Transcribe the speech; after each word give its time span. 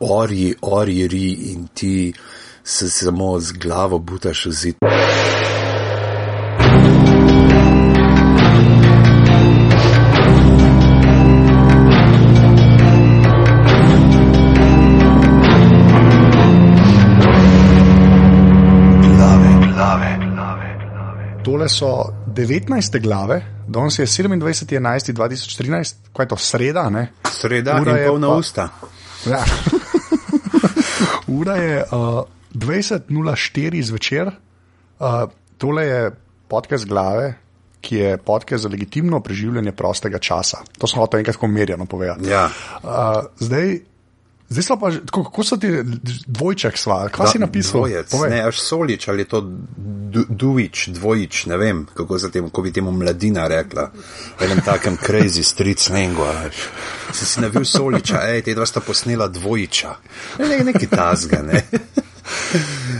orji, 0.00 0.54
orji, 0.60 1.08
ri 1.08 1.32
in 1.52 1.68
ti 1.74 2.14
se 2.64 2.90
samo 2.90 3.40
z 3.40 3.52
glavo 3.52 3.98
butaš 3.98 4.46
v 4.46 4.50
zid. 4.52 4.74
Tole 21.44 21.68
so 21.68 22.04
19. 22.26 23.00
glave, 23.02 23.42
danes 23.68 23.98
je 23.98 24.06
27.11.2013, 24.06 25.94
kaj 26.12 26.24
je 26.24 26.28
to 26.28 26.36
sreda, 26.36 26.90
ne? 26.90 27.12
Sreda 27.30 27.80
Ura 27.80 27.90
in 27.90 27.96
je 27.96 28.08
polna 28.08 28.28
pa- 28.28 28.34
usta. 28.34 28.68
Ja. 29.26 29.44
Ura 31.38 31.56
je 31.56 31.84
uh, 31.92 32.22
20.04 32.54 33.82
zvečer. 33.82 34.30
Uh, 34.98 35.24
tole 35.58 35.84
je 35.84 36.10
podcast 36.48 36.86
glave, 36.86 37.34
ki 37.80 37.96
je 37.96 38.16
podcast 38.16 38.62
za 38.62 38.68
legitimno 38.68 39.20
preživljanje 39.20 39.72
prostega 39.72 40.18
časa. 40.18 40.58
To 40.78 40.86
smo 40.86 41.02
hotel 41.02 41.20
enkrat 41.20 41.36
tako 41.36 41.46
merjeno 41.46 41.86
povedati. 41.86 42.28
Ja. 42.28 42.48
Uh, 42.82 42.90
zdaj, 43.38 43.78
zdaj 44.54 44.62
smo 44.62 44.76
pa, 44.80 44.90
tako, 44.90 45.24
kako 45.24 45.44
so 45.44 45.56
ti 45.56 45.68
dvojček 46.26 46.78
sva? 46.78 47.08
Kaj 47.08 47.32
si 47.32 47.38
napisal? 47.42 47.80
Dvojec, 47.80 48.10
Povej. 48.10 48.30
ne, 48.30 48.40
až 48.46 48.60
solič 48.62 49.08
ali 49.10 49.26
to 49.26 49.40
du, 50.14 50.24
dujič, 50.28 50.88
dvojič, 50.94 51.46
ne 51.50 51.58
vem, 51.58 51.86
kako, 51.94 52.18
se 52.18 52.30
temu, 52.30 52.48
kako 52.48 52.62
bi 52.62 52.72
temu 52.72 52.92
mladina 52.94 53.48
rekla. 53.50 53.90
V 54.38 54.46
enem 54.46 54.62
takem 54.62 54.96
crazy 54.96 55.42
street 55.42 55.82
slangu. 55.82 56.22
Si 57.12 57.26
si 57.26 57.42
navil 57.42 57.66
soliča, 57.66 58.22
ej, 58.30 58.46
te 58.46 58.54
dva 58.54 58.66
sta 58.66 58.80
posnela 58.80 59.28
dvojiča. 59.28 59.94
Ne, 60.38 60.62
neki 60.64 60.86
tazga, 60.86 61.42
ne. 61.42 61.66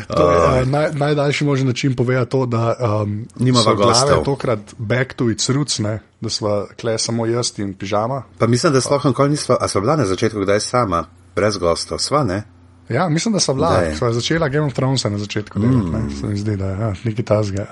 To 0.09 0.31
je 0.31 0.63
uh, 0.63 0.69
naj, 0.69 0.91
najdaljši 0.93 1.45
možen 1.45 1.67
način 1.67 1.95
povedati 1.97 2.31
to, 2.31 2.47
da 2.47 2.75
um, 2.81 3.27
Nimava 3.37 3.65
so 3.65 3.75
glave 3.75 4.25
tokrat 4.25 4.59
back 4.79 5.15
to 5.15 5.31
its 5.31 5.49
roots, 5.49 5.79
ne? 5.79 6.01
da 6.21 6.31
smo 6.31 6.67
kle 6.81 6.99
samo 6.99 7.27
jaz 7.27 7.59
in 7.59 7.75
pižama. 7.75 8.23
Pa 8.39 8.47
mislim, 8.47 8.73
da 8.73 8.81
sploh 8.81 9.07
nikoli 9.07 9.31
nisva, 9.31 9.57
a 9.61 9.69
sva 9.69 9.81
bila 9.81 9.97
na 9.97 10.07
začetku, 10.07 10.41
kdaj 10.41 10.61
sama, 10.61 11.05
brez 11.37 11.59
gostov, 11.59 11.99
sva, 11.99 12.25
ne? 12.25 12.43
Ja, 12.89 13.09
mislim, 13.09 13.33
da 13.33 13.41
so 13.41 13.55
bila. 13.55 13.71
Kdaj? 13.81 13.97
Sva 13.97 14.13
začela 14.13 14.49
Game 14.49 14.67
of 14.67 14.75
Thrones 14.75 15.05
na 15.05 15.19
začetku. 15.19 15.59
Mm. 15.59 15.93
Ne, 15.93 16.17
se 16.21 16.27
mi 16.27 16.37
zdi, 16.37 16.57
da 16.57 16.67
je 16.67 16.81
ja, 16.81 16.93
nekaj 17.05 17.25
tasga. 17.25 17.67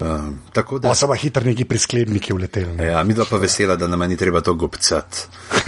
Um, 0.00 0.38
tako 0.52 0.78
da. 0.78 0.94
So 0.94 1.08
pa 1.08 1.14
hitro 1.14 1.44
neki 1.44 1.64
priskledniki 1.64 2.32
uleteli. 2.32 2.76
Ne? 2.76 2.86
Ja, 2.86 3.02
mi 3.04 3.14
dva 3.14 3.24
pa 3.30 3.36
vesela, 3.36 3.76
da 3.76 3.88
nam 3.88 4.00
ni 4.08 4.16
treba 4.16 4.40
to 4.40 4.54
gobcati. 4.54 5.18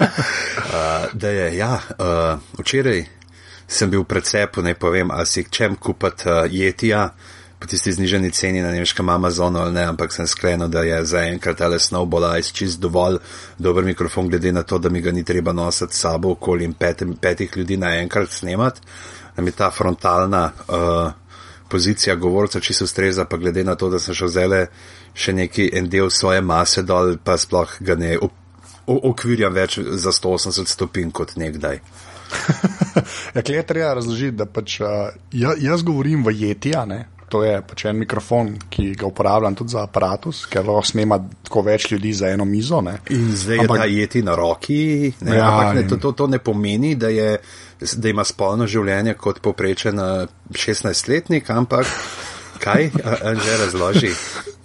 uh, 0.00 1.12
da 1.12 1.28
je, 1.28 1.56
ja, 1.56 1.72
uh, 1.98 2.38
včeraj 2.58 3.04
sem 3.66 3.90
bil 3.90 4.02
v 4.02 4.04
precepu, 4.04 4.62
ne 4.62 4.74
povem, 4.74 5.10
ali 5.10 5.26
si 5.26 5.44
čem 5.50 5.76
kupiti 5.76 6.28
uh, 6.28 6.46
jetija 6.50 7.08
po 7.60 7.66
tisti 7.66 7.92
zniženi 7.92 8.30
ceni 8.30 8.62
na 8.62 8.72
nemškem 8.72 9.08
Amazonu 9.08 9.60
ali 9.60 9.72
ne, 9.72 9.84
ampak 9.84 10.12
sem 10.12 10.26
sklenil, 10.26 10.68
da 10.68 10.82
je 10.82 11.04
zaenkrat 11.04 11.60
ali 11.60 11.78
Snowball 11.78 12.38
Ice 12.38 12.52
čist 12.52 12.80
dovolj 12.80 13.18
dober 13.58 13.84
mikrofon, 13.84 14.28
glede 14.28 14.52
na 14.52 14.62
to, 14.62 14.78
da 14.78 14.88
mi 14.88 15.00
ga 15.00 15.12
ni 15.12 15.24
treba 15.24 15.52
nositi 15.52 15.96
sabo 15.96 16.32
okoli 16.32 16.64
in 16.64 16.72
pet, 16.72 17.02
petih 17.20 17.56
ljudi 17.56 17.76
naenkrat 17.76 18.30
snemati, 18.30 18.80
da 19.36 19.42
mi 19.42 19.52
ta 19.52 19.70
frontalna. 19.70 20.52
Uh, 20.68 21.12
pozicija 21.70 22.16
govorca 22.16 22.60
čisto 22.60 22.84
ustreza, 22.84 23.24
pa 23.24 23.36
glede 23.36 23.64
na 23.64 23.74
to, 23.74 23.90
da 23.90 23.98
sem 23.98 24.14
šel 24.14 24.28
zele 24.28 24.60
še 25.14 25.32
neki 25.32 25.70
en 25.78 25.88
del 25.88 26.10
svoje 26.10 26.40
mase 26.42 26.82
dol, 26.82 27.14
pa 27.24 27.36
sploh 27.38 27.76
ga 27.80 27.94
ne 27.94 28.16
okvirjam 28.86 29.54
več 29.54 29.78
za 29.78 30.10
180 30.16 30.66
stopinj 30.66 31.12
kot 31.14 31.36
nekdaj. 31.38 31.78
ja, 33.34 33.42
klej 33.42 33.60
je 33.60 33.66
treba 33.66 33.94
razložiti, 33.94 34.36
da 34.42 34.48
pač, 34.50 34.80
uh, 34.82 35.14
jaz, 35.30 35.86
govorim 35.86 36.26
v 36.26 36.34
jetija. 36.40 36.84
Ne? 36.90 37.04
To 37.30 37.44
je 37.46 37.60
pač 37.62 37.84
en 37.86 37.98
mikrofon, 38.00 38.48
ki 38.74 38.88
ga 38.98 39.06
uporabljam 39.06 39.54
tudi 39.54 39.70
za 39.76 39.84
aparatus, 39.86 40.42
ker 40.50 40.64
lahko 40.66 40.82
snema 40.88 41.20
tako 41.46 41.62
več 41.62 41.86
ljudi 41.92 42.10
za 42.18 42.32
eno 42.34 42.44
mizo. 42.44 42.80
Ne? 42.82 42.96
In 43.14 43.28
zdaj 43.38 43.62
Ampak, 43.62 43.76
je 43.76 43.82
ta 43.82 43.86
jeti 43.86 44.22
na 44.26 44.34
roki, 44.34 44.80
ne, 45.22 45.36
Ja, 45.38 45.46
ampak 45.46 45.74
ne, 45.78 45.84
to, 45.86 46.00
to, 46.02 46.12
to 46.18 46.26
ne 46.26 46.40
pomeni, 46.42 46.96
da, 46.98 47.08
je, 47.14 47.36
da 47.78 48.10
ima 48.10 48.26
spolno 48.26 48.66
življenje 48.66 49.14
kot 49.14 49.38
poprečen 49.44 50.02
eh, 50.02 50.26
16-letnik, 50.58 51.50
ampak 51.54 51.86
kaj, 52.60 52.90
A- 53.04 53.18
Anže 53.30 53.56
razloži. 53.62 54.12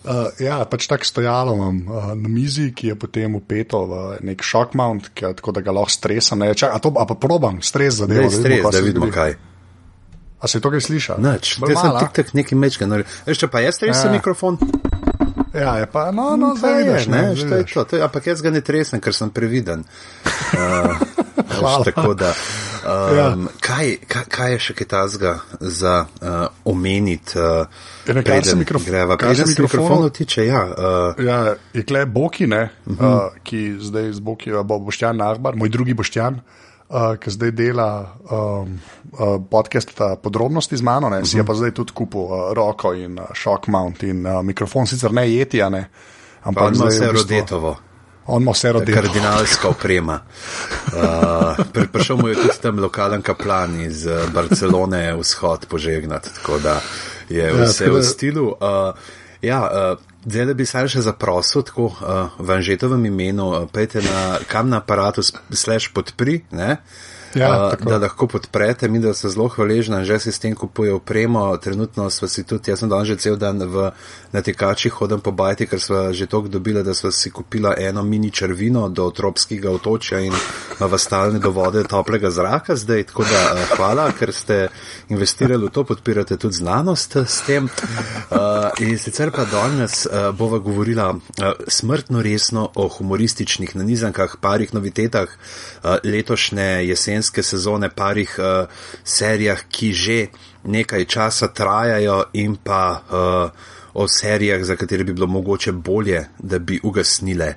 Uh, 0.06 0.28
ja, 0.48 0.60
pač 0.70 0.90
tako 0.90 1.06
stojalo 1.06 1.54
imam 1.56 1.82
uh, 1.88 2.12
na 2.18 2.30
mizi, 2.30 2.72
ki 2.76 2.92
je 2.94 3.00
potem 3.00 3.36
upeto 3.38 3.86
v 3.86 4.04
nek 4.26 4.44
shock 4.44 4.74
mount, 4.74 5.14
ki, 5.14 5.36
tako 5.38 5.54
da 5.56 5.64
ga 5.66 5.74
lahko 5.78 5.94
stresam. 5.94 6.42
Ne, 6.44 6.54
čak, 6.58 6.74
a, 6.76 6.82
to, 6.82 6.94
a 6.98 7.06
pa 7.06 7.16
probam 7.16 7.62
stres 7.62 8.02
za 8.02 8.10
Da 8.10 8.18
delo, 8.18 8.30
je 8.30 8.42
stres, 8.42 8.66
da 8.72 8.82
vidimo 8.84 9.10
kaj. 9.14 9.38
A 10.46 10.48
se 10.48 10.62
to 10.62 10.70
kaj 10.70 10.82
sliša? 10.82 11.18
Nič, 11.18 11.58
te 11.58 11.74
sem 11.74 11.92
tik 12.00 12.12
tak 12.14 12.28
neki 12.38 12.54
mečka. 12.56 12.86
Veš, 13.26 13.38
če 13.42 13.48
pa 13.50 13.66
jaz 13.66 13.76
stresem 13.76 14.14
Ja. 14.14 14.18
mikrofon, 14.20 14.62
Ja, 15.56 15.78
je 15.78 15.88
pa, 15.88 16.12
no, 16.12 16.36
no, 16.36 16.52
To 16.52 16.60
zdaj 16.60 16.84
vidiš, 16.84 17.08
ne, 17.08 17.22
ne, 17.22 17.30
veš, 17.32 17.40
zdaj 17.48 17.60
je 17.60 17.66
to, 17.66 17.84
to 17.84 17.96
je, 17.96 18.02
ampak 18.04 18.28
jaz 18.28 18.42
ga 18.44 18.52
ne 18.52 18.60
tresem, 18.60 19.00
ker 19.00 19.16
sem 19.16 19.30
previden. 19.32 19.86
Uh, 20.56 20.96
Hvala. 21.60 21.84
tako 21.84 22.14
da, 22.14 22.30
um, 22.84 23.18
Ja. 23.18 23.36
kaj, 23.60 23.98
kaj, 24.08 24.24
kaj 24.26 24.52
je 24.52 24.60
še 24.60 24.74
kaj 24.74 24.88
tazga 24.88 25.32
za 25.60 26.06
uh, 26.22 26.28
omeniti, 26.66 27.36
uh, 27.36 27.66
Ja, 28.06 28.14
ne, 28.14 28.24
kar 28.24 28.44
se 28.46 28.56
mikrof- 28.56 28.86
greva? 28.86 29.18
kar 29.18 29.36
se 29.36 29.44
Preden 29.44 29.64
mikrofonov 29.64 30.10
tiče, 30.12 30.46
ja. 30.46 30.62
Uh, 30.68 31.26
Ja, 31.26 31.40
je 31.74 31.84
kle 31.84 32.06
Boki, 32.06 32.48
ne, 32.48 32.70
uh. 32.86 32.94
-huh. 32.94 33.16
uh, 33.16 33.40
ki 33.44 33.78
zdaj 33.80 34.12
z 34.12 34.20
Boki, 34.20 34.52
bo 34.64 34.80
Boštjan 34.80 35.18
Nahbar, 35.18 35.56
moj 35.56 35.70
drugi 35.70 35.94
Boštjan, 35.94 36.40
uh, 36.90 37.16
ki 37.16 37.30
zdaj 37.30 37.52
dela 37.52 38.16
um, 38.24 38.80
uh, 39.12 39.42
podcast 39.50 39.92
uh, 39.92 40.18
podrobnosti 40.18 40.78
z 40.78 40.82
mano, 40.82 41.10
ne, 41.10 41.18
uh 41.18 41.24
-huh. 41.24 41.26
si 41.26 41.38
je 41.38 41.44
Mhm. 41.44 41.48
pa 41.48 41.54
zdaj 41.54 41.72
tudi 41.72 41.92
kupil 41.92 42.22
uh, 42.22 42.54
roko 42.54 42.94
in 42.94 43.20
uh, 43.20 43.26
shock 43.34 43.68
mount 43.68 44.04
in 44.04 44.26
uh, 44.26 44.42
mikrofon, 44.42 44.88
sicer 44.88 45.12
ne 45.14 45.32
jetija, 45.32 45.70
ne, 45.70 45.90
pa 46.44 46.50
ampak 46.50 46.64
ima 46.66 46.76
zdaj 46.76 46.90
vse 46.90 47.00
v 47.00 47.12
bistvu- 47.12 47.22
rodetovo. 47.22 47.76
On 48.28 48.42
ima 48.42 48.52
vse 48.52 48.72
rodetovo. 48.72 49.02
Kardinalska 49.04 49.68
oprema. 49.70 50.20
Uh, 50.88 51.02
pri- 51.74 51.88
prišel 51.88 52.18
mu 52.18 52.28
je 52.28 52.36
tudi 52.36 52.58
tam 52.62 52.80
lokalen 52.80 53.22
kaplan 53.22 53.82
iz 53.82 54.06
Barcelone, 54.34 55.16
vzhod 55.16 55.66
požegnati, 55.66 56.30
tako 56.36 56.60
da 56.60 56.82
je 57.30 57.44
Ja, 57.44 57.64
vse 57.64 57.86
tako 57.86 57.98
v 57.98 58.04
stilu. 58.04 58.46
Uh, 58.46 58.96
ja, 59.42 59.70
uh, 59.94 60.00
zdaj 60.26 60.46
da 60.46 60.54
bi 60.54 60.66
se 60.66 60.86
še 60.92 61.02
zaprosil, 61.06 61.64
tako 61.68 61.90
uh, 61.94 62.38
v 62.40 62.58
Anžetovem 62.58 63.06
imenu, 63.06 63.50
uh, 63.52 63.68
pejte 63.72 64.04
na 64.06 64.40
kam 64.50 64.70
na 64.70 64.82
aparatu 64.84 65.24
slash 65.24 65.92
podpri, 65.94 66.42
ne? 66.52 66.78
Ja, 67.36 67.66
Uh, 67.66 67.72
tako. 67.72 67.90
da 67.90 67.98
lahko 67.98 68.28
podprete, 68.28 68.88
mi 68.88 69.00
da 69.00 69.14
so 69.14 69.30
zelo 69.30 69.48
hvaležni, 69.48 70.06
že 70.06 70.20
si 70.20 70.32
s 70.32 70.40
tem 70.40 70.56
kupuje 70.56 70.94
opremo. 70.94 71.58
Trenutno 71.58 72.10
smo 72.10 72.28
si 72.28 72.44
tudi, 72.44 72.72
jaz 72.72 72.80
sem 72.80 72.90
danes 72.90 73.08
že 73.08 73.16
cel 73.16 73.36
dan 73.36 73.60
v 73.60 73.92
natekačih 74.32 74.94
hodim 74.94 75.20
po 75.20 75.32
bajti, 75.32 75.68
ker 75.68 75.80
smo 75.80 76.14
že 76.14 76.28
toliko 76.32 76.50
dobili, 76.50 76.84
da 76.84 76.94
smo 76.94 77.12
si 77.12 77.32
kupila 77.32 77.76
eno 77.78 78.04
mini 78.04 78.32
črvino 78.32 78.90
do 78.90 79.10
tropskega 79.12 79.72
otočja 79.72 80.20
in 80.20 80.34
v 80.80 80.98
stalne 80.98 81.40
do 81.40 81.52
vode 81.52 81.84
toplega 81.84 82.32
zraka 82.32 82.76
zdaj. 82.76 83.04
Tako 83.04 83.24
da 83.24 83.42
uh, 83.52 83.60
hvala, 83.76 84.12
ker 84.16 84.34
ste 84.34 84.68
investirali 85.10 85.68
v 85.68 85.70
to, 85.70 85.84
podpirate 85.84 86.38
tudi 86.38 86.56
znanost 86.56 87.16
s 87.16 87.44
tem. 87.44 87.68
Uh, 88.32 88.72
in 88.80 88.96
sicer 88.98 89.32
pa 89.36 89.44
danes 89.44 90.06
uh, 90.06 90.32
bova 90.32 90.58
govorila 90.64 91.12
uh, 91.12 91.20
smrtno 91.68 92.22
resno 92.22 92.70
o 92.76 92.88
humorističnih 92.88 93.76
nanizankah, 93.76 94.38
parih 94.42 94.74
novitetah 94.74 95.28
uh, 95.28 96.00
letošnje 96.04 96.88
jesenske 96.88 97.25
sezone, 97.44 97.90
parih 97.90 98.36
uh, 98.40 98.68
serijah, 99.04 99.66
ki 99.70 99.94
že 99.94 100.20
nekaj 100.66 101.06
časa 101.06 101.48
trajajo 101.48 102.24
in 102.34 102.58
pa 102.64 102.84
uh, 102.92 103.50
o 103.96 104.08
serijah, 104.08 104.64
za 104.64 104.76
katere 104.76 105.04
bi 105.04 105.14
bilo 105.14 105.28
mogoče 105.28 105.72
bolje, 105.72 106.26
da 106.40 106.60
bi 106.60 106.80
ugasnile. 106.84 107.56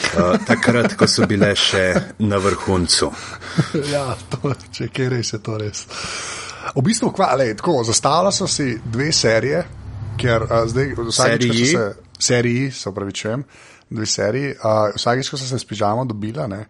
Uh, 0.00 0.36
takrat, 0.46 0.94
ko 0.96 1.06
so 1.06 1.26
bile 1.28 1.50
še 1.56 2.16
na 2.18 2.38
vrhuncu. 2.40 3.10
ja, 3.94 4.14
to, 4.30 4.54
če 4.72 4.88
kje 4.88 5.08
res 5.12 5.32
je 5.34 5.40
to 5.44 5.58
res. 5.60 5.84
V 6.76 6.84
bistvu, 6.84 7.10
kva, 7.12 7.34
lej, 7.40 7.54
tako, 7.60 7.80
zastavila 7.84 8.32
so 8.32 8.46
si 8.48 8.74
dve 8.84 9.10
serije, 9.12 9.64
ker 10.20 10.44
a, 10.46 10.62
zdaj 10.68 10.92
vsakič, 10.96 11.46
ko 11.46 11.56
so 11.56 11.68
se, 11.68 11.84
seriji, 12.30 12.70
se 12.70 12.88
upravičujem, 12.88 13.44
dve 13.90 14.06
seriji, 14.06 14.54
a, 14.62 14.74
vsakič, 14.96 15.30
ko 15.32 15.40
so 15.40 15.48
se 15.48 15.58
s 15.58 15.68
pižamo 15.68 16.04
dobila, 16.08 16.46
ne, 16.50 16.64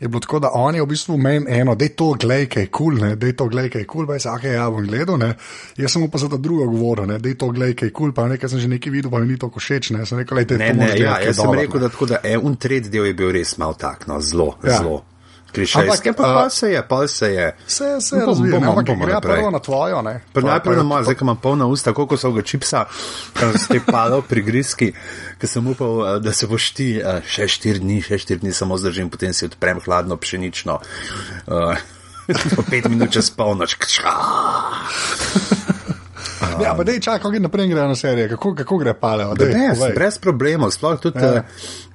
je 0.00 0.08
bilo 0.08 0.20
tako, 0.20 0.38
da 0.38 0.50
oni 0.54 0.80
v 0.80 0.86
bistvu 0.86 1.16
meni 1.16 1.46
eno, 1.48 1.74
da 1.74 1.84
je 1.84 1.94
to 1.96 2.12
glej, 2.20 2.46
kaj 2.52 2.62
je 2.62 2.70
kul, 2.70 2.98
cool, 2.98 3.16
da 3.16 3.26
je 3.26 3.36
to 3.36 3.48
glej, 3.48 3.70
kaj 3.70 3.80
je 3.80 3.86
kul, 3.86 4.04
cool, 4.04 4.14
je 4.14 4.18
vsak, 4.18 4.44
ja 4.44 4.68
bom 4.70 4.86
gledal, 4.86 5.18
ne, 5.18 5.32
jaz 5.76 5.92
sem 5.92 6.02
mu 6.02 6.10
pa 6.12 6.18
za 6.18 6.28
to 6.28 6.36
drugo 6.36 6.66
govoril, 6.66 7.18
da 7.18 7.28
je 7.28 7.38
to 7.38 7.48
glej, 7.48 7.74
kaj 7.74 7.88
je 7.88 7.92
kul, 7.92 8.10
cool, 8.10 8.14
pa 8.14 8.28
nekaj 8.28 8.52
sem 8.52 8.60
že 8.60 8.68
nekaj 8.68 8.92
videl, 8.92 9.10
pa 9.10 9.18
mi 9.18 9.32
ni 9.32 9.38
to 9.38 9.50
všeč, 9.56 9.90
ne, 9.96 10.06
sem 10.06 10.18
rekel, 10.18 10.36
lej, 10.36 10.46
Ne, 10.56 10.72
ne, 10.74 10.92
ja, 11.00 11.18
jaz 11.20 11.40
sem 11.40 11.52
rekel, 11.54 11.80
da, 11.80 11.88
tako, 11.88 12.06
da 12.06 12.20
en 12.24 12.40
un 12.44 12.56
tretji 12.56 12.90
del 12.90 13.10
je 13.10 13.14
bil 13.14 13.32
res 13.32 13.56
mal 13.58 13.74
tak, 13.78 14.06
no, 14.06 14.20
zelo, 14.20 14.56
Ja. 14.64 14.80
ja. 14.82 15.15
Zelo. 15.64 15.86
Krišajske, 15.86 16.12
pa, 16.12 16.22
pa 16.22 16.50
se 16.50 16.70
je, 16.72 16.82
pa 16.88 17.08
se 17.08 17.30
je. 17.32 17.46
Se, 17.66 17.84
se 18.00 18.22
razvija, 18.26 18.60
ampak 18.60 18.92
gre 19.00 19.20
prvo 19.22 19.50
na 19.50 19.58
tvojo, 19.58 20.02
ne? 20.02 20.20
Najprej 20.34 20.76
na 20.76 20.82
mojo, 20.82 21.02
zdaj, 21.02 21.14
ko 21.14 21.24
imam 21.24 21.40
polna 21.40 21.66
usta, 21.66 21.92
koliko 21.92 22.16
so 22.16 22.32
ga 22.32 22.42
čipsa, 22.42 22.84
kar 23.32 23.58
se 23.58 23.74
je 23.74 23.82
padal 23.86 24.22
pri 24.22 24.42
griski, 24.42 24.92
ker 25.40 25.50
sem 25.50 25.66
upal, 25.66 26.00
eh, 26.06 26.20
da 26.20 26.32
se 26.32 26.46
boš 26.46 26.70
ti 26.76 26.90
eh, 27.00 27.20
še 27.26 27.48
štiri 27.48 27.82
dni, 27.84 28.00
še 28.04 28.18
štiri 28.18 28.44
dni 28.44 28.52
samo 28.52 28.78
zdržim, 28.78 29.10
potem 29.10 29.32
si 29.32 29.48
odprem 29.48 29.80
hladno 29.86 30.16
pšenično. 30.16 30.80
Uh, 31.46 31.78
pet 32.70 32.88
minut 32.90 33.12
čez 33.14 33.30
polnoč. 33.30 33.76
Um, 36.36 36.60
ja, 36.60 36.74
pa 36.76 36.84
dej, 36.84 37.00
čakaj, 37.00 37.20
kako 37.22 37.38
naprej 37.40 37.68
gre 37.68 37.86
na 37.88 37.94
serijo, 37.96 38.28
kako, 38.28 38.54
kako 38.54 38.78
gre 38.78 38.94
paleo. 39.00 39.34
Brez, 39.34 39.80
brez 39.94 40.18
problemov, 40.18 40.70
sploh 40.70 41.00
tudi, 41.00 41.24
ja. 41.24 41.44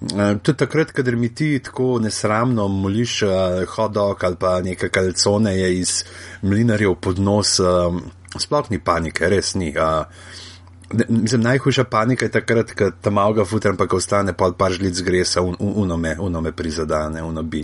uh, 0.01 0.37
tudi 0.41 0.57
takrat, 0.57 0.91
kadar 0.91 1.15
mi 1.15 1.29
ti 1.35 1.59
tako 1.63 1.99
nesramno 2.01 2.67
moliš 2.67 3.21
uh, 3.23 3.31
hot 3.75 3.91
dog 3.93 4.23
ali 4.23 4.35
pa 4.35 4.61
neke 4.61 4.89
kalcone 4.89 5.57
je 5.57 5.79
iz 5.79 6.03
mlinarjev 6.41 6.95
pod 6.95 7.19
nos, 7.19 7.59
um, 7.59 8.01
sploh 8.37 8.71
ni 8.71 8.79
panike, 8.79 9.29
res 9.29 9.53
ni. 9.55 9.75
Uh, 9.77 10.05
Mislim, 11.07 11.41
najhujša 11.41 11.83
panika 11.83 12.25
je 12.25 12.31
takrat, 12.31 12.71
ko 12.75 12.89
tam 13.01 13.17
avga 13.17 13.45
futer, 13.45 13.77
pa 13.79 13.87
ko 13.87 13.95
ostane 13.95 14.33
pod 14.33 14.57
par 14.57 14.73
žlic 14.75 14.99
gresa, 15.07 15.41
un, 15.41 15.55
un, 15.59 15.73
uno, 15.85 15.97
me, 15.97 16.17
uno 16.19 16.41
me 16.41 16.51
prizadane, 16.51 17.23
uno 17.23 17.43
bi. 17.43 17.63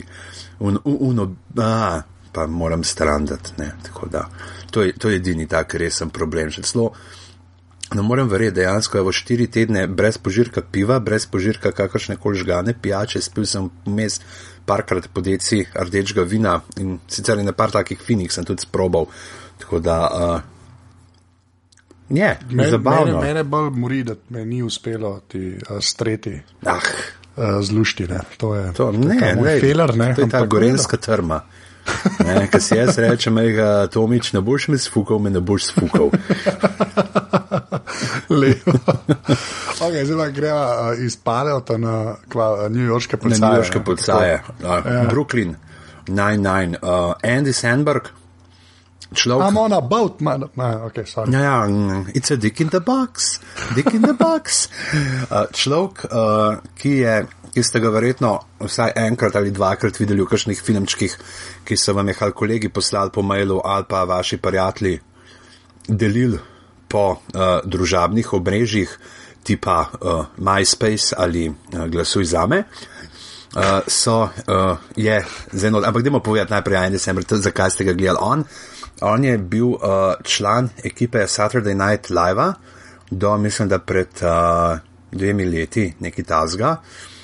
Un, 0.59 0.77
un, 0.85 0.97
uno, 0.99 1.35
a, 1.57 2.01
pa 2.31 2.47
moram 2.47 2.83
strandati. 2.83 3.51
To 4.77 4.83
je, 4.85 4.93
to 4.93 5.09
je 5.09 5.17
edini 5.17 5.47
tak 5.49 5.73
resen 5.73 6.11
problem. 6.13 6.51
Še 6.53 6.61
celo 6.69 6.91
ne 7.97 8.03
morem 8.05 8.27
verjeti, 8.29 8.59
dejansko 8.59 8.99
je 8.99 9.03
v 9.07 9.13
štiri 9.15 9.47
tedne 9.49 9.87
brez 9.89 10.19
požirka 10.21 10.61
piva, 10.61 10.99
brez 11.01 11.25
požirka 11.25 11.71
kakršne 11.73 12.19
koli 12.21 12.37
žgane 12.37 12.75
pijače, 12.77 13.21
spil 13.25 13.47
sem 13.49 13.71
vmes 13.87 14.19
parkrat 14.69 15.07
po 15.09 15.23
deci 15.25 15.63
rdečega 15.73 16.27
vina 16.27 16.59
in 16.77 16.99
sicer 17.09 17.41
na 17.41 17.55
par 17.57 17.73
takih 17.73 17.97
finih 17.97 18.29
sem 18.29 18.45
tudi 18.45 18.67
sprobal. 18.67 19.09
Tako 19.57 19.81
da. 19.81 19.97
Uh, 20.13 20.53
Je, 22.09 22.29
mene, 22.49 22.69
zabavno. 22.69 23.17
Mene, 23.17 23.33
mene 23.33 23.43
bolj 23.43 23.71
mori, 23.75 24.03
da 24.05 24.13
me 24.29 24.45
ni 24.45 24.61
uspelo 24.63 25.17
ti 25.27 25.57
uh, 25.57 25.81
streti. 25.81 26.37
Ah. 26.69 26.85
Uh, 27.37 27.57
Zlušti, 27.61 28.07
ne. 28.07 28.19
To 28.37 28.53
je 28.55 28.73
to, 28.73 28.91
ne, 28.91 29.17
ne, 29.41 29.57
feler, 29.59 29.95
ne. 29.97 30.13
To 30.15 30.21
je 30.21 30.29
ta 30.29 30.45
gorenska 30.45 30.97
trma. 30.97 31.41
Ker 32.51 32.61
si 32.61 32.77
jaz 32.77 32.97
rečem, 32.97 33.35
da 33.55 33.87
Tomič 33.87 34.33
ne 34.33 34.41
boš 34.41 34.67
mi 34.67 34.77
sfukal, 34.77 35.19
me 35.19 35.29
ne 35.29 35.39
boš 35.39 35.71
sfukal. 35.71 36.11
Lepo. 38.29 38.71
okay, 39.79 40.05
zdaj 40.05 40.31
greva 40.31 40.91
uh, 40.91 41.05
iz 41.05 41.15
Paleota 41.15 41.77
na 41.77 42.15
kva, 42.29 42.69
New 42.69 42.85
Yorkske 42.85 43.17
policaje. 43.17 43.51
New 43.51 43.57
Yorkske 43.57 43.83
policaje. 43.83 44.41
Uh, 44.59 44.69
ja. 44.85 45.03
Brooklyn, 45.09 45.55
9-9. 46.07 46.75
Uh, 46.81 47.13
Andy 47.23 47.53
Sandberg. 47.53 48.11
Človek. 49.13 49.47
I'm 49.47 49.57
on 49.57 49.71
a 49.71 49.81
boat, 49.81 50.19
man. 50.21 50.49
No, 50.55 50.65
okay, 50.91 51.05
ja, 51.31 51.39
ja, 51.39 51.67
mm, 51.67 52.11
it's 52.13 52.31
a 52.31 52.35
dick 52.35 52.59
in 52.59 52.67
the 52.69 52.79
box. 52.79 53.39
Dick 53.75 53.93
in 53.93 54.01
the 54.01 54.13
box. 54.13 54.67
Uh, 55.27 55.43
človek, 55.51 56.07
uh, 56.07 56.63
ki 56.79 56.91
je 57.03 57.15
ki 57.57 57.63
ste 57.65 57.79
ga 57.81 57.89
verjetno 57.89 58.35
vsaj 58.61 58.91
enkrat 59.01 59.35
ali 59.39 59.49
dvakrat 59.49 59.95
videli 59.97 60.21
v 60.21 60.29
kakšnih 60.29 60.59
filmčkih, 60.61 61.13
ki 61.65 61.77
so 61.77 61.95
vam 61.97 62.11
jih 62.11 62.19
ali 62.21 62.35
kolegi 62.37 62.69
poslali 62.69 63.09
po 63.13 63.23
mailu 63.25 63.57
ali 63.65 63.87
pa 63.89 64.03
vaši 64.05 64.37
prijatelji 64.37 64.99
delili 65.87 66.37
po 66.87 67.05
uh, 67.15 67.41
družabnih 67.65 68.29
obrežjih, 68.37 68.93
tipa 69.43 69.79
uh, 69.89 70.29
MySpace 70.37 71.17
ali 71.17 71.47
uh, 71.49 71.87
Glasuj 71.89 72.29
za 72.29 72.45
me. 72.45 72.61
Uh, 73.57 73.81
so, 73.87 74.21
uh, 74.21 74.77
je 74.95 75.17
zelo, 75.53 75.81
ampak 75.81 76.05
dajmo 76.05 76.21
povedati 76.21 76.53
najprej, 76.53 76.85
en 76.85 76.93
decembr, 76.93 77.25
zakaj 77.25 77.73
ste 77.73 77.89
ga 77.89 77.97
gledali. 77.97 78.21
On, 78.21 78.45
on 79.01 79.23
je 79.23 79.37
bil 79.37 79.73
uh, 79.73 80.13
član 80.23 80.69
ekipe 80.83 81.25
Saturday 81.25 81.73
Night 81.73 82.13
Live 82.13 82.53
do, 83.09 83.37
mislim, 83.37 83.69
da 83.69 83.79
pred 83.79 84.21
uh, 84.21 84.77
dvemi 85.11 85.49
leti, 85.49 85.93
neki 85.99 86.23
tazga. 86.23 86.77
Uh, 86.77 87.16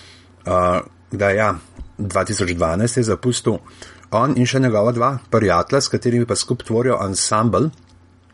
uh, 0.46 0.82
da 1.12 1.30
ja, 1.30 1.56
2012 1.98 2.98
je 2.98 3.04
zapustil 3.04 3.58
on 4.12 4.36
in 4.38 4.46
še 4.46 4.62
njegova 4.62 4.92
dva 4.94 5.18
prijatelja, 5.30 5.82
s 5.82 5.92
katerimi 5.92 6.26
pa 6.30 6.36
skupaj 6.36 6.68
tvorijo 6.68 7.00
ensemble. 7.06 7.70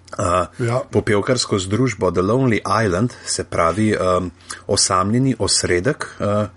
Uh, 0.10 0.48
ja. 0.66 0.82
Popevkarsko 0.92 1.60
združbo 1.62 2.10
The 2.12 2.24
Lonely 2.26 2.60
Island, 2.86 3.14
se 3.26 3.44
pravi 3.44 3.92
um, 3.94 4.32
osamljeni 4.68 5.36
osredek, 5.40 6.08
uh, 6.20 6.48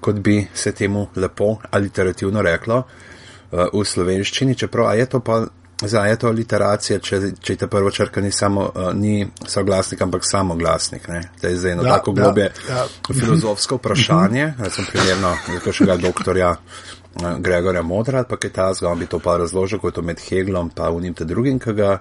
kot 0.00 0.20
bi 0.20 0.42
se 0.54 0.72
temu 0.72 1.06
lepo 1.16 1.56
aliterativno 1.70 2.42
reklo 2.42 2.82
uh, 2.82 3.64
v 3.72 3.84
slovenščini, 3.84 4.54
čeprav 4.54 4.92
je 4.98 5.06
to 5.08 5.22
pa 5.24 5.40
Zdaj 5.82 6.10
je 6.10 6.16
to 6.18 6.30
literacija, 6.34 6.98
če, 6.98 7.20
če 7.40 7.54
ta 7.56 7.68
prva 7.70 7.90
črka 7.94 8.20
ni 8.20 8.32
samo, 8.34 8.64
uh, 8.66 8.88
ni 8.94 9.22
soglasnik, 9.46 10.00
ampak 10.02 10.24
samo 10.26 10.56
glasnik. 10.58 11.06
To 11.40 11.46
je 11.46 11.56
zdaj 11.56 11.72
eno 11.72 11.84
ja, 11.86 11.98
tako 11.98 12.12
globje 12.12 12.48
ja, 12.68 12.76
ja. 12.76 12.86
filozofsko 13.14 13.78
vprašanje, 13.78 14.54
recimo 14.58 14.86
primerno 14.90 15.30
nekakšnega 15.52 15.96
doktorja 16.02 16.50
uh, 16.50 17.38
Gregorja 17.38 17.82
Modra, 17.82 18.24
pa 18.24 18.36
je 18.42 18.50
ta 18.52 18.72
zgolj, 18.74 18.98
bi 18.98 19.06
to 19.06 19.20
pa 19.22 19.36
razložil, 19.38 19.78
kot 19.78 20.00
med 20.02 20.18
Heglom, 20.18 20.72
pa 20.74 20.90
unim 20.90 21.14
te 21.14 21.24
drugim, 21.24 21.60
ki 21.62 21.76
ga 21.78 21.98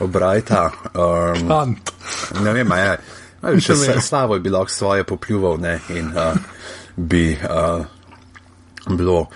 obrajta. 0.00 0.70
Um, 0.94 1.76
ne 2.44 2.52
vem, 2.56 2.72
je. 2.80 2.96
Še 3.60 4.00
slavo 4.02 4.34
je 4.34 4.40
bilo 4.40 4.64
svoje 4.68 5.04
popljuval 5.04 5.60
ne, 5.60 5.76
in 5.94 6.08
uh, 6.16 6.32
bi 6.96 7.36
uh, 7.36 7.84
bilo. 8.88 9.26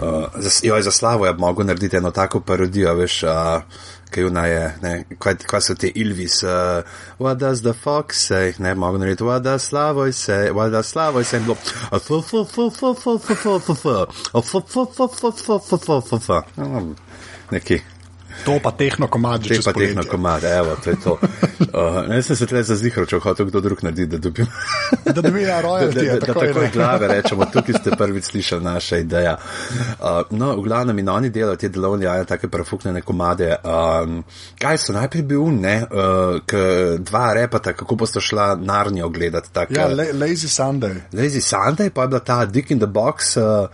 Uh, 0.00 0.24
za, 0.36 0.82
za 0.82 0.90
slavo 0.90 1.26
je 1.26 1.32
mogel 1.32 1.66
narediti 1.66 1.96
eno 1.96 2.10
tako 2.10 2.40
parodijo, 2.40 2.94
veš, 2.94 3.22
uh, 3.22 3.30
kaj 4.10 4.24
je, 4.24 4.78
ne, 4.82 5.04
kaj, 5.18 5.36
kaj 5.36 5.60
so 5.60 5.74
te 5.74 5.92
Ilvis, 5.94 6.42
uh, 6.42 6.48
what 7.18 7.34
does 7.34 7.60
the 7.62 7.72
fox 7.72 8.26
say, 8.28 8.52
ne, 8.58 8.74
mogel 8.74 9.00
narediti, 9.00 9.24
what 9.24 9.42
does 9.42 9.68
slavo 9.70 10.12
say, 10.12 10.50
what 10.50 10.70
does 10.70 10.92
slavo 10.92 11.24
say, 11.24 11.38
in 11.38 11.44
bilo, 11.44 11.56
neki. 17.50 17.80
To 18.44 18.58
pa 18.62 18.70
tehno 18.72 19.08
komad, 19.08 19.42
že 19.44 19.60
pa 19.64 19.72
tehno 19.72 20.02
komad, 20.08 20.44
evo, 20.44 20.76
to 20.84 20.90
je 20.90 20.96
to. 21.04 21.18
Uh, 21.70 22.08
ne 22.08 22.22
sem 22.22 22.36
se 22.36 22.46
tle 22.46 22.62
zazihral, 22.64 23.06
če 23.06 23.20
hotel 23.20 23.46
kdo 23.50 23.60
drug 23.60 23.82
narediti, 23.84 24.10
da 24.16 24.18
dobim. 24.18 24.46
da 25.04 25.12
dobim 25.22 25.42
ja, 25.44 25.60
royalty. 25.62 25.94
Da, 25.94 26.02
da, 26.02 26.18
da, 26.18 26.32
da 26.32 26.34
takoj 26.40 26.70
glave 26.72 27.08
rečemo, 27.08 27.46
tukaj 27.52 27.78
ste 27.78 27.96
prvič 27.96 28.30
slišali 28.32 28.64
naša 28.64 29.00
ideja. 29.04 29.36
Uh, 29.36 30.22
no, 30.30 30.54
v 30.56 30.64
glavnem 30.66 30.98
in 30.98 31.12
oni 31.12 31.30
delajo 31.30 31.60
te 31.60 31.68
delovne 31.68 32.08
jaja, 32.08 32.24
take 32.24 32.48
prefuknjene 32.48 33.04
komade. 33.06 33.52
Um, 33.60 34.22
kaj 34.60 34.80
so 34.86 34.96
najprej 34.96 35.26
bil, 35.30 35.46
ne, 35.60 35.76
uh, 35.84 36.40
k 36.46 36.64
dva 36.98 37.26
repata, 37.36 37.76
kako 37.76 38.00
boste 38.02 38.24
šla 38.24 38.54
narnijo 38.56 39.12
gledati. 39.12 39.52
Tak, 39.52 39.76
ja, 39.76 39.86
la 39.88 40.10
Lazy 40.16 40.48
Sunday. 40.48 41.00
Lazy 41.12 41.44
Sunday, 41.44 41.90
pa 41.90 42.08
je 42.08 42.14
bila 42.16 42.24
ta 42.24 42.44
Dick 42.46 42.70
in 42.70 42.80
the 42.80 42.88
Box. 42.88 43.36
Uh, 43.36 43.68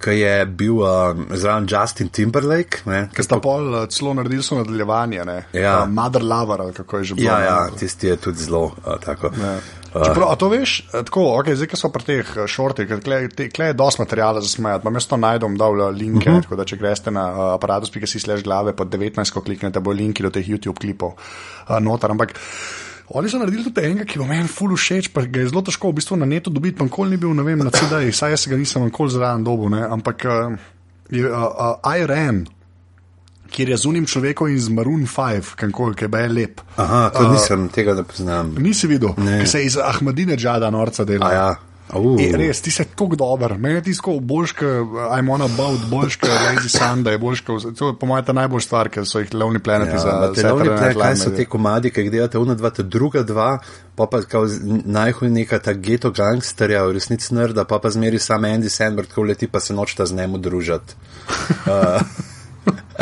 ki 0.00 0.16
je 0.16 0.46
bil 0.46 0.80
uh, 0.80 1.16
zraven 1.36 1.66
Justin 1.70 2.08
Timberlake. 2.08 2.82
Ki 3.14 3.24
sta 3.24 3.40
pol 3.42 3.68
uh, 3.74 3.82
celo 3.92 4.14
naredili 4.16 4.42
so 4.42 4.56
nadaljevanje, 4.56 5.24
ja. 5.52 5.82
uh, 5.82 5.90
Mother 5.92 6.24
Lover, 6.24 6.64
ali 6.64 6.72
kako 6.72 6.98
je 6.98 7.04
že 7.04 7.14
bilo. 7.14 7.28
Ja, 7.28 7.40
ja 7.40 7.68
tisti 7.78 8.08
je 8.08 8.16
tudi 8.16 8.38
zelo 8.38 8.64
uh, 8.64 8.96
tako. 9.04 9.32
Ja. 9.36 9.58
Uh, 9.90 10.04
Čeprav, 10.06 10.28
a 10.30 10.36
to 10.38 10.48
veš, 10.48 10.76
uh, 10.86 11.00
tako, 11.04 11.24
okay, 11.40 11.58
zdaj, 11.58 11.72
ko 11.72 11.76
smo 11.80 11.90
pri 11.90 12.06
teh 12.06 12.28
uh, 12.36 12.46
šortih, 12.46 12.92
kle 13.52 13.70
je 13.72 13.74
dosti 13.74 14.02
materijala 14.02 14.40
za 14.40 14.48
smejati, 14.48 14.84
pa 14.84 14.90
mesto 14.94 15.18
najdem, 15.18 15.56
da 15.58 15.66
vla 15.68 15.88
linke, 15.90 16.30
uh 16.30 16.34
mhm. 16.34 16.38
-huh. 16.38 16.42
tako 16.42 16.56
da 16.56 16.64
če 16.64 16.76
greste 16.76 17.10
na 17.10 17.24
uh, 17.30 17.40
aparatus.si 17.54 18.20
slash 18.20 18.44
glave, 18.44 18.72
pod 18.76 18.88
19, 18.88 19.32
ko 19.32 19.40
kliknete, 19.40 19.80
bo 19.80 19.90
linki 19.90 20.22
do 20.22 20.30
teh 20.30 20.46
YouTube 20.48 20.78
klipov 20.78 21.12
uh, 21.12 21.78
noter. 21.80 22.10
Ampak 22.10 22.34
Oni 23.10 23.30
so 23.30 23.40
naredili 23.40 23.64
tudi 23.66 23.82
enega, 23.82 24.04
ki 24.06 24.20
bo 24.20 24.26
meni 24.28 24.46
fulu 24.46 24.76
všeč, 24.78 25.10
pa 25.10 25.24
ga 25.26 25.42
je 25.42 25.50
zelo 25.50 25.64
težko 25.66 25.90
v 25.90 25.98
bistvu 25.98 26.18
na 26.20 26.28
netu 26.30 26.50
dobiti, 26.54 26.76
pa 26.78 26.86
nikoli 26.86 27.10
ni 27.10 27.18
bil, 27.18 27.32
ne 27.34 27.42
vem, 27.42 27.58
na 27.58 27.72
CD-ju, 27.74 28.14
saj 28.14 28.36
jaz 28.36 28.46
ga 28.46 28.58
nisem 28.60 28.86
nikoli 28.86 29.10
zraven 29.10 29.42
dobu, 29.46 29.66
ne? 29.72 29.82
ampak 29.82 30.26
uh, 30.30 30.54
je 31.10 31.26
uh, 31.26 31.34
uh, 31.34 31.94
Iron. 31.98 32.44
Kjer 33.50 33.72
je 33.74 33.80
z 33.82 33.88
unim 33.90 34.06
človekom 34.06 34.52
iz 34.54 34.68
Maroon 34.70 35.08
5, 35.10 35.56
kankoli, 35.58 35.96
ki 35.98 36.06
je 36.06 36.28
lep. 36.30 36.62
Aha, 36.78 37.08
to 37.10 37.24
nisem, 37.32 37.66
uh, 37.66 37.72
tega 37.74 37.96
ne 37.98 38.06
poznam. 38.06 38.54
Nisi 38.62 38.86
videl, 38.86 39.16
ki 39.18 39.48
se 39.50 39.64
iz 39.66 39.74
Ahmadine 39.82 40.38
Džada 40.38 40.70
norca 40.70 41.04
dela. 41.04 41.32
Ja. 41.34 41.48
Uh. 41.94 42.20
E, 42.22 42.30
res, 42.36 42.60
ti 42.62 42.70
si 42.70 42.84
tako 42.84 43.16
dober. 43.18 43.56
Meni 43.58 43.74
je 43.74 43.82
tisto 43.90 44.14
boljše, 44.20 44.66
I'm 45.10 45.30
on 45.30 45.42
about, 45.42 45.86
boljše, 45.90 46.18
Lazy 46.26 46.70
Sunday, 46.70 47.18
boljše. 47.18 47.44
To 47.78 47.88
je 47.88 47.98
po 47.98 48.06
mojem 48.06 48.24
ta 48.24 48.32
najbolj 48.32 48.60
stvar, 48.60 48.88
ker 48.88 49.06
so 49.06 49.18
jih 49.18 49.34
Lovni 49.34 49.58
Planeti 49.58 49.96
ja, 49.96 49.98
za 49.98 50.32
te 50.34 50.46
Lovni 50.52 50.68
Planeti. 50.68 51.00
Kaj 51.00 51.16
so 51.16 51.34
te 51.34 51.44
komadi, 51.44 51.90
ki 51.90 52.06
jih 52.06 52.12
delate, 52.14 52.38
una 52.38 52.54
dva, 52.54 52.70
ta 52.70 52.82
druga 52.82 53.22
dva, 53.26 53.58
pa 53.96 54.06
pa 54.06 54.22
kao 54.22 54.46
najhuj 54.84 55.30
neka 55.30 55.58
ta 55.58 55.74
geto 55.74 56.10
gangsterja, 56.14 56.84
v 56.86 56.98
resnici 56.98 57.34
nerda, 57.34 57.64
pa 57.64 57.78
pa 57.82 57.90
zmeri 57.90 58.18
sam 58.18 58.46
Andy 58.46 58.70
Sandberg, 58.70 59.10
ko 59.14 59.26
leti 59.26 59.48
pa 59.50 59.60
se 59.60 59.74
nočta 59.74 60.06
z 60.06 60.14
njemu 60.22 60.38
družati. 60.38 60.94
Uh, 61.66 62.00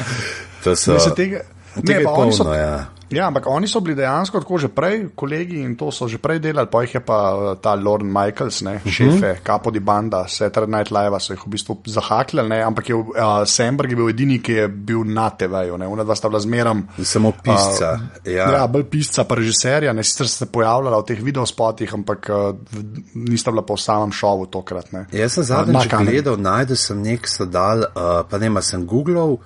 to 0.65 0.77
so. 0.77 0.95
Mislim, 0.95 1.15
tega, 1.15 1.45
ne, 1.77 2.05
pa 2.05 2.15
polno, 2.15 2.33
so, 2.33 2.55
ja. 2.55 2.87
Ja, 3.11 3.27
ampak 3.27 3.47
oni 3.47 3.69
so 3.69 3.81
bili 3.81 3.95
dejansko 3.97 4.41
tako 4.41 4.59
že 4.59 4.69
prej, 4.69 5.09
kolegi 5.17 5.63
in 5.65 5.77
to 5.77 5.89
so 5.91 6.09
že 6.09 6.19
prej 6.19 6.39
delali, 6.45 6.69
pa 6.69 6.83
jih 6.83 6.95
je 6.95 7.01
pa 7.01 7.19
uh, 7.33 7.55
ta 7.57 7.73
Lord 7.75 8.05
Michaels, 8.05 8.63
ne, 8.63 8.75
Mhm. 8.85 8.91
šefe, 8.91 9.31
Capo 9.45 9.71
di 9.71 9.81
Banda, 9.81 10.25
Saturday 10.29 10.69
Night 10.69 10.91
Live, 10.91 11.17
so 11.21 11.33
jih 11.33 11.41
v 11.47 11.51
bistvu 11.51 11.79
zahakljali, 11.87 12.49
ne, 12.49 12.59
ampak 12.63 12.89
je 12.89 12.95
uh, 12.95 13.09
Semberg 13.47 13.91
je 13.91 13.97
bil 13.97 14.09
edini, 14.09 14.39
ki 14.43 14.53
je 14.53 14.69
bil 14.69 15.05
na 15.05 15.31
TV-ju, 15.31 15.79
ne, 15.79 15.87
ona 15.87 16.05
dva 16.05 16.15
sta 16.15 16.29
bila 16.29 16.41
zmeram. 16.41 16.85
Samo 17.03 17.33
pisca. 17.33 17.95
Uh, 17.97 18.33
ja. 18.33 18.51
ja, 18.53 18.67
bolj 18.67 18.85
pisca, 18.85 19.25
pa 19.25 19.35
režiserja, 19.35 19.93
ne 19.93 20.05
sicer 20.05 20.29
se 20.29 20.47
pojavljala 20.47 20.99
v 20.99 21.07
teh 21.07 21.23
videospotih, 21.23 21.95
ampak 21.95 22.29
uh, 22.29 22.53
v- 22.73 22.85
nista 23.15 23.51
bila 23.51 23.63
pa 23.63 23.73
v 23.73 23.81
samem 23.81 24.13
šovu 24.13 24.47
tokrat. 24.47 24.93
Ne. 24.93 25.07
Jaz 25.13 25.33
sem 25.33 25.45
Uh, 25.45 25.49
na 25.49 25.81
zadnjič 25.81 25.89
gledal, 26.05 26.37
najdel 26.37 26.77
sem 26.77 27.01
nek 27.03 27.25
sodal, 27.27 27.89
uh, 27.89 28.21
pa 28.29 28.37
ne, 28.39 28.49
ma 28.51 28.61
sem 28.61 28.85
googlal, 28.85 29.39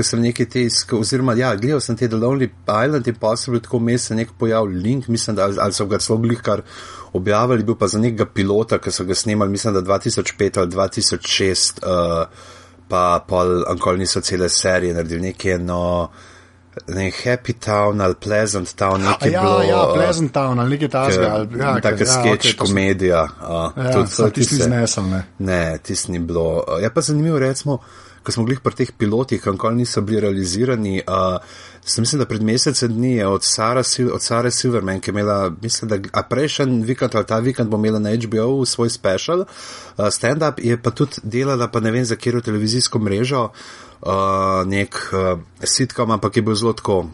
ker 0.00 0.08
sem 0.08 0.22
nekaj 0.22 0.48
te 0.48 0.62
iskal, 0.64 1.00
oziroma 1.00 1.34
ja, 1.36 1.52
gledal 1.54 1.80
sem 1.80 1.96
te 1.96 2.08
The 2.08 2.16
Lonely 2.16 2.48
Island 2.66 3.06
in 3.06 3.14
pa 3.16 3.34
se 3.36 3.50
bil 3.50 3.60
tako 3.60 3.78
mes 3.80 4.08
se 4.08 4.16
nek 4.16 4.32
pojav 4.38 4.64
link, 4.66 5.08
mislim, 5.08 5.36
da 5.36 5.50
ali 5.58 5.72
so 5.72 5.84
ga 5.86 5.98
celo 5.98 6.18
bili 6.18 6.36
kar 6.38 6.62
objavili, 7.12 7.62
bil 7.62 7.76
pa 7.76 7.88
za 7.88 7.98
nekega 7.98 8.24
pilota, 8.26 8.78
ki 8.78 8.90
so 8.90 9.04
ga 9.04 9.14
snemali, 9.14 9.50
mislim, 9.50 9.74
da 9.74 9.82
2005 9.82 10.58
ali 10.58 10.70
2006, 10.70 11.80
uh, 11.82 12.26
pa 12.88 13.02
pol 13.22 13.64
ankoli 13.68 13.98
niso 13.98 14.20
cele 14.20 14.48
serije 14.50 14.94
naredili, 14.94 15.20
nekaj 15.22 15.58
no. 15.60 16.10
Ne, 16.88 17.10
Happy 17.14 17.52
Town 17.54 18.00
ali 18.00 18.14
Pleasant 18.16 18.74
Town, 18.74 19.02
nekaj 19.02 19.30
Ja, 19.30 19.40
bilo, 19.42 19.62
ja, 19.62 19.80
uh, 19.82 19.94
Pleasant 19.94 20.32
Town 20.32 20.58
ali 20.58 20.70
nekaj 20.70 20.88
takega. 20.90 21.28
ali- 21.30 21.58
Ja, 21.58 21.80
Taka 21.80 21.98
ja, 22.00 22.06
sketch 22.14 22.46
sem- 22.46 22.58
komedija. 22.58 23.22
Uh, 23.40 23.84
Ja, 23.84 23.92
tudi 23.92 24.32
tisti 24.32 24.54
se- 24.54 24.62
znesel, 24.64 25.04
ne. 25.04 25.24
Ne, 25.40 25.78
tisti 25.78 26.12
ni 26.12 26.18
bilo. 26.20 26.64
Uh, 26.68 26.80
Je 26.80 26.90
pa 26.90 27.00
zanimivo, 27.02 27.38
recimo, 27.38 27.78
ko 28.22 28.32
smo 28.32 28.44
bili 28.44 28.58
pri 28.62 28.74
teh 28.74 28.92
pilotih, 28.98 29.40
kako 29.42 29.70
niso 29.70 30.00
bili 30.00 30.20
realizirani. 30.20 31.02
Uh, 31.08 31.38
sem 31.84 32.02
mislim, 32.02 32.18
da 32.18 32.26
pred 32.26 32.42
mesecem 32.42 32.92
dni 32.92 33.12
je 33.16 33.26
od 33.26 33.44
Sara, 33.44 33.82
od 34.12 34.22
Sara 34.22 34.50
Silverman, 34.50 35.00
ki 35.00 35.10
je 35.10 35.12
imela, 35.12 35.52
mislim, 35.62 35.88
da 35.88 36.22
prejšnji 36.22 36.84
vikend 36.84 37.14
ali 37.14 37.26
ta 37.26 37.38
vikend 37.38 37.70
bo 37.70 37.76
imela 37.76 37.98
na 37.98 38.10
HBO 38.10 38.66
svoj 38.66 38.90
special, 38.90 39.40
uh, 39.40 40.06
stand-up, 40.06 40.60
je 40.62 40.82
pa 40.82 40.90
tudi 40.90 41.22
delala, 41.22 41.68
pa 41.68 41.80
ne 41.80 41.90
vem 41.90 42.04
za 42.04 42.16
katero 42.16 42.40
televizijsko 42.40 42.98
mrežo, 42.98 43.48
uh, 44.02 44.12
nek 44.66 44.96
uh, 45.12 45.40
sitcom, 45.64 46.10
ampak 46.10 46.36
je 46.36 46.42
bil 46.42 46.54
zelo 46.54 46.72
tako. 46.72 47.06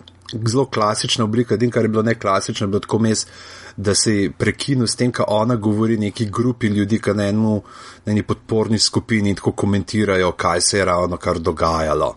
Zelo 0.47 0.65
klasična 0.67 1.25
oblika, 1.25 1.55
edin, 1.55 1.71
kar 1.71 1.85
je 1.85 1.89
bilo 1.89 2.03
ne 2.03 2.15
klasično, 2.15 2.65
je 2.65 2.69
bilo 2.69 2.81
tako 2.81 2.99
mes, 2.99 3.27
da 3.76 3.95
se 3.95 4.30
prekinu 4.38 4.87
s 4.87 4.97
tem, 4.97 5.12
kar 5.12 5.25
ona 5.28 5.56
govori 5.56 5.97
neki 5.97 6.26
grupi 6.26 6.66
ljudi, 6.68 6.99
ki 6.99 7.11
na, 7.11 7.26
enu, 7.26 7.62
na 8.04 8.12
eni 8.12 8.23
podporni 8.23 8.78
skupini 8.78 9.28
in 9.28 9.37
tako 9.37 9.52
komentirajo, 9.52 10.33
kaj 10.33 10.61
se 10.61 10.78
je 10.78 10.85
ravno 10.85 11.16
kar 11.16 11.38
dogajalo. 11.38 12.16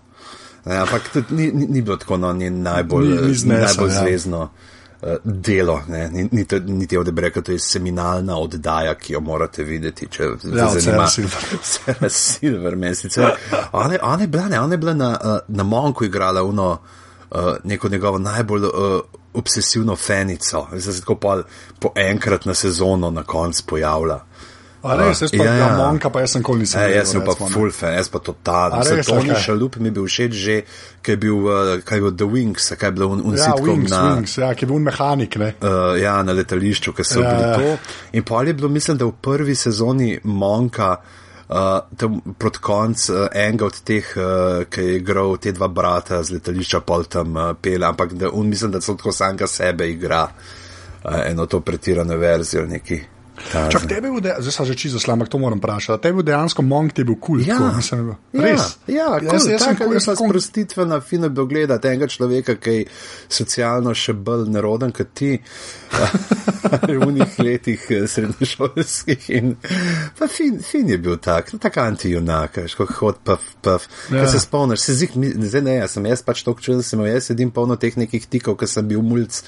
Ne, 0.65 0.77
ampak 0.77 1.09
tudi 1.13 1.33
ni, 1.33 1.51
ni, 1.51 1.67
ni 1.67 1.81
bilo 1.81 1.97
tako 1.97 2.17
no, 2.17 2.33
ni 2.33 2.49
najbolj, 2.49 3.07
Ni- 3.07 3.21
ni 3.21 3.33
znesel, 3.33 3.65
najbolj 3.65 3.89
ja. 3.89 3.99
zvezno 4.01 4.41
uh, 5.01 5.09
delo. 5.23 5.81
Ne. 5.87 6.09
Ni, 6.09 6.29
ni, 6.31 6.45
to- 6.45 6.59
niti 6.59 6.97
od 6.97 7.19
rekel, 7.19 7.43
to 7.43 7.51
je 7.51 7.59
seminalna 7.59 8.37
oddaja, 8.37 8.95
ki 8.95 9.13
jo 9.13 9.19
morate 9.19 9.63
videti, 9.63 10.07
če 10.07 10.23
Ja, 10.23 10.29
vas 10.65 10.77
zanima. 10.77 11.07
Silverman. 11.07 11.59
Sarah 11.75 12.11
Silverman, 12.11 12.95
sicer. 12.95 13.31
Ona, 13.71 13.93
je- 13.93 13.99
ona 14.03 14.21
je 14.21 14.27
bila, 14.27 14.47
ne, 14.47 14.59
ona 14.59 14.73
je 14.73 14.77
bila 14.77 14.93
na, 14.93 15.17
uh, 15.23 15.37
na 15.47 15.63
Monku 15.63 16.05
igrala 16.05 16.43
uno, 16.43 16.77
uh, 17.31 17.37
neko 17.63 17.89
njegovo 17.89 18.19
najbolj 18.19 18.63
uh, 18.63 18.71
obsesivno 19.33 19.95
fenico. 19.95 20.67
Zdaj 20.71 20.93
se 20.93 21.01
tako 21.01 21.15
pol, 21.15 21.43
po 21.79 21.91
enkrat 21.95 22.45
na 22.45 22.53
sezono 22.53 23.11
na 23.11 23.23
koncu 23.23 23.63
pojavlja. 23.65 24.19
A 24.79 24.95
res, 24.95 25.19
jaz 25.21 25.31
pa 25.35 25.43
Ja. 25.43 25.75
Monka, 25.75 26.07
pa 26.09 26.21
jaz 26.23 26.31
sem 26.31 26.39
nikoli 26.39 26.63
nisem 26.63 26.81
E, 26.81 26.93
jaz 26.95 27.09
sem 27.11 27.23
pa 27.25 27.33
full 27.35 27.71
fan, 27.75 27.97
jaz 27.97 28.07
pa 28.07 28.19
totalno. 28.23 28.79
Za 28.83 28.95
res, 28.95 29.07
Tony 29.07 29.33
okej. 29.33 29.41
Šalup 29.43 29.75
mi 29.75 29.89
je 29.89 29.91
bil 29.91 30.05
všeč 30.07 30.33
že, 30.33 30.55
kaj 31.03 31.13
je 31.13 31.17
bil, 31.17 31.35
uh, 31.35 31.71
kaj 31.83 31.97
je 31.97 32.01
bil 32.01 32.13
The 32.15 32.27
Wings, 32.31 32.69
kaj 32.79 32.87
je 32.87 32.91
bilo 32.95 33.07
un, 33.11 33.19
un 33.27 33.35
Ja, 33.35 33.43
sitcom 33.49 33.67
Wings, 33.67 33.91
na. 33.91 34.03
Wings, 34.15 34.37
ja, 34.39 34.53
ki 34.55 34.63
je 34.63 34.69
bil 34.71 34.79
mehanik, 34.79 35.35
ne. 35.35 35.49
Uh, 35.59 35.99
ja, 35.99 36.15
na 36.23 36.31
letališču, 36.31 36.95
ki 36.95 37.03
so 37.03 37.19
Ja, 37.19 37.27
ja, 37.27 37.35
bili 37.35 37.49
ja. 37.49 37.57
to. 37.59 37.99
In 38.15 38.23
pa 38.23 38.43
je 38.47 38.53
bilo, 38.53 38.69
mislim, 38.71 38.97
da 38.97 39.05
v 39.05 39.17
prvi 39.21 39.55
sezoni 39.55 40.13
Monka, 40.23 40.95
uh, 41.49 41.79
tam 41.97 42.21
proti 42.37 42.59
koncu 42.59 43.13
uh, 43.13 43.27
enega 43.33 43.65
od 43.65 43.81
teh, 43.83 44.13
uh, 44.17 44.63
ki 44.69 44.81
je 44.81 44.95
igral 44.95 45.37
te 45.37 45.51
dva 45.51 45.67
brata 45.67 46.23
z 46.23 46.37
letališča, 46.37 46.81
pol 46.81 47.05
tam 47.09 47.35
uh, 47.35 47.53
pele, 47.61 47.85
ampak 47.87 48.13
da 48.13 48.31
on 48.33 48.49
mislim, 48.49 48.71
da 48.71 48.79
celo 48.79 48.97
tako 48.97 49.11
samega 49.11 49.47
sebe 49.47 49.89
igra 49.89 50.27
uh, 50.29 51.21
eno 51.25 51.45
to 51.45 51.61
pretirano 51.61 52.17
verzijo 52.17 52.65
neki. 52.65 53.01
Čak, 53.69 53.81
tebi 53.83 54.07
je 54.07 54.11
bil, 54.11 54.21
de- 54.21 54.35
zdaj 54.39 54.51
sem 54.51 54.65
že 54.65 54.75
čisto 54.75 55.11
ampak 55.11 55.27
to 55.27 55.37
moram 55.37 55.57
vprašati. 55.57 56.01
Tebi 56.01 56.19
je 56.19 56.23
dejansko 56.23 56.61
Monk, 56.61 56.93
ti 56.93 57.01
je 57.01 57.05
bil 57.05 57.15
kul. 57.15 57.41
Ja, 57.41 57.57
tako, 57.57 57.75
mislim, 57.75 58.07
ja, 58.33 58.41
Res. 58.41 58.77
ja, 58.87 59.07
jaz, 59.17 59.41
cool, 59.41 59.51
jaz 59.51 59.61
taka 59.61 59.83
jaz 59.83 59.89
neka 59.89 59.99
sem 59.99 60.15
kul. 60.15 60.27
sprostitvena, 60.27 61.01
fino 61.01 61.29
bi 61.29 61.45
gledati 61.45 61.87
enega 61.87 62.07
človeka, 62.07 62.55
ki 62.55 62.71
je 62.71 62.85
socialno 63.29 63.93
še 63.93 64.13
bolj 64.15 64.49
neroden 64.49 64.91
kot 64.91 65.07
ti, 65.13 65.31
v 66.89 66.99
unih 67.01 67.39
letih 67.39 67.81
eh, 67.89 68.07
srednješolskih. 68.07 69.29
In, 69.29 69.55
pa 70.13 70.27
fin, 70.27 70.59
fin 70.61 70.89
je 70.89 70.97
bil 70.97 71.17
tak, 71.17 71.53
no, 71.53 71.59
tak 71.59 71.77
anti-junak, 71.77 72.59
kot 72.77 72.91
hod, 72.99 73.23
paf, 73.23 73.41
paf. 73.61 73.87
Ja. 74.11 74.23
Ja. 74.23 74.27
Se 74.27 74.39
spomniš, 74.39 74.79
se 74.79 74.93
mi- 75.15 75.33
zdaj 75.33 75.61
ne, 75.61 75.75
jaz 75.75 75.97
sem 75.97 76.05
jaz 76.05 76.21
pač 76.21 76.43
to 76.43 76.53
čutil, 76.53 76.83
sem 76.83 77.01
jaz 77.05 77.31
sedim 77.31 77.51
polno 77.51 77.75
teh 77.75 77.95
nekih 77.97 78.27
tikov, 78.27 78.57
ker 78.59 78.67
sem 78.69 78.87
bil 78.87 79.01
mulj. 79.01 79.41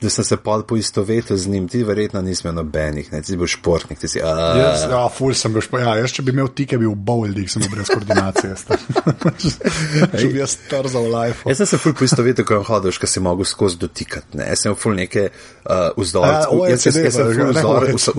Da 0.00 0.10
sem 0.10 0.24
se 0.24 0.36
pol 0.38 0.62
poistovetil 0.62 1.36
z 1.36 1.50
njim, 1.50 1.64
ti 1.68 1.80
verjetno 1.84 2.20
nisi 2.22 2.44
imel 2.44 2.54
nobenih, 2.60 3.08
ne, 3.12 3.20
ti 3.20 3.32
si 3.32 3.36
bil 3.36 3.48
športnik, 3.50 3.98
ti 3.98 4.08
si. 4.08 4.20
a- 4.22 4.54
Jaz, 4.56 4.84
ja, 4.90 5.00
ful 5.10 5.34
sem 5.34 5.52
bil, 5.52 5.62
špo- 5.66 5.80
ja, 5.82 5.96
jaz 5.98 6.12
če 6.14 6.22
bi 6.22 6.30
imel 6.30 6.48
tike, 6.54 6.78
bi 6.78 6.86
bil 6.86 6.94
bowling, 6.94 7.48
sem 7.50 7.62
bil 7.64 7.72
brez 7.74 7.90
koordinacije. 7.90 8.54
Če 10.20 10.28
bi 10.30 10.38
jaz 10.40 10.54
trzal 10.70 11.08
life. 11.10 11.42
Jaz 11.48 11.62
sem 11.62 11.66
se 11.72 11.78
ful 11.82 11.94
poistovetil, 11.98 12.46
ko 12.46 12.60
je 12.60 12.64
hodil, 12.70 12.94
ker 13.02 13.10
si 13.10 13.22
mogel 13.24 13.48
skozi 13.48 13.80
dotikati. 13.82 14.38
Ne? 14.38 14.46
Jaz 14.52 14.64
sem 14.66 14.76
ful 14.78 14.94
neke 14.98 15.26
uh, 15.30 15.90
vzorce. 15.98 16.30
Ja, 16.30 16.70
jaz, 16.70 16.86
jaz, 16.86 16.96
jaz 17.08 17.18
sem 17.18 17.28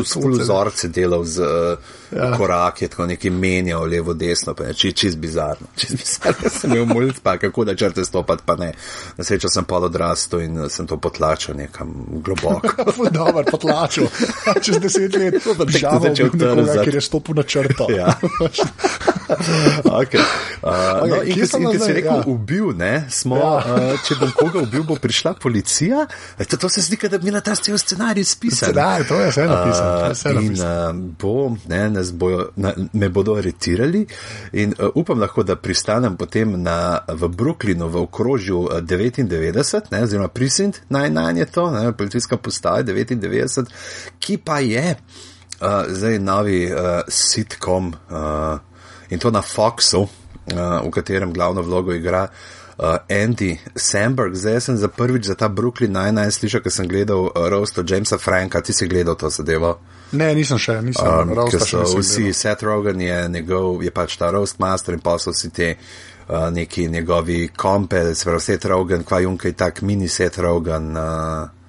ful, 0.06 0.36
vzorce 0.44 0.92
delal 0.92 1.24
z 1.25 1.40
uh, 1.46 2.00
ja. 2.15 2.38
koraki, 2.38 2.88
tako 2.88 3.06
neki 3.06 3.30
menjal 3.30 3.84
levo, 3.86 4.13
desno, 4.13 4.53
pa 4.53 4.63
je 4.63 4.74
či, 4.74 4.94
čist 4.94 5.18
bizarno. 5.18 5.68
Čist 5.80 5.96
bizarno 5.98 6.50
sem 6.50 6.72
imel 6.72 6.86
mulj, 6.86 7.12
pa 7.24 7.38
kako 7.38 7.65
da 7.65 7.75
črte 7.75 8.06
stopati, 8.06 8.44
pa 8.46 8.56
ne. 8.56 8.74
Na 9.18 9.24
srečo 9.24 9.50
sem 9.50 9.63
pa 9.63 9.77
odrastel 9.77 10.41
in 10.41 10.70
sem 10.70 10.88
to 10.88 10.98
potlačil 10.98 11.56
nekam 11.56 11.94
globoko. 12.24 12.68
Dobro, 13.12 13.44
potlačil. 13.51 14.08
Čez 14.63 14.80
deset 14.80 15.15
let 15.15 15.34
država 15.68 16.00
začel 16.00 16.30
bil 16.30 16.48
nekoga, 16.48 16.72
trzati. 16.72 16.86
ker 16.86 16.96
je 16.96 17.01
stopil 17.01 17.36
na 17.36 17.44
črto. 17.44 17.88
Ja. 17.91 18.13
okay. 19.86 20.20
Uh, 20.62 21.08
no, 21.08 21.15
Okej, 21.15 21.30
in 21.30 21.39
ko 21.39 21.46
si, 21.48 21.58
in 21.58 21.65
ko 21.65 21.86
si 21.86 21.94
rekel, 21.94 22.12
Ja. 22.12 22.24
ubil, 22.27 22.74
ne, 22.74 23.06
smo, 23.10 23.38
Ja. 23.38 23.56
uh, 23.58 24.00
če 24.03 24.15
bom 24.20 24.32
koga 24.32 24.60
ubil, 24.60 24.84
bo 24.84 24.96
prišla 24.96 25.34
policija. 25.34 26.06
E, 26.38 26.46
To, 26.46 26.58
to 26.58 26.70
se 26.70 26.82
zdi, 26.82 26.98
da 27.10 27.18
bi 27.18 27.30
bila 27.32 27.39
ta 27.41 27.56
scenarij 27.56 28.24
spisan. 28.24 28.70
Scenarij, 28.70 29.08
to 29.08 29.15
je 29.15 29.30
vse 29.30 29.46
napisano, 29.48 30.00
to 30.00 30.06
je 30.06 30.12
vse 30.12 30.30
Uh, 30.32 30.44
in 30.44 30.53
uh, 30.53 30.91
bo, 31.20 31.56
ne, 31.68 32.00
nas 32.01 32.12
bojo, 32.13 32.50
na, 32.55 32.74
me 32.93 33.10
bodo 33.10 33.36
aretirali 33.38 34.05
in 34.53 34.74
uh, 34.79 34.89
upam 34.96 35.20
lahko, 35.20 35.43
da 35.43 35.55
pristanem 35.55 36.17
potem 36.17 36.55
na, 36.62 37.00
v 37.08 37.29
Brooklynu 37.29 37.88
v 37.88 38.01
okrožju 38.05 38.60
uh, 38.60 38.79
99, 38.81 39.91
ne, 39.91 40.03
oziroma 40.03 40.27
Precinct, 40.27 40.81
najnaj 40.89 41.39
je 41.39 41.46
to, 41.46 41.70
ne, 41.72 41.91
policijska 41.98 42.38
postaja 42.38 42.84
99, 42.84 43.70
ki 44.20 44.38
pa 44.38 44.60
je 44.60 44.96
uh, 44.96 45.86
zdaj 45.89 46.20
novi 46.20 46.65
uh, 46.65 47.05
sitcom 47.08 47.93
uh, 47.93 48.58
in 49.10 49.20
to 49.20 49.31
na 49.31 49.41
Foxu, 49.41 50.01
uh, 50.01 50.10
v 50.81 50.89
katerem 50.89 51.34
glavno 51.34 51.62
vlogo 51.62 51.93
igra. 51.93 52.27
Uh, 52.81 52.97
Andy 53.09 53.59
Samberg, 53.75 54.33
zdaj 54.33 54.61
sem 54.61 54.77
za 54.77 54.88
prvič 54.89 55.29
za 55.29 55.35
ta 55.38 55.45
Brooklyn 55.45 55.93
Nine-Nine 55.93 56.33
slišal, 56.33 56.63
ker 56.65 56.73
sem 56.73 56.89
gledal 56.89 57.29
uh, 57.29 57.45
Roast 57.45 57.77
od 57.77 57.85
Jamesa 57.85 58.17
Franka, 58.17 58.57
ti 58.65 58.73
si 58.73 58.89
gledal 58.89 59.13
to 59.13 59.29
zadevo. 59.29 59.77
Ne, 60.17 60.31
nisem 60.33 60.57
še, 60.57 60.79
nisem. 60.81 61.05
Um, 61.05 61.29
Roasta 61.38 61.61
ker 61.61 61.67
še 61.69 61.83
vsi, 61.85 62.25
gledal. 62.25 62.39
Seth 62.41 62.65
Rogen 62.65 63.03
je, 63.05 63.19
njegov, 63.38 63.85
je 63.85 63.93
pač 63.93 64.17
ta 64.17 64.31
roast 64.33 64.57
master 64.57 64.97
in 64.97 65.03
pa 65.05 65.13
so 65.21 65.29
vsi 65.29 65.53
te 65.53 65.69
uh, 65.77 66.50
neki 66.50 66.88
njegovi 66.89 67.51
kompel, 67.53 68.15
se 68.17 68.25
pravi 68.25 68.47
Seth 68.50 68.65
Rogen, 68.73 69.05
kva 69.05 69.21
junka 69.27 69.51
je 69.51 69.59
tak 69.61 69.85
mini 69.85 70.09
Seth 70.09 70.41
Rogen. 70.41 70.89
Uh, 70.97 71.61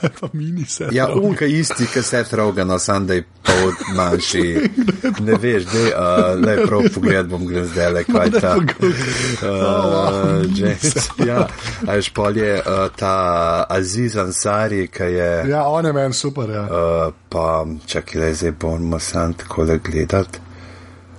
Kaj 0.00 0.10
pa 0.20 0.28
mini 0.32 0.64
se? 0.64 0.88
ja, 0.92 1.08
unka 1.14 1.46
isti, 1.46 1.86
Rogen, 2.32 2.66
no, 2.68 2.78
sam 2.78 3.06
da 3.06 3.14
je 3.14 3.24
pol 3.42 3.72
manjši. 3.94 4.70
Ne 5.26 5.34
veš, 5.40 5.64
da 5.64 5.80
uh, 5.80 6.44
le 6.46 6.66
prav 6.66 6.82
pogled 6.94 7.26
bom 7.26 7.46
gledal 7.46 7.68
zdaj, 7.68 7.92
le 7.92 8.04
kva 8.04 8.24
je 8.24 8.40
ta. 8.40 8.56
Uh, 8.56 10.44
James, 10.56 11.08
ja, 11.26 11.48
a 11.86 11.94
veš, 11.94 12.10
pol 12.14 12.36
je 12.36 12.54
uh, 12.60 12.88
ta 12.96 13.66
Aziz 13.68 14.16
Ansari, 14.16 14.86
ki 14.88 15.02
je. 15.02 15.30
Ja, 15.50 15.64
on 15.66 15.86
je 15.86 15.92
meni 15.92 16.14
super, 16.14 16.50
ja. 16.50 16.62
Uh, 16.62 17.14
pa 17.28 17.66
čakaj, 17.86 18.20
da 18.20 18.34
zdaj 18.34 18.52
bomo 18.60 18.98
sam 18.98 19.34
tako 19.34 19.64
gledati. 19.64 20.38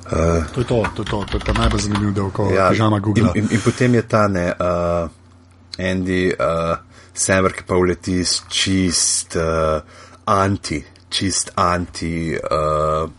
To 0.10 0.62
je 0.62 0.68
to, 0.68 0.84
to 0.96 1.02
je 1.02 1.06
to, 1.06 1.26
to 1.32 1.38
je 1.38 1.44
ta 1.46 1.54
najbolj 1.54 1.80
zanimiv 1.80 2.14
del, 2.14 2.30
ko 2.32 2.50
Ja, 2.56 2.70
pižama 2.70 3.00
Google. 3.00 3.24
in, 3.36 3.44
in, 3.44 3.50
in 3.52 3.62
potem 3.62 3.94
je 3.94 4.02
ta 4.02 4.28
ne, 4.28 4.54
uh, 4.60 5.10
Andy 5.80 6.34
uh, 6.34 6.78
Samver, 7.14 7.54
ki 7.54 7.64
pa 7.68 7.76
uleti 7.76 8.26
s 8.26 8.44
čist 8.50 9.36
uh, 9.36 9.82
anti, 10.26 10.84
čist 11.10 11.52
anti. 11.56 12.38
Uh, 12.38 13.10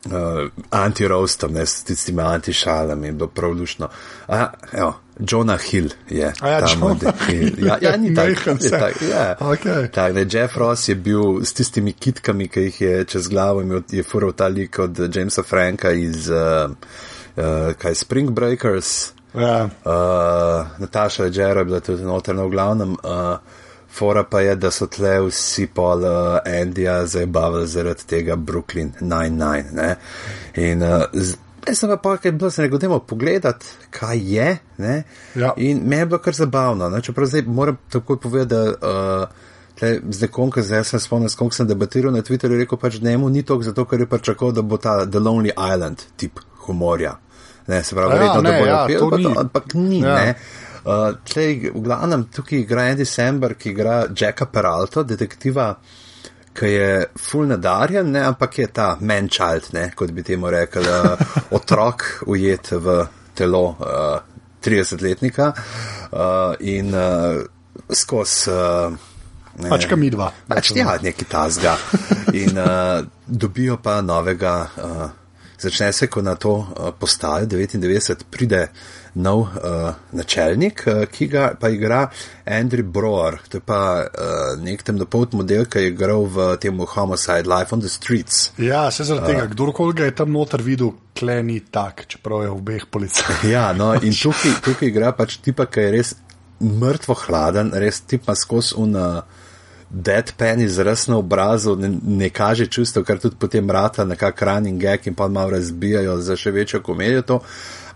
Uh, 0.00 0.48
Anti-roastom, 0.70 1.52
ne 1.52 1.66
s 1.66 1.84
tistimi 1.84 2.22
anti-šalami, 2.24 3.06
je 3.06 3.12
bilo 3.12 3.26
prav 3.28 3.52
lušno. 3.52 3.88
A, 4.28 4.46
evo, 4.72 4.94
Jonah 5.18 5.60
Hill 5.60 5.90
je. 6.08 6.32
A 6.40 6.48
ja, 6.48 6.60
ta 6.60 6.72
Jonah 6.72 6.80
model. 6.80 7.12
Ja, 7.58 7.76
ja, 7.80 7.96
ni 7.96 8.14
tako. 8.14 8.56
Tak, 8.70 9.02
ja. 9.02 9.36
Okej. 9.40 9.90
Tak, 9.92 10.14
ne, 10.14 10.24
Jeff 10.30 10.56
Ross 10.56 10.88
je 10.88 10.94
bil 10.94 11.44
s 11.44 11.52
tistimi 11.52 11.92
kitkami, 11.92 12.48
ki 12.48 12.60
jih 12.60 12.80
je 12.80 13.04
čez 13.04 13.28
glavo 13.28 13.60
imel, 13.60 13.82
je 13.92 14.02
fural 14.02 14.32
ta 14.32 14.48
lik 14.48 14.78
od 14.78 14.98
Jamesa 15.14 15.42
Franka 15.42 15.92
iz 15.92 16.30
uh, 16.30 16.70
uh, 17.36 17.76
kaj, 17.76 17.94
Spring 17.94 18.30
Breakers. 18.30 19.12
Ja. 19.34 19.64
Uh, 19.64 20.80
Nataša 20.80 21.22
Leđera 21.22 21.60
je 21.60 21.64
bila 21.64 21.80
tudi 21.80 22.02
notrna 22.02 22.42
v 22.42 22.50
glavnem. 22.50 22.92
Uh, 22.92 23.38
fora 23.92 24.24
pa 24.24 24.40
je, 24.40 24.54
da 24.56 24.70
so 24.70 24.86
tle 24.86 25.20
vsi 25.20 25.66
pol 25.66 26.04
uh, 26.04 26.38
Andija 26.62 27.06
zabavali 27.06 27.66
zaradi 27.66 28.06
tega 28.06 28.36
Brooklyn 28.36 28.90
9-9. 29.00 29.72
ne. 29.72 29.96
In 30.54 30.82
uh, 30.82 31.02
jaz 31.66 31.78
sem 31.78 31.88
pa 31.88 31.96
pa, 31.96 32.16
kaj 32.16 32.32
bilo 32.32 32.50
se 32.50 32.62
negodemo 32.62 32.98
pogledati, 32.98 33.66
kaj 33.90 34.34
je. 34.34 34.56
Ne? 34.78 35.02
Ja. 35.34 35.52
In 35.56 35.82
me 35.84 35.96
je 35.96 36.06
bilo 36.06 36.18
kar 36.18 36.34
zabavno. 36.34 36.88
Ne? 36.88 37.02
Čeprav 37.02 37.26
zdaj 37.26 37.42
moram 37.42 37.78
takoj 37.90 38.20
povedati, 38.20 38.54
da. 38.54 39.22
Uh, 39.22 39.28
Z 39.80 40.20
nekom, 40.20 40.50
ki 40.52 40.60
zdaj 40.62 40.82
se 40.84 40.98
spomnim, 41.00 41.28
s 41.32 41.38
kom 41.40 41.48
sem 41.50 41.64
debatiral 41.64 42.12
na 42.12 42.20
Twitterju, 42.20 42.58
rekel 42.60 42.76
pač, 42.78 42.98
da 43.00 43.08
njemu 43.10 43.30
ni 43.32 43.40
to, 43.42 43.56
zato 43.64 43.86
ker 43.88 44.00
je 44.00 44.06
pričakoval, 44.06 44.52
da 44.52 44.62
bo 44.62 44.76
ta 44.76 45.06
The 45.06 45.18
Lonely 45.18 45.54
Island 45.56 46.02
tip 46.20 46.40
humorja. 46.66 47.14
Ne, 47.70 47.82
se 47.86 47.94
pravi, 47.94 48.10
Ja, 48.10 48.18
verjetno, 48.18 48.42
da 48.42 48.50
ne, 48.50 48.58
bojo 48.58 48.72
ja, 48.72 48.82
pa 49.10 49.16
ni. 49.16 49.24
to, 49.24 49.34
ampak 49.40 49.74
ni. 49.78 50.00
Ja. 50.02 50.14
Ne. 50.18 50.34
Uh, 50.80 51.10
tlej, 51.28 51.70
v 51.74 51.82
glavnem 51.84 52.22
tukaj 52.32 52.62
igra 52.64 52.86
Andy 52.90 53.04
Samberg, 53.04 53.58
ki 53.60 53.74
igra 53.74 53.96
Jacka 54.16 54.46
Peralto, 54.48 55.02
detektiva, 55.04 55.66
ki 56.56 56.70
je 56.72 56.88
full 57.20 57.50
nadarjen, 57.52 58.08
ne, 58.14 58.22
ampak 58.26 58.58
je 58.62 58.66
ta 58.74 58.86
man-child, 59.00 59.70
ne, 59.76 59.90
kot 59.94 60.10
bi 60.16 60.24
temu 60.26 60.48
rekel, 60.50 60.88
uh, 60.88 61.20
otrok 61.58 62.24
ujet 62.32 62.72
v 62.80 62.96
telo 63.36 63.62
uh, 63.76 64.18
30-letnika 64.64 65.52
uh, 65.52 66.56
in 66.64 66.90
uh, 66.96 67.38
skozi. 67.92 68.50
Uh, 68.50 68.96
ne, 69.60 69.68
Pač 69.68 69.86
ka 69.88 69.96
mi 70.00 70.10
dva. 70.12 70.32
Pač 70.48 70.72
ja, 70.76 70.96
neki 71.02 71.28
tasga. 71.28 71.76
In 72.36 72.56
uh, 72.56 73.04
dobijo 73.26 73.76
pa 73.84 74.00
novega, 74.04 74.56
uh, 74.80 75.08
začne 75.60 75.92
se, 75.92 76.06
ko 76.06 76.22
na 76.22 76.34
to 76.34 76.52
uh, 76.56 76.90
postajo 76.98 77.46
99, 77.46 78.24
pride 78.30 78.68
nov 79.14 79.40
uh, 79.40 79.90
načelnik, 80.12 80.84
uh, 80.86 81.04
ki 81.10 81.26
ga 81.28 81.50
pa 81.60 81.68
igra 81.68 82.06
Andrew 82.46 82.86
Broer, 82.86 83.40
to 83.48 83.58
je 83.58 83.64
pa 83.66 83.80
uh, 84.04 84.54
nek 84.62 84.82
temnopolt 84.86 85.34
model, 85.38 85.66
ki 85.66 85.84
je 85.84 85.92
igral 85.92 86.24
v 86.30 86.54
tem 86.62 86.80
Homicide 86.94 87.50
Life 87.50 87.74
on 87.74 87.84
the 87.84 87.90
Streets. 87.90 88.52
Ja, 88.58 88.88
se 88.90 89.04
zaradi 89.04 89.34
tega, 89.34 89.46
kdorkoli 89.50 89.98
ga 89.98 90.08
je 90.08 90.16
tam 90.22 90.32
noter 90.32 90.62
videl, 90.64 90.94
kle 91.16 91.42
ni 91.42 91.60
tak, 91.60 92.06
čeprav 92.08 92.46
je 92.46 92.54
v 92.54 92.56
obeh 92.56 92.88
policajah. 92.90 93.44
Ja, 93.50 93.68
no, 93.76 93.92
in 94.06 94.16
tukaj, 94.16 94.60
tukaj 94.64 94.88
igra 94.88 95.12
pač 95.16 95.40
tipa, 95.44 95.68
ki 95.68 95.86
je 95.86 95.94
res 95.98 96.16
mrtvo 96.60 97.16
hladen, 97.26 97.74
res 97.76 98.02
tipa 98.08 98.36
skozi 98.38 98.76
un. 98.80 98.96
Uh, 98.96 99.46
Deadpan 99.90 100.60
izraz 100.60 101.08
na 101.08 101.16
obrazu 101.18 101.76
ne, 101.76 101.90
ne 102.06 102.30
kaže 102.30 102.66
čustev, 102.66 103.04
kar 103.04 103.18
tudi 103.18 103.36
potem 103.38 103.70
rata, 103.70 104.04
nekako 104.04 104.44
running 104.44 104.82
gag 104.82 105.06
in 105.06 105.14
pa 105.14 105.28
malo 105.28 105.50
razbijajo 105.50 106.16
za 106.20 106.36
še 106.36 106.50
večjo 106.50 106.82
komedijo. 106.82 107.22
To. 107.22 107.40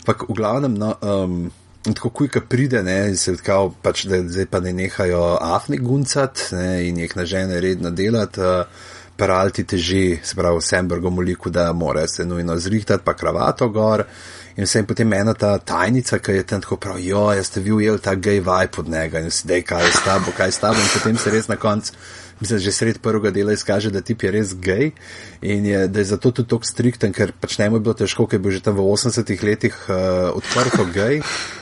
Ampak 0.01 0.25
v 0.29 0.35
glavnem, 0.35 0.75
no, 0.75 0.95
um, 1.01 1.37
tako 1.85 2.11
kuj, 2.11 2.29
ki 2.35 2.43
pride, 2.49 2.83
ne, 2.83 2.99
in 3.13 3.17
se 3.17 3.37
kao, 3.37 3.71
pač, 3.83 4.05
da 4.11 4.19
zdaj 4.27 4.51
pa 4.51 4.61
ne 4.61 4.73
nehajo 4.73 5.39
afni 5.41 5.79
guncat 5.79 6.49
ne, 6.53 6.89
in 6.89 6.99
jih 6.99 7.17
nažene 7.17 7.61
redno 7.61 7.91
delati. 7.91 8.41
Uh, 8.41 8.91
Peralti 9.15 9.63
teži, 9.63 10.19
se 10.27 10.35
pravi, 10.35 10.59
Sembergom 10.59 11.21
liku, 11.23 11.51
da 11.51 11.69
mora 11.73 12.03
se 12.11 12.25
nujno 12.27 12.57
zrihtati, 12.59 13.05
pa 13.05 13.15
kravato 13.15 13.69
gor. 13.69 14.03
In 14.57 14.65
vse 14.65 14.79
in 14.79 14.87
potem 14.87 15.13
ena 15.13 15.35
ta 15.35 15.57
tajnica, 15.59 16.21
ki 16.23 16.33
je 16.33 16.43
tam 16.47 16.61
tako 16.63 16.77
prav, 16.77 16.99
jo, 17.03 17.25
jaz 17.35 17.49
ste 17.51 17.61
vi 17.61 17.73
ujeli 17.73 17.99
ta 17.99 18.15
gej 18.15 18.39
vibe 18.41 18.79
od 18.79 18.89
njega 18.89 19.21
in 19.21 19.31
si 19.31 19.49
dej, 19.51 19.65
kaj 19.67 19.83
je 19.87 19.93
s 19.93 20.05
tabo, 20.05 20.35
kaj 20.37 20.47
je 20.47 20.53
s 20.53 20.63
tabo. 20.63 20.79
In 20.79 20.93
potem 20.95 21.19
se 21.19 21.31
res 21.31 21.49
na 21.51 21.57
koncu, 21.57 21.93
mislim, 22.41 22.59
že 22.59 22.73
sred 22.73 22.99
prvega 22.99 23.31
dela 23.31 23.53
izkaže, 23.53 23.91
da 23.91 24.01
tip 24.01 24.23
je 24.23 24.31
res 24.31 24.55
gej 24.55 24.91
in 25.43 25.67
je, 25.67 25.89
da 25.89 25.99
je 25.99 26.05
zato 26.05 26.31
tudi 26.31 26.49
tako 26.49 26.65
strikten, 26.65 27.13
ker 27.13 27.33
pač 27.41 27.59
njemu 27.59 27.77
je 27.77 27.81
bilo 27.81 27.95
težko, 27.95 28.27
ker 28.27 28.39
je 28.39 28.43
bil 28.43 28.53
že 28.53 28.61
tam 28.63 28.77
v 28.77 28.87
80-ih 28.87 29.43
letih 29.43 29.75
uh, 29.89 29.95
odprto 30.35 30.85
gej. 30.95 31.21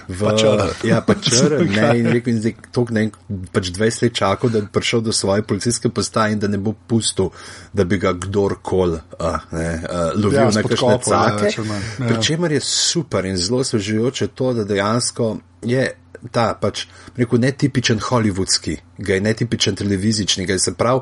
V, 0.09 0.19
Pa 0.23 0.35
črn. 0.37 0.71
ja, 0.85 1.01
pa 1.01 1.15
črn, 1.15 1.69
ne, 1.77 1.89
in 1.99 2.07
rekel, 2.11 2.35
in 2.35 2.41
zdaj 2.41 2.55
tok 2.73 2.91
ne, 2.91 3.09
pač 3.53 3.71
20 3.71 4.03
let 4.03 4.15
čakal, 4.15 4.51
da 4.51 4.61
bi 4.61 4.69
prišel 4.73 5.01
do 5.01 5.13
svoje 5.13 5.43
policijske 5.43 5.89
postaje 5.89 6.33
in 6.33 6.39
da 6.39 6.49
ne 6.49 6.59
bo 6.59 6.73
pustil, 6.75 7.31
da 7.73 7.85
bi 7.85 7.99
ga 7.99 8.13
kdorkoli 8.13 8.99
uh, 9.19 9.39
ne, 9.53 9.69
uh, 9.83 10.13
lovil 10.15 10.41
Ja, 10.41 10.51
na 10.51 10.63
kakšne 10.63 10.99
cake. 11.01 11.55
ja. 11.59 12.09
Pri 12.09 12.17
čemer 12.23 12.53
je 12.53 12.61
super 12.61 13.25
in 13.25 13.37
zelo 13.37 13.65
svežujoče 13.65 14.27
to, 14.29 14.53
da 14.53 14.65
dejansko 14.65 15.37
je 15.63 15.93
ta 16.31 16.55
pač, 16.55 16.87
rekel, 17.17 17.39
netipičen 17.39 17.99
hollywoodski 18.01 18.77
gej, 18.99 19.21
netipičen 19.21 19.75
televizični 19.77 20.47
gej. 20.47 20.59
Se 20.59 20.75
pravi, 20.75 21.01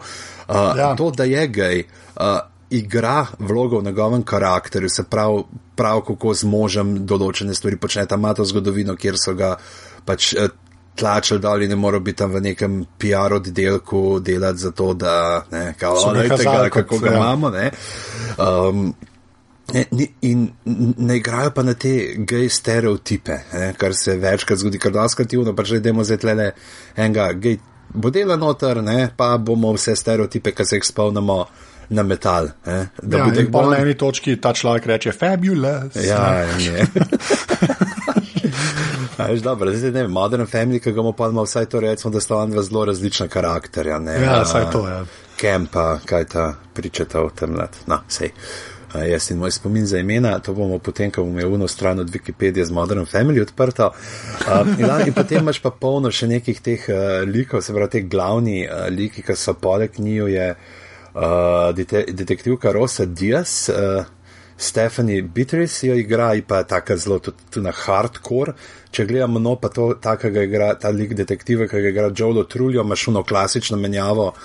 uh, 0.48 0.54
Ja. 0.78 0.94
to, 0.96 1.10
da 1.10 1.24
je 1.24 1.46
gej, 1.48 1.84
uh, 2.16 2.38
igra 2.70 3.26
vlogo 3.38 3.78
v 3.78 3.84
njegovem 3.84 4.22
karakterju, 4.22 4.88
se 4.88 5.02
pravi, 5.04 5.42
prav 5.76 6.00
kako 6.00 6.34
z 6.34 6.44
možem 6.44 7.06
določene 7.06 7.54
stvari 7.54 7.76
počne. 7.76 8.06
Tam 8.06 8.20
ima 8.20 8.34
to 8.34 8.44
zgodovino, 8.44 8.96
kjer 8.96 9.14
so 9.18 9.34
ga 9.34 9.56
pač. 10.04 10.32
Uh, 10.34 10.48
Tlačili 10.90 11.40
dol 11.40 11.62
in 11.62 11.70
ne 11.70 11.76
morajo 11.76 12.00
biti 12.00 12.18
tam 12.18 12.32
v 12.32 12.40
nekem 12.40 12.84
PR 12.98 13.32
oddelku 13.32 14.18
delati 14.20 14.58
za 14.58 14.70
to, 14.70 14.92
da 14.94 15.44
ne, 15.50 15.74
kao, 15.78 15.96
So 15.96 16.06
ga 16.06 16.10
"O, 16.10 16.14
glejte 16.14 16.36
kazali 16.36 16.70
kako 16.70 16.98
ga 16.98 17.06
ja. 17.06 17.16
imamo. 17.16 17.50
Ne. 17.50 17.70
Um, 18.36 18.94
Ne, 19.74 19.84
in 20.20 20.48
ne 20.98 21.16
igrajo 21.16 21.50
pa 21.54 21.62
na 21.62 21.74
te 21.74 21.92
gej 22.16 22.48
stereotipe, 22.48 23.36
ne, 23.52 23.72
kar 23.78 23.94
se 23.94 24.16
večkrat 24.18 24.58
zgodi, 24.58 24.78
kar 24.78 24.92
doskativno, 24.92 25.54
pač 25.56 25.76
idemo 25.78 26.04
zdaj 26.04 26.18
tle 26.18 26.52
enega 26.96 27.32
gej 27.32 27.58
modela 27.94 28.36
noter, 28.36 28.82
ne, 28.82 29.10
pa 29.16 29.36
bomo 29.38 29.72
vse 29.74 29.96
stereotipe, 29.96 30.54
ki 30.54 30.64
se 30.66 30.80
jih 30.80 30.86
spomnimo, 30.86 31.44
na 31.90 32.02
metal. 32.02 32.48
Ne, 32.66 32.88
da 33.02 33.18
Ja, 33.18 33.26
in 33.34 33.50
pa 33.52 33.64
na 33.66 33.78
eni 33.82 33.94
točki 33.98 34.36
ta 34.40 34.52
človek 34.54 34.86
reče: 34.86 35.12
Fabulous. 35.12 35.96
Ja, 36.06 36.46
je. 36.58 36.86
Veš, 39.18 39.40
dobro, 39.42 39.72
zdaj 39.74 39.90
ne 39.90 40.02
vem, 40.02 40.10
Modern 40.10 40.46
Family, 40.46 40.80
ki 40.80 40.92
ga 40.92 41.02
bomo 41.02 41.12
pa 41.12 41.28
imeli 41.28 41.44
vsaj 41.46 41.66
to 41.66 41.80
recimo, 41.80 42.12
da 42.14 42.20
sta 42.20 42.34
vam 42.34 42.50
dva 42.50 42.62
zelo 42.62 42.84
različna 42.84 43.28
karakterja. 43.28 43.98
Ne, 43.98 44.14
Ja, 44.22 44.40
A, 44.40 44.44
saj 44.44 44.70
to, 44.72 44.86
ja. 44.88 45.04
Kempa, 45.36 45.98
kaj 46.04 46.24
ta 46.24 46.54
pričata 46.74 47.20
o 47.20 47.30
tem 47.30 47.56
let. 47.58 47.76
No, 47.86 48.00
sej. 48.08 48.30
Uh, 48.30 48.79
jaz 48.98 49.30
in 49.30 49.38
moj 49.38 49.50
spomin 49.50 49.86
za 49.86 49.98
imena, 49.98 50.38
to 50.38 50.54
bomo 50.54 50.78
potem, 50.78 51.10
ko 51.10 51.22
bomo 51.22 51.40
imeli 51.40 51.54
uno 51.54 51.68
stran 51.68 51.98
od 51.98 52.10
Wikipedije 52.10 52.64
z 52.64 52.70
Modern 52.70 53.06
Family 53.06 53.42
odprto. 53.42 53.90
Uh, 54.40 54.68
in, 54.78 54.86
in 55.06 55.14
potem 55.14 55.42
imaš 55.42 55.60
pa 55.62 55.70
polno 55.70 56.10
še 56.10 56.26
nekih 56.26 56.60
teh 56.60 56.86
uh, 56.88 57.22
likov, 57.26 57.62
se 57.62 57.74
pravi, 57.74 57.90
te 57.90 58.00
glavni 58.00 58.64
uh, 58.66 58.88
liki, 58.90 59.22
ki 59.22 59.36
so 59.36 59.54
poleg 59.54 59.98
njiju, 59.98 60.26
je 60.28 60.48
uh, 60.54 61.74
dete, 61.76 62.04
detektivka 62.08 62.72
Rosa 62.72 63.06
Diaz. 63.06 63.68
Uh, 63.68 64.04
Stephanie 64.60 65.22
Beatrice 65.22 65.86
jo 65.86 65.94
igra, 65.96 66.34
in 66.36 66.44
pa 66.44 66.58
je 66.60 66.66
tako 66.68 66.96
zelo 66.96 67.18
tudi, 67.18 67.46
tudi 67.50 67.64
na 67.64 67.72
hardcore. 67.72 68.52
Če 68.90 69.06
gledamo, 69.08 69.40
no, 69.40 69.54
pa 69.56 69.70
to, 69.72 69.94
takega 70.02 70.42
igra 70.44 70.74
ta 70.76 70.90
lik 70.92 71.14
detektiva, 71.16 71.68
ki 71.70 71.80
ga 71.80 71.94
igra 71.94 72.10
Joelo 72.12 72.44
Truljo, 72.44 72.84
imaš 72.84 73.06
uno 73.08 73.22
klasično 73.24 73.78
menjavo 73.80 74.26
uh, 74.34 74.42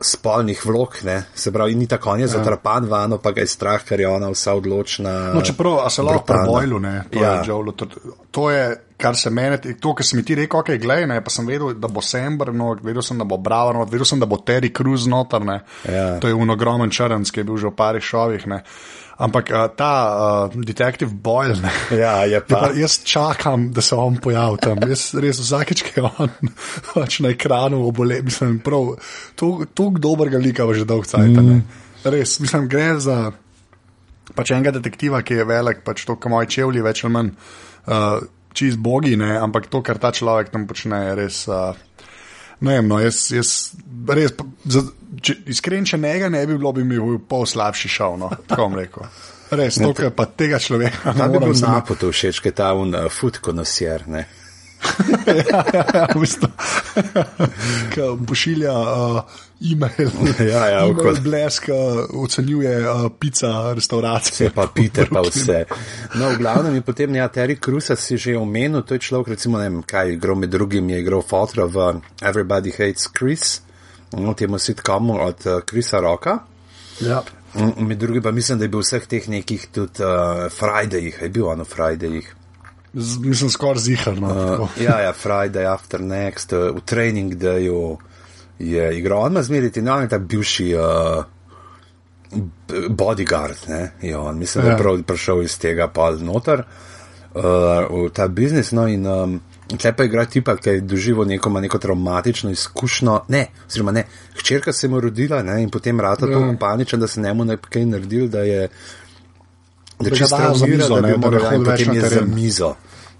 spolnih 0.00 0.66
vlog, 0.66 0.96
ne? 1.04 1.24
se 1.34 1.52
pravi, 1.52 1.74
ni 1.74 1.86
tako, 1.86 2.10
on 2.10 2.18
je 2.18 2.24
ja. 2.24 2.28
zatrapan 2.28 2.84
vano, 2.88 3.18
pa 3.18 3.30
ga 3.32 3.40
je 3.40 3.46
strah, 3.46 3.84
ker 3.84 4.00
je 4.00 4.08
ona 4.08 4.30
vsa 4.32 4.54
odločna. 4.54 5.32
No, 5.34 5.42
čeprav 5.42 5.78
a 5.84 5.90
se 5.90 6.02
lahko 6.02 6.24
prebojlu, 6.24 6.78
ne, 6.80 7.04
to, 7.12 7.18
Ja. 7.22 7.32
je 7.32 7.48
Joe 7.48 7.62
Luter, 7.62 7.88
to 8.30 8.50
je, 8.50 8.64
kar 8.96 9.16
se 9.16 9.30
mene, 9.30 9.58
to, 9.80 9.94
kar 9.94 10.06
si 10.06 10.16
mi 10.16 10.24
ti 10.24 10.34
rekel, 10.34 10.60
ok, 10.60 10.70
gledaj, 10.80 11.06
ne, 11.06 11.20
pa 11.24 11.30
sem 11.30 11.46
vedel, 11.46 11.74
da 11.74 11.88
bo 11.88 12.00
Sember, 12.00 12.54
no, 12.54 12.72
vedel 12.82 13.02
sem, 13.02 13.18
da 13.18 13.24
bo 13.24 13.36
Bravo, 13.36 13.72
no, 13.72 13.84
vedel 13.84 14.04
sem, 14.08 14.20
da 14.20 14.26
bo 14.26 14.36
Terry 14.36 14.72
Cruz 14.76 15.06
noter, 15.06 15.44
ne, 15.44 15.60
Ja. 15.84 16.18
to 16.20 16.28
je 16.28 16.34
unogromen 16.34 16.90
črnc, 16.90 17.30
ki 17.30 17.40
je 17.40 17.44
bil 17.44 17.56
že 17.56 17.68
v 17.68 17.76
parih 17.76 18.02
šovih, 18.04 18.46
ne. 18.46 18.62
Ampak 19.14 19.50
ta 19.78 19.90
uh, 20.50 20.54
detektiv 20.66 21.12
Boyle, 21.14 21.54
ne, 21.62 21.70
Ja, 21.94 22.24
je 22.26 22.34
je 22.34 22.40
pa. 22.40 22.56
pa, 22.56 22.70
jaz 22.74 22.98
čakam, 23.06 23.68
da 23.72 23.82
se 23.82 23.94
on 23.94 24.16
pojavi 24.18 24.58
tam. 24.58 24.82
Jaz 24.90 25.14
res 25.14 25.38
vsakeč, 25.38 25.84
ki 25.86 26.00
je 26.00 26.02
on 26.18 26.32
pač 26.94 27.20
na 27.22 27.30
ekranu 27.30 27.84
obole, 27.86 28.18
mislim, 28.26 28.58
prav, 28.58 28.96
to 29.38 29.90
dobrega 29.98 30.38
lika 30.38 30.66
v 30.66 30.80
že 30.80 30.84
dolg 30.88 31.06
cajt. 31.06 31.30
Mm. 31.30 31.62
Res, 32.04 32.40
mislim, 32.42 32.66
gre 32.68 32.98
za 32.98 33.18
pač 34.34 34.50
enega 34.50 34.74
detektiva, 34.74 35.22
ki 35.22 35.40
je 35.40 35.46
velik, 35.46 35.84
pač 35.86 36.04
to, 36.08 36.16
kar 36.16 36.32
moji 36.32 36.50
čevlji, 36.58 36.82
več 36.82 37.04
ali 37.04 37.14
manj 37.14 37.30
uh, 37.30 38.24
čist 38.54 38.80
bogi, 38.82 39.14
ne, 39.20 39.36
ampak 39.38 39.70
to, 39.70 39.82
kar 39.84 40.00
ta 40.02 40.10
človek 40.14 40.50
tam 40.50 40.66
počne, 40.66 41.04
je 41.10 41.18
res. 41.22 41.44
Uh, 41.46 41.74
Ne 42.60 42.76
vem, 42.78 42.88
no, 42.88 43.00
jaz, 43.02 43.26
jaz 43.34 43.50
res, 44.14 44.34
za, 44.70 44.82
če, 45.24 45.36
iskren, 45.50 45.86
če 45.88 45.98
njega 45.98 46.30
ne 46.32 46.44
bi 46.46 46.58
bilo, 46.58 46.72
bi 46.76 46.84
mi 46.86 46.98
bil 47.00 47.18
pol 47.28 47.46
slabši 47.48 47.90
šov, 47.96 48.18
no, 48.20 48.30
tako 48.46 48.68
bom 48.68 48.78
rekel. 48.78 49.08
Res, 49.54 49.78
to, 49.78 49.90
kar 49.96 50.10
pa 50.16 50.26
tega 50.30 50.58
človeka 50.62 51.12
Ta 51.18 51.26
ne 51.26 51.28
bi 51.34 51.42
bil 51.42 51.54
znati. 51.54 51.72
napoto 51.72 52.10
všeč, 52.14 52.40
je 52.44 52.54
ta 52.54 52.72
un 52.78 52.94
uh, 52.94 53.10
food 53.12 53.40
connoisseur, 53.44 54.06
ne. 54.08 54.26
ja, 55.26 55.60
ja, 55.72 55.84
ja, 55.94 56.06
v 56.12 56.20
bistvu. 56.20 56.50
Ki 57.94 58.08
pošilja 58.28 58.74
uh, 58.74 59.38
e-mail, 59.64 60.10
Ja, 60.52 60.66
ja, 60.68 60.86
okoli. 60.86 61.20
blesk, 61.20 61.68
uh, 61.68 62.22
ocenjuje 62.22 62.90
uh, 62.90 63.10
pica, 63.20 63.72
restauracije. 63.74 64.48
Vse 64.48 64.54
pa 64.54 64.66
pite, 64.74 65.06
pa 65.10 65.20
vse. 65.24 65.64
No, 66.14 66.30
v 66.30 66.38
glavnem 66.38 66.74
je 66.74 66.82
potem, 66.84 67.14
ja, 67.14 67.28
Terry 67.28 67.56
Cruza 67.56 67.96
si 67.96 68.18
že 68.18 68.36
omenil, 68.36 68.82
to 68.82 68.94
je 68.94 69.00
človek, 69.00 69.34
recimo, 69.34 69.58
ne 69.58 69.68
vem, 69.70 69.82
kaj 69.82 70.08
je 70.08 70.18
igral 70.18 70.36
med 70.36 70.52
drugim, 70.52 70.90
je 70.90 71.00
igral 71.00 71.22
fotra 71.22 71.64
v 71.64 72.00
Everybody 72.20 72.70
Hates 72.76 73.08
Chris, 73.08 73.60
no, 74.12 74.34
temu 74.34 74.58
sitcomu 74.58 75.18
od 75.24 75.38
uh, 75.46 75.60
Chrisa 75.64 76.00
Roka. 76.00 76.38
Ja. 77.00 77.22
Med 77.78 77.98
drugim 77.98 78.22
pa 78.22 78.30
mislim, 78.30 78.58
da 78.58 78.64
je 78.64 78.68
bil 78.68 78.82
v 78.82 78.86
vseh 78.86 79.06
teh 79.06 79.28
nekih 79.28 79.68
tudi 79.72 80.02
uh, 80.02 80.46
Fridayjih, 80.50 81.22
je 81.22 81.28
bil 81.28 81.46
ono 81.48 81.64
Fridayjih. 81.64 82.34
Z, 82.94 83.18
mislim, 83.18 83.50
skoraj 83.50 83.82
ziharno. 83.82 84.28
Uh, 84.62 84.68
ja, 84.78 85.00
ja, 85.00 85.12
Friday 85.12 85.66
after 85.66 86.00
next, 86.00 86.52
uh, 86.52 86.70
v 86.76 86.82
Training 86.86 87.34
Dayu 87.34 87.98
je 88.70 88.98
igral, 88.98 89.22
on 89.22 89.32
ima 89.32 89.42
no, 89.82 89.94
on 89.96 90.02
je 90.02 90.08
ta 90.08 90.18
bivši 90.18 90.74
uh, 90.74 91.24
bodyguard, 92.88 93.56
ne, 93.68 93.92
je 94.02 94.16
on, 94.16 94.38
mislim, 94.38 94.64
da 94.64 94.70
Ja. 94.70 94.76
je 94.76 94.82
prav 94.82 95.02
prišel 95.02 95.42
iz 95.42 95.58
tega 95.58 95.88
pol 95.88 96.18
noter 96.20 96.62
uh, 97.34 97.42
v 97.90 98.10
ta 98.12 98.28
biznis, 98.28 98.72
no 98.72 98.86
in 98.88 99.06
um, 99.06 99.40
tle 99.78 99.92
pa 99.96 100.04
igra 100.04 100.24
tipa, 100.24 100.56
ki 100.56 100.70
je 100.70 100.80
doživel 100.80 101.24
neko, 101.26 101.50
neko 101.60 101.78
traumatično 101.78 102.50
izkušnjo, 102.50 103.20
ne, 103.28 103.46
oziroma 103.68 103.92
ne, 103.92 104.04
hčerka 104.38 104.72
se 104.72 104.88
mu 104.88 105.00
rodila, 105.00 105.42
ne, 105.42 105.62
in 105.62 105.70
potem 105.70 106.00
rata 106.00 106.26
Ja. 106.26 106.32
to 106.32 106.56
paničen, 106.58 107.00
da 107.00 107.06
se 107.06 107.20
njemu 107.20 107.44
ne 107.44 107.56
kaj 107.56 107.86
naredil, 107.86 108.28
da 108.28 108.40
je 108.40 108.68
Da 110.00 110.10
čisto 110.10 110.36
dajo 110.36 110.54
za 110.54 110.66
mizo, 110.66 110.94
da 110.94 111.00
ne, 111.00 111.14
bi 111.14 111.20
da 111.20 111.30
moral 111.30 111.42
ne 111.42 111.42
dati, 111.42 111.56
hodi 111.56 111.70
več 111.70 111.86
potem 111.86 111.94
na 111.94 112.04
je 112.04 112.10
za 112.10 112.20
mizo. 112.34 112.74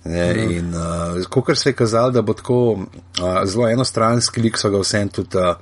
Ne, 0.05 0.57
in 0.57 0.75
uh, 0.75 1.25
kot 1.31 1.59
se 1.59 1.71
je 1.71 1.77
kazalo, 1.79 2.11
da 2.11 2.23
bo 2.23 2.35
tako 2.37 2.73
uh, 2.73 2.85
zelo 3.45 3.69
enostranski 3.69 4.43
lik, 4.45 4.59
so 4.61 4.71
ga 4.71 4.83
vsem 4.83 5.09
tudi 5.09 5.41
uh, 5.41 5.55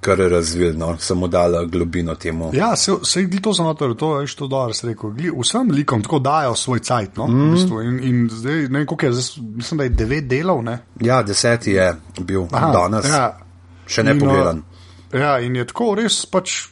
kar 0.00 0.18
razvili, 0.18 0.76
no, 0.78 0.96
samo 0.98 1.28
dala 1.28 1.64
globino 1.64 2.14
temu. 2.14 2.50
Ja, 2.54 2.76
se, 2.76 2.92
se 3.02 3.20
je 3.20 3.42
to 3.42 3.54
samo 3.54 3.74
to, 3.74 3.94
to 3.94 4.20
je 4.20 4.26
što 4.26 4.46
dobro, 4.46 4.74
se 4.74 4.86
rekel. 4.86 5.10
Gli, 5.10 5.32
vsem 5.40 5.70
likom 5.70 6.02
tako 6.02 6.18
dajo 6.18 6.54
svoj 6.54 6.78
cajt. 6.78 7.16
No, 7.16 7.26
mm. 7.26 7.48
v 7.48 7.52
bistvu. 7.52 7.82
in, 7.82 8.00
in 8.04 8.28
zdaj, 8.32 8.54
ne 8.54 8.78
vem, 8.78 8.86
koliko 8.86 9.06
je, 9.06 9.12
zdaj, 9.12 9.44
mislim, 9.56 9.78
da 9.78 9.84
je 9.84 9.90
devet 9.90 10.28
delov. 10.28 10.62
Ne? 10.64 10.78
Ja, 11.00 11.22
deseti 11.22 11.72
je 11.72 11.94
bil 12.20 12.46
Aha, 12.52 12.72
danes, 12.72 13.10
ja. 13.10 13.38
še 13.86 14.02
ne 14.02 14.14
In, 14.14 14.20
pogledan. 14.20 14.58
uh, 14.58 14.78
Ja, 15.12 15.38
in 15.40 15.56
je 15.56 15.64
tako 15.66 15.94
res 15.96 16.20
pač, 16.28 16.68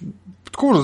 tako 0.50 0.74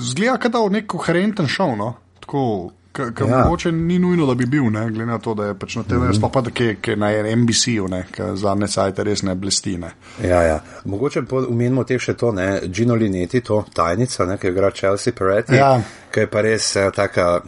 zgleda, 0.00 0.48
da 0.48 0.62
je 0.64 0.70
nek 0.78 0.86
koherenten 0.88 1.48
šov. 1.48 1.76
No? 1.76 1.94
Tako, 2.20 2.44
Ker 2.92 3.12
Ja. 3.28 3.38
mogoče 3.44 3.72
ni 3.72 3.98
nujno, 3.98 4.26
da 4.26 4.34
bi 4.34 4.46
bil, 4.46 4.64
ne, 4.70 4.90
glede 4.90 5.06
na 5.06 5.18
to, 5.18 5.34
da 5.34 5.44
je 5.44 5.54
pač 5.58 5.76
na 5.76 5.82
TV, 5.82 5.94
mm 5.94 6.02
-hmm. 6.02 6.16
sploh 6.16 6.32
pa 6.32 6.42
ki 6.54 6.90
je 6.90 6.96
na 6.96 7.10
NBC-ju, 7.36 7.88
ki 8.12 8.22
zadnje 8.34 8.68
sajte 8.68 9.04
res 9.04 9.22
ne 9.22 9.34
blesti. 9.34 9.78
Ne. 9.78 9.92
Ja, 10.22 10.42
ja. 10.42 10.60
Mogoče 10.84 11.22
umenimo 11.48 11.84
teh 11.84 12.00
še 12.00 12.14
to, 12.14 12.32
ne, 12.32 12.60
Gino 12.66 12.94
Linetti, 12.94 13.40
to 13.40 13.64
tajnica, 13.74 14.26
ne, 14.26 14.38
ki 14.38 14.48
igra 14.48 14.70
Chelsea 14.70 15.12
Peretti, 15.12 15.54
Ja. 15.54 15.80
ki 16.10 16.20
je 16.20 16.26
pa 16.26 16.40
res 16.40 16.76
uh, 16.76 16.92
taka. 16.94 17.40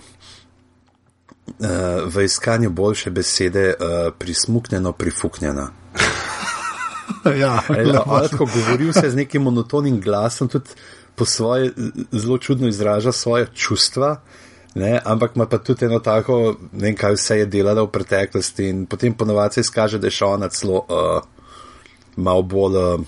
Uh, 1.58 1.68
v 2.14 2.24
iskanju 2.24 2.70
boljše 2.70 3.10
besede 3.10 3.74
uh, 3.80 4.12
prismuknjeno, 4.18 4.92
prifuknjena. 4.92 5.70
ja, 7.42 7.62
Lahko 8.06 8.46
govori 8.46 8.88
vse 8.88 9.10
z 9.10 9.14
nekim 9.14 9.42
monotonim 9.42 10.00
glasom, 10.00 10.48
tudi 10.48 10.70
po 11.14 11.24
svoje 11.24 11.72
zelo 12.12 12.38
čudno 12.38 12.68
izraža 12.68 13.12
svoje 13.12 13.46
čustva. 13.54 14.20
Ne, 14.74 15.00
ampak 15.04 15.36
ima 15.36 15.46
pa 15.46 15.58
tudi 15.62 15.86
eno 15.86 16.00
tako, 16.02 16.56
ne 16.72 16.88
vem, 16.88 16.96
kaj 16.98 17.14
vse 17.14 17.36
je 17.38 17.46
delala 17.46 17.84
v 17.84 17.92
preteklosti, 17.94 18.68
in 18.68 18.86
potem 18.90 19.14
ponovadi 19.14 19.54
se 19.54 19.62
izkaže, 19.68 20.00
da 20.02 20.10
je 20.10 20.16
še 20.16 20.24
ona 20.26 20.48
celo 20.50 20.80
uh, 20.82 21.20
malo 22.16 22.42
bolj 22.42 22.80
uh, 22.80 23.04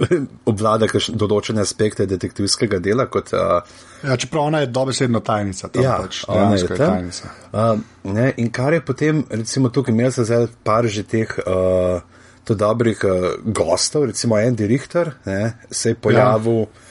obvlada 0.50 0.88
določene 1.08 1.64
aspekte 1.64 2.06
detektivskega 2.08 2.82
dela 2.84 3.06
kot. 3.12 3.32
Uh, 3.32 3.64
ja, 4.04 4.16
čeprav 4.20 4.50
ona 4.50 4.62
je 4.64 4.70
dobesedno 4.72 5.20
tajnica, 5.24 5.72
Ja, 5.80 5.96
pač 6.04 6.22
ona 6.28 6.52
je 6.56 6.68
tam. 6.68 6.84
tajnica. 6.84 7.32
Uh, 7.48 7.82
ne, 8.12 8.30
in 8.36 8.52
kar 8.52 8.76
je 8.76 8.84
potem, 8.84 9.24
recimo, 9.30 9.72
tukaj 9.72 9.96
imel 9.96 10.12
sem 10.12 10.28
zdaj 10.28 10.48
par 10.64 10.88
že 10.88 11.04
teh 11.08 11.32
uh, 11.46 12.04
to 12.44 12.56
dobrih 12.56 13.00
uh, 13.08 13.32
gostov, 13.44 14.08
recimo 14.12 14.36
Andy 14.36 14.68
Richter, 14.68 15.14
ne, 15.24 15.56
se 15.70 15.94
je 15.94 16.00
pojavil. 16.00 16.64
Ja. 16.68 16.88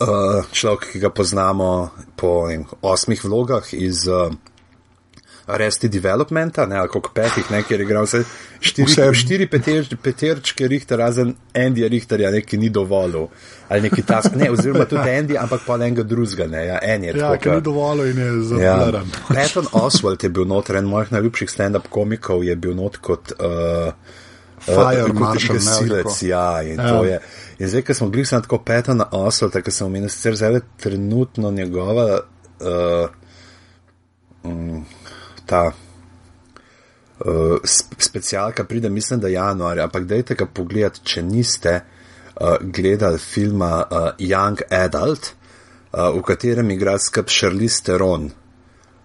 Uh, 0.00 0.06
človek, 0.52 0.92
ki 0.92 0.98
ga 1.00 1.10
poznamo 1.10 1.90
po 2.14 2.46
vem, 2.46 2.62
osmih 2.82 3.18
vlogah 3.18 3.66
iz 3.72 4.04
uh, 4.06 4.30
Arrested 5.46 5.90
Developmenta, 5.90 6.66
ne, 6.66 6.76
ali 6.76 6.88
koliko 6.88 7.10
petih, 7.10 7.50
ne, 7.50 7.62
kjer 7.62 7.80
je 7.80 7.84
igral 7.84 8.04
vse 8.04 8.20
štiri, 8.60 8.86
Vse. 8.86 9.06
štiri 9.14 9.46
peter, 9.46 9.88
peterčke 9.96 10.68
Richter, 10.68 10.98
razen 10.98 11.32
Andyja 11.52 11.88
Richterja, 11.88 12.30
neki 12.30 12.58
ni 12.58 12.68
dovolil. 12.68 13.26
Ali 13.68 13.80
neki 13.82 14.02
task, 14.02 14.34
ne, 14.34 14.50
oziroma 14.50 14.84
tudi 14.84 15.10
Andy, 15.18 15.34
ampak 15.36 15.64
pa 15.66 15.74
enega 15.76 16.02
drugega, 16.04 16.46
ne, 16.46 16.62
ja, 16.66 16.78
en 16.84 17.04
je. 17.04 17.16
Ja, 17.16 17.32
ker 17.32 17.42
ke- 17.42 17.56
ni 17.56 17.62
dovolj 17.62 18.10
in 18.10 18.18
je 18.18 18.28
Ja. 18.28 18.42
zablaren. 18.44 19.10
Patton 19.28 19.66
Oswald 19.82 20.22
je 20.22 20.30
bil 20.30 20.44
noter, 20.44 20.76
en 20.76 20.84
mojih 20.86 21.10
najljubših 21.10 21.50
stand-up 21.50 21.88
komikov 21.88 22.44
je 22.44 22.56
bil 22.56 22.76
not 22.76 22.96
kot. 22.98 23.32
Uh, 23.34 23.92
Fire 24.58 25.04
kot 25.06 25.14
marshal, 25.14 25.56
ne, 25.56 25.62
gasilec, 25.64 26.04
tako. 26.04 26.26
ja, 26.26 26.62
in 26.62 26.76
Ja. 26.76 26.88
to 26.90 27.04
je. 27.04 27.20
In 27.58 27.68
zdaj, 27.68 27.82
ko 27.82 27.94
smo 27.94 28.08
bili 28.08 28.24
samo 28.24 28.42
tako 28.42 28.58
Petona 28.58 29.08
Oswalda, 29.12 29.60
ki 29.62 29.70
sem 29.70 29.86
omenil, 29.86 30.08
sicer 30.08 30.36
zdaj 30.36 30.60
trenutno 30.76 31.50
njegova 31.50 32.20
uh, 32.60 33.08
mm, 34.44 34.84
ta 35.46 35.64
uh, 37.20 37.56
sp 37.64 37.98
specialka 37.98 38.64
pride, 38.64 38.88
mislim, 38.88 39.20
da 39.20 39.28
januarja, 39.28 39.84
ampak 39.84 40.04
dajte 40.04 40.34
ga 40.34 40.46
pogledati, 40.46 41.00
če 41.04 41.22
niste 41.22 41.80
uh, 41.80 42.56
gledali 42.60 43.18
filma 43.18 43.84
uh, 43.90 43.98
Young 44.18 44.62
Adult, 44.70 45.32
uh, 45.92 46.14
v 46.18 46.22
katerem 46.22 46.70
igra 46.70 46.98
skrb 46.98 47.26
Charlize 47.26 47.82
Theron. 47.82 48.30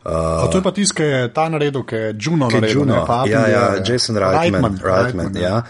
A 0.05 0.47
to 0.51 0.57
je 0.57 0.63
pa 0.63 0.71
tisti, 0.75 0.95
ki 0.99 1.03
je 1.03 1.27
ta 1.33 1.45
naredil, 1.49 1.85
ki 1.87 1.95
je 1.95 2.15
Juno 2.19 2.49
Ki 2.51 2.57
naredil. 2.59 2.79
Juno, 2.81 2.95
ne, 2.95 3.03
pa 3.07 3.23
ja, 3.27 3.47
ja, 3.47 3.65
je- 3.73 3.83
Jason 3.87 4.17
Reitman, 4.17 4.41
Reitman, 4.43 4.77
Reitman, 4.83 5.25
Reitman, 5.25 5.41
ja. 5.43 5.63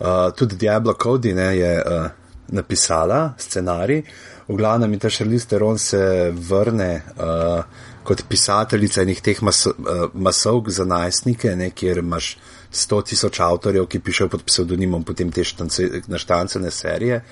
Uh, 0.00 0.30
tudi 0.32 0.56
Diablo 0.56 0.94
Cody 0.94 1.34
ne, 1.34 1.48
je 1.58 1.72
uh, 1.82 2.06
napisala 2.52 3.34
scenarij. 3.38 4.02
V 4.48 4.56
glavnem, 4.58 4.98
ta 4.98 5.10
Charlize 5.10 5.46
Theron 5.46 5.78
se 5.78 6.30
vrne 6.34 7.02
uh, 7.16 7.62
kot 8.04 8.24
pisateljica 8.28 9.02
enih 9.02 9.20
teh 9.22 9.42
mas, 9.42 9.66
uh, 9.66 10.08
masovk 10.14 10.70
za 10.74 10.84
najstnike, 10.84 11.54
ne, 11.56 11.70
kjer 11.70 12.02
imaš 12.02 12.36
100 12.72 13.02
tisoč 13.12 13.40
avtorjev, 13.40 13.86
ki 13.86 14.00
pišejo 14.00 14.28
pod 14.28 14.42
psevdonimom 14.46 15.04
potem 15.04 15.30
te 15.32 15.44
štance, 15.44 16.02
naštancene 16.06 16.70
serije. 16.70 17.22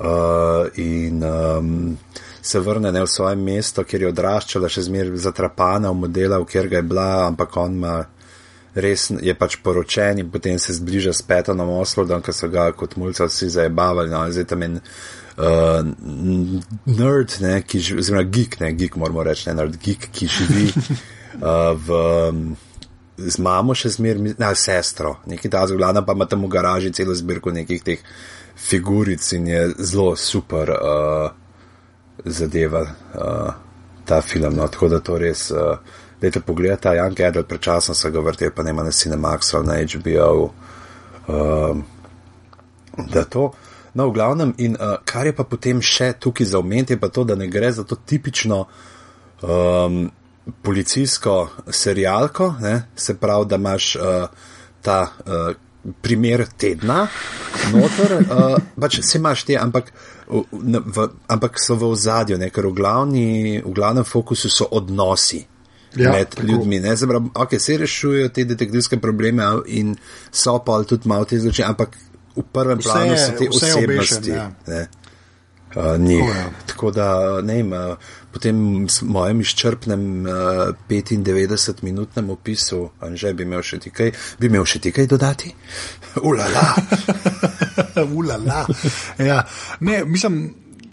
Uh, 0.00 0.68
in 0.76 1.24
um, 1.24 1.96
se 2.42 2.60
vrne 2.60 2.92
ne 2.92 3.02
v 3.02 3.08
svoje 3.08 3.36
mesto, 3.36 3.84
kjer 3.84 4.06
je 4.06 4.12
odraščala, 4.12 4.68
še 4.68 4.86
zmeraj 4.86 5.18
zatrapana 5.20 5.90
v 5.90 6.04
modela, 6.06 6.38
v 6.40 6.48
kjer 6.48 6.68
ga 6.68 6.80
je 6.80 6.88
bila, 6.88 7.08
ampak 7.26 7.56
on 7.60 7.76
ima 7.80 7.96
res 8.74 9.08
je 9.10 9.34
pač 9.34 9.56
poročen 9.64 10.20
in 10.22 10.30
potem 10.30 10.58
se 10.58 10.74
zbliža 10.76 11.12
s 11.12 11.22
Petonom 11.26 11.72
Oswaldom, 11.80 12.22
ki 12.22 12.34
so 12.34 12.48
ga 12.48 12.70
kot 12.72 12.96
mulca 13.00 13.26
vsi 13.26 13.50
zajebavali. 13.50 14.10
No, 14.12 14.22
zdaj 14.30 14.46
tam 14.52 14.62
en 14.66 14.78
uh, 14.78 15.80
nerd, 16.86 17.36
ne, 17.42 17.60
ki 17.66 17.82
živi, 17.82 18.04
oziroma 18.04 18.24
geek, 18.26 18.60
ne, 18.62 18.72
geek 18.78 18.98
moramo 19.00 19.24
reči, 19.26 19.48
ne 19.50 19.56
nerd, 19.62 19.78
geek, 19.82 20.10
ki 20.14 20.30
živi 20.38 20.66
uh, 20.74 21.72
v. 21.76 22.02
Um, 22.30 22.50
Z 23.20 23.36
mamo 23.44 23.74
še 23.76 23.90
zmeraj, 23.92 24.30
ne, 24.40 24.48
sestro, 24.56 25.10
nekaj 25.28 25.50
ta 25.52 25.60
zglada, 25.68 26.00
pa 26.00 26.14
ima 26.16 26.24
tam 26.24 26.46
v 26.46 26.48
garaži 26.54 26.88
celo 26.96 27.12
zbirko 27.12 27.52
nekih 27.52 27.82
teh 27.84 28.00
figuric 28.56 29.26
in 29.36 29.50
je 29.50 29.58
zelo 29.76 30.14
super 30.16 30.72
uh, 30.72 31.28
zadeva 32.24 32.80
uh, 32.80 33.50
ta 34.08 34.22
film. 34.24 34.56
No, 34.56 34.68
tako 34.72 34.88
da 34.88 35.02
to 35.04 35.18
res, 35.20 35.50
uh, 35.52 35.76
dajte 36.20 36.40
pogledati, 36.40 36.82
ta 36.82 36.94
Young 36.94 37.26
Adult, 37.28 37.48
prečasno 37.48 37.94
se 37.94 38.10
ga 38.10 38.20
vrti, 38.20 38.50
pa 38.54 38.62
nema 38.62 38.82
na 38.82 38.90
Cinemaxu 38.90 39.62
na 39.62 39.80
HBO. 39.82 40.50
Um, 41.28 41.84
da 42.96 43.24
to. 43.24 43.52
No, 43.94 44.08
v 44.08 44.14
glavnem, 44.14 44.54
in 44.58 44.76
uh, 44.78 45.00
kar 45.04 45.26
je 45.26 45.34
pa 45.34 45.44
potem 45.44 45.80
še 45.82 46.12
tukaj 46.22 46.46
za 46.52 46.58
omeniti, 46.58 46.94
je 46.94 47.00
pa 47.00 47.08
to, 47.10 47.24
da 47.26 47.34
ne 47.34 47.48
gre 47.50 47.72
za 47.72 47.84
to 47.84 47.96
tipično 47.96 48.64
um, 49.42 50.04
policijsko 50.62 51.34
serialko, 51.66 52.54
ne? 52.60 52.74
se 52.96 53.16
pravi, 53.18 53.48
da 53.50 53.58
imaš 53.58 53.96
uh, 53.96 54.28
ta 54.82 55.00
uh, 55.26 55.50
primer 56.02 56.44
tedna 56.56 57.06
noter, 57.72 58.14
uh, 58.20 58.56
pač 58.80 59.00
se 59.02 59.18
imaš 59.18 59.44
te, 59.48 59.58
ampak, 59.58 59.90
v, 60.28 60.44
v, 60.86 61.08
ampak 61.26 61.58
so 61.58 61.74
v 61.74 61.90
ozadju, 61.90 62.38
ne? 62.38 62.50
ker 62.54 62.70
v, 62.70 62.74
glavni, 62.78 63.28
v 63.64 63.74
glavnem 63.74 64.06
fokusu 64.06 64.52
so 64.52 64.70
odnosi. 64.70 65.42
Ja, 65.96 66.12
med 66.12 66.28
tako. 66.28 66.46
ljudmi. 66.46 66.80
Ne, 66.80 66.96
Zabram, 66.96 67.30
okay, 67.34 67.58
se 67.58 67.76
rešujejo 67.76 68.28
te 68.28 68.44
detektivske 68.44 69.00
probleme 69.00 69.44
in 69.66 69.96
so 70.30 70.58
pa 70.64 70.82
tudi 70.84 71.08
malo 71.08 71.24
te 71.24 71.38
zločine, 71.38 71.68
ampak 71.68 71.96
v 72.36 72.42
prvem 72.52 72.78
Vse 72.78 72.88
planu 72.88 73.16
so 73.16 73.32
te 73.38 73.48
osebnosti. 73.48 73.84
obešen, 73.84 74.34
ja. 74.34 74.50
ne, 74.66 74.88
uh, 75.74 75.98
njih. 75.98 76.20
Tako 76.20 76.38
je. 76.38 76.44
Tako 76.66 76.90
da, 76.90 77.40
ne 77.42 77.54
vem, 77.54 77.72
uh, 77.72 77.96
potem 78.32 78.88
s 78.88 79.02
mojem 79.02 79.40
izčrpnem 79.40 80.26
uh, 80.26 80.32
95-minutnem 80.88 82.30
opisu, 82.30 82.90
Anže, 83.00 83.34
bi 83.34 83.42
imel 83.42 83.62
še 83.62 83.78
ti 83.78 83.90
kaj, 83.90 84.12
bi 84.38 84.46
imel 84.46 84.64
še 84.64 84.78
ti 84.78 84.92
kaj 84.92 85.06
dodati? 85.10 85.54
Ulala. 86.28 86.66
Ulala. 88.18 88.66
Ja. 89.18 89.42
Ne, 89.80 90.04
mislim. 90.04 90.42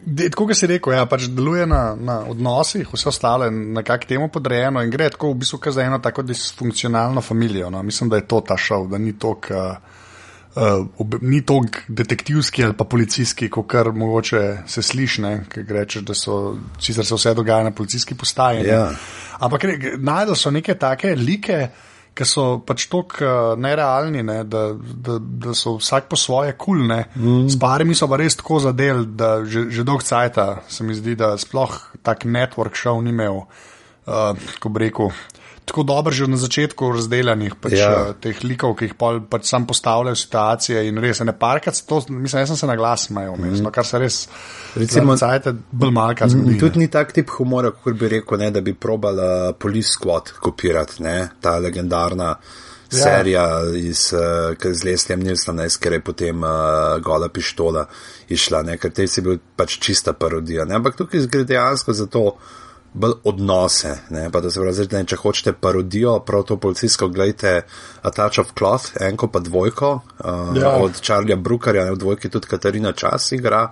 Tako 0.07 0.45
kot 0.47 0.55
si 0.55 0.67
rekel, 0.71 0.93
ja, 0.95 1.03
pač 1.09 1.25
deluje 1.27 1.65
na, 1.67 1.91
na 1.99 2.21
odnosih, 2.31 2.87
vse 2.93 3.09
ostalo 3.09 3.47
je 3.47 3.51
nekako 3.51 4.07
temu 4.07 4.29
podrejeno 4.31 4.79
in 4.83 4.91
gre 4.91 5.09
tako 5.11 5.33
v 5.33 5.41
bistvu 5.41 5.59
za 5.75 5.83
eno 5.83 5.99
tako 5.99 6.23
disfunkcionalno 6.23 7.21
družino. 7.21 7.69
No. 7.69 7.83
Mislim, 7.83 8.09
da 8.09 8.15
je 8.15 8.27
to 8.27 8.41
ta 8.41 8.57
šov, 8.57 8.87
da 8.87 8.97
ni 8.97 9.17
tok. 9.19 9.49
Uh, 9.51 9.97
uh, 10.55 11.19
ni 11.21 11.41
tako 11.45 11.83
detektivski 11.87 12.63
ali 12.63 12.73
pa 12.73 12.83
policijski, 12.83 13.49
kot 13.49 13.67
kar 13.67 13.91
mogoče 13.91 14.57
se 14.67 14.81
sliši, 14.81 15.21
ki 15.49 15.65
rečeš, 15.69 16.03
da 16.03 16.15
so, 16.15 16.55
sicer 16.79 17.05
se 17.05 17.15
vse 17.15 17.33
dogaja 17.33 17.63
na 17.63 17.71
policijski 17.71 18.15
postaji. 18.15 18.67
Ja. 18.67 18.91
Ampak 19.39 19.63
najdel 19.97 20.35
so 20.35 20.51
neke 20.51 20.75
take 20.75 21.15
like. 21.15 21.67
Ki 22.17 22.25
so 22.25 22.45
pač 22.65 22.87
tako 22.89 23.21
uh, 23.21 23.53
nerealni, 23.61 24.23
ne, 24.25 24.39
da, 24.49 24.71
da, 24.73 25.19
da 25.21 25.53
so 25.57 25.75
vsak 25.77 26.09
po 26.09 26.17
svoje 26.17 26.55
kulne. 26.57 27.03
Cool, 27.13 27.43
mm. 27.43 27.49
S 27.53 27.59
parimi 27.61 27.97
so 27.97 28.09
pa 28.09 28.17
res 28.17 28.39
tako 28.39 28.61
zadel, 28.63 29.05
da 29.05 29.43
že, 29.45 29.67
že 29.69 29.85
dolgo 29.85 30.05
cajta 30.05 30.63
se 30.67 30.85
mi 30.87 30.97
zdi, 30.97 31.13
da 31.19 31.35
sploh 31.37 31.77
tak 32.01 32.25
network 32.25 32.77
šov 32.77 33.03
ni 33.05 33.13
imel, 33.13 33.43
uh, 33.45 34.49
ko 34.57 34.73
bi 34.73 34.87
rekel, 34.87 35.13
tako 35.67 35.83
dobro 35.83 36.11
že 36.11 36.27
na 36.27 36.37
začetku 36.39 36.91
razdeljenih 36.95 37.55
pač, 37.59 37.73
ja. 37.75 37.89
Eh, 37.91 38.13
teh 38.23 38.39
likov, 38.47 38.75
ki 38.79 38.87
jih 38.87 38.93
pač 39.29 39.49
sam 39.49 39.65
postavljajo 39.67 40.15
situacije 40.15 40.85
in 40.87 41.01
res 41.03 41.19
ne 41.19 41.33
parkati. 41.35 41.83
Mislim, 42.09 42.39
jaz 42.41 42.53
sem 42.53 42.57
se 42.57 42.69
na 42.69 42.75
glas 42.79 43.07
smejal, 43.09 43.35
mm. 43.35 43.59
no, 43.65 43.71
kar 43.75 43.85
se 43.85 43.99
res. 43.99 44.21
Recimo, 44.79 45.17
cajte, 45.19 45.53
malka, 45.91 46.29
zgodi, 46.31 46.55
tudi 46.61 46.79
ni 46.79 46.87
tak 46.91 47.11
tip 47.11 47.33
humora, 47.35 47.73
kot 47.75 47.99
bi 47.99 48.07
rekel, 48.15 48.39
ne, 48.39 48.51
da 48.55 48.63
bi 48.63 48.73
probala 48.73 49.51
Police 49.59 49.97
Squad 49.97 50.31
kopirati, 50.39 51.03
ne, 51.03 51.17
ta 51.41 51.57
legendarna. 51.59 52.37
Ja. 52.87 53.03
Serija 53.03 53.45
iz, 53.75 54.13
uh, 54.15 54.55
z 54.55 54.85
Lesljem 54.87 55.25
Nilsona, 55.27 55.65
ker 55.67 55.97
je 55.97 55.99
potem 55.99 56.45
uh, 56.47 56.93
gola 57.03 57.27
pištola 57.27 57.83
išla, 58.31 58.61
ne? 58.63 58.77
ker 58.79 58.93
te 58.95 59.03
si 59.11 59.19
bil 59.25 59.41
pač 59.59 59.75
čista 59.83 60.13
parodija. 60.15 60.63
Ne? 60.63 60.77
Ampak 60.79 60.95
tukaj 60.95 61.27
gre 61.27 61.43
dejansko 61.43 61.91
za 61.91 62.07
to, 62.07 62.23
uh, 62.31 62.55
bolj 62.93 63.13
odnose. 63.23 63.97
Ne, 64.09 64.29
da 64.29 64.51
se 64.51 64.59
pravi, 64.59 64.87
da 64.87 65.03
če 65.03 65.19
hočete 65.21 65.53
parodijo, 65.53 66.19
prav 66.25 66.43
to 66.43 66.57
policijsko, 66.57 67.07
gledajte 67.07 67.61
A 68.01 68.11
Touch 68.11 68.39
of 68.39 68.53
Cloth, 68.57 68.97
enko 69.01 69.27
pa 69.31 69.39
dvojko, 69.39 69.93
uh, 70.19 70.57
ja. 70.57 70.71
od 70.81 71.01
Charlieja 71.01 71.35
Brookerja, 71.35 71.85
ne 71.85 71.95
v 71.95 72.01
dvojki 72.01 72.29
tudi 72.29 72.47
Katarina 72.47 72.91
Čas 72.91 73.31
igra, 73.31 73.67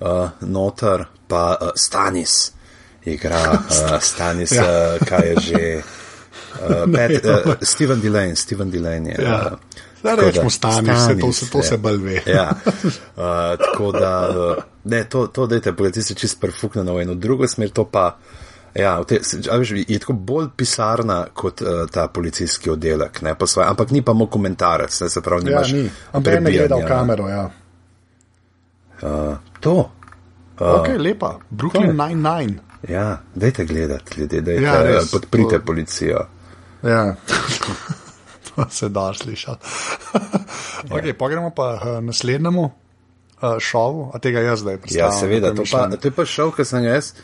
uh, 0.00 0.28
noter 0.40 1.06
pa 1.28 1.44
uh, 1.60 1.74
Stanis 1.74 2.52
igra, 3.04 3.42
uh, 3.52 3.98
Stanis, 4.00 4.52
ja. 4.52 4.64
uh, 4.66 5.06
kaj 5.06 5.28
je 5.28 5.36
že. 5.40 5.62
Uh, 6.56 6.88
Pet, 6.88 7.20
uh, 7.24 7.52
Steven 7.60 8.00
Delane, 8.00 8.36
Steven 8.36 8.70
Delane 8.70 9.10
je. 9.10 9.24
Ja. 9.24 9.58
Da 10.02 10.14
rečemo 10.14 10.50
stani, 10.50 10.88
stanis, 10.94 11.20
to 11.20 11.32
se, 11.32 11.50
to 11.50 11.62
se 11.62 11.76
bolj 11.76 11.98
ve. 11.98 12.22
ja. 12.26 12.50
uh, 12.54 13.58
tako 13.64 13.92
da, 13.92 14.12
uh, 14.30 14.64
ne, 14.84 15.04
to, 15.04 15.26
to 15.26 15.46
dajte, 15.46 15.74
policisti 15.76 16.14
čist 16.14 16.40
perfukne 16.40 16.82
v 16.82 17.02
eno 17.02 17.14
drugo 17.14 17.48
smer, 17.48 17.70
to 17.74 17.84
pa 17.84 18.06
uh, 18.14 18.45
Ja, 18.78 19.04
te, 19.04 19.20
veš, 19.58 19.70
je 19.88 19.98
tako 19.98 20.12
bolj 20.12 20.48
pisarna 20.56 21.26
kot 21.34 21.62
uh, 21.62 21.86
ta 21.92 22.08
policijski 22.08 22.70
oddelek, 22.70 23.22
ne, 23.22 23.34
svoje, 23.46 23.68
ampak 23.68 23.90
ni 23.90 24.02
pa 24.02 24.12
mu 24.12 24.26
komentarec, 24.26 25.00
ne, 25.00 25.08
se 25.08 25.20
pravi, 25.22 25.50
ja, 25.50 25.62
ni. 25.72 25.88
Ampak 26.12 26.40
ne 26.40 26.52
gleda 26.52 26.76
v 26.76 26.88
kamero. 26.88 27.28
Ja. 27.28 27.44
Uh, 29.02 29.36
to. 29.60 29.76
Uh, 30.60 30.80
ok, 30.80 30.88
lepa, 30.98 31.38
Brooklyn 31.50 31.96
Nine-Nine. 31.96 32.58
Ja, 32.88 33.22
dajte 33.34 33.64
gledati, 33.64 34.20
ljudje, 34.20 34.40
dajte 34.40 34.62
ja, 34.62 34.82
res, 34.82 35.10
podprite 35.10 35.58
to... 35.58 35.64
policijo. 35.64 36.26
Ja. 36.82 37.14
to 38.54 38.66
se 38.70 38.88
da 38.88 39.14
slišati. 39.14 39.66
ok, 40.90 41.04
ja. 41.06 41.14
pa 41.18 41.28
gremo 41.28 41.50
pa 41.50 41.72
uh, 41.74 42.04
naslednjemu 42.04 42.64
uh, 42.64 43.56
šovu, 43.58 44.10
a 44.14 44.18
tega 44.18 44.40
jaz 44.40 44.60
zdaj 44.60 44.78
predstavljam. 44.78 45.16
Ja, 45.16 45.20
seveda, 45.20 45.54
to, 45.54 45.64
pa, 45.72 45.88
to 45.96 46.08
je 46.08 46.12
pa 46.12 46.24
šov, 46.24 46.52
ki 46.56 46.64
sem 46.64 46.84
jaz 46.84 47.14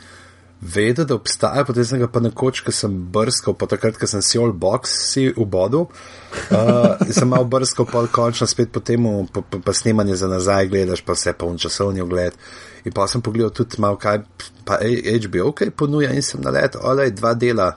vedel, 0.63 1.05
da 1.05 1.15
obstaja, 1.15 1.65
potem 1.67 1.85
sem 1.85 1.99
ga 1.99 2.07
pa 2.07 2.21
nekoč, 2.23 2.61
ko 2.63 2.73
sem 2.75 2.93
brskal, 3.13 3.57
pa 3.59 3.67
takrat, 3.67 3.99
ko 3.99 4.07
sem 4.07 4.23
si 4.23 4.39
all 4.39 4.55
box 4.55 4.93
si 5.11 5.25
v 5.35 5.47
bodu, 5.51 5.83
uh, 6.57 7.03
sem 7.11 7.29
mal 7.29 7.49
brskal, 7.51 7.89
pa 7.91 8.05
končno 8.07 8.47
spet 8.47 8.71
po 8.71 8.81
tem, 8.81 9.03
pa, 9.35 9.43
pa, 9.43 9.59
pa 9.59 9.75
snemanje 9.75 10.21
za 10.23 10.31
nazaj 10.31 10.71
gledaš, 10.71 11.03
pa 11.03 11.19
vse 11.19 11.35
pa 11.35 11.51
v 11.51 11.59
časovni 11.59 12.05
ogled. 12.05 12.39
In 12.87 12.95
pa 12.95 13.09
sem 13.11 13.23
pogledal 13.23 13.51
tudi 13.51 13.83
malo, 13.83 13.99
kaj 13.99 14.23
pa 14.67 14.79
HBO 14.79 15.51
kaj 15.59 15.75
ponuja 15.75 16.15
in 16.15 16.23
sem 16.23 16.41
na 16.43 16.55
let, 16.55 16.79
olej, 16.79 17.11
dva 17.19 17.35
dela. 17.35 17.73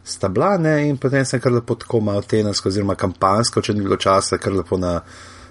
Sta 0.00 0.30
blane 0.32 0.88
in 0.88 0.96
potem 0.96 1.26
sem 1.28 1.40
kar 1.40 1.52
lepo 1.52 1.76
tako 1.76 2.00
malo 2.00 2.24
tenasko, 2.24 2.72
oziroma 2.72 2.96
kampansko, 2.96 3.60
če 3.60 3.76
ni 3.76 3.84
bilo 3.84 4.00
časa, 4.00 4.40
kar 4.40 4.56
lepo 4.56 4.80
na 4.80 4.96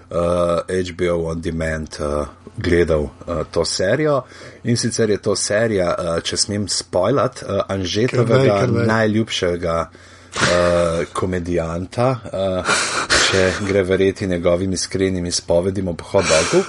HBO 0.09 1.29
On 1.29 1.41
Demand 1.41 1.97
uh, 1.99 2.27
gledal 2.57 3.01
uh, 3.01 3.09
to 3.51 3.65
serijo. 3.65 4.21
In 4.63 4.77
sicer 4.77 5.09
je 5.09 5.17
to 5.17 5.35
serija, 5.35 5.95
uh, 5.97 6.23
če 6.23 6.37
smem 6.37 6.67
spoilat, 6.67 7.43
uh, 7.43 7.61
Anžetovega 7.67 8.65
najljubšega 8.67 9.89
uh, 9.89 11.05
komedijanta, 11.13 12.09
uh, 12.33 12.73
če 13.29 13.43
gre 13.67 13.83
verjeti 13.83 14.27
njegovimi 14.27 14.73
iskrenimi 14.73 15.31
spovedimi 15.31 15.95
po 15.97 16.03
hodogu. 16.03 16.63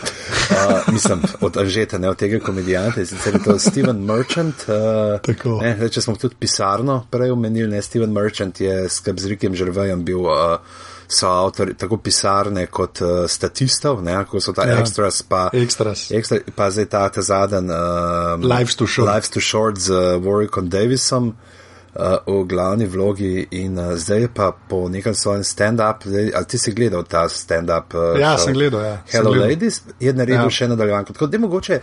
Uh, 0.51 0.93
mislim, 0.93 1.23
od 1.41 1.57
Anžeta, 1.57 1.99
ne 1.99 2.11
od 2.11 2.19
tega 2.19 2.39
komedijanta, 2.45 3.07
sicer 3.07 3.35
je 3.35 3.43
to 3.45 3.59
Steven 3.59 4.05
Merchant. 4.05 4.69
Uh, 4.69 5.63
ne, 5.63 5.89
če 5.89 6.05
smo 6.05 6.17
tudi 6.17 6.37
pisarno 6.39 7.07
prej 7.11 7.31
omenili, 7.31 7.71
ne 7.71 7.83
Steven 7.83 8.13
Merchant 8.13 8.61
je 8.61 8.89
s 8.89 9.01
Kabzrikem 9.01 9.57
Žrvejem 9.57 10.05
bil. 10.05 10.29
Uh, 10.29 10.89
so 11.11 11.29
avtori 11.29 11.75
tako 11.75 11.97
pisarne 11.97 12.67
kot 12.67 13.01
uh, 13.01 13.09
statistov, 13.29 14.03
ne, 14.03 14.15
kako 14.25 14.41
so 14.41 14.53
ta 14.53 14.69
ja. 14.69 14.79
extras, 14.79 15.23
pa, 15.23 15.49
extras. 15.53 16.11
Extra, 16.15 16.39
pa 16.57 16.71
zdaj 16.71 16.87
ta 16.87 17.09
ta 17.09 17.23
zadnji 17.23 17.59
uh, 17.59 18.39
Lives 18.57 18.77
to 18.77 18.87
Short, 18.87 19.09
Lives 19.09 19.31
to 19.31 19.41
Short 19.41 19.79
z 19.79 19.91
uh, 19.91 20.23
Warwickom 20.23 20.69
Davisom 20.71 21.33
uh, 21.33 22.03
v 22.27 22.45
glavni 22.47 22.87
vlogi 22.87 23.47
in 23.51 23.79
uh, 23.79 23.97
zdaj 23.99 24.29
pa 24.35 24.53
po 24.53 24.89
nekem 24.89 25.15
svojem 25.15 25.45
stand-up, 25.45 26.07
ali 26.07 26.47
ti 26.47 26.59
si 26.59 26.73
gledal 26.73 27.03
ta 27.03 27.29
stand-up? 27.29 27.95
Uh, 27.95 28.21
ja, 28.21 28.37
show? 28.37 28.45
sem 28.45 28.55
gledal, 28.55 28.85
ja. 28.85 29.03
Hello 29.11 29.35
gledal. 29.35 29.49
Ladies, 29.49 29.83
je 30.01 30.13
naredil 30.13 30.47
ja. 30.47 30.51
še 30.51 30.71
nadaljevanko. 30.71 31.13
Tako 31.13 31.27
da 31.27 31.39
mogoče. 31.39 31.81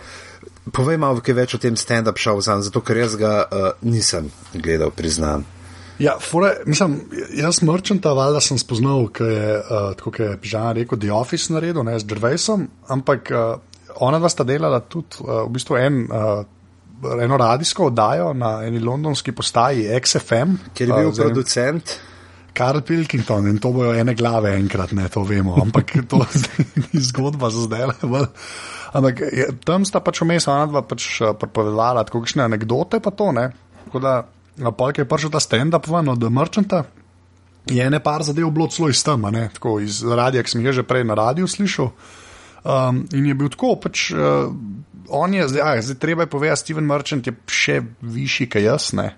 Povej 0.72 0.98
malo 1.00 1.22
več 1.24 1.56
o 1.56 1.60
tem 1.60 1.76
stand-up 1.76 2.20
šovu, 2.20 2.42
zato 2.42 2.82
ker 2.82 3.04
jaz 3.04 3.20
ga 3.20 3.36
uh, 3.44 3.70
nisem 3.82 4.32
gledal, 4.56 4.92
priznam. 4.92 5.46
Ja, 6.00 6.18
fore, 6.22 6.52
mislim, 6.66 7.00
jaz 7.34 7.62
mrčenta, 7.66 8.12
valjda 8.14 8.42
sem 8.44 8.60
spoznal, 8.62 9.08
ker 9.14 9.32
je, 9.32 9.54
uh, 9.58 9.88
tako 9.98 10.14
je 10.24 10.36
Žan 10.44 10.76
rekel, 10.78 11.00
The 11.02 11.14
Office 11.14 11.54
naredil, 11.54 11.82
ne 11.88 11.98
z 12.00 12.06
Drvesom, 12.06 12.68
ampak 12.94 13.32
uh, 13.34 13.56
ona 14.06 14.20
dva 14.22 14.30
sta 14.30 14.46
delala 14.46 14.84
tudi 14.86 15.24
uh, 15.24 15.48
v 15.48 15.56
bistvu 15.56 15.80
en, 15.82 16.04
uh, 16.06 16.44
eno 17.24 17.38
radijsko 17.38 17.90
oddajo 17.90 18.30
na 18.38 18.60
eni 18.68 18.80
londonski 18.80 19.34
postaji 19.34 19.90
XFM. 20.02 20.54
Kjer 20.78 20.90
je 20.90 21.02
bil 21.02 21.10
uh, 21.10 21.18
producent. 21.18 21.98
Karl 22.58 22.82
Pilkington 22.82 23.48
in 23.50 23.60
to 23.62 23.70
bojo 23.74 23.94
ene 23.94 24.16
glave 24.18 24.56
enkrat, 24.58 24.94
ne 24.98 25.10
to 25.14 25.22
vemo, 25.26 25.58
ampak 25.62 25.94
to 26.10 26.22
ni 26.78 27.02
zgodba 27.10 27.50
za 27.50 27.68
zdaj. 27.68 27.90
Ampak 28.98 29.20
je, 29.20 29.46
tam 29.68 29.84
sta 29.86 30.00
pač 30.00 30.22
vmes, 30.24 30.46
ona 30.48 30.66
dva 30.70 30.82
pač 30.88 31.20
pripovedala, 31.38 32.06
kakšne 32.08 32.46
anekdote 32.46 33.02
pa 33.04 33.12
to, 33.12 33.34
ne. 33.36 33.50
Tako 33.84 34.00
da 34.02 34.14
Polk 34.58 34.98
je 34.98 35.06
prišel 35.06 35.34
ta 35.34 35.40
stand-up 35.40 35.88
ven 35.88 36.10
od 36.10 36.24
Merchanta. 36.32 36.84
Je 37.68 37.84
ene 37.84 38.00
par 38.00 38.24
zadev 38.24 38.50
bilo 38.52 38.68
celo 38.72 38.90
iz 38.90 39.04
tam, 39.04 39.28
tako 39.54 39.80
iz 39.84 40.00
radia, 40.04 40.44
ki 40.44 40.50
sem 40.50 40.64
jih 40.64 40.80
že 40.80 40.88
prej 40.88 41.04
na 41.04 41.18
radiju 41.20 41.48
slišal. 41.48 41.92
Um, 42.68 43.06
in 43.14 43.26
je 43.28 43.36
bil 43.38 43.50
tako, 43.54 43.76
pač 43.80 44.10
uh, 44.12 44.50
on 45.10 45.34
je, 45.34 45.48
zdaj, 45.48 45.62
aj, 45.62 45.82
zdaj 45.82 46.00
treba 46.00 46.26
je 46.26 46.32
povedati, 46.32 46.62
Steven 46.62 46.88
Merchant 46.88 47.28
je 47.28 47.36
še 47.48 47.82
višji 48.02 48.50
kot 48.50 48.64
jaz. 48.64 48.92
Ne? 48.98 49.12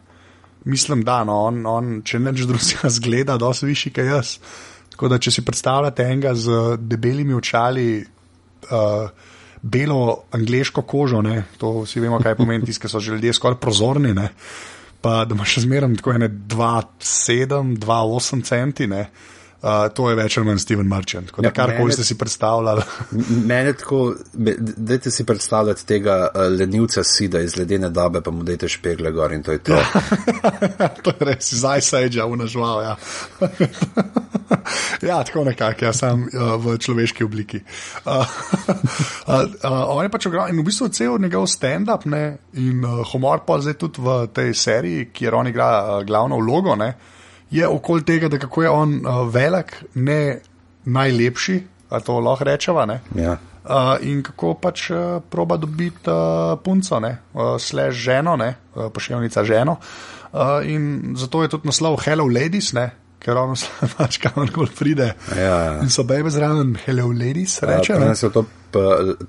Mislim, 0.66 1.04
da 1.08 1.24
no, 1.24 1.46
on, 1.48 1.64
on, 1.66 1.94
če 2.06 2.20
neč 2.20 2.44
drugega 2.46 2.92
zgleda, 3.00 3.38
da 3.42 3.54
so 3.54 3.70
višji 3.70 3.94
kot 3.96 4.10
jaz. 4.10 4.38
Tako 4.94 5.14
da, 5.14 5.22
če 5.22 5.32
si 5.32 5.46
predstavljate 5.46 6.04
enega 6.04 6.34
z 6.36 6.76
debelimi 6.82 7.38
očali, 7.38 7.88
uh, 8.70 9.30
belo 9.62 10.24
angliško 10.32 10.82
kožo, 10.82 11.22
ne? 11.22 11.44
to 11.58 11.82
vsi 11.84 12.00
vemo, 12.00 12.20
kaj 12.24 12.38
pomeni, 12.40 12.66
tisti, 12.66 12.86
ki 12.86 12.92
so 12.92 13.00
že 13.00 13.16
ljudje 13.16 13.34
skoraj 13.36 13.60
prozorni. 13.60 14.14
Ne? 14.16 14.30
Pa 15.02 15.24
da 15.26 15.36
imaš 15.36 15.56
še 15.56 15.66
zmeraj 15.66 15.96
tako 16.00 16.16
ene 16.18 16.30
2,7, 16.30 17.76
2,8 17.80 18.44
centi. 18.44 18.90
Uh, 19.60 19.90
to 19.92 20.06
je 20.08 20.16
več 20.16 20.38
ali 20.40 20.48
manj 20.48 20.62
Steven 20.64 20.88
Merchant. 20.88 21.32
Ja, 21.44 21.52
kar 21.52 21.74
koli 21.76 21.92
ste 21.92 22.06
si 22.08 22.16
predstavljali. 22.18 22.86
Mene 23.44 23.74
tako, 23.76 24.14
dajte 24.34 25.12
si 25.12 25.26
predstavljati 25.28 25.84
tega 25.88 26.16
uh, 26.30 26.46
lenivca 26.54 27.04
sida 27.04 27.42
iz 27.44 27.58
ledene 27.60 27.90
dobe, 27.92 28.22
pa 28.24 28.32
mu 28.32 28.48
dajte 28.48 28.70
špegle 28.72 29.12
gor 29.12 29.36
in 29.36 29.44
to 29.44 29.58
je 29.58 29.64
to. 29.68 29.76
Ja. 29.76 29.84
to 31.04 31.12
je 31.12 31.28
res, 31.34 31.52
zdaj 31.60 31.82
se 31.82 32.02
je 32.06 32.12
že 32.20 32.24
unažval. 32.24 32.84
Ja. 32.84 32.96
Ja, 35.02 35.20
tako 35.24 35.44
nekako, 35.44 35.86
jaz 35.86 36.02
sem 36.02 36.24
uh, 36.28 36.56
v 36.60 36.78
človeški 36.82 37.24
obliki. 37.24 37.62
Uh, 38.06 38.24
uh, 39.28 39.44
uh, 39.44 39.92
on 39.96 40.04
je 40.04 40.12
pač 40.12 40.28
ogrom 40.28 40.50
in 40.52 40.60
v 40.60 40.66
bistvu 40.68 40.90
cel 40.96 41.20
njegov 41.22 41.48
stand-up 41.52 42.08
in 42.08 42.84
uh, 42.84 43.04
humor 43.12 43.44
pa 43.48 43.60
zdaj 43.60 43.78
tudi 43.80 44.04
v 44.04 44.20
tej 44.34 44.54
seriji, 44.54 45.10
kjer 45.14 45.36
on 45.36 45.52
igra 45.52 45.70
uh, 45.70 46.04
glavno 46.08 46.40
vlogo, 46.42 46.76
ne, 46.80 46.94
je 47.52 47.68
okoli 47.68 48.04
tega, 48.06 48.28
da 48.30 48.38
kako 48.40 48.64
je 48.64 48.70
on 48.70 48.94
uh, 49.06 49.28
velik, 49.34 49.74
ne 49.96 50.40
najlepši, 50.86 51.60
a 51.90 52.00
to 52.00 52.20
lahko 52.20 52.44
rečeva. 52.44 52.86
Ne, 52.86 53.02
Ja. 53.16 53.38
uh, 53.64 53.98
in 54.02 54.24
kako 54.24 54.54
pač 54.54 54.90
uh, 54.92 54.98
proba 55.30 55.58
dobiti 55.58 56.10
uh, 56.10 56.60
punco, 56.64 57.00
ne, 57.00 57.18
uh, 57.34 57.58
slash 57.60 57.98
ženo, 57.98 58.36
ne, 58.36 58.56
uh, 58.76 58.88
pošiljnica 58.94 59.44
ženo. 59.44 59.78
Uh, 60.32 60.40
in 60.64 61.14
zato 61.18 61.42
je 61.44 61.50
tudi 61.50 61.68
naslov 61.68 61.98
Hello 62.06 62.26
Ladies, 62.28 62.74
ne, 62.74 62.92
ker 63.20 63.38
ono 63.38 63.56
pač 63.98 64.18
kamorkoli 64.18 64.70
pride. 64.80 65.14
Ja. 65.38 65.80
In 65.82 65.90
so 65.90 66.04
bebe 66.04 66.30
zraven 66.30 66.78
Hello 66.86 67.08
Ladies, 67.12 67.60
reče. 67.64 67.98
Nas 68.00 68.20
so 68.22 68.30
to 68.30 68.46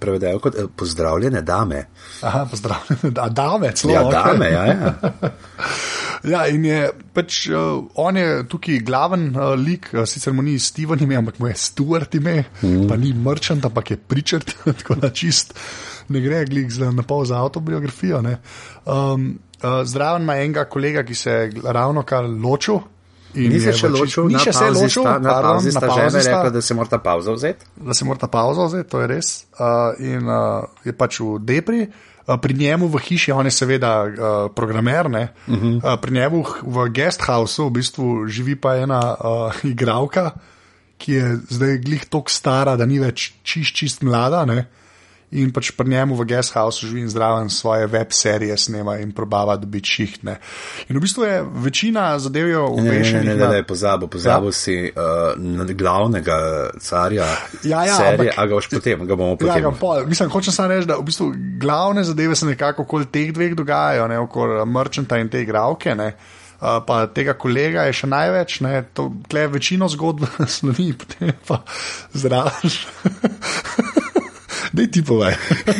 prevedejo 0.00 0.38
kot 0.38 0.56
pozdravljene 0.76 1.40
dame. 1.42 1.86
Aha, 2.22 2.44
pozdravljen, 2.50 3.14
da 3.16 3.28
dame, 3.28 3.72
celo. 3.72 3.92
Ja, 3.92 4.02
okej. 4.06 4.20
dame, 4.20 4.50
ja. 4.52 4.64
ja. 4.66 4.92
Ja, 6.28 6.42
in 6.52 6.64
je 6.68 6.90
pač 7.16 7.46
uh, 7.48 7.80
on 8.00 8.18
je 8.18 8.42
tukaj 8.50 8.82
glaven 8.84 9.30
uh, 9.32 9.54
lik, 9.56 9.88
uh, 9.94 10.04
sicer 10.08 10.34
mu 10.36 10.44
ni 10.44 10.58
Steven 10.60 11.00
ime, 11.00 11.16
ampak 11.16 11.38
mu 11.40 11.48
je 11.48 11.56
Stuart 11.56 12.14
ime, 12.18 12.44
mm. 12.60 12.88
pa 12.90 12.98
ni 13.00 13.14
Merchant, 13.16 13.64
ampak 13.64 13.94
je 13.94 13.96
Pritchard, 13.96 14.52
tako 14.82 14.98
da 15.00 15.12
čist 15.14 15.56
ne 16.10 16.20
gre 16.20 16.44
glik 16.44 16.70
za 16.74 16.90
na 16.92 17.02
pol 17.06 17.24
za 17.24 17.38
autobiografijo. 17.40 18.20
ne. 18.22 18.36
Um, 18.84 19.38
uh, 19.62 19.80
zraven 19.84 20.22
ima 20.22 20.36
enega 20.36 20.64
kolega, 20.64 21.04
ki 21.06 21.14
se 21.14 21.30
je 21.30 21.52
ravno 21.64 22.02
kar 22.02 22.28
ločil. 22.28 22.80
in 23.34 23.52
Ni 23.52 23.60
se 23.62 23.72
še 23.72 23.88
ločil, 23.88 24.26
ni 24.26 24.38
še 24.42 24.52
se 24.52 24.70
ločil, 24.74 25.04
sta, 25.06 25.18
na 25.22 25.30
pardon, 25.30 25.52
pauzi 25.54 25.70
sta 25.70 25.80
na 25.80 25.88
pauzi 25.94 26.20
sta 26.20 26.30
rekla, 26.30 26.50
da 26.50 26.60
se 26.60 26.74
morata 26.74 26.98
pauzo 26.98 27.34
vzeti. 27.36 27.66
da 27.76 27.94
se 27.94 28.04
mora 28.04 28.28
pauza 28.28 28.64
vzeti, 28.66 28.90
to 28.90 29.00
je 29.00 29.06
res. 29.06 29.28
Uh, 29.54 29.94
in 30.02 30.26
uh, 30.26 30.66
je 30.84 30.92
pač 30.92 31.20
v 31.20 31.38
Depri. 31.38 31.84
Uh, 31.86 32.09
Pri 32.36 32.54
njemu 32.54 32.86
v 32.88 32.98
hiši, 32.98 33.32
on 33.32 33.46
je 33.46 33.50
seveda 33.50 34.04
uh, 34.04 34.12
programer, 34.54 35.06
uh 35.06 35.12
-huh. 35.12 35.76
uh, 35.76 36.00
pri 36.00 36.12
njemu 36.12 36.42
v- 36.42 36.62
v 36.62 36.88
guest 36.90 37.22
houseu 37.22 37.66
v 37.66 37.70
bistvu 37.70 38.26
živi 38.26 38.56
pa 38.56 38.76
ena 38.76 39.16
uh, 39.18 39.64
igralka, 39.64 40.30
ki 40.98 41.12
je 41.12 41.36
zdaj 41.48 41.78
glih 41.78 42.04
tako 42.04 42.30
stara, 42.30 42.76
da 42.76 42.86
ni 42.86 42.98
več 42.98 43.32
čist, 43.42 43.74
čist 43.76 44.02
mlada. 44.02 44.44
Ne? 44.44 44.66
In 45.30 45.52
pač 45.54 45.68
pri 45.70 45.86
njemu 45.88 46.16
v 46.18 46.24
guest 46.26 46.50
houseu 46.52 46.88
živi 46.88 47.04
in 47.04 47.08
zraven 47.08 47.50
svoje 47.50 47.86
web 47.86 48.10
serije 48.10 48.56
snema 48.58 48.96
in 48.98 49.12
probava 49.12 49.54
dobiti 49.56 49.86
šihtne. 49.88 50.32
In 50.88 50.96
v 50.96 51.00
bistvu 51.00 51.22
je 51.22 51.36
večina 51.62 52.18
zadev 52.18 52.48
je 52.48 52.58
Ne, 52.82 52.82
ne, 52.98 53.22
ne, 53.22 53.34
ne, 53.36 53.48
ne, 53.48 53.62
pozabil, 53.62 54.08
pozabil 54.08 54.48
ja. 54.48 54.52
si 54.52 54.74
uh, 54.90 55.70
glavnega 55.70 56.38
carja 56.80 57.28
Ja, 57.62 57.84
ja, 57.84 57.94
serije, 57.94 58.32
ampak- 58.32 58.34
a 58.36 58.46
ga 58.46 58.54
boš 58.54 58.68
potem, 58.68 59.06
ga 59.06 59.14
bomo 59.14 59.30
Ja, 59.30 59.36
potem. 59.36 59.62
ga 59.62 59.70
pol. 59.70 60.02
Mislim, 60.06 60.30
hočem 60.30 60.52
samo 60.52 60.68
reči, 60.68 60.86
da 60.86 60.96
v 60.96 61.04
bistvu 61.04 61.30
glavne 61.58 62.04
zadeve 62.04 62.34
se 62.34 62.46
nekako 62.46 62.82
okoli 62.82 63.06
teh 63.06 63.30
dveh 63.32 63.54
dogajajo, 63.54 64.08
ne, 64.08 64.18
okoli 64.18 64.66
Merchanta 64.66 65.18
in 65.18 65.28
te 65.28 65.40
igravke. 65.40 65.94
Ne. 65.94 66.16
Uh, 66.60 66.82
pa 66.84 67.06
tega 67.06 67.32
kolega 67.34 67.82
je 67.82 67.92
še 67.92 68.06
največ, 68.06 68.60
ne, 68.60 68.82
to 68.92 69.06
je 69.32 69.46
večino 69.48 69.86
zgodb 69.88 70.26
sloni, 70.58 70.90
potem 70.92 71.32
pa 71.46 71.62
zraven. 72.12 72.70
Dej 74.72 74.86
ti 74.90 75.02
povedaj. 75.04 75.34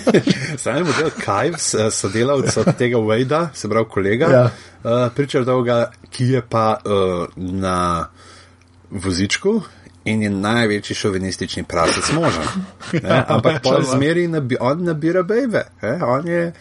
Sam 0.62 0.76
je 0.76 0.84
model 0.84 1.10
Kajvs, 1.24 1.74
eh, 1.74 1.90
sodelavec 1.90 2.56
od 2.56 2.76
tega 2.76 2.98
Wade, 2.98 3.48
se 3.54 3.68
pravi 3.68 3.86
kolega, 3.90 4.26
Ja. 4.26 4.38
ja. 4.38 4.50
uh, 4.84 5.12
pričal 5.14 5.44
dolga, 5.44 5.90
ki 6.10 6.24
je 6.24 6.42
pa 6.42 6.78
uh, 6.84 7.26
na 7.36 8.08
vozičku. 8.90 9.60
In 10.04 10.22
je 10.22 10.30
največji 10.30 10.94
šovinistični 10.96 11.62
pravec 11.68 12.12
možen. 12.12 12.42
Ne, 13.02 13.08
Ja, 13.08 13.24
ampak 13.28 13.62
po 13.62 13.82
zmeri 13.82 14.26
nabi, 14.28 14.56
on 14.60 14.84
nabira 14.84 15.22
bebe. 15.22 15.62
Eh? 15.82 15.98
On 16.02 16.26
je 16.26 16.52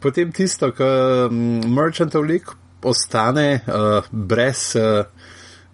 potem 0.00 0.32
tisto, 0.32 0.72
kar 0.72 1.30
merchantov 1.66 2.26
lik 2.26 2.50
ostane 2.82 3.60
uh, 3.66 4.04
brez 4.10 4.74
uh, 4.76 5.06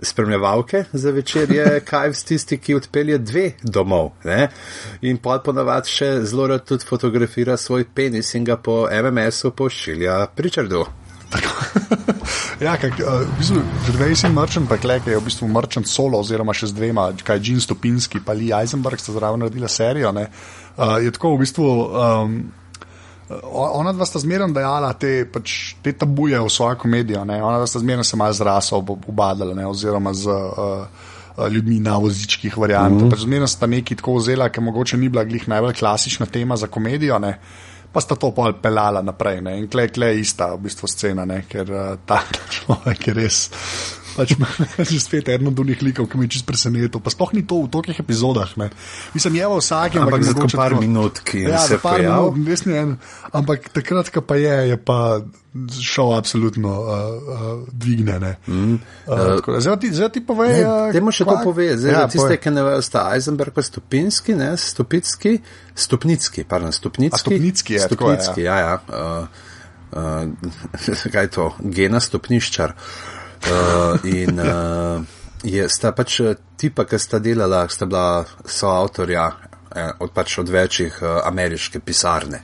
spremljevalke 0.04 0.84
za 0.92 1.10
večer, 1.10 1.50
je 1.52 1.80
Kajvs 1.90 2.24
tisti, 2.24 2.58
ki 2.58 2.74
odpelje 2.74 3.18
dve 3.18 3.46
domov. 3.62 4.10
Ne? 4.24 4.48
In 5.02 5.18
pa 5.18 5.38
ponavadi 5.44 5.90
še 5.90 6.10
zelo 6.24 6.46
rad 6.52 6.64
tudi 6.68 6.86
fotografira 6.88 7.56
svoj 7.56 7.86
penis 7.94 8.34
in 8.34 8.44
ga 8.44 8.56
po 8.56 8.84
MMS-u 8.90 9.50
pošilja 9.50 10.26
Pričardu. 10.36 10.84
Ja, 12.62 12.76
kak, 12.78 13.00
uh, 13.02 13.24
v 13.26 13.38
bistvu, 13.38 13.60
Gervais 13.86 14.22
in 14.24 14.34
Merchant, 14.34 14.68
pa 14.70 14.76
Klek 14.78 15.08
je 15.10 15.18
v 15.18 15.24
bistvu 15.26 15.48
Merchant 15.50 15.88
solo, 15.90 16.20
oziroma 16.22 16.54
še 16.54 16.70
z 16.70 16.76
dvema, 16.76 17.08
kaj 17.26 17.40
Jean 17.42 17.58
Stopinski, 17.60 18.22
pa 18.22 18.32
Lee 18.36 18.54
Eisenberg 18.54 19.02
sta 19.02 19.12
zraven 19.12 19.42
naredila 19.42 19.68
serijo. 19.68 20.12
ne. 20.14 20.28
Uh, 20.76 21.00
je 21.02 21.10
tako 21.10 21.34
v 21.34 21.42
bistvu. 21.42 21.66
Um, 21.90 22.38
Ona 23.52 23.92
dva 23.92 24.04
sta 24.04 24.20
zmerno 24.20 24.50
dajala 24.52 24.92
te, 25.00 25.24
pač, 25.32 25.74
te 25.82 25.94
tabuje 25.96 26.36
v 26.40 26.50
svojo 26.52 26.76
komedijo, 26.76 27.24
ne? 27.24 27.40
ona 27.42 27.56
dva 27.62 27.66
sta 27.66 27.80
zmerno 27.80 28.04
se 28.04 28.16
malo 28.20 28.32
z 28.32 28.44
raso 28.44 28.76
ob- 28.76 29.08
ubadala, 29.08 29.54
ne? 29.54 29.66
oziroma 29.66 30.12
z 30.14 30.28
uh, 30.28 30.84
uh, 31.36 31.48
ljudmi 31.48 31.80
na 31.80 31.96
vozičkih 31.96 32.56
variantah. 32.56 33.00
Mm 33.00 33.06
-hmm. 33.06 33.10
pač 33.10 33.24
zmerno 33.24 33.46
sta 33.46 33.66
neki 33.66 33.96
tako 33.96 34.18
vzela, 34.20 34.48
ker 34.48 34.62
mogoče 34.62 34.96
ni 34.96 35.08
bila 35.08 35.24
glih 35.24 35.48
najbolj 35.48 35.74
klasična 35.74 36.26
tema 36.26 36.56
za 36.56 36.66
komedijo, 36.66 37.18
ne? 37.18 37.38
pa 37.92 38.00
sta 38.00 38.14
to 38.14 38.30
pol 38.30 38.52
pelala 38.62 39.02
naprej. 39.02 39.40
Ne? 39.40 39.58
In 39.58 39.68
klej, 39.68 39.88
klej, 39.88 40.20
ista 40.20 40.54
v 40.54 40.58
bistvu 40.58 40.88
scena, 40.88 41.24
ne? 41.24 41.44
ker 41.48 41.70
uh, 41.70 41.98
ta 42.06 42.22
človek 42.50 43.06
je 43.06 43.14
res. 43.14 43.50
Pač 44.14 44.34
že 44.94 45.00
spet 45.02 45.28
eno 45.34 45.50
od 45.50 45.58
unih 45.58 45.82
likov, 45.82 46.06
ki 46.06 46.18
me 46.18 46.26
je 46.26 46.38
čist 46.38 46.46
presenetil. 46.46 47.02
Pa 47.02 47.10
sploh 47.10 47.34
ni 47.34 47.42
to 47.42 47.66
v 47.66 47.70
tolikih 47.70 47.98
epizodah. 47.98 48.54
Ne. 48.60 48.70
Mislim, 49.14 49.38
je 49.40 49.46
v 49.50 49.58
vsakem, 49.58 50.02
Ampak 50.06 50.22
za 50.22 50.34
par 50.54 50.74
minut, 50.78 51.18
ki 51.18 51.46
ja, 51.50 51.58
se 51.58 51.78
par 51.82 51.98
pojavi. 51.98 52.30
minut, 52.38 52.50
res 52.50 52.62
ni 52.66 52.76
en. 52.78 52.94
Ampak 53.34 53.70
takrat, 53.74 54.10
ko 54.14 54.22
pa 54.22 54.38
je, 54.38 54.54
je 54.70 54.76
pa 54.78 55.22
šel 55.54 56.14
absolutno 56.14 56.70
uh, 56.70 56.90
uh, 56.90 57.68
dvigne. 57.70 58.18
Ne. 58.18 58.32
Mm, 58.46 58.78
uh, 59.06 59.58
zdaj, 59.58 59.78
ti, 59.82 59.90
zdaj 59.94 60.10
ti 60.18 60.20
povej. 60.26 60.62
uh, 60.62 60.90
Dajmo 60.94 61.14
še 61.14 61.26
to 61.26 61.30
kva- 61.30 61.46
povedati. 61.46 61.78
Zdaj, 61.82 61.94
ja, 61.94 62.04
ja, 62.06 62.10
tiste, 62.10 62.38
ki 62.42 62.54
ne 62.54 62.66
vejo, 62.66 62.82
sta 62.82 63.06
Eisenberg 63.14 63.54
pa 63.54 63.62
Stopinski, 63.62 64.34
ne, 64.38 64.54
Stopicki, 64.58 65.38
Stopnicki, 65.74 66.46
pardon, 66.46 66.74
Stopnicki. 66.74 67.14
A, 67.14 67.22
Stopnicki 67.22 67.78
je, 67.78 67.82
tako 67.86 68.14
je, 68.14 68.22
Stopnicki, 68.22 68.46
ja, 68.46 68.56
ja. 68.58 68.74
Uh, 68.90 69.26
uh, 69.94 71.10
kaj 71.14 71.22
je 71.22 71.34
to? 71.38 71.50
Gena 71.62 72.02
stopniščar. 72.02 72.74
Uh, 72.74 73.23
in 74.04 74.40
uh, 74.40 75.04
je, 75.44 75.68
sta 75.68 75.92
pač 75.92 76.20
eh, 76.20 76.36
tipa, 76.56 76.86
ki 76.88 76.98
sta 76.98 77.20
delala, 77.22 77.64
sta 77.68 77.86
bila 77.86 78.24
soavtorja 78.44 79.26
eh, 79.28 79.90
od, 80.00 80.12
pač 80.14 80.38
od 80.40 80.48
večjih 80.48 80.98
uh, 81.02 81.20
ameriške 81.28 81.80
pisarne. 81.80 82.42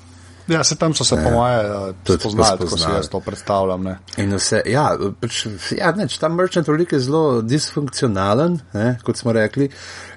Ja, 0.50 0.64
se 0.64 0.76
tam 0.76 0.94
so 0.94 1.04
se, 1.04 1.16
po 1.16 1.30
moje, 1.30 1.58
uh, 1.70 1.94
Tudi 2.04 2.20
spoznali, 2.20 2.58
tako 2.58 2.66
si 2.66 2.68
spoznali. 2.68 2.96
jaz 2.96 3.08
to 3.08 3.20
predstavljam. 3.20 3.82
Ne. 3.82 3.98
In 4.16 4.34
vse, 4.34 4.62
ja, 4.66 4.86
pač, 5.20 5.44
ja 5.78 5.92
neč, 5.94 6.16
ta 6.18 6.28
merchant 6.28 6.68
veliko 6.68 6.96
je 6.96 7.04
zelo 7.06 7.42
disfunkcionalen, 7.42 8.56
ne, 8.74 8.88
kot 9.06 9.20
smo 9.20 9.32
rekli. 9.32 9.68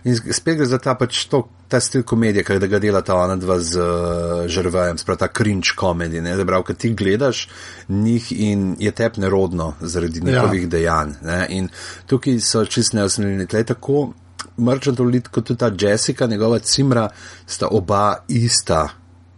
In 0.09 0.17
spet 0.17 0.57
gre 0.57 0.65
za 0.65 0.79
ta, 0.81 0.95
pač 0.97 1.25
to, 1.29 1.43
ta 1.69 1.77
stil 1.83 2.01
komedije, 2.07 2.45
ki 2.47 2.57
ga 2.71 2.79
dela 2.81 3.03
ta 3.05 3.19
ona 3.19 3.35
dva 3.37 3.59
z 3.61 3.77
uh, 3.77 4.47
žrvajem, 4.49 4.97
sprav 4.97 5.21
ta 5.21 5.29
cringe 5.29 5.75
komedij, 5.77 6.23
ne, 6.25 6.33
da 6.39 6.47
prav, 6.49 6.65
kad 6.65 6.81
ti 6.81 6.93
gledaš 6.97 7.45
njih 7.89 8.31
in 8.33 8.73
je 8.79 8.91
tep 8.91 9.21
nerodno 9.21 9.73
zaradi 9.81 10.25
njihovih 10.25 10.65
ja. 10.65 10.73
dejanj. 10.77 11.13
Ne, 11.21 11.39
in 11.49 11.69
tukaj 12.09 12.41
so 12.41 12.65
čist 12.65 12.97
neosnovljeni, 12.97 13.47
tle 13.47 13.63
tako. 13.75 14.09
Merchant 14.57 14.99
Olit, 14.99 15.31
kot 15.33 15.47
tudi 15.47 15.57
ta 15.57 15.71
Jessica, 15.79 16.27
njegova 16.29 16.59
cimra, 16.59 17.07
sta 17.49 17.67
oba 17.71 18.25
ista 18.27 18.89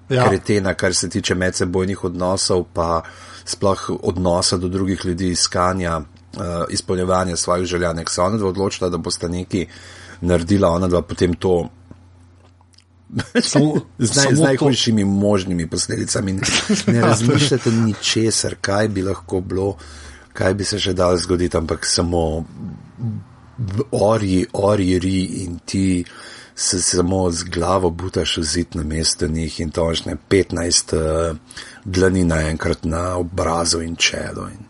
Ja. 0.09 0.29
kretena, 0.29 0.73
kar 0.73 0.93
se 0.93 1.09
tiče 1.09 1.35
medsebojnih 1.35 2.03
odnosov, 2.03 2.65
pa 2.73 3.01
sploh 3.45 3.89
odnosa 4.03 4.57
do 4.57 4.67
drugih 4.67 5.01
ljudi, 5.05 5.29
iskanja, 5.29 5.97
uh, 5.97 6.41
izpolnjevanja 6.69 7.35
svojih 7.35 7.65
želja. 7.65 7.93
Nek 7.93 8.09
se 8.09 8.21
ona 8.21 8.37
dva 8.37 8.49
odločila, 8.49 8.89
da 8.89 8.97
bosta 8.97 9.27
neki 9.27 9.65
naredila, 10.21 10.69
ona 10.69 10.87
dva 10.87 11.01
potem 11.01 11.33
to. 11.33 11.69
Samo- 13.41 13.81
z, 13.97 14.15
naj, 14.15 14.35
z 14.35 14.37
to- 14.37 14.43
najhujšimi 14.43 15.03
možnimi 15.03 15.69
posledicami. 15.69 16.33
Ne 16.87 17.01
razmišljate 17.09 17.71
ničesar, 17.71 18.55
kaj 18.61 18.87
bi 18.87 19.01
lahko 19.01 19.41
bilo, 19.41 19.77
kaj 20.33 20.53
bi 20.53 20.63
se 20.63 20.79
še 20.79 20.93
dalo 20.93 21.17
zgoditi, 21.17 21.57
ampak 21.57 21.85
samo 21.85 22.45
orji, 23.91 24.45
orji 24.53 24.99
ri 24.99 25.19
in 25.45 25.59
ti 25.65 26.05
se 26.55 26.81
samo 26.81 27.31
z 27.31 27.43
glavo 27.43 27.89
butaš 27.89 28.37
v 28.37 28.43
zid 28.43 28.75
na 28.75 28.83
mesto 28.83 29.27
njih 29.27 29.59
in 29.59 29.71
to 29.71 29.91
je 29.91 30.17
15 30.29 30.95
uh, 30.95 31.37
dlani 31.85 32.23
naenkrat 32.23 32.83
na 32.83 33.17
obrazu 33.17 33.81
in 33.81 33.95
čelo. 33.95 34.47
In... 34.47 34.63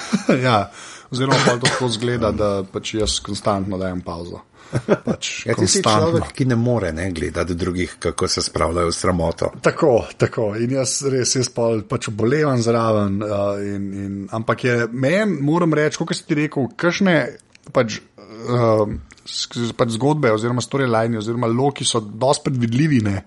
ja, 0.44 0.70
oziroma 1.10 1.36
pa 1.46 1.58
to 1.58 1.66
tako 1.66 1.88
zgleda, 1.88 2.30
da 2.30 2.64
pač 2.72 2.94
jaz 2.94 3.18
konstantno 3.20 3.78
dajem 3.78 4.00
pauzo. 4.00 4.40
Pač 5.04 5.30
Ja, 5.46 5.54
ti 5.54 5.66
si 5.66 5.82
človek, 5.82 6.30
ki 6.32 6.46
ne 6.48 6.56
more 6.56 6.92
ne, 6.92 7.10
gledati 7.12 7.54
drugih, 7.54 7.96
kako 7.98 8.28
se 8.28 8.42
spravljajo 8.42 8.88
v 8.88 8.94
sramoto. 8.96 9.50
Tako, 9.62 10.06
tako. 10.16 10.52
In 10.56 10.78
jaz 10.78 11.02
res, 11.12 11.34
jaz 11.36 11.50
pa 11.52 11.68
pač 11.88 12.08
obolevam 12.08 12.62
zraven. 12.62 13.22
Uh, 13.22 13.58
in, 13.66 13.88
in, 14.04 14.18
ampak 14.30 14.64
je 14.64 14.76
meni, 14.92 15.40
moram 15.42 15.74
reči, 15.74 15.98
kot 16.00 16.16
si 16.16 16.24
ti 16.26 16.38
rekel, 16.38 16.70
kakšne 16.76 17.16
pač, 17.72 18.00
uh, 18.42 18.88
pač 19.76 19.94
zgodbe, 19.96 20.32
oziroma 20.32 20.64
storyline, 20.64 21.18
oziroma 21.18 21.50
loki 21.50 21.84
so 21.84 22.00
dosti 22.00 22.50
predvidljivi. 22.50 23.00
Ne? 23.06 23.22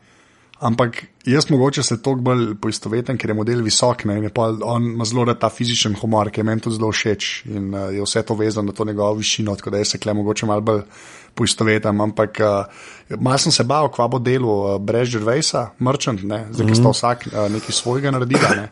Ampak 0.65 1.01
jaz 1.28 1.49
mogoče 1.49 1.84
se 1.84 1.97
to 2.01 2.13
bolj 2.15 2.54
poistoveten, 2.63 3.17
ker 3.19 3.32
je 3.32 3.36
model 3.36 3.63
visok 3.63 4.05
ne? 4.07 4.18
in 4.22 4.30
on 4.63 4.86
ima 4.93 5.05
zelo 5.05 5.26
rad 5.28 5.39
ta 5.39 5.49
fizičen 5.49 5.97
humor, 5.99 6.32
ki 6.32 6.39
je 6.39 6.47
meni 6.47 6.63
tudi 6.63 6.78
zelo 6.78 6.91
všeč 6.91 7.32
in 7.51 7.74
uh, 7.74 7.89
je 7.93 8.03
vse 8.03 8.24
to 8.24 8.38
vezano 8.39 8.72
na 8.72 8.74
to 8.74 8.86
njegovo 8.86 9.20
višino, 9.20 9.55
tako 9.55 9.76
da 9.76 9.84
jaz 9.84 9.95
se 9.95 9.99
kle 9.99 10.13
mogoče 10.13 10.45
malo 10.45 10.61
bolj 10.61 10.82
poistovetam. 11.36 12.01
Ampak 12.01 12.39
uh, 12.39 13.20
malo 13.20 13.38
sem 13.38 13.51
se 13.51 13.63
bal, 13.63 13.91
kva 13.91 14.07
bo 14.07 14.20
delo 14.20 14.55
uh, 14.63 14.82
brez 14.82 15.11
Žrvejsa, 15.11 15.70
Merchant, 15.80 16.24
ne? 16.24 16.45
zdaj 16.51 16.66
mm 16.66 16.72
-hmm. 16.72 16.80
sta 16.80 16.89
vsak 16.89 17.28
uh, 17.28 17.51
nekaj 17.51 17.72
svojega 17.72 18.11
naredila. 18.11 18.55
Ne? 18.55 18.70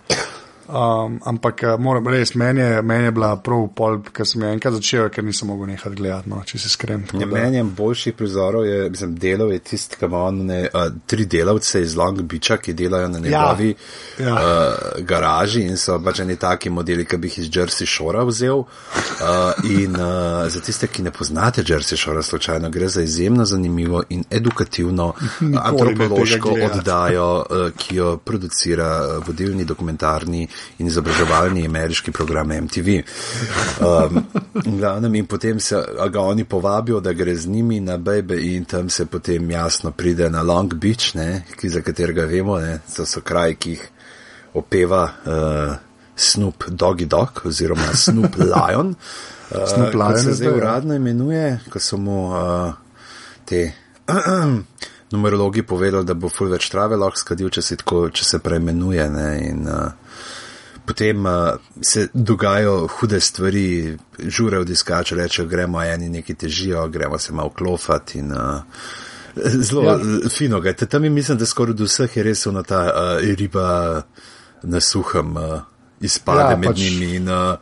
Um, 0.68 1.20
ampak 1.26 1.64
eh, 1.64 1.78
moram 1.78 2.08
reči, 2.08 2.38
meni, 2.38 2.62
meni 2.82 3.04
je 3.04 3.12
bila 3.12 3.36
prav 3.36 3.66
pol, 3.76 3.98
ker 4.16 4.28
sem 4.28 4.46
jo 4.46 4.52
enkrat 4.56 4.78
začel, 4.78 5.10
ker 5.12 5.26
nisem 5.28 5.50
mogel 5.52 5.68
nehati 5.68 5.98
gledati, 6.00 6.30
no, 6.32 6.40
če 6.48 6.60
se 6.64 6.70
skrem. 6.72 7.04
Ja, 7.20 7.28
meni 7.28 7.60
je 7.60 7.64
boljših 7.68 8.16
prizorov, 8.16 8.64
je, 8.66 8.86
mislim, 8.94 9.18
delov 9.20 9.52
je 9.52 9.60
tisti, 9.60 10.00
ki 10.00 10.08
ima 10.08 10.22
one, 10.30 10.60
uh, 10.70 10.86
tri 11.10 11.26
delavce 11.28 11.82
iz 11.84 11.98
Long 12.00 12.22
Beacha, 12.22 12.56
ki 12.64 12.76
delajo 12.80 13.10
na 13.12 13.20
njegovi 13.20 13.74
ja, 13.74 14.28
ja. 14.28 14.36
uh, 14.38 15.02
garaži 15.04 15.66
in 15.68 15.76
so 15.78 15.98
pač 16.04 16.24
neki 16.24 16.40
taki 16.40 16.72
modeli, 16.72 17.04
ki 17.04 17.20
bi 17.20 17.28
jih 17.28 17.42
iz 17.44 17.52
Jersey 17.52 17.90
Shore 17.90 18.24
vzel. 18.32 18.64
Uh, 18.64 19.68
in 19.68 20.00
uh, 20.00 20.48
za 20.48 20.64
tiste, 20.64 20.88
ki 20.88 21.04
ne 21.04 21.12
poznate 21.12 21.68
Jersey 21.68 22.00
Shore, 22.00 22.24
slučajno 22.24 22.72
gre 22.72 22.88
za 22.88 23.04
izjemno 23.04 23.44
zanimivo 23.46 24.06
in 24.16 24.24
edukativno 24.32 25.12
antropološko 25.68 26.56
oddajo, 26.72 27.30
uh, 27.36 27.68
ki 27.76 28.00
jo 28.00 28.16
producira 28.24 28.90
uh, 29.04 29.28
vodilni 29.28 29.68
dokumentarni 29.68 30.48
in 30.78 30.88
izobraževalni 30.88 31.66
ameriški 31.66 32.12
program 32.12 32.52
MTV. 32.52 33.00
Um, 33.82 34.24
glavnem, 34.78 35.16
in 35.16 35.26
potem 35.26 35.60
se 35.60 35.84
ga 36.12 36.22
oni 36.22 36.44
povabijo, 36.44 37.00
da 37.00 37.14
gre 37.14 37.36
z 37.36 37.48
njimi 37.48 37.80
na 37.80 37.98
Baby 37.98 38.56
in 38.56 38.66
tam 38.66 38.90
se 38.90 39.06
potem 39.06 39.52
jasno 39.52 39.92
pride 39.92 40.30
na 40.30 40.42
Long 40.42 40.74
Beach, 40.74 41.16
ne, 41.16 41.44
ki, 41.60 41.70
za 41.70 41.82
katerega 41.82 42.26
vemo, 42.26 42.60
da 42.60 42.80
so, 42.88 43.06
so 43.06 43.22
kraji, 43.22 43.56
ki 43.56 43.70
jih 43.70 43.90
opeva 44.54 45.04
uh, 45.04 45.76
Snoop 46.16 46.64
Doggy 46.70 47.06
Dog 47.06 47.42
oziroma 47.46 47.94
Snoop 47.94 48.36
Lion. 48.54 48.96
Uh, 49.52 49.68
Snoop 49.68 49.94
Lion 49.94 50.20
se 50.20 50.34
zdaj 50.34 50.58
uradno 50.58 50.96
imenuje, 50.96 51.60
ko 51.70 51.80
so 51.80 51.98
mu 51.98 52.28
uh, 52.30 52.74
te. 53.46 53.72
Numerologi 55.14 55.62
povedali, 55.64 56.06
da 56.06 56.16
bo 56.18 56.30
full 56.30 56.50
več 56.50 56.72
trave 56.74 56.98
lahko 56.98 57.20
skadil, 57.22 57.52
če 57.54 57.62
se, 57.62 57.76
tako, 57.78 58.08
če 58.10 58.26
se 58.26 58.40
preimenuje. 58.42 59.04
Ne, 59.14 59.28
in, 59.46 59.68
uh, 59.70 59.92
potem 60.86 61.26
uh, 61.26 61.32
se 61.82 62.08
dogajajo 62.14 62.88
hude 62.88 63.20
stvari, 63.20 63.98
žure 64.20 64.60
v 64.60 64.66
diskaču, 64.66 65.16
rečejo, 65.16 65.48
gremo 65.48 65.82
eni 65.84 66.10
neki 66.10 66.36
težijo, 66.36 66.88
gremo 66.88 67.18
se 67.18 67.34
malo 67.34 67.50
klofati 67.50 68.20
in 68.20 68.32
uh, 68.32 68.62
zelo 69.36 69.84
ja. 69.84 70.00
fino 70.30 70.60
ga. 70.62 70.74
Tam 70.74 71.02
mislim, 71.02 71.38
da 71.38 71.46
skoraj 71.46 71.74
do 71.74 71.88
vseh 71.88 72.18
je 72.18 72.24
res 72.24 72.48
ona 72.48 72.64
ta 72.64 72.84
uh, 72.84 73.36
riba 73.38 74.02
na 74.64 74.80
suhem 74.80 75.38
uh, 75.38 75.62
izpade 76.02 76.52
ja, 76.52 76.58
med 76.58 76.70
pač... 76.70 76.80
njimi 76.80 77.16
in 77.16 77.30
uh, 77.30 77.56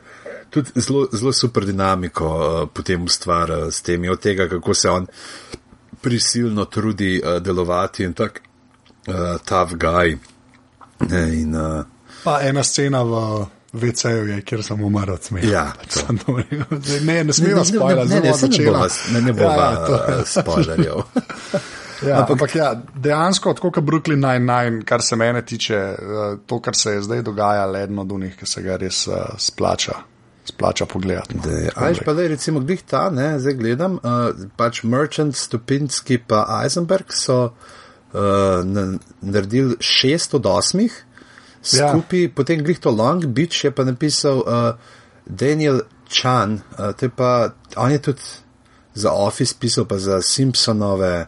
tudi 0.50 0.72
zelo, 0.76 1.08
zelo 1.12 1.34
super 1.34 1.66
dinamiko 1.66 2.28
uh, 2.28 2.70
potem 2.74 3.04
ustvarja 3.04 3.72
s 3.72 3.82
temi, 3.82 4.10
od 4.10 4.20
tega, 4.20 4.50
kako 4.50 4.74
se 4.74 4.90
on 4.90 5.08
prisilno 6.02 6.66
trudi 6.66 7.22
uh, 7.24 7.42
delovati 7.42 8.04
in 8.04 8.14
tak 8.14 8.42
uh, 9.08 9.38
tough 9.46 9.74
guy. 9.78 10.18
In, 11.12 11.56
uh, 11.56 11.86
Pa 12.24 12.42
ena 12.46 12.64
scena 12.64 13.04
v 13.04 13.46
VC-ju 13.74 14.28
je, 14.28 14.42
kjer 14.42 14.64
sem 14.64 14.82
umrl 14.84 15.14
od 15.14 15.24
smeha. 15.24 15.48
Ja, 15.48 15.66
ne, 17.08 17.24
ne 17.24 17.34
smemo 17.34 17.64
spojiti, 17.66 18.10
ne, 18.10 18.20
ne, 18.20 18.34
začela. 18.34 18.88
ne, 19.14 19.22
ne 19.22 19.34
bo 19.34 19.48
ja, 19.48 19.70
ja, 19.72 20.26
spoilerjev. 20.26 21.04
Ja, 22.02 22.16
ampak, 22.18 22.32
ampak 22.32 22.56
ja, 22.56 22.68
dejansko, 22.98 23.52
tako 23.54 23.70
kot 23.76 23.86
Brooklyn 23.86 24.24
Nine-Nine, 24.26 24.80
kar 24.90 25.04
se 25.06 25.16
mene 25.16 25.44
tiče, 25.46 25.76
eh, 25.78 26.32
to, 26.50 26.58
kar 26.58 26.76
se 26.76 26.96
je 26.96 27.02
zdaj 27.06 27.22
dogaja, 27.22 27.68
je 27.78 27.84
eno 27.84 28.02
od 28.02 28.16
njih, 28.20 28.34
ki 28.40 28.46
se 28.50 28.64
ga 28.66 28.78
res 28.82 29.04
uh, 29.08 29.20
splača. 29.38 30.00
Splača 30.46 30.86
pogledati. 30.90 31.38
No. 31.38 31.44
Aj, 31.76 32.00
pa 32.06 32.14
da 32.18 32.26
je 32.26 32.32
recimo 32.34 32.60
glih 32.60 32.82
ta, 32.90 33.10
ne, 33.14 33.36
zdaj 33.40 33.54
gledam, 33.54 34.00
uh, 34.02 34.34
pač 34.58 34.82
Merchant, 34.84 35.38
Stupinski 35.38 36.18
pa 36.28 36.42
Eisenberg 36.64 37.14
so 37.14 37.38
uh, 37.44 38.18
naredili 39.22 39.78
šest 39.80 40.34
od 40.42 40.50
osmih, 40.50 41.04
skupaj, 41.62 42.24
ja. 42.24 42.30
potem 42.36 42.64
grih 42.64 42.80
to 42.80 42.92
Long 42.92 43.26
Beach, 43.26 43.64
je 43.64 43.72
pa 43.72 43.84
napisal 43.84 44.42
uh, 44.42 44.74
Daniel 45.26 45.82
Chan, 46.10 46.62
uh, 46.78 47.10
pa, 47.16 47.52
on 47.76 47.92
je 47.92 48.02
tudi 48.02 48.22
za 48.94 49.12
Office 49.12 49.56
pisal, 49.60 49.86
pa 49.86 49.98
za 49.98 50.22
Simpsonove, 50.22 51.28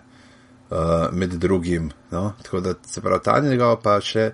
uh, 0.70 0.78
med 1.12 1.30
drugim. 1.30 1.92
No? 2.12 2.34
Tako 2.44 2.60
da 2.60 2.74
se 2.88 3.02
pravi, 3.02 3.24
ta 3.24 3.40
njegov 3.40 3.78
pa 3.84 4.02
še 4.02 4.32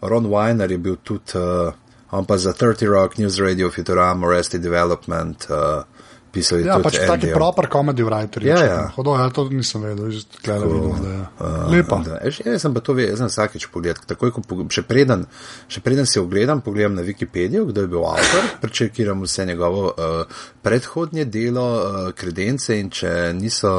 Ron 0.00 0.26
Weiner 0.26 0.70
je 0.70 0.78
bil 0.78 0.96
tudi, 1.04 1.38
uh, 1.38 1.72
on 2.10 2.24
pa 2.26 2.38
za 2.38 2.52
30 2.52 2.88
Rock, 2.88 3.18
News 3.18 3.38
Radio, 3.38 3.70
Futurama, 3.70 4.26
Arrested 4.26 4.62
Development. 4.62 5.46
Uh, 5.50 5.84
pisali. 6.32 6.64
Ja, 6.66 6.78
pač 6.82 6.96
taki 7.04 7.30
proper 7.34 7.68
comedy 7.72 8.04
writer. 8.06 8.44
Ja, 8.46 8.58
ja. 8.64 8.78
Hodo, 8.96 9.14
ja, 9.18 9.28
to 9.34 9.44
nisem 9.52 9.84
vedel, 9.84 10.08
že 10.14 10.24
tukaj 10.24 10.62
videl. 10.64 10.88
Da, 10.96 11.12
ja. 11.12 11.26
uh, 11.36 11.68
Lepa. 11.72 11.98
Da, 12.06 12.18
jaz, 12.24 12.40
jaz 12.46 12.64
sem 12.64 12.74
pa 12.74 12.82
to 12.84 12.96
vedel, 12.96 13.12
jaz 13.12 13.22
sem 13.22 13.32
vsakeč 13.32 13.68
pogledal. 13.72 14.06
Takoj, 14.08 14.32
ko 14.34 14.58
še 14.72 14.84
preden, 14.88 15.26
še 15.70 15.84
preden 15.84 16.08
si 16.08 16.20
ogledam, 16.22 16.64
pogledam 16.64 16.96
na 16.96 17.04
Wikipedijo, 17.06 17.66
kdo 17.68 17.84
je 17.84 17.92
bil 17.92 18.06
avtor, 18.08 18.48
prečekiram 18.64 19.24
vse 19.26 19.46
njegovo 19.52 19.84
uh, 19.92 20.42
predhodnje 20.64 21.28
delo, 21.28 21.68
uh, 21.76 22.10
kredence 22.16 22.78
in 22.80 22.90
če 22.92 23.32
niso, 23.36 23.74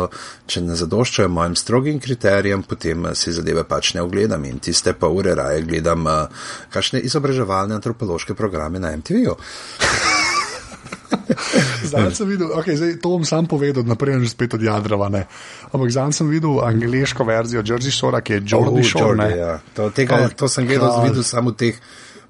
če 0.45 0.63
ne 0.63 0.77
zadoščajo 0.77 1.31
mojim 1.33 1.57
strogim 1.59 2.01
kriterijem, 2.03 2.65
potem 2.69 3.09
uh, 3.09 3.17
si 3.17 3.33
zadeve 3.33 3.65
pač 3.67 3.95
ne 3.97 4.05
ogledam 4.05 4.45
in 4.49 4.61
tiste 4.63 4.93
pa 4.93 5.09
ure 5.09 5.35
raje 5.39 5.65
gledam, 5.65 6.05
uh, 6.05 6.49
kakšne 6.73 7.01
izobraževalne 7.03 7.79
antropološke 7.79 8.37
programe 8.37 8.83
na 8.83 8.93
MTV-ju. 8.93 9.39
zdaj 11.89 12.13
sem 12.15 12.29
videl, 12.29 12.51
okay, 12.57 12.77
zdaj, 12.77 12.97
to 13.01 13.11
bom 13.13 13.25
sam 13.27 13.47
povedal, 13.49 13.85
naprej 13.87 14.19
že 14.23 14.33
spet 14.33 14.55
od 14.57 14.63
Jadrava. 14.63 15.09
Ne. 15.09 15.25
Ampak 15.71 15.89
zdaj 15.91 16.13
sem 16.13 16.29
videl 16.29 16.61
angliško 16.63 17.25
verzijo 17.27 17.63
Jersey 17.65 17.93
Shore, 17.93 18.21
ki 18.21 18.39
je 18.39 18.41
Jordi 18.55 18.81
oh, 18.81 18.87
Shore. 18.87 19.27
Jordi, 19.27 19.39
ja. 19.39 19.59
to, 19.75 19.89
tega, 19.89 20.27
to 20.29 20.49
sem 20.49 20.67
gledal, 20.67 21.03
videl 21.05 21.25
samo 21.25 21.53
v 21.53 21.59
teh. 21.59 21.77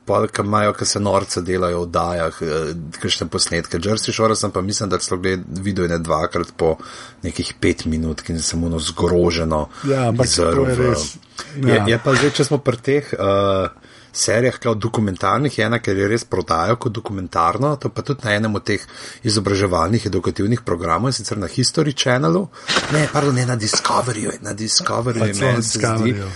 Ki 0.04 0.44
imajo, 0.44 0.74
ki 0.76 0.84
se 0.84 1.00
norce 1.00 1.40
delajo 1.48 1.86
v 1.86 1.92
dajah, 1.96 2.40
eh, 2.44 2.74
kakšne 3.00 3.30
posnetke. 3.32 3.80
Jersey 3.80 4.12
Shore 4.12 4.36
sem 4.36 4.52
pa 4.52 4.60
mislim, 4.60 4.92
da 4.92 5.00
so 5.00 5.16
gledali 5.16 5.64
video 5.64 5.88
ne 5.88 5.96
dvakrat 5.96 6.52
po 6.60 6.76
nekih 7.24 7.54
pet 7.56 7.86
minut, 7.88 8.20
ki 8.20 8.36
sem 8.44 8.60
mu 8.60 8.68
zgroženo. 8.84 9.70
Ja, 9.88 10.10
ampak 10.12 10.28
to 10.28 10.68
je 10.68 10.76
res. 10.76 11.16
Ja. 11.56 11.88
Je, 11.88 11.96
je 11.96 12.02
pa 12.04 12.18
zdaj, 12.20 12.36
če 12.36 12.44
smo 12.52 12.60
pri 12.60 12.84
teh. 12.84 13.16
Uh, 13.16 13.72
serijah, 14.14 14.60
kot 14.62 14.78
dokumentarnih, 14.78 15.60
ena, 15.66 15.80
ker 15.84 15.98
je 15.98 16.08
res 16.08 16.24
prodajo 16.30 16.78
kot 16.78 16.94
dokumentarno, 16.94 17.74
to 17.82 17.90
pa 17.90 18.06
tudi 18.06 18.28
na 18.28 18.36
enem 18.38 18.56
od 18.56 18.66
teh 18.68 18.82
izobraževalnih 19.26 20.06
edukativnih 20.10 20.62
programov, 20.62 21.12
sicer 21.18 21.38
na 21.42 21.50
History 21.50 21.96
Channelu, 21.98 22.46
ne, 22.94 23.08
pardon, 23.14 23.36
ne 23.36 23.46
na 23.50 23.56
Discoveryju, 23.56 24.38
na 24.42 24.54
Discoveryju, 24.54 25.34
na 25.42 25.56
Discoveryju. 25.58 26.30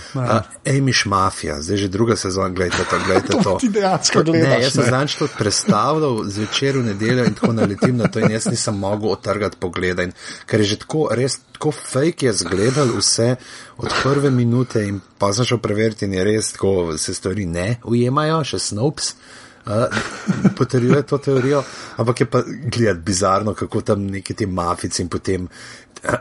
Amish 0.66 1.06
Mafia, 1.06 1.60
zdaj 1.62 1.76
že 1.76 1.88
druga 1.88 2.16
sezona, 2.16 2.48
gledajte 2.48 2.84
to, 2.90 2.98
gledajte 3.06 3.32
to. 3.32 3.42
to. 3.46 3.56
Ti 3.60 3.68
dejansko 3.68 4.22
gledaš. 4.22 4.48
Ne, 4.48 4.62
jaz 4.62 4.72
sem 4.72 4.84
znač 4.84 5.14
to 5.14 5.28
predstavljal 5.38 6.24
zvečer 6.26 6.78
v 6.78 6.84
nedeljo 6.90 7.24
in 7.24 7.34
tako 7.38 7.52
naletim 7.52 7.96
na 7.96 8.08
to 8.08 8.20
in 8.20 8.30
jaz 8.34 8.50
nisem 8.50 8.78
mogel 8.78 9.14
otrgati 9.14 9.56
pogleda, 9.60 10.02
in, 10.02 10.12
ker 10.46 10.60
je 10.60 10.74
že 10.74 10.82
tako 10.84 11.08
res 11.14 11.38
tako 11.58 11.72
fake 11.74 12.26
je 12.26 12.32
zgledal 12.32 12.92
vse 12.96 13.34
od 13.82 13.90
prve 14.02 14.30
minute 14.30 14.84
in 14.86 15.00
pa 15.18 15.32
sem 15.34 15.44
šel 15.44 15.58
preveriti 15.58 16.06
in 16.06 16.14
je 16.14 16.24
res 16.24 16.52
tako, 16.54 16.94
se 16.98 17.14
stvari 17.14 17.46
ne 17.50 17.80
ujemajo, 17.84 18.44
še 18.46 18.62
Snopes. 18.62 19.10
Uh, 19.10 19.47
potrjuje 20.56 21.02
to 21.02 21.18
teorijo, 21.18 21.62
ampak 21.96 22.20
je 22.20 22.26
pa 22.26 22.42
gledati 22.46 23.00
bizarno, 23.00 23.54
kako 23.54 23.80
tam 23.80 24.06
neki 24.06 24.34
ti 24.34 24.46
mafici 24.46 25.02
in 25.02 25.08
potem 25.08 25.44
uh, 25.44 25.48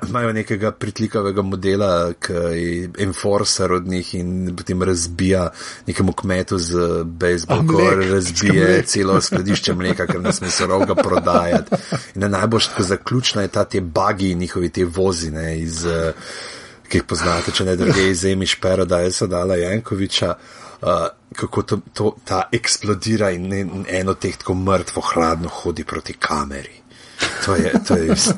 imajo 0.07 0.33
nekega 0.33 0.71
pritlikavega 0.71 1.41
modela, 1.41 2.13
ki 2.13 2.33
je 2.33 2.89
enforcer 2.99 3.71
od 3.73 3.87
njih 3.87 4.15
in 4.15 4.55
potem 4.57 4.83
razbija 4.83 5.49
nekemu 5.87 6.13
kmetu 6.13 6.57
z 6.57 7.03
bejzbolom, 7.03 7.67
ko 7.67 7.89
razbije 8.11 8.83
celo 8.85 9.21
skladišče 9.21 9.73
mleka, 9.73 10.07
ker 10.07 10.21
nas 10.21 10.41
ne 10.41 10.51
soro 10.51 10.79
ga 10.79 10.95
prodajati. 10.95 11.75
In 12.15 12.31
najbolj 12.31 12.61
zaključna 12.77 13.41
je 13.41 13.47
ta 13.47 13.63
te 13.63 13.81
bagi 13.81 14.35
njihovi 14.35 14.69
te 14.69 14.85
vozine 14.85 15.59
iz. 15.59 15.85
Uh, 15.85 16.13
ki 16.87 17.01
jih 17.01 17.03
poznate, 17.03 17.51
če 17.51 17.65
ne 17.67 17.73
druge 17.75 18.05
iz 18.09 18.21
Emiš 18.25 18.53
Paradise, 18.63 19.27
Dala 19.27 19.57
Jankoviča, 19.59 20.29
uh, 20.29 20.66
kako 21.35 21.61
to, 21.61 21.79
to, 21.93 22.15
ta 22.25 22.43
eksplodira 22.51 23.31
in 23.31 23.85
eno 23.89 24.13
teh 24.13 24.37
tako 24.37 24.53
mrtvo, 24.53 25.01
hladno 25.13 25.49
hodi 25.49 25.83
proti 25.83 26.13
kameri. 26.13 26.81
To 27.45 27.55
je, 27.55 27.73
to 27.87 27.97
je 27.97 28.07
res. 28.07 28.29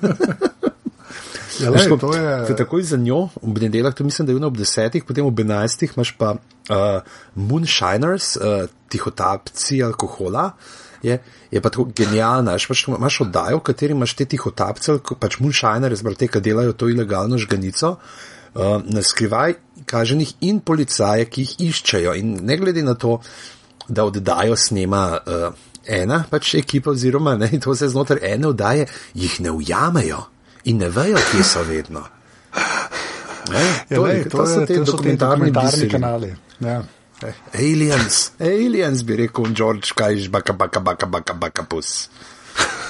Ja, 1.59 1.73
lej, 1.73 1.89
to 1.99 2.13
je... 2.15 2.45
To 2.45 2.51
je 2.53 2.55
takoj 2.55 2.83
za 2.87 2.97
njo, 2.97 3.27
ob 3.41 3.57
nedeljah, 3.59 3.93
to 3.93 4.03
mislim, 4.03 4.27
da 4.27 4.31
je 4.31 4.45
ob 4.45 4.57
desetih, 4.57 5.03
potem 5.03 5.25
ob 5.25 5.39
enajstih 5.39 5.91
imaš 5.95 6.13
pa 6.17 6.35
uh, 6.35 7.01
Moonshiners, 7.35 8.35
uh, 8.35 8.69
tihotapci 8.89 9.83
alkohola. 9.83 10.51
je, 11.03 11.19
je 11.51 11.61
pa 11.61 11.69
tako 11.69 11.89
genialna. 11.95 12.55
Veš, 12.55 12.67
pač, 12.67 12.85
imaš 12.87 13.21
oddajo, 13.21 13.59
v 13.59 13.65
kateri 13.71 13.95
imaš 13.95 14.15
te 14.15 14.25
tihotapce, 14.25 14.99
pač 15.19 15.39
moonshiner, 15.39 15.95
te, 16.17 16.27
ki 16.27 16.41
delajo 16.43 16.73
to 16.73 16.89
ilegalno 16.89 17.37
žganico, 17.37 17.97
uh, 17.97 18.79
na 18.83 19.03
skrivaj 19.03 19.55
kaženih 19.85 20.33
in 20.47 20.59
policaje, 20.59 21.25
ki 21.29 21.45
jih 21.45 21.55
iščejo. 21.69 22.15
In 22.19 22.37
ne 22.45 22.57
glede 22.57 22.83
na 22.83 22.95
to, 22.99 23.19
da 23.87 24.05
oddajo 24.09 24.55
snema. 24.55 25.07
Uh, 25.25 25.65
Ena 25.89 26.19
pač 26.29 26.53
ekipa, 26.59 26.91
oziroma 26.91 27.33
ne, 27.39 27.47
to 27.63 27.73
se 27.75 27.87
znotraj 27.89 28.19
ene 28.35 28.51
oddaje, 28.51 28.85
jih 29.17 29.39
ne 29.41 29.49
ujamejo 29.55 30.19
in 30.69 30.77
ne 30.77 30.89
vejo, 30.93 31.17
kje 31.31 31.45
so 31.47 31.63
vedno. 31.65 32.03
Ne, 33.49 33.63
ja, 33.89 33.95
to, 33.95 34.03
lej, 34.03 34.23
to, 34.27 34.37
to 34.37 34.45
so 34.45 34.65
te 34.69 34.77
dokumentarni, 34.85 35.49
dokumentarni 35.49 35.89
kanali. 35.89 36.33
Ja. 36.61 36.83
Aliens, 37.57 38.19
aliens 38.39 39.01
bi 39.03 39.17
rekel 39.23 39.49
George, 39.55 39.95
kaj 39.95 40.19
je 40.21 40.29
baka, 40.29 40.53
baka, 40.53 40.79
baka, 40.79 41.07
baka, 41.09 41.33
baka, 41.33 41.63
pus. 41.63 42.09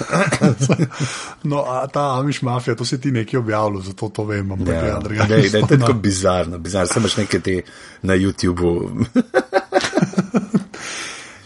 no, 1.42 1.64
a 1.68 1.86
ta 1.86 2.18
amiš 2.18 2.42
mafija, 2.42 2.74
to 2.74 2.84
si 2.84 3.00
ti 3.00 3.10
nekaj 3.10 3.38
objavljal, 3.38 3.82
zato 3.82 4.08
to 4.08 4.24
vem. 4.24 4.50
Ja, 4.66 4.74
ja, 4.74 4.98
ne, 5.28 5.36
ne, 5.36 5.50
to 5.50 5.74
je 5.74 5.80
tako 5.80 5.92
bizarno, 5.92 6.58
bizarno. 6.58 6.86
Samo 6.86 7.08
še 7.08 7.20
nekaj 7.24 7.40
te 7.40 7.62
na 8.02 8.14
YouTubu. 8.16 8.72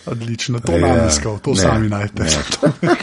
Odlično, 0.06 0.60
to 0.60 0.72
nam 0.78 0.96
je 0.96 1.06
iskal, 1.08 1.38
to 1.38 1.50
ne, 1.50 1.56
sami 1.56 1.88
najdete. 1.88 2.22
Ne. 2.82 2.96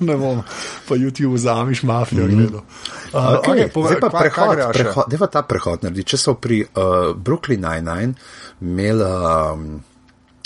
ne 0.12 0.16
bom 0.16 0.42
po 0.88 0.94
YouTubu 0.94 1.36
zamiš 1.40 1.82
mafijo 1.82 2.26
mm. 2.26 2.30
gledal. 2.36 2.60
Uh, 2.60 3.40
okay, 3.40 3.64
okay, 3.64 3.86
zdaj 3.86 4.00
pa 4.00 4.10
prehod, 4.18 4.56
prehod, 4.72 5.04
prehod, 5.08 5.30
ta 5.32 5.42
prehod 5.42 5.86
naredi. 5.86 6.04
Če 6.04 6.20
so 6.20 6.34
pri 6.34 6.60
uh, 6.66 7.16
Brooklyn 7.16 7.64
Nine-Nine 7.64 8.12
imeli 8.60 9.08
um, 9.08 9.80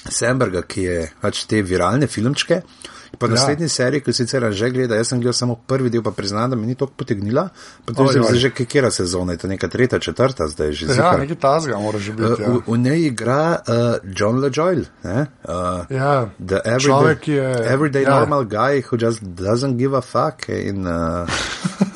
Semberga, 0.07 0.63
ki 0.63 0.87
je 0.87 1.03
pač 1.21 1.45
te 1.51 1.63
viralne 1.67 2.07
filmčke, 2.07 2.63
uh, 2.63 3.00
Po 3.21 3.29
ja. 3.29 3.35
naslednji 3.37 3.69
seriji, 3.69 4.01
ki 4.01 4.13
sicer 4.17 4.47
že 4.57 4.71
gleda, 4.73 4.97
jaz 4.97 5.11
sem 5.13 5.21
gledal 5.21 5.37
samo 5.37 5.55
prvi 5.69 5.91
del, 5.93 6.01
pa 6.03 6.11
priznam, 6.17 6.51
da 6.51 6.57
mi 6.57 6.67
ni 6.67 6.75
to 6.75 6.87
potegnila. 6.89 7.49
To 7.93 8.09
je 8.09 8.41
že 8.41 8.51
kera 8.51 8.89
sezona, 8.91 9.37
je 9.37 9.45
to 9.45 9.49
neka 9.49 9.69
tretja, 9.69 9.99
četrta 10.01 10.49
zdaj 10.49 10.73
že. 10.73 10.87
Ja, 10.97 11.13
nekaj 11.21 11.37
tazga 11.37 11.77
mora 11.79 12.01
že 12.01 12.17
biti. 12.17 12.43
Ja. 12.43 12.49
V, 12.49 12.63
v 12.65 12.79
njej 12.81 13.07
igra 13.13 13.45
uh, 13.61 14.01
John 14.17 14.41
LeJoyle. 14.41 14.89
Uh, 15.05 15.85
ja, 15.93 16.33
everyday, 16.41 16.81
človek 16.81 17.29
je. 17.29 17.49
Everyday 17.69 18.09
ja. 18.09 18.17
normal 18.17 18.49
guy 18.49 18.81
who 18.81 18.97
just 18.97 19.21
doesn't 19.23 19.77
give 19.77 19.93
a 19.93 20.01
fuck. 20.01 20.49
In, 20.49 20.89
uh, 20.89 21.29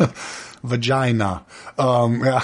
Vagina. 0.70 1.40
Um, 1.78 2.20
ja. 2.30 2.40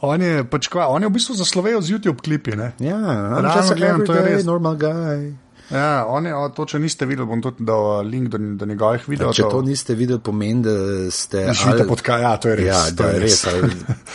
On 0.00 0.16
je, 0.22 0.44
pač, 0.48 0.72
kva, 0.72 0.88
on 0.88 1.04
je 1.04 1.12
v 1.12 1.12
bistvu 1.12 1.36
zaslovel 1.36 1.84
z 1.84 1.92
YouTube 1.92 2.24
klipi. 2.24 2.56
Ne? 2.56 2.72
Ja, 2.80 2.96
Ravno, 3.36 3.76
gledam, 3.76 4.04
to 4.08 4.16
je 4.16 4.22
res. 4.24 4.48
Normal 4.48 4.80
guy. 4.80 5.36
Ja, 5.70 6.06
on 6.08 6.26
je, 6.26 6.32
to, 6.54 6.64
če 6.66 6.78
niste 6.82 7.06
videli, 7.06 7.28
bom 7.30 7.38
tudi 7.42 7.64
dal 7.66 8.02
link 8.02 8.28
do, 8.32 8.38
do 8.58 8.66
njegovih 8.66 9.04
videoposnetkov. 9.06 9.38
Če 9.38 9.50
to 9.54 9.62
niste 9.68 9.94
videli, 9.94 10.18
pomeni, 10.18 10.62
da 10.66 10.74
ste. 11.14 11.54
Živite 11.54 11.86
pod 11.86 12.02
kaj, 12.06 12.22
ja, 12.26 12.32
to 12.42 12.48
je 12.50 12.54
res. 12.58 12.66
Ja, 12.66 12.90
to 12.98 13.06
je 13.06 13.14
res. 13.22 13.46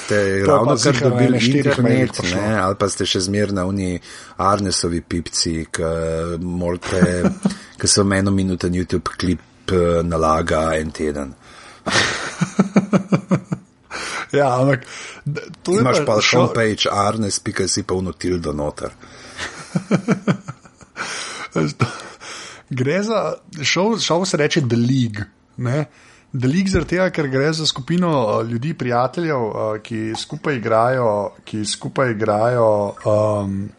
Ste 0.04 0.16
ravno 0.50 0.76
kar 0.84 0.96
dobili 1.00 1.40
internet, 1.62 2.20
ne, 2.28 2.60
ali 2.60 2.76
pa 2.80 2.88
ste 2.92 3.04
še 3.08 3.20
zmer 3.30 3.48
na 3.56 3.64
uni 3.70 4.00
Arnesovi 4.44 5.00
pipci, 5.00 5.72
ki 5.72 5.84
so 7.88 8.04
meno 8.04 8.32
minuten 8.36 8.76
YouTube 8.76 9.16
klip 9.16 9.72
eh, 9.72 10.04
nalaga 10.04 10.76
en 10.76 10.92
teden. 10.92 11.32
ja, 14.40 14.60
ampak. 14.60 14.84
Imaš 15.72 16.04
pa 16.06 16.20
homepage 16.20 16.92
Arnes, 16.92 17.40
pika 17.40 17.64
si 17.72 17.88
pa 17.88 17.96
unotil 17.96 18.44
do 18.44 18.52
noter. 18.52 18.92
gre 22.70 23.04
za, 23.04 23.22
šel, 23.64 23.98
šel 24.00 24.26
se 24.26 24.38
reče 24.38 24.62
The 24.62 24.78
League. 24.78 25.26
Ne? 25.58 25.86
The 26.40 26.48
League 26.48 26.72
zaradi 26.72 26.96
tega, 26.96 27.10
ker 27.16 27.30
gre 27.32 27.54
za 27.54 27.66
skupino 27.66 28.12
uh, 28.26 28.50
ljudi, 28.50 28.74
prijateljev, 28.74 29.44
uh, 29.48 29.78
ki 29.84 30.14
skupaj 30.20 30.56
igrajo, 30.60 31.10
ki 31.46 31.66
skupaj 31.66 32.12
igrajo 32.12 32.68
um, 33.06 33.70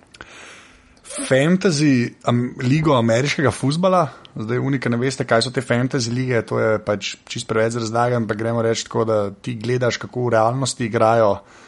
fantasy 1.29 2.15
um, 2.29 2.49
ligo 2.63 2.97
ameriškega 2.97 3.51
futbola. 3.51 4.07
Zdaj, 4.37 4.59
unika 4.59 4.89
ne 4.93 4.97
veste, 5.01 5.25
kaj 5.25 5.47
so 5.47 5.53
te 5.53 5.61
fantasy 5.65 6.13
lige, 6.13 6.41
to 6.49 6.61
je 6.61 6.79
pač 6.85 7.15
čist 7.29 7.49
preveč 7.49 7.77
razlagan, 7.81 8.27
pa 8.29 8.35
gremo 8.35 8.65
reči 8.65 8.85
tako, 8.85 9.05
da 9.05 9.21
ti 9.31 9.55
gledaš, 9.61 9.97
kako 10.01 10.27
v 10.27 10.35
realnosti 10.37 10.85
igrajo. 10.85 11.31
Uh, 11.31 11.66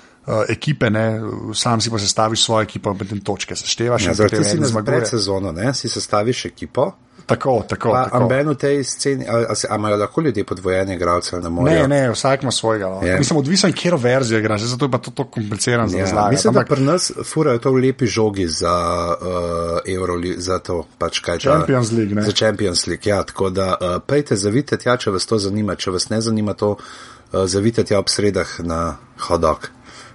ekipe, 0.48 0.90
ne, 0.90 1.20
sam 1.54 1.80
si 1.80 1.90
pa 1.90 1.98
sestaviš 1.98 2.44
svojo 2.44 2.62
ekipo, 2.62 2.90
in 2.90 2.98
potem 2.98 3.20
točke 3.20 3.56
seštevaš. 3.56 4.06
Ja, 4.06 4.14
zdaj, 4.14 4.44
si 4.44 4.60
na 4.60 4.84
predsezono, 4.84 5.52
ne, 5.52 5.74
si 5.74 5.88
sestaviš 5.88 6.44
ekipo. 6.52 6.92
Tako, 7.28 7.62
tako. 7.68 7.92
Amben 8.12 8.48
v 8.48 8.56
tej 8.56 8.84
sceni, 8.84 9.26
ali, 9.28 9.44
ali, 9.44 9.56
ali 9.68 9.78
imajo 9.78 9.96
lahko 9.96 10.20
ljudje 10.20 10.44
podvojene 10.44 10.94
igralce 10.94 11.36
ne 11.36 11.48
morejo? 11.48 11.88
Ne, 11.88 12.00
ne, 12.00 12.10
vsak 12.10 12.42
ima 12.42 12.52
svojega. 12.52 12.86
No. 12.86 13.00
Yeah. 13.00 13.18
Mislim, 13.18 13.38
odvisen, 13.38 13.72
kjer 13.72 13.94
verzijo 13.94 14.38
igraš, 14.38 14.62
zato 14.62 14.84
je 14.84 14.90
pa 14.90 14.98
to 14.98 15.10
tako 15.10 15.30
komplicirano 15.30 15.88
za 15.88 15.96
yeah. 15.96 16.00
razlagati. 16.00 16.34
Mislim, 16.34 16.50
ampak... 16.50 16.68
da 16.68 16.74
pri 16.74 16.84
nas 16.84 17.12
furajo 17.24 17.58
to 17.58 17.72
v 17.72 17.74
lepi 17.74 18.06
žogi 18.06 18.46
za 18.46 18.76
uh, 19.20 19.94
Euro, 19.94 20.14
za 20.36 20.58
to 20.58 20.86
pač 20.98 21.20
kaj 21.20 21.38
češ. 21.38 21.52
Champions 21.52 21.92
League, 21.92 22.14
ne? 22.14 22.22
Za 22.22 22.32
Champions 22.32 22.86
League, 22.86 23.10
ja, 23.10 23.22
tako 23.22 23.50
da 23.50 23.74
uh, 23.80 24.00
pejte 24.06 24.36
zavite 24.36 24.76
tja, 24.76 24.96
če 24.96 25.10
vas 25.10 25.26
to 25.26 25.38
zanima, 25.38 25.76
če 25.76 25.90
vas 25.90 26.08
ne 26.08 26.20
zanima 26.20 26.54
to, 26.54 26.76
uh, 26.78 27.44
zavite 27.44 27.84
tja 27.84 27.98
ob 27.98 28.08
sredah 28.08 28.56
na 28.64 28.96
hodok. 29.28 29.68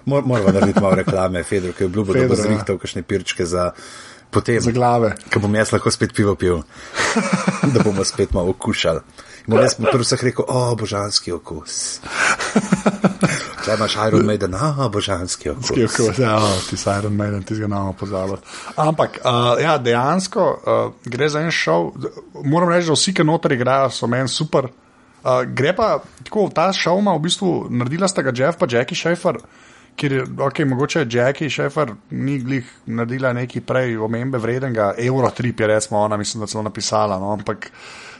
Moramo 0.06 0.38
narediti 0.38 0.82
malo 0.82 0.96
reklame, 0.96 1.44
Fedor, 1.44 1.74
ki 1.74 1.84
je 1.84 1.86
obljubil, 1.86 2.22
da 2.22 2.28
bo 2.28 2.36
zrihtal 2.36 2.78
kakšne 2.78 3.04
pirčke 3.08 3.46
za 3.46 3.72
potem. 4.34 4.60
Za 4.62 4.72
glave. 4.72 5.14
Ko 5.34 5.40
bom 5.40 5.56
jaz 5.56 5.72
lahko 5.72 5.92
spet 5.92 6.14
pivo 6.16 6.36
pil, 6.36 6.64
da 7.74 7.84
bomo 7.84 8.04
spet 8.04 8.34
malo 8.34 8.52
okušali. 8.56 9.00
In 9.48 9.58
jaz 9.60 9.76
sem 9.76 9.86
prvi 9.86 10.06
vseh 10.08 10.24
rekel, 10.24 10.46
o, 10.48 10.76
božanski 10.80 11.34
okus. 11.36 11.80
Če 13.64 13.76
imaš 13.76 13.98
Iron 14.08 14.28
Maiden, 14.28 14.56
a, 14.56 14.88
božanski 14.92 15.52
okus. 15.52 15.72
okus 15.72 16.20
ja, 16.20 16.38
o, 16.40 16.54
ti 16.70 16.80
si 16.80 16.88
Iron 16.92 17.16
Maiden, 17.20 17.44
ti 17.44 17.56
si 17.56 17.64
ga 17.64 17.68
namo 17.72 17.92
pozabil. 18.00 18.40
Ampak, 18.80 19.20
uh, 19.24 19.56
ja, 19.60 19.76
dejansko 19.80 20.46
uh, 20.48 20.86
gre 21.04 21.28
za 21.30 21.44
en 21.44 21.52
šov. 21.52 21.92
Moram 22.44 22.72
reči, 22.72 22.88
da 22.88 22.96
vsi, 22.96 23.16
ki 23.16 23.28
noter 23.28 23.56
igrajo, 23.56 23.92
so 23.92 24.08
meni 24.08 24.32
super. 24.32 24.72
Uh, 25.24 25.44
gre 25.48 25.76
pa 25.76 25.98
tako, 26.24 26.48
ta 26.56 26.72
šov 26.76 27.04
ima 27.04 27.16
v 27.16 27.24
bistvu, 27.28 27.52
naredila 27.72 28.08
sta 28.12 28.24
ga 28.24 28.36
Jeff 28.36 28.60
pa 28.60 28.68
Jackie 28.72 29.00
Schaefer 29.00 29.40
ker 29.96 30.14
je 30.14 30.24
okay, 30.26 30.66
mogoče 30.66 31.06
Jackie 31.10 31.50
Šefer 31.50 31.94
ni 32.12 32.40
glih 32.40 32.70
naredila 32.86 33.34
neki 33.34 33.62
prej 33.62 33.98
omembe 33.98 34.38
vrednega, 34.38 34.94
Eurotrip 34.98 35.60
je 35.60 35.68
recimo 35.68 36.00
ona, 36.00 36.18
mislim, 36.18 36.42
da 36.42 36.48
celo 36.48 36.64
napisala, 36.64 37.20
no, 37.20 37.32
ampak 37.34 37.70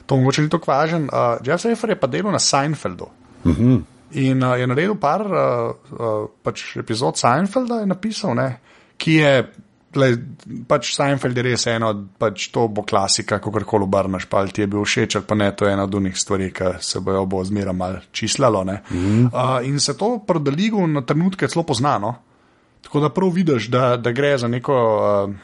to 0.06 0.18
mogoče 0.18 0.42
ni 0.42 0.50
tako 0.50 0.72
važen. 0.72 1.04
Uh, 1.04 1.38
Jeff 1.46 1.62
Šefer 1.64 1.90
je 1.90 2.00
pa 2.00 2.08
delal 2.08 2.32
na 2.32 2.40
Seinfeldu. 2.40 3.08
Mm 3.46 3.52
-hmm. 3.52 3.82
In 4.12 4.44
uh, 4.44 4.60
je 4.60 4.68
naredil 4.68 4.96
par 4.96 5.22
uh, 5.22 5.76
uh, 5.92 6.30
pač 6.44 6.76
epizod 6.78 7.18
Seinfelda, 7.18 7.80
je 7.80 7.86
napisal, 7.86 8.36
ne, 8.36 8.60
ki 8.98 9.14
je 9.14 9.52
Le, 9.96 10.10
pač 10.68 10.94
Seinfeld 10.96 11.38
je 11.38 11.46
res 11.46 11.66
eno, 11.70 11.92
pač 12.20 12.48
to 12.54 12.66
bo 12.72 12.84
klasika, 12.88 13.40
kako 13.44 13.64
koli 13.68 13.88
obrneš, 13.88 14.28
pa 14.32 14.44
ti 14.48 14.64
je 14.64 14.70
bil 14.72 14.86
všeč, 14.88 15.20
pa 15.28 15.38
ne, 15.38 15.52
to 15.56 15.68
je 15.68 15.74
ena 15.76 15.86
od 15.88 15.96
unih 16.00 16.18
stvari, 16.18 16.50
ki 16.56 16.76
se 16.82 17.02
bojo 17.04 17.26
bo 17.30 17.44
zmeraj 17.46 17.78
mal 17.78 17.98
čislalo. 18.12 18.64
Mm. 18.64 19.30
Uh, 19.30 19.60
in 19.68 19.80
se 19.80 19.98
to 19.98 20.18
prodaligo 20.28 20.86
na 20.88 21.02
trenutke 21.06 21.48
zelo 21.48 21.64
poznano. 21.64 22.16
Tako 22.84 23.00
da 23.00 23.10
prav 23.10 23.30
vidiš, 23.30 23.70
da, 23.72 23.98
da 23.98 24.12
gre 24.12 24.38
za 24.38 24.48
neko. 24.48 24.78
Uh, 25.30 25.36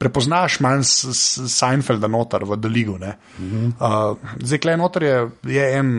Prepoznaš 0.00 0.54
manj 0.64 0.80
Seinfelda 1.12 2.08
noter 2.08 2.40
v 2.48 2.56
Deligu. 2.56 2.94
Mm. 2.96 3.66
Uh, 3.76 4.16
zdaj, 4.40 4.62
klej 4.64 4.78
noter 4.80 5.04
je, 5.04 5.16
je 5.44 5.66
en, 5.76 5.90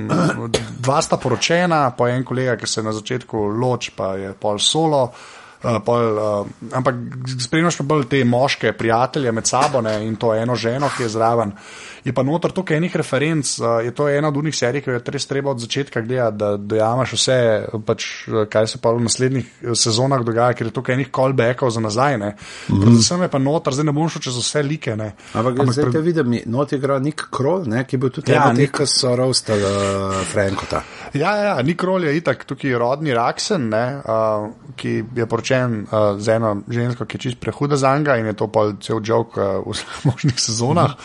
dva 0.82 0.98
sta 1.06 1.20
poročena, 1.22 1.84
pa 1.94 2.08
en 2.10 2.26
kolega, 2.26 2.56
ki 2.58 2.66
se 2.66 2.82
na 2.82 2.96
začetku 2.98 3.44
loči, 3.62 3.94
pa 3.94 4.16
je 4.18 4.34
pol 4.34 4.58
solo. 4.58 5.04
Uh, 5.04 5.41
Uh, 5.62 5.78
pol, 5.86 6.18
uh, 6.18 6.48
ampak 6.74 6.96
spremljaš 7.38 7.78
pa 7.78 7.84
bolj 7.86 8.08
te 8.10 8.24
moške 8.26 8.72
prijatelje 8.74 9.32
med 9.32 9.46
sabo 9.46 9.82
ne, 9.86 10.00
in 10.08 10.16
to 10.18 10.34
eno 10.34 10.56
ženo, 10.56 10.90
ki 10.98 11.04
je 11.04 11.10
zraven. 11.14 11.52
Je 12.02 12.14
pa 12.18 12.24
notor 12.26 12.50
toliko 12.50 12.74
enih 12.74 12.96
referenc, 12.98 13.52
uh, 13.60 13.78
je 13.86 13.92
to 13.94 14.08
ena 14.10 14.32
od 14.32 14.38
unih 14.42 14.56
serij, 14.58 14.82
ki 14.82 14.90
jo 14.90 14.96
je 14.96 15.14
res 15.14 15.28
treba 15.30 15.52
od 15.52 15.62
začetka 15.62 16.02
gledati, 16.02 16.38
da 16.38 16.56
dojamaš 16.58 17.14
vse, 17.14 17.38
pač, 17.86 18.08
kaj 18.50 18.72
se 18.72 18.82
pa 18.82 18.90
v 18.98 19.04
naslednjih 19.06 19.52
sezonah 19.78 20.24
dogaja, 20.26 20.56
ker 20.58 20.72
je 20.72 20.74
toliko 20.74 20.96
enih 20.96 21.12
callbackov 21.14 21.70
za 21.70 21.84
nazaj. 21.86 22.18
Mm 22.18 22.24
-hmm. 22.24 22.82
Predvsem 22.82 23.22
je 23.22 23.28
pa 23.28 23.40
notor, 23.40 23.74
zdaj 23.74 23.86
ne 23.86 23.92
bom 23.92 24.10
šel 24.10 24.22
čez 24.22 24.38
vse 24.38 24.64
like. 24.64 24.96
Ne. 24.96 25.14
Ampak, 25.34 25.60
ampak 25.60 25.74
zdaj 25.74 25.92
te 25.92 26.02
vidim, 26.02 26.40
not 26.46 26.72
igra 26.72 27.00
Nik 27.00 27.22
Krol, 27.32 27.64
ne, 27.68 27.84
ki 27.84 27.98
bo 27.98 28.10
tudi 28.10 28.32
ja, 28.32 28.54
nek, 28.54 28.78
ki 28.78 28.86
so 28.86 29.16
roustali 29.16 29.62
uh, 29.62 30.26
Frankota. 30.26 30.84
Ja, 31.14 31.36
ja, 31.38 31.62
Nik 31.62 31.78
Krol 31.78 32.04
je 32.04 32.18
itak 32.18 32.46
tukaj 32.46 32.74
rodni 32.78 33.14
Raksen, 33.14 33.70
ne, 33.70 34.02
uh, 34.06 34.50
ki 34.76 35.04
je 35.16 35.26
poročen 35.26 35.51
poročen 35.52 35.82
uh, 35.84 36.20
z 36.20 36.28
eno 36.36 36.62
žensko, 36.68 37.06
ki 37.06 37.18
je 37.18 37.22
čist 37.22 37.40
prehuda 37.40 37.78
za 37.78 37.98
njega 37.98 38.18
in 38.18 38.26
je 38.26 38.34
to 38.34 38.48
pa 38.48 38.72
cel 38.82 39.02
jok 39.04 39.38
uh, 39.38 39.44
v 39.66 39.76
možnih 40.08 40.40
sezonah. 40.40 40.96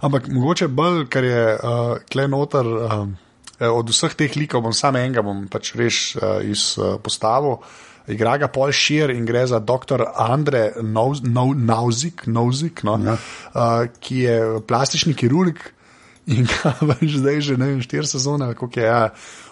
Ampak 0.00 0.28
mogoče 0.28 0.68
bolj, 0.68 1.06
ker 1.08 1.24
je 1.24 1.44
uh, 1.54 1.98
kle 2.10 2.28
noter. 2.28 2.66
Uh, 2.66 3.08
od 3.58 3.88
vseh 3.90 4.14
teh 4.14 4.36
likov 4.38 4.62
bom 4.62 4.72
sam 4.72 4.96
enega 4.96 5.22
bom 5.22 5.48
pač 5.50 5.74
reš 5.74 6.14
uh, 6.16 6.38
izpostavil. 6.46 7.58
Uh, 7.58 7.86
igra 8.08 8.36
ga 8.38 8.48
Paul 8.48 8.72
Shear 8.72 9.10
in 9.10 9.26
gre 9.26 9.46
za 9.46 9.58
dr. 9.58 10.04
Andre 10.14 10.72
Nauzik, 10.80 12.26
Nauzik 12.26 12.84
no, 12.84 12.94
ja. 13.04 13.16
uh, 13.18 13.90
ki 14.00 14.22
je 14.24 14.38
plastični 14.62 15.14
kirurg 15.14 15.58
in 16.28 16.46
ga 16.48 16.74
več 16.84 17.18
zdaj 17.18 17.40
že 17.44 17.58
ne 17.60 17.70
vem, 17.72 17.82
štiri 17.84 18.06
sezone, 18.08 18.52
kako 18.54 18.80
je. 18.80 18.86
Ja, 18.86 19.02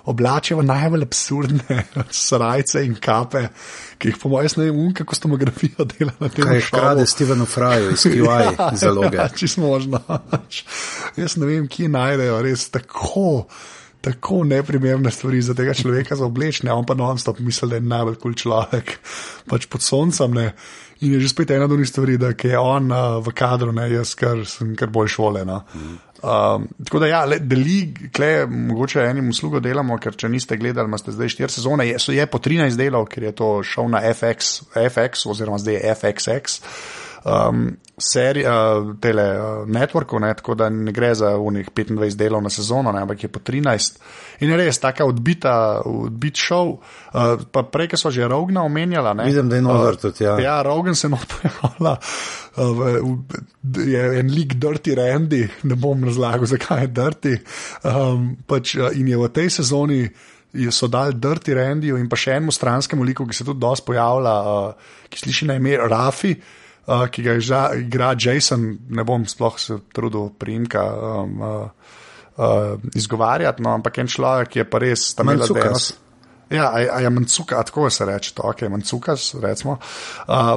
Oblačijo 0.07 0.62
najbolj 0.62 1.03
absurdne 1.03 1.81
srajce 2.27 2.85
in 2.87 2.95
kape, 3.03 3.49
ki 3.99 4.12
jih, 4.12 4.18
po 4.22 4.31
mojem, 4.31 4.53
ne 4.61 4.68
vem, 4.68 4.93
kako 4.95 5.18
stomografijo 5.18 5.87
dela 5.97 6.12
na 6.20 6.29
tem 6.29 6.47
mestu. 6.47 6.70
Kaj 6.70 6.81
krade 6.81 7.07
Stevenu 7.11 7.47
Fraju 7.51 7.91
iz 7.91 8.05
QI 8.07 8.22
ja, 8.29 8.68
zaloge? 8.79 9.16
Ja, 9.18 9.29
čisto 9.29 9.64
možno. 9.64 9.99
Jaz 11.18 11.35
ne 11.43 11.51
vem, 11.51 11.66
kje 11.66 11.91
najdejo 11.91 12.39
res 12.47 12.68
tako 12.70 13.49
tako 14.07 14.45
neprimerne 14.47 15.11
stvari 15.11 15.43
za 15.43 15.55
tega 15.55 15.75
človeka 15.75 16.15
za 16.17 16.27
oblečne, 16.27 16.71
on 16.73 16.87
pa 16.87 16.95
non-stop 16.95 17.41
misli, 17.43 17.69
da 17.69 17.81
je 17.81 17.83
najbolj 17.91 18.15
kul 18.15 18.23
cool 18.23 18.37
človek, 18.39 18.99
pač 19.51 19.67
pod 19.67 19.83
soncem. 19.83 20.35
Ne. 20.35 20.53
In 21.03 21.17
je 21.17 21.21
že 21.21 21.33
spet 21.33 21.51
ena 21.51 21.67
od 21.67 21.75
njih 21.75 21.89
stvari, 21.89 22.15
da 22.17 22.31
je 22.31 22.59
on 22.59 22.93
uh, 22.93 23.19
v 23.25 23.35
kadru, 23.35 23.73
ne 23.75 23.89
jaz, 23.91 24.15
ker 24.15 24.47
sem 24.47 24.77
kar 24.79 24.93
bolj 24.95 25.11
šolen. 25.19 25.51
No. 25.51 25.65
Um, 26.23 26.69
tako 26.85 27.03
da, 27.03 27.09
ja, 27.11 27.25
deli, 27.41 27.93
kle, 28.15 28.47
mogoče 28.47 29.03
enim 29.05 29.29
uslugo 29.35 29.61
delamo, 29.61 29.99
ker 29.99 30.15
če 30.17 30.31
niste 30.33 30.57
gledali, 30.57 30.89
imate 30.89 31.13
zdaj 31.13 31.35
štiri 31.35 31.53
sezone, 31.53 31.89
je, 31.91 31.99
je 32.15 32.29
po 32.31 32.39
13 32.39 32.79
delov, 32.79 33.11
ker 33.11 33.27
je 33.27 33.35
to 33.37 33.51
šel 33.67 33.91
na 33.93 34.01
FX, 34.15 34.55
FX 34.87 35.27
oziroma 35.29 35.59
zdaj 35.61 35.77
je 35.77 35.97
FXX. 35.99 36.63
Um, 37.27 37.77
serija, 37.99 38.79
uh, 38.79 38.93
tele 39.03 39.24
uh, 39.35 39.68
networkov, 39.68 40.20
ne, 40.20 40.29
tako 40.35 40.55
da 40.55 40.68
ne 40.70 40.93
gre 40.93 41.14
za 41.14 41.33
unih 41.37 41.70
25 41.74 42.14
delov 42.14 42.43
na 42.43 42.51
sezono, 42.51 42.93
ne, 42.93 43.01
ampak 43.03 43.24
je 43.24 43.29
po 43.33 43.41
13. 43.41 43.97
In 44.41 44.51
je 44.53 44.59
res 44.61 44.79
taka 44.79 45.05
odbita, 45.09 45.81
odbit 45.85 46.39
šov. 46.39 46.70
Uh, 46.77 47.41
pa 47.51 47.64
prej, 47.66 47.89
ko 47.91 47.99
so 47.99 48.12
že 48.14 48.29
Rogna 48.31 48.62
omenjala. 48.62 49.14
Ne, 49.18 49.27
Vidim, 49.27 49.49
da 49.51 49.59
je 49.59 49.64
noter 49.64 49.97
uh, 49.97 50.01
tudi. 50.01 50.22
Ja, 50.24 50.37
ja 50.39 50.61
Rogan 50.62 50.95
se 50.95 51.09
nopojavlja. 51.11 51.95
Uh, 52.57 52.85
je 53.87 54.05
en 54.20 54.31
lik 54.31 54.55
Dirty 54.62 54.95
Randy, 54.95 55.41
ne 55.66 55.74
bom 55.74 56.05
razlagal, 56.05 56.47
zakaj 56.47 56.85
je 56.85 56.93
Dirty. 57.01 57.33
Um, 57.83 58.37
pač, 58.47 58.77
uh, 58.79 58.93
in 58.95 59.09
je 59.11 59.18
v 59.18 59.33
tej 59.35 59.51
sezoni 59.57 60.05
so 60.70 60.87
dali 60.87 61.18
Dirty 61.18 61.59
Randy 61.59 61.91
in 61.97 62.07
pa 62.12 62.20
še 62.20 62.37
enemu 62.37 62.55
stranskemu 62.55 63.09
liku, 63.09 63.27
ki 63.27 63.35
se 63.35 63.49
tudi 63.49 63.64
dosti 63.64 63.89
pojavlja, 63.91 64.37
uh, 64.53 64.95
ki 65.11 65.24
sliši 65.24 65.51
na 65.51 65.59
ime 65.59 65.74
Rafi 65.91 66.37
uh, 66.37 66.62
ki 66.87 67.22
ga 67.22 67.37
ža, 67.43 67.61
igra 67.74 68.14
Jason, 68.18 68.66
ne 68.89 69.05
bom 69.05 69.26
sploh 69.26 69.59
se 69.59 69.78
trudil 69.95 70.30
primka 70.39 70.82
um, 70.87 71.41
uh, 71.43 71.93
uh, 72.39 72.91
izgovarjati, 72.95 73.62
no, 73.62 73.74
ampak 73.74 73.99
en 73.99 74.11
človek 74.11 74.61
je 74.61 74.66
pa 74.70 74.82
res 74.82 75.09
tam 75.18 75.32
imel 75.34 75.49
denos. 75.51 75.95
Ja, 76.51 76.68
a, 76.70 76.78
a 76.95 77.01
je 77.03 77.11
mancuka, 77.11 77.59
tako 77.66 77.91
se 77.91 78.07
reče, 78.07 78.34
to, 78.37 78.45
ok, 78.47 78.68
mancukas, 78.70 79.32
recimo. 79.43 79.80
Uh, 80.28 80.55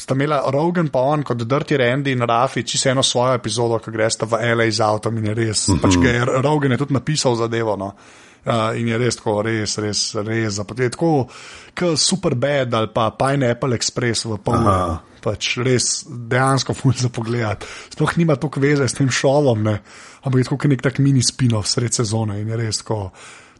sta 0.00 0.16
imela 0.16 0.40
Rogan 0.48 0.88
pa 0.88 1.02
on 1.12 1.22
kot 1.28 1.44
Dirty 1.44 1.76
Randy 1.76 2.14
in 2.16 2.24
Rafi, 2.24 2.64
čisto 2.64 2.88
eno 2.88 3.02
svojo 3.04 3.34
epizodo, 3.36 3.78
ko 3.84 3.92
greste 3.92 4.24
v 4.26 4.40
LA 4.54 4.70
z 4.72 4.80
avtom 4.80 5.18
in 5.20 5.28
je 5.28 5.34
res, 5.34 5.68
mm 5.68 5.74
-hmm. 5.74 5.80
pač 5.82 5.94
je 6.00 6.42
Rogan 6.42 6.72
je 6.72 6.78
tudi 6.78 6.94
napisal 6.94 7.36
zadevo, 7.36 7.76
no. 7.76 7.92
Uh, 8.40 8.72
in 8.80 8.88
je 8.88 8.98
res 8.98 9.18
tako, 9.20 9.42
res, 9.44 9.76
res, 9.78 10.14
res, 10.16 10.56
res, 10.56 10.90
tako, 10.94 11.28
kot 11.76 12.00
Super 12.00 12.34
Bad 12.34 12.74
ali 12.74 12.88
pa 12.94 13.10
Pineapple 13.12 13.76
Express 13.76 14.24
v 14.24 14.38
polno 14.40 15.00
pač 15.20 15.54
res 15.60 15.90
dejansko 16.08 16.74
ful 16.76 16.96
za 16.96 17.10
pogled. 17.12 17.66
Sploh 17.92 18.16
nima 18.18 18.36
toliko 18.40 18.62
veze 18.62 18.88
s 18.88 18.96
tem 18.96 19.10
šovom, 19.12 19.62
ne? 19.68 19.76
ampak 20.24 20.40
je 20.40 20.48
kot 20.48 20.66
nek 20.72 20.82
tak 20.84 20.98
mini 21.00 21.22
spinov 21.24 21.68
sred 21.68 21.94
sezone 21.96 22.40
in 22.40 22.48
je 22.48 22.60
res 22.60 22.82
tako. 22.82 23.10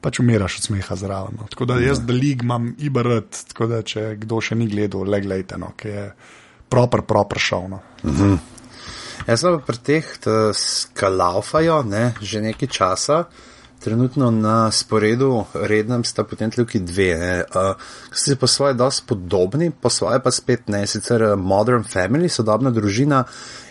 Pač 0.00 0.16
umiraš 0.22 0.54
od 0.56 0.64
smeha 0.64 0.94
zraven. 0.96 1.34
No. 1.36 1.46
Tako 1.52 1.66
da 1.68 1.74
jaz, 1.76 1.98
da 2.08 2.14
lig 2.16 2.40
imam 2.40 2.70
IBRT, 2.72 3.42
tako 3.50 3.66
da 3.68 3.82
če 3.84 4.14
kdo 4.22 4.38
še 4.40 4.56
ni 4.56 4.64
gledal, 4.70 5.04
le 5.04 5.18
gledajte, 5.20 5.58
no, 5.60 5.74
ki 5.76 5.90
je 5.92 6.04
proper, 6.72 7.02
proper 7.04 7.36
šov. 7.36 7.66
No. 7.68 7.80
Mm 8.00 8.14
-hmm. 8.16 8.38
Jaz 9.26 9.44
sem 9.44 9.58
pri 9.66 9.78
teh, 9.84 10.08
da 10.24 10.54
skalaufajo 10.56 11.82
ne, 11.82 12.14
že 12.16 12.40
nekaj 12.40 12.68
časa. 12.68 13.24
Trenutno 13.80 14.30
na 14.30 14.70
sporedu 14.70 15.44
rednem 15.54 16.04
sta 16.04 16.24
potem 16.24 16.50
tudi 16.52 16.82
dve, 16.84 17.44
uh, 17.48 17.80
ki 18.12 18.18
so 18.20 18.36
po 18.36 18.46
svoje 18.46 18.74
dosti 18.76 19.06
podobni, 19.08 19.70
po 19.72 19.88
svoje 19.88 20.20
pa 20.20 20.30
spet 20.30 20.68
ne, 20.68 20.84
sicer 20.86 21.24
Modern 21.36 21.88
Family, 21.88 22.28
sodobna 22.28 22.70
družina 22.70 23.24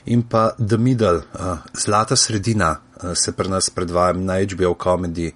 in 0.10 0.26
pa 0.26 0.56
The 0.58 0.82
Middle, 0.82 1.22
uh, 1.38 1.62
zlata 1.78 2.18
sredina, 2.18 2.72
uh, 2.74 3.14
se 3.14 3.36
pri 3.38 3.54
nas 3.54 3.70
predvajam 3.70 4.26
na 4.26 4.42
HBO 4.42 4.74
komediji. 4.74 5.36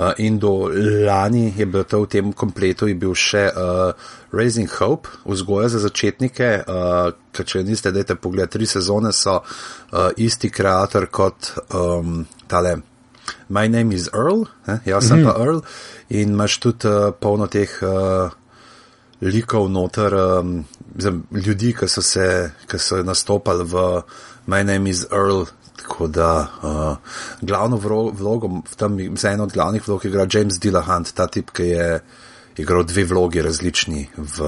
Uh, 0.00 0.10
in 0.18 0.38
do 0.38 0.66
lani 1.06 1.54
je 1.56 1.66
bil 1.66 1.84
to 1.84 2.02
v 2.02 2.10
tem 2.10 2.32
kompletu, 2.32 2.90
je 2.90 2.98
bil 2.98 3.14
še 3.14 3.46
uh, 3.54 3.94
Raising 4.34 4.70
Hope, 4.80 5.06
vzgoja 5.22 5.68
za 5.70 5.86
začetnike, 5.86 6.52
uh, 6.66 7.14
ker 7.30 7.46
če 7.46 7.62
niste, 7.62 7.94
dajte 7.94 8.18
pogled, 8.18 8.50
tri 8.50 8.66
sezone 8.66 9.14
so 9.14 9.38
uh, 9.38 10.10
isti 10.18 10.50
kreator 10.50 11.06
kot 11.06 11.54
um, 11.70 12.24
tale. 12.50 12.89
My 13.50 13.66
name 13.66 13.90
is 13.90 14.08
Earl, 14.14 14.46
eh? 14.66 14.78
jaz 14.86 15.08
sem 15.08 15.18
mm 15.18 15.26
-hmm. 15.26 15.32
pa 15.32 15.44
Earl 15.44 15.58
in 16.08 16.28
imaš 16.28 16.58
tudi 16.58 16.88
uh, 16.88 17.14
polno 17.20 17.46
teh 17.46 17.68
uh, 17.82 18.30
likov 19.20 19.70
noter, 19.70 20.14
um, 20.14 20.64
zem, 20.98 21.22
ljudi, 21.30 21.74
ki 21.74 21.88
so 21.88 22.02
se, 22.02 22.50
ki 22.66 22.78
so 22.78 23.02
nastopali 23.02 23.64
v 23.64 24.02
My 24.46 24.62
name 24.64 24.90
is 24.90 25.06
Earl. 25.10 25.44
Tako 25.76 26.06
da 26.06 26.46
uh, 26.62 26.96
glavno 27.40 27.76
vlogo 28.12 28.62
v 28.70 28.76
tem, 28.76 29.16
za 29.16 29.30
eno 29.30 29.44
od 29.44 29.52
glavnih 29.52 29.88
vlog 29.88 30.04
igra 30.04 30.26
James 30.32 30.58
Dillahunt, 30.60 31.12
ta 31.14 31.26
tip, 31.26 31.50
ki 31.50 31.62
je 31.62 32.00
igral 32.56 32.84
dve 32.84 33.04
vlogi 33.04 33.42
različni 33.42 34.08
v, 34.16 34.40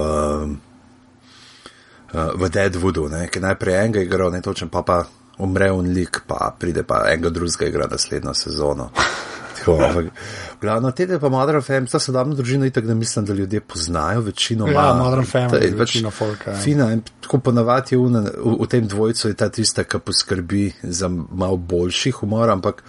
uh, 2.13 2.31
v 2.35 2.49
Deadwoodu, 2.49 3.09
ki 3.31 3.39
najprej 3.39 3.75
enega 3.79 4.01
igral, 4.01 4.31
ne 4.31 4.41
točen 4.41 4.69
pa 4.69 4.81
pa 4.81 5.03
umre 5.37 5.71
un 5.71 5.89
lik, 5.93 6.23
pa 6.27 6.51
pride 6.59 6.83
pa 6.83 7.03
enega 7.09 7.29
drugega 7.29 7.69
igra 7.69 7.87
naslednjo 7.91 8.33
sezono. 8.33 8.89
Glavno, 10.63 10.91
te 10.91 11.19
pa 11.19 11.29
Modern 11.29 11.59
Family, 11.59 11.91
ta 11.91 11.99
sodobna 11.99 12.35
družina, 12.35 12.69
tako 12.71 12.87
da 12.87 12.93
mislim, 12.95 13.25
da 13.25 13.33
ljudje 13.33 13.59
poznajo 13.61 14.21
večino. 14.21 14.67
Ja, 14.71 14.93
Modern 14.93 15.25
Family, 15.27 15.63
je 15.63 15.75
večino 15.75 16.11
folka. 16.11 16.51
Ja. 16.51 16.57
Fina 16.57 16.91
in 16.93 17.01
tako 17.21 17.39
ponavadi 17.43 17.97
v, 17.99 18.21
v, 18.61 18.67
tem 18.71 18.87
dvojcu 18.87 19.27
je 19.27 19.35
ta 19.35 19.49
tista, 19.49 19.83
ki 19.83 19.99
poskrbi 19.99 20.69
za 20.83 21.09
malo 21.09 21.57
boljši 21.57 22.11
humor, 22.11 22.49
ampak 22.49 22.79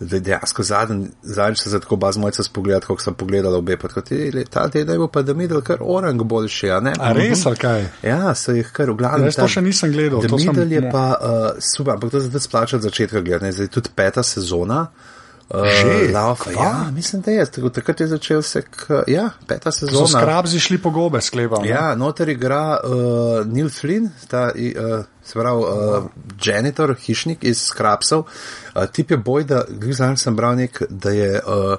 dejansko 0.00 0.62
zadnjič 0.62 1.62
se 1.62 1.70
za 1.70 1.80
tako 1.80 1.96
baz 1.96 2.16
mojca 2.16 2.42
spogledati, 2.42 2.86
kako 2.86 3.02
sem 3.02 3.14
pogledal 3.14 3.54
obe, 3.54 3.76
pa 3.76 3.88
tako 3.88 4.00
ti, 4.00 4.44
ta 4.50 4.68
teden 4.68 4.98
bo 4.98 5.06
pa 5.08 5.22
da 5.22 5.34
midel 5.34 5.62
kar 5.62 5.78
orang 5.80 6.22
boljši, 6.22 6.70
a 6.70 6.80
ne? 6.80 6.96
A 6.98 7.12
res, 7.12 7.46
ali 7.46 7.56
kaj? 7.56 7.86
Ja, 8.02 8.34
so 8.34 8.56
jih 8.56 8.72
kar 8.72 8.90
v 8.90 8.96
glavnem. 9.04 9.30
Jaz 9.30 9.38
to 9.38 9.46
še 9.48 9.62
nisem 9.62 9.94
gledal. 9.94 10.26
Da 10.26 10.42
midel 10.42 10.72
je 10.72 10.82
pa 10.90 11.06
uh, 11.14 11.48
super, 11.62 11.94
ampak 11.94 12.10
to 12.10 12.26
zdaj 12.26 12.46
splača 12.48 12.82
od 12.82 12.90
začetka 12.90 13.22
gledati, 13.22 13.54
zdaj 13.60 13.70
tudi 13.78 13.94
peta 13.94 14.26
sezona. 14.26 14.82
Uh, 14.90 15.19
že, 15.50 16.12
lauka, 16.12 16.50
ja, 16.50 16.90
mislim, 16.94 17.22
da 17.22 17.30
je. 17.30 17.46
Takrat 17.74 18.00
je 18.00 18.06
začel 18.06 18.42
se, 18.42 18.62
k, 18.62 19.02
ja, 19.06 19.30
peta 19.46 19.72
sezona. 19.72 20.06
So 20.06 20.18
skrabzi 20.18 20.60
šli 20.60 20.78
po 20.78 20.90
gobe, 20.90 21.20
sklepam. 21.20 21.64
Ja, 21.64 21.94
noter 21.94 22.28
igra 22.28 22.78
uh, 22.78 23.46
Neil 23.46 23.68
Flynn, 23.68 24.10
ta, 24.30 24.50
uh, 24.54 25.04
se 25.24 25.38
pravi, 25.38 25.64
uh, 25.64 26.04
janitor, 26.42 26.94
hišnik 26.94 27.44
iz 27.44 27.64
skrabsov. 27.66 28.26
Uh, 28.74 28.86
tip 28.92 29.10
je 29.10 29.18
boj, 29.18 29.44
da, 29.44 29.64
gledaj, 29.70 30.16
sem 30.22 30.36
bral 30.36 30.56
nek, 30.56 30.82
da 30.90 31.10
je. 31.10 31.40
Uh, 31.46 31.74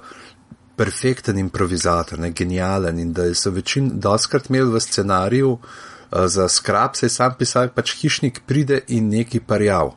Perfekten 0.81 1.37
improvizator, 1.37 2.17
ne, 2.19 2.31
genijalen 2.33 2.99
in 2.99 3.11
da 3.13 3.27
so 3.37 3.51
večin 3.53 3.91
doskrat 4.01 4.47
imeli 4.49 4.71
v 4.71 4.79
scenariju 4.81 5.51
uh, 5.51 6.25
za 6.25 6.47
skrab, 6.49 6.95
se 6.95 7.05
je 7.05 7.09
sam 7.13 7.35
pisal, 7.37 7.69
pač 7.75 7.93
hišnik 7.99 8.41
pride 8.47 8.79
in 8.87 9.11
neki 9.11 9.43
parjav. 9.45 9.91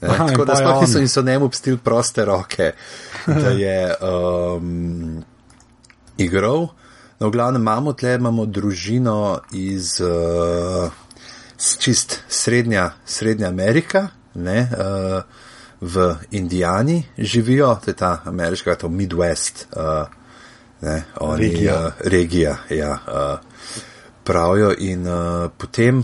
Aha, 0.00 0.26
tako 0.26 0.44
da 0.44 0.56
sploh 0.56 0.80
niso, 0.80 1.00
niso 1.00 1.22
njemu 1.22 1.48
pstil 1.48 1.78
proste 1.78 2.24
roke, 2.24 2.72
da 3.26 3.50
je 3.64 3.94
um, 4.00 5.24
igral. 6.16 6.68
No, 7.20 7.28
v 7.28 7.30
glavnem 7.30 7.62
imamo 7.62 7.92
tle, 7.92 8.14
imamo 8.14 8.46
družino 8.46 9.40
iz 9.52 10.00
uh, 10.00 10.90
čist 11.78 12.20
srednja, 12.28 12.90
srednja 13.04 13.48
Amerika, 13.48 14.08
ne, 14.34 14.68
uh, 14.72 15.22
v 15.80 16.14
Indijani 16.30 17.04
živijo, 17.18 17.74
to 17.84 17.90
je 17.90 17.96
ta 17.96 18.20
ameriška, 18.24 18.74
to 18.74 18.88
Midwest, 18.88 19.66
uh, 19.76 20.08
ne, 20.80 21.02
oni, 21.20 21.42
regija. 21.42 21.76
Uh, 21.86 21.92
regija, 22.04 22.56
ja, 22.70 22.98
uh, 23.06 23.38
pravijo 24.24 24.74
in 24.78 25.08
uh, 25.08 25.50
potem 25.58 26.02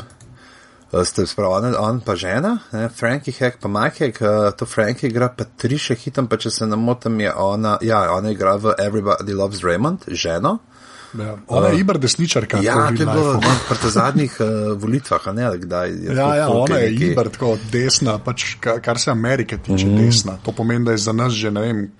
ste 1.05 1.27
spravili, 1.27 1.75
on, 1.79 2.01
pa 2.01 2.15
žena, 2.17 2.59
ne, 2.73 2.89
Frankie 2.89 3.35
Hack, 3.35 3.59
pa 3.61 3.69
Mike 3.69 4.05
Hack, 4.07 4.21
uh, 4.21 4.51
to 4.57 4.67
Frankie 4.67 5.11
igra 5.11 5.29
pa 5.29 5.45
tri 5.45 5.79
še 5.79 5.95
hitam, 5.95 6.27
pa 6.27 6.37
če 6.37 6.51
se 6.51 6.67
ne 6.67 6.77
motim, 6.77 7.21
je 7.21 7.33
ona, 7.35 7.79
ja, 7.83 8.13
ona 8.13 8.31
igra 8.31 8.57
v 8.57 8.75
Everybody 8.79 9.35
Loves 9.35 9.61
Raymond, 9.65 10.09
ženo. 10.09 10.59
Ja. 11.17 11.37
Ona 11.49 11.69
je 11.69 11.79
iber 11.81 11.97
desničarka. 11.99 12.59
Ja, 12.61 12.75
to 12.93 13.03
je 13.03 13.07
bilo 13.07 13.41
pri 13.69 13.91
zadnjih 13.91 14.35
uh, 14.41 14.49
volitvah, 14.77 15.27
ne, 15.33 15.47
kdaj. 15.59 15.89
Je 15.89 16.17
Ja, 16.17 16.35
ja, 16.37 16.49
ona 16.51 16.77
je 16.77 16.91
nekaj- 16.91 17.07
iber 17.13 17.29
tako 17.33 17.57
desna, 17.73 18.19
pač, 18.19 18.57
ka- 18.61 18.81
kar 18.85 18.99
se 19.01 19.11
Amerike 19.11 19.57
tiče, 19.57 19.87
mm. 19.87 19.97
desna. 19.97 20.37
To 20.45 20.53
pomeni, 20.53 20.85
da 20.85 20.93
je 20.93 20.99
za 20.99 21.13
nas 21.13 21.33
že, 21.33 21.51
ne 21.51 21.61
vem, 21.61 21.93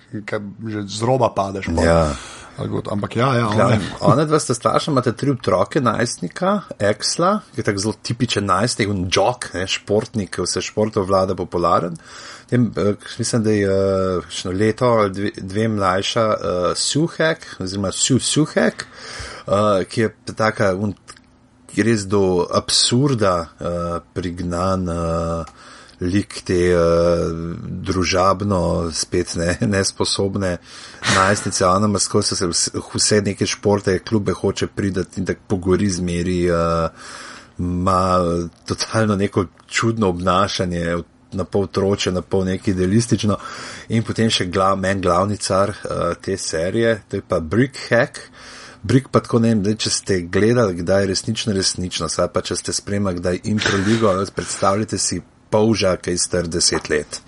že 0.67 0.83
z 0.85 1.01
roba 1.01 1.29
padeš. 1.33 1.65
pol. 1.73 1.81
Ja. 1.83 2.11
Ampak 2.57 3.15
ja, 3.15 3.27
ja, 3.35 3.49
Ja, 3.57 3.79
ona 4.01 4.25
dva 4.25 4.39
sta 4.41 4.55
starša, 4.57 4.91
imate 4.91 5.13
tri 5.17 5.31
otroke, 5.31 5.81
najstnika, 5.81 6.53
Exla, 6.89 7.37
ki 7.53 7.61
je 7.61 7.65
tako 7.67 7.83
zelo 7.83 7.93
tipičen 8.09 8.47
najstnik, 8.49 8.89
un 8.89 9.03
jok, 9.13 9.51
ne, 9.53 9.67
športnik, 9.69 10.31
ki 10.33 10.45
vse 10.45 10.63
športov 10.65 11.05
vlada 11.09 11.35
popularen. 11.37 11.99
Tem, 12.49 12.71
eh, 12.77 12.93
mislim, 13.19 13.43
da 13.43 13.53
je 13.53 13.69
eh, 13.69 14.21
kakšno 14.25 14.51
leto 14.51 14.91
ali 15.03 15.13
dve, 15.13 15.31
dve 15.37 15.67
mlajša 15.67 16.25
uh, 16.27 16.71
Suhek, 16.75 17.45
oziroma 17.59 17.91
Su 17.91 18.19
Suhek, 18.19 18.85
uh, 19.47 19.83
ki 19.89 20.01
je 20.01 20.11
taka 20.33 20.73
un, 20.75 20.95
res 21.77 22.07
do 22.09 22.47
absurda 22.49 23.35
uh, 23.59 23.97
prignan. 24.13 24.89
Uh, 24.89 25.66
lik 26.01 26.41
te 26.45 26.59
uh, 26.75 27.31
družabno, 27.87 28.89
spet 28.93 29.35
ne, 29.35 29.57
nesposobne 29.73 30.57
najstnice, 31.15 31.65
ona 31.65 31.87
ima 31.87 31.99
skozi 31.99 32.35
se 32.35 32.49
vse, 32.93 33.21
neke 33.25 33.45
športe, 33.45 33.99
klube 33.99 34.33
hoče 34.33 34.67
pridati 34.67 35.21
in 35.21 35.25
tako 35.25 35.41
pogori 35.47 35.89
zmeri, 35.89 36.39
uh, 36.51 36.89
ima 37.59 38.19
totalno 38.65 39.15
neko 39.15 39.45
čudno 39.67 40.09
obnašanje, 40.09 40.97
na 41.31 41.43
pol 41.43 41.67
troče, 41.67 42.11
na 42.11 42.21
pol 42.21 42.45
neki 42.45 42.71
idealistično 42.71 43.35
in 43.89 44.03
potem 44.03 44.29
še 44.31 44.45
glav, 44.47 44.77
men 44.79 45.01
glavni 45.03 45.37
car 45.37 45.73
uh, 45.73 46.13
te 46.21 46.37
serije, 46.37 47.01
to 47.09 47.19
je 47.19 47.25
pa 47.27 47.39
Brick 47.39 47.89
Hack. 47.89 48.21
Brik 48.87 49.09
pa 49.11 49.19
tako 49.19 49.39
ne 49.43 49.49
vem, 49.55 49.75
če 49.75 49.89
ste 49.91 50.19
gledali, 50.31 50.77
kdaj 50.77 51.01
je 51.01 51.07
resnično 51.09 51.53
resnično, 51.53 52.07
saj 52.07 52.29
pa 52.31 52.43
če 52.45 52.55
ste 52.55 52.73
spremljali, 52.73 53.19
kdaj 53.19 53.39
impro 53.51 53.79
ligo, 53.83 54.13
predstavljate 54.35 54.99
si 55.01 55.17
polžak, 55.49 56.05
ki 56.05 56.15
je 56.15 56.23
star 56.23 56.47
deset 56.47 56.89
let. 56.89 57.21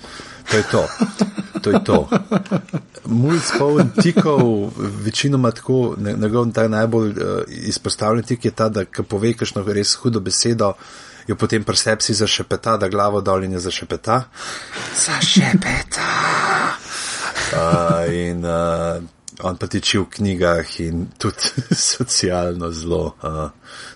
To 0.52 0.58
je 0.58 0.64
to. 0.72 0.84
To 1.62 1.70
je 1.72 1.84
to. 1.84 2.00
Mulj 3.06 3.40
spoln 3.40 3.92
tikov, 4.02 4.72
večinoma 5.06 5.52
tako, 5.52 5.96
njegov 5.98 6.52
ta 6.54 6.68
najbolj 6.68 7.10
uh, 7.10 7.44
izpostavljen 7.48 8.24
tik 8.24 8.46
je 8.46 8.52
ta, 8.52 8.70
da 8.70 8.86
ko 8.86 9.04
pove 9.04 9.34
kakšno 9.34 9.64
res 9.68 9.96
hudo 9.96 10.20
besedo, 10.20 10.74
jo 11.28 11.36
potem 11.36 11.64
pri 11.64 11.78
sebi 11.78 12.04
si 12.04 12.14
zašepeta, 12.14 12.78
da 12.78 12.90
glavo 12.90 13.22
dol 13.22 13.44
in 13.44 13.54
je 13.58 13.60
zašepeta. 13.60 14.24
Zašepeta. 15.06 16.10
Uh, 17.50 18.14
in 18.14 18.46
uh, 18.46 19.02
on 19.44 19.58
pa 19.58 19.68
tiči 19.68 19.98
v 20.00 20.06
knjigah 20.10 20.68
in 20.84 21.08
tudi 21.18 21.52
socialno 21.94 22.72
zelo 22.72 23.16
uh, 23.24 23.50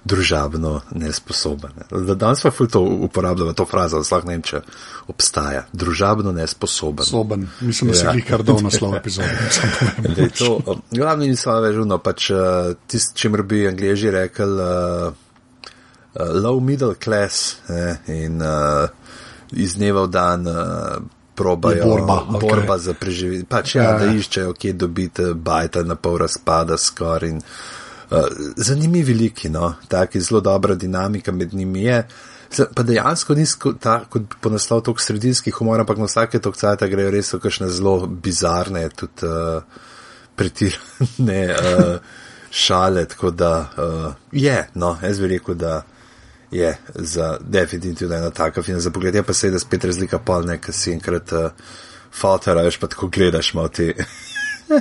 družabno 0.03 0.81
nesposoben. 0.95 1.71
Ne. 1.77 2.01
Da 2.07 2.15
danes 2.15 2.41
pa 2.43 2.51
ful 2.51 2.67
to 2.67 2.81
uporabljamo, 3.07 3.53
to 3.53 3.65
frazo, 3.65 4.03
sploh 4.03 4.25
ne 4.25 4.37
vem, 4.37 4.43
če 4.45 4.61
obstaja. 5.11 5.65
Družabno 5.73 6.31
nesposoben. 6.31 7.05
Soben. 7.05 7.47
Mislim, 7.61 7.91
da 7.91 7.97
Ja. 8.03 8.13
jih 8.15 8.25
kar 8.27 8.43
dol 8.43 8.61
naslov 8.63 8.95
epizode. 8.95 9.29
to, 10.39 10.59
uh, 10.65 10.79
glavni 10.91 11.27
niso 11.31 11.55
več 11.63 11.75
žuno, 11.75 11.97
pač 12.03 12.29
uh, 12.31 12.73
tisto, 12.87 13.15
čemer 13.15 13.43
bi 13.43 13.67
angliži 13.67 14.11
rekli 14.11 14.47
uh, 14.59 15.11
uh, 15.11 16.31
low 16.33 16.59
middle 16.59 16.95
class 16.95 17.57
ne, 17.69 17.97
in 18.07 18.41
uh, 18.41 18.87
iz 19.51 19.75
dneva 19.77 20.07
v 20.07 20.09
dan 20.09 20.47
uh, 20.47 20.97
probajo 21.35 21.85
borba, 21.85 22.23
okej. 22.29 22.49
borba 22.49 22.77
za 22.77 22.93
preživetje. 22.93 23.45
Pač 23.49 23.75
ja, 23.75 23.83
Ja, 23.83 23.93
da 23.99 24.05
ja. 24.05 24.13
iščejo, 24.13 24.53
kje 24.53 24.73
dobiti 24.73 25.29
bajta 25.33 25.83
na 25.83 25.95
pol 25.95 26.17
razpada 26.17 26.77
skoraj. 26.77 27.29
in, 27.29 27.41
Uh, 28.11 28.19
zanimivi 28.55 29.13
liki, 29.13 29.49
no, 29.49 29.73
taki 29.87 30.19
zelo 30.21 30.41
dobra 30.41 30.75
dinamika 30.75 31.31
med 31.31 31.53
njimi 31.53 31.83
je. 31.83 32.07
Pa 32.75 32.83
dejansko 32.83 33.33
ni 33.33 33.45
ta, 33.79 34.03
kot 34.09 34.35
po 34.41 34.49
naslov 34.53 34.83
tok 34.85 35.01
sredinski 35.01 35.51
humor, 35.51 35.79
ampak 35.79 35.97
na 35.97 36.05
vsake 36.05 36.39
tok 36.39 36.57
cajta 36.59 36.87
grejo 36.87 37.09
res 37.09 37.33
v 37.33 37.39
kakšne 37.41 37.69
zelo 37.73 38.05
bizarne, 38.07 38.83
tudi 38.93 39.25
uh, 39.25 39.63
pretirane 40.35 41.39
uh, 41.55 41.97
šale, 42.51 43.05
tako 43.09 43.31
da 43.31 43.53
uh, 43.77 44.13
je, 44.31 44.59
no, 44.75 44.97
jaz 45.01 45.19
bi 45.19 45.27
rekel, 45.27 45.55
da 45.55 45.81
je 46.53 46.73
za 46.95 47.37
definitivno 47.41 48.15
ena 48.15 48.29
taka 48.29 48.63
fina 48.63 48.79
za 48.79 48.91
pogled. 48.91 49.15
Je 49.15 49.23
pa 49.23 49.33
seveda 49.33 49.59
spet 49.59 49.85
razlika 49.85 50.19
polne, 50.19 50.57
ker 50.57 50.73
si 50.73 50.91
enkrat 50.93 51.31
uh, 51.33 51.49
faltera, 52.11 52.61
veš 52.61 52.77
pa 52.77 52.87
tako 52.87 53.07
gledaš 53.09 53.53
malo 53.53 53.67
te. 53.69 53.93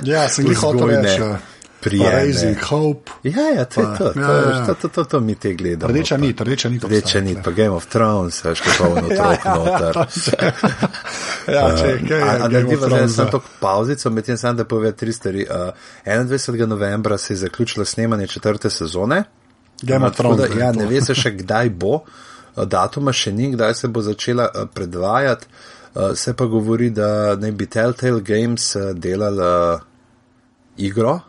Ja, 0.03 0.29
sem 0.29 0.47
jih 0.47 0.57
hotel 0.57 0.87
reči. 0.87 1.19
ja. 1.21 1.39
Pa 1.83 1.89
Raising 1.89 2.57
Hope. 2.63 3.11
Ja, 3.23 3.41
ja, 3.49 3.65
to 3.65 3.81
je 3.81 3.87
Pa- 3.87 3.97
to, 3.97 4.13
to, 4.13 4.19
ja, 4.19 4.27
ja, 4.31 4.49
ja. 4.49 4.65
to, 4.65 4.73
to, 4.73 4.87
to, 4.87 5.03
to 5.03 5.19
mi 5.19 5.35
te 5.35 5.53
gledamo. 5.53 5.91
Rdeča 5.93 6.15
pa- 6.15 6.21
nit, 6.21 6.41
rdeča 6.41 6.69
nit. 6.69 6.83
Rdeča 6.83 7.19
nit, 7.21 7.37
pa 7.43 7.51
Game 7.51 7.69
of 7.69 7.85
Thrones, 7.85 8.43
veš, 8.43 8.61
kako 8.61 8.83
je 8.87 9.03
otrok 9.11 9.45
noter. 9.45 9.97
Ja, 11.47 11.75
če 11.77 11.97
kaj 12.07 12.17
je. 12.17 12.23
A- 12.23 12.29
a 12.29 12.37
Game 12.39 12.53
narediva 12.53 12.85
of 12.85 12.89
zdaj 12.89 13.07
samo 13.09 13.27
ja. 13.27 13.31
to 13.31 13.41
pauzico, 13.59 14.09
medtem 14.09 14.37
sam 14.37 14.57
da 14.57 14.65
pove 14.65 14.91
tri 14.91 15.13
stvari. 15.13 15.47
Uh, 15.49 15.73
21. 16.05 16.65
novembra 16.65 17.17
se 17.17 17.33
je 17.33 17.37
zaključilo 17.37 17.85
snemanje 17.85 18.27
četrte 18.27 18.69
sezone. 18.69 19.23
Game 19.83 20.07
of 20.07 20.17
Thrones. 20.17 20.55
ja, 20.59 20.71
ne 20.71 20.87
ve 20.89 21.01
se 21.01 21.15
še 21.15 21.35
kdaj 21.41 21.69
bo, 21.69 22.01
uh, 22.03 22.65
datuma 22.65 23.13
še 23.13 23.35
ni, 23.35 23.51
kdaj 23.53 23.75
se 23.83 23.91
bo 23.91 24.03
začela 24.05 24.49
uh, 24.49 24.67
predvajati. 24.73 25.51
Uh, 25.93 26.15
se 26.17 26.33
pa 26.33 26.47
govori, 26.49 26.89
da 26.89 27.35
naj 27.37 27.51
bi 27.53 27.69
Telltale 27.69 28.23
Games 28.25 28.71
uh, 28.75 28.91
delala 28.97 29.51
uh, 29.75 29.85
igro. 30.77 31.19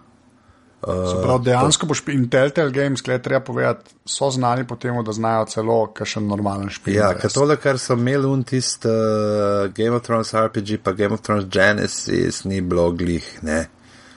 Se 0.84 1.22
pravi, 1.22 1.44
dejansko 1.44 1.86
boš 1.86 2.02
in 2.12 2.26
Telltale 2.30 2.70
Games, 2.70 3.02
gled, 3.02 3.22
treba 3.24 3.40
povedati, 3.44 3.94
so 4.04 4.28
znani 4.30 4.66
po 4.68 4.76
tem, 4.76 4.96
da 5.04 5.12
znajo 5.12 5.46
celo 5.48 5.78
kakšen 5.96 6.26
normalen 6.28 6.68
špil. 6.70 6.96
Ja, 6.98 7.14
ker 7.16 7.32
tole, 7.32 7.56
kar 7.56 7.78
so 7.80 7.96
imeli 7.96 8.28
un 8.28 8.42
tist 8.44 8.84
uh, 8.84 9.70
Game 9.76 9.96
of 9.96 10.04
Thrones 10.04 10.34
RPG, 10.34 10.82
pa 10.84 10.92
Game 10.92 11.16
of 11.16 11.24
Thrones 11.24 11.48
Genesis, 11.48 12.42
ni 12.44 12.60
bilo 12.60 12.90
glih, 12.92 13.24
ne. 13.42 13.64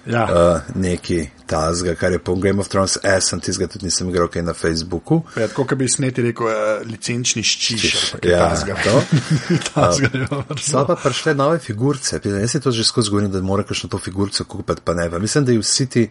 Ja. 0.07 0.23
Uh, 0.23 0.75
neki 0.75 1.27
tazga, 1.47 1.95
kar 1.95 2.11
je 2.11 2.19
po 2.19 2.35
Game 2.35 2.59
of 2.59 2.67
Thrones 2.67 2.97
S, 3.03 3.29
sem 3.29 3.39
tizga 3.43 3.67
tudi 3.67 3.85
nisem 3.85 4.09
igral 4.09 4.29
kaj 4.31 4.43
na 4.47 4.53
Facebooku. 4.53 5.21
Ja, 5.35 5.47
tako, 5.47 5.65
kot 5.67 5.79
bi 5.79 5.89
sneti 5.91 6.23
rekel, 6.23 6.47
uh, 6.47 6.87
licenčni 6.87 7.43
ščiš. 7.43 8.15
Ja, 8.23 8.49
to. 8.83 9.01
to. 9.67 9.87
So 10.63 10.85
pa 10.87 10.95
prišle 11.03 11.35
nove 11.35 11.59
figurce, 11.63 12.21
jaz 12.23 12.55
si 12.55 12.63
to 12.63 12.71
že 12.71 12.87
skozi 12.87 13.11
govorim, 13.11 13.31
da 13.31 13.43
mora 13.43 13.67
kakšno 13.67 13.91
to 13.91 13.99
figurco 13.99 14.47
kupiti, 14.47 14.81
pa 14.83 14.95
ne. 14.95 15.09
Pa 15.11 15.19
mislim, 15.19 15.45
da 15.45 15.55
je 15.55 15.59
v 15.59 15.67
City 15.67 16.07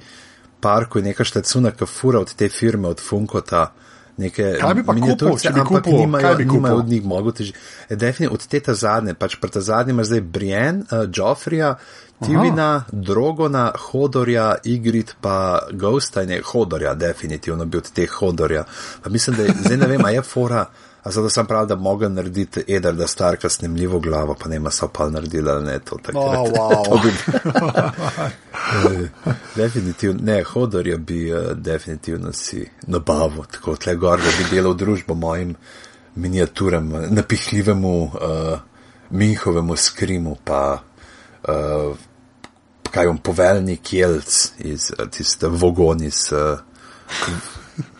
parku 0.60 1.00
neka 1.00 1.24
štacuna, 1.24 1.72
ki 1.76 1.88
fura 1.88 2.20
od 2.20 2.34
te 2.34 2.48
firme, 2.48 2.88
od 2.88 3.00
Funkota. 3.00 3.72
Neke 4.16 4.54
Kaj 4.56 4.74
bi 4.78 4.82
pa 4.84 4.94
kupil, 4.96 5.34
če 5.36 5.50
bi 5.52 5.60
ampak 5.60 5.84
kupil? 5.84 5.98
nimajo, 6.00 6.30
bi 6.38 6.44
nimajo 6.48 6.78
kupil? 6.78 6.78
od 6.78 6.88
njih 6.88 7.02
mogoče. 7.04 7.46
Definitivno 7.90 8.38
od 8.38 8.46
te 8.48 8.60
ta 8.64 8.74
zadnje, 8.74 9.12
pač 9.14 9.36
pri 9.36 9.50
ta 9.52 9.60
zadnji 9.60 9.92
imaš 9.92 10.08
zdaj 10.08 10.22
Brienne, 10.24 10.86
uh, 10.88 11.04
Joffrija, 11.12 11.74
Tivina, 12.24 12.84
Drogona, 12.92 13.72
Hodorja, 13.90 14.54
Igrit 14.64 15.16
pa 15.20 15.60
Ghosta 15.72 16.22
in 16.22 16.30
je 16.30 16.42
Hodorja, 16.44 16.94
definitivno 16.94 17.64
bi 17.64 17.78
od 17.78 17.90
teh 17.92 18.10
Hodorja. 18.10 18.64
Pa 19.02 19.10
mislim, 19.10 19.36
da 19.36 19.42
je, 19.42 19.54
zdaj 19.64 19.76
ne 19.76 19.86
vem, 19.86 20.04
a 20.04 20.10
je 20.10 20.22
fora, 20.22 20.66
a 21.02 21.10
zato 21.10 21.30
sem 21.30 21.46
prav, 21.46 21.66
da 21.66 21.76
mogo 21.76 22.08
narediti 22.08 22.64
Eder, 22.68 22.94
da 22.94 23.06
starka 23.06 23.48
snemljivo 23.48 24.00
glavo, 24.00 24.36
pa 24.42 24.48
ne 24.48 24.56
ima 24.56 24.70
so 24.70 24.88
pa 24.88 25.08
naredila, 25.08 25.60
ne 25.60 25.78
to 25.78 25.98
tako. 26.02 26.18
Oh, 26.18 26.48
wow. 26.50 27.10
Definitivno, 29.56 30.20
ne, 30.22 30.42
Hodorja 30.42 30.96
bi 30.96 31.32
uh, 31.32 31.52
definitivno 31.52 32.32
si 32.32 32.70
nabavil, 32.86 33.44
tako 33.52 33.76
tle 33.76 33.94
gor, 33.96 34.18
da 34.18 34.32
bi 34.38 34.56
delal 34.56 34.74
družbo 34.74 35.14
mojim 35.14 35.54
miniaturam, 36.14 36.92
napihljivemu 37.08 38.02
uh, 38.02 38.10
Minhovemu 39.10 39.76
skrimu, 39.76 40.36
pa 40.44 40.78
uh, 41.48 41.96
kaj 42.90 43.06
on 43.06 43.18
poveljnik 43.18 43.92
Jelc 43.92 44.32
iz 44.58 44.90
uh, 44.92 45.08
tiste 45.08 45.46
vogon 45.48 46.02
iz 46.02 46.20
uh, 46.32 46.58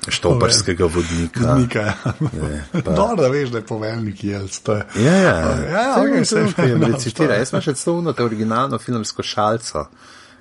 štoparskega 0.08 0.84
vodnika. 0.86 1.54
Nika, 1.54 1.80
ja. 1.80 1.94
Ne, 2.32 2.64
pa- 2.74 2.90
Dobro, 2.92 3.16
da 3.16 3.28
veš, 3.28 3.48
da 3.48 3.58
je 3.58 3.66
poveljnik 3.66 4.24
Jelc. 4.24 4.58
to 4.58 4.72
je- 4.72 4.86
Ja, 4.96 5.12
ja, 5.12 5.38
ja, 5.70 5.94
bom 6.08 6.24
saj 6.24 6.46
to, 6.46 6.52
ki 6.54 6.62
jim 6.62 6.80
no, 6.80 6.86
recitira. 6.88 7.26
to 7.26 7.32
je. 7.32 7.38
Jaz 7.38 7.48
sem 7.48 7.60
še 7.60 7.74
celo 7.74 8.12
te 8.12 8.24
originalno 8.24 8.78
filmsko 8.78 9.22
šalco, 9.22 9.86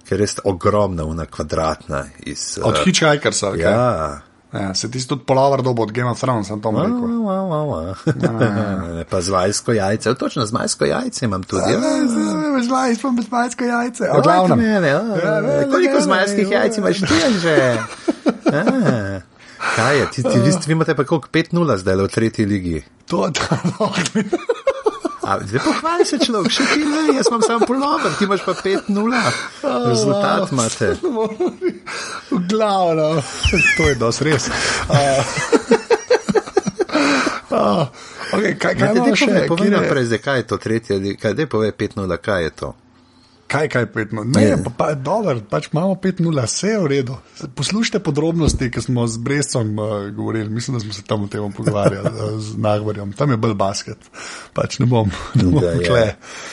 ki 0.03 0.13
je 0.13 0.17
res 0.17 0.35
ogromna, 0.43 1.03
una 1.03 1.25
kvadratna. 1.25 2.05
Iz, 2.19 2.59
Od 2.63 2.73
uh, 2.73 2.83
Hitchhikersa. 2.83 3.47
Okay. 3.47 3.59
Ja. 3.61 4.21
Ja, 4.55 4.73
se 4.73 4.91
ti 4.91 5.07
tudi 5.07 5.23
polavar 5.23 5.61
dobo 5.61 5.83
od 5.83 5.91
Game 5.91 6.07
of 6.07 6.19
Thrones, 6.19 6.47
sem 6.47 6.61
to 6.61 6.69
Wow, 6.69 6.79
rekel. 6.79 6.99
wow, 7.19 7.43
wow, 7.45 7.65
wow. 7.67 9.03
Pa 9.03 9.21
z 9.21 9.29
majsko 9.29 9.71
jajce, 9.73 10.15
točno 10.15 10.45
z 10.45 10.51
majsko 10.51 10.85
jajce 10.85 11.25
imam 11.25 11.43
tudi. 11.43 11.63
Ja. 11.65 11.79
Smo 12.95 13.11
bez 13.11 13.27
majsko 13.31 13.63
jajce. 13.63 14.09
O, 14.11 14.17
V 14.17 14.23
glavnem. 14.23 14.59
ne, 14.59 14.81
ne, 14.81 14.95
o, 14.95 15.01
Ja, 15.17 15.41
ne, 15.41 15.57
ne, 15.57 15.71
Koliko 15.71 16.01
z 16.01 16.07
majskih 16.07 16.51
jajc 16.51 16.77
imaš 16.77 16.97
ti 16.97 17.19
že? 17.37 17.57
A. 18.47 19.19
Kaj 19.75 19.97
je, 19.99 20.05
ti, 20.11 20.23
ti, 20.23 20.39
vi, 20.39 20.51
vi 20.67 20.71
imate 20.71 20.95
pa 20.95 21.03
koliko 21.03 21.27
5-0 21.29 21.77
zdaj 21.77 21.95
v 21.95 22.07
tretji 22.07 22.45
ligi. 22.45 22.83
To 23.07 23.25
je 23.25 23.31
to. 23.33 23.91
A, 25.25 25.39
Zdaj 25.41 25.59
pohvali 25.59 26.05
se 26.05 26.19
človek, 26.19 26.51
še 26.51 26.63
ti 26.67 26.81
ne, 26.81 27.15
jaz 27.15 27.27
imam 27.27 27.41
samo 27.41 27.65
polover, 27.65 28.13
ti 28.13 28.23
imaš 28.23 28.45
pa 28.45 28.53
5-0. 28.53 28.93
Rezultat 29.83 30.51
imate. 30.51 30.91
V 32.31 32.39
glavno, 32.45 33.21
to 33.77 33.83
je 33.83 33.95
dosti 33.95 34.23
res. 34.23 34.49
Uh, 37.49 37.85
okay, 38.31 38.53
kaj 38.53 38.73
kaj 38.75 38.93
ti 38.95 39.11
še? 39.15 39.25
povej, 39.25 39.47
povej 39.47 39.65
je- 39.65 39.73
naprej, 39.73 40.03
zdaj 40.05 40.19
kaj 40.19 40.37
je 40.37 40.45
to 40.45 40.57
tretje 40.59 40.93
kaj 41.15 41.33
dej 41.33 41.47
pove 41.47 41.71
5-0, 41.71 42.17
kaj 42.19 42.43
je 42.43 42.51
to? 42.51 42.69
Kaj, 43.47 43.67
kaj, 43.69 43.85
pet 43.93 44.11
minut? 44.11 44.33
Ne, 44.33 44.55
pa, 44.63 44.71
pa 44.77 44.85
dobro, 44.97 45.37
pač 45.49 45.67
imamo 45.69 45.93
5-0, 46.01 46.45
vse 46.47 46.69
je 46.71 46.79
v 46.81 46.87
redu. 46.89 47.17
Poslušajte 47.55 47.99
podrobnosti, 48.01 48.69
ki 48.73 48.81
smo 48.81 49.05
z 49.07 49.21
Brescom 49.21 49.69
uh, 49.79 49.91
govorili, 50.09 50.49
mislim, 50.49 50.77
da 50.77 50.81
smo 50.81 50.93
se 50.93 51.03
tam 51.05 51.23
o 51.23 51.27
tem 51.27 51.51
pogovarjali 51.53 52.09
uh, 52.09 52.39
z 52.41 52.57
Nagvarjem. 52.57 53.13
Tam 53.13 53.31
je 53.31 53.37
bolj 53.37 53.53
basket, 53.53 54.09
pač 54.57 54.79
ne 54.81 54.89
bom, 54.89 55.11
ne 55.37 55.45
bom 55.45 55.61
Da, 55.61 55.75
ja. 55.77 55.83
kle. 55.85 56.07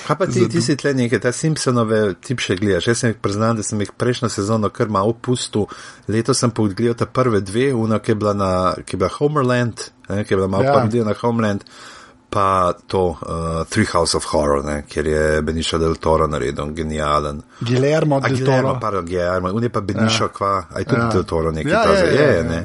Kaj 0.07 0.19
pa 0.21 0.29
ti, 0.29 0.45
ti 0.53 0.61
si 0.61 0.77
tle 0.77 0.93
nekaj, 0.99 1.23
ta 1.25 1.33
Simpsonove 1.33 2.03
tip 2.21 2.45
še 2.45 2.59
gledaš? 2.61 2.91
Jaz 2.93 3.01
sem 3.05 3.15
jih 3.15 3.23
priznal, 3.25 3.57
da 3.57 3.65
sem 3.65 3.81
jih 3.81 3.95
prejšnjo 3.97 4.29
sezono 4.29 4.69
kar 4.69 4.93
malo 4.93 5.17
pustil. 5.17 5.71
Letos 6.13 6.45
sem 6.45 6.53
pa 6.53 6.61
odgledal 6.67 7.01
ta 7.01 7.09
prve 7.09 7.41
dve, 7.41 7.71
una, 7.73 8.03
ki 8.05 8.13
je 8.13 8.21
bila, 8.21 8.37
na, 8.37 8.53
ki 8.85 8.99
je 8.99 9.01
bila 9.01 9.11
Homerland, 9.17 9.89
ne, 10.11 10.27
ki 10.29 10.37
je 10.37 10.43
bila 10.43 10.53
malo 10.53 10.69
Ja. 10.69 10.75
ja. 10.75 10.77
parodija 10.77 11.09
na 11.09 11.17
Homeland, 11.25 11.65
pa 12.33 12.73
to 12.89 13.11
uh, 13.13 13.19
Three 13.69 13.85
House 13.93 14.15
of 14.17 14.25
Horror, 14.33 14.63
ne, 14.65 14.79
kjer 14.89 15.07
je 15.07 15.43
Benicio 15.45 15.77
del 15.79 15.99
Toro 16.01 16.25
naredil, 16.27 16.71
genijalen. 16.73 17.43
Guillermo 17.61 18.17
A 18.17 18.21
del 18.29 18.37
Guillermo, 18.39 18.79
pardon, 18.81 19.05
Guillermo, 19.05 19.49
on 19.53 19.63
je 19.63 19.69
pa 19.75 19.81
Benicio, 19.85 20.25
ja. 20.31 20.33
kva, 20.33 20.53
aj 20.73 20.85
tudi 20.89 21.01
Ja. 21.03 21.11
del 21.13 21.25
Toro 21.29 21.51
nekaj 21.53 21.73
Ja, 21.73 21.83
ja, 21.85 21.93
ja, 21.93 21.99
ja, 21.99 22.05
ja, 22.15 22.31
je, 22.31 22.37
ja, 22.37 22.43
ne. 22.49 22.61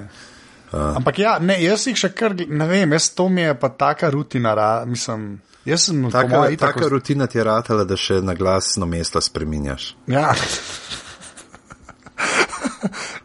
ja. 0.71 0.93
Ampak 0.95 1.19
ja, 1.19 1.33
ne, 1.39 1.59
jaz 1.63 1.83
jih 1.87 1.97
še 1.99 2.13
kar, 2.15 2.31
ne 2.47 2.67
vem, 2.67 2.91
jaz 2.95 3.09
to 3.15 3.27
mi 3.29 3.41
je 3.43 3.55
pa 3.59 3.69
taka 3.69 4.09
rutina, 4.15 4.53
ra, 4.55 4.69
mislim, 4.87 5.41
jaz 5.67 5.81
sem 5.89 6.07
Taka, 6.11 6.45
itak 6.55 6.75
taka 6.79 6.87
rutina 6.95 7.27
ti 7.27 7.37
je 7.37 7.43
ratala, 7.43 7.83
da 7.83 7.95
še 7.99 8.21
na 8.23 8.33
glasno 8.39 8.85
mesto 8.87 9.19
spreminjaš. 9.21 9.95
Ja. 10.07 10.31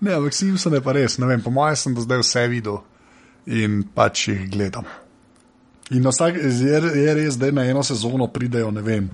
ne, 0.00 0.14
ampak 0.14 0.34
Simpson 0.34 0.74
je 0.74 0.80
pa 0.82 0.92
res, 0.92 1.18
ne 1.18 1.26
vem, 1.30 1.42
po 1.42 1.50
mojem 1.54 1.76
sem 1.76 1.94
do 1.94 2.02
zdaj 2.02 2.22
vse 2.24 2.46
videl 2.50 2.80
in 3.46 3.82
pač 3.94 4.28
jih 4.28 4.48
gledam. 4.50 4.86
In 5.90 6.06
vsak, 6.06 6.34
je, 6.36 6.80
je 6.94 7.14
res, 7.14 7.36
da 7.36 7.50
na 7.50 7.64
eno 7.64 7.82
sezono 7.82 8.26
pridejo, 8.28 8.70
ne 8.70 8.80
vem, 8.80 9.10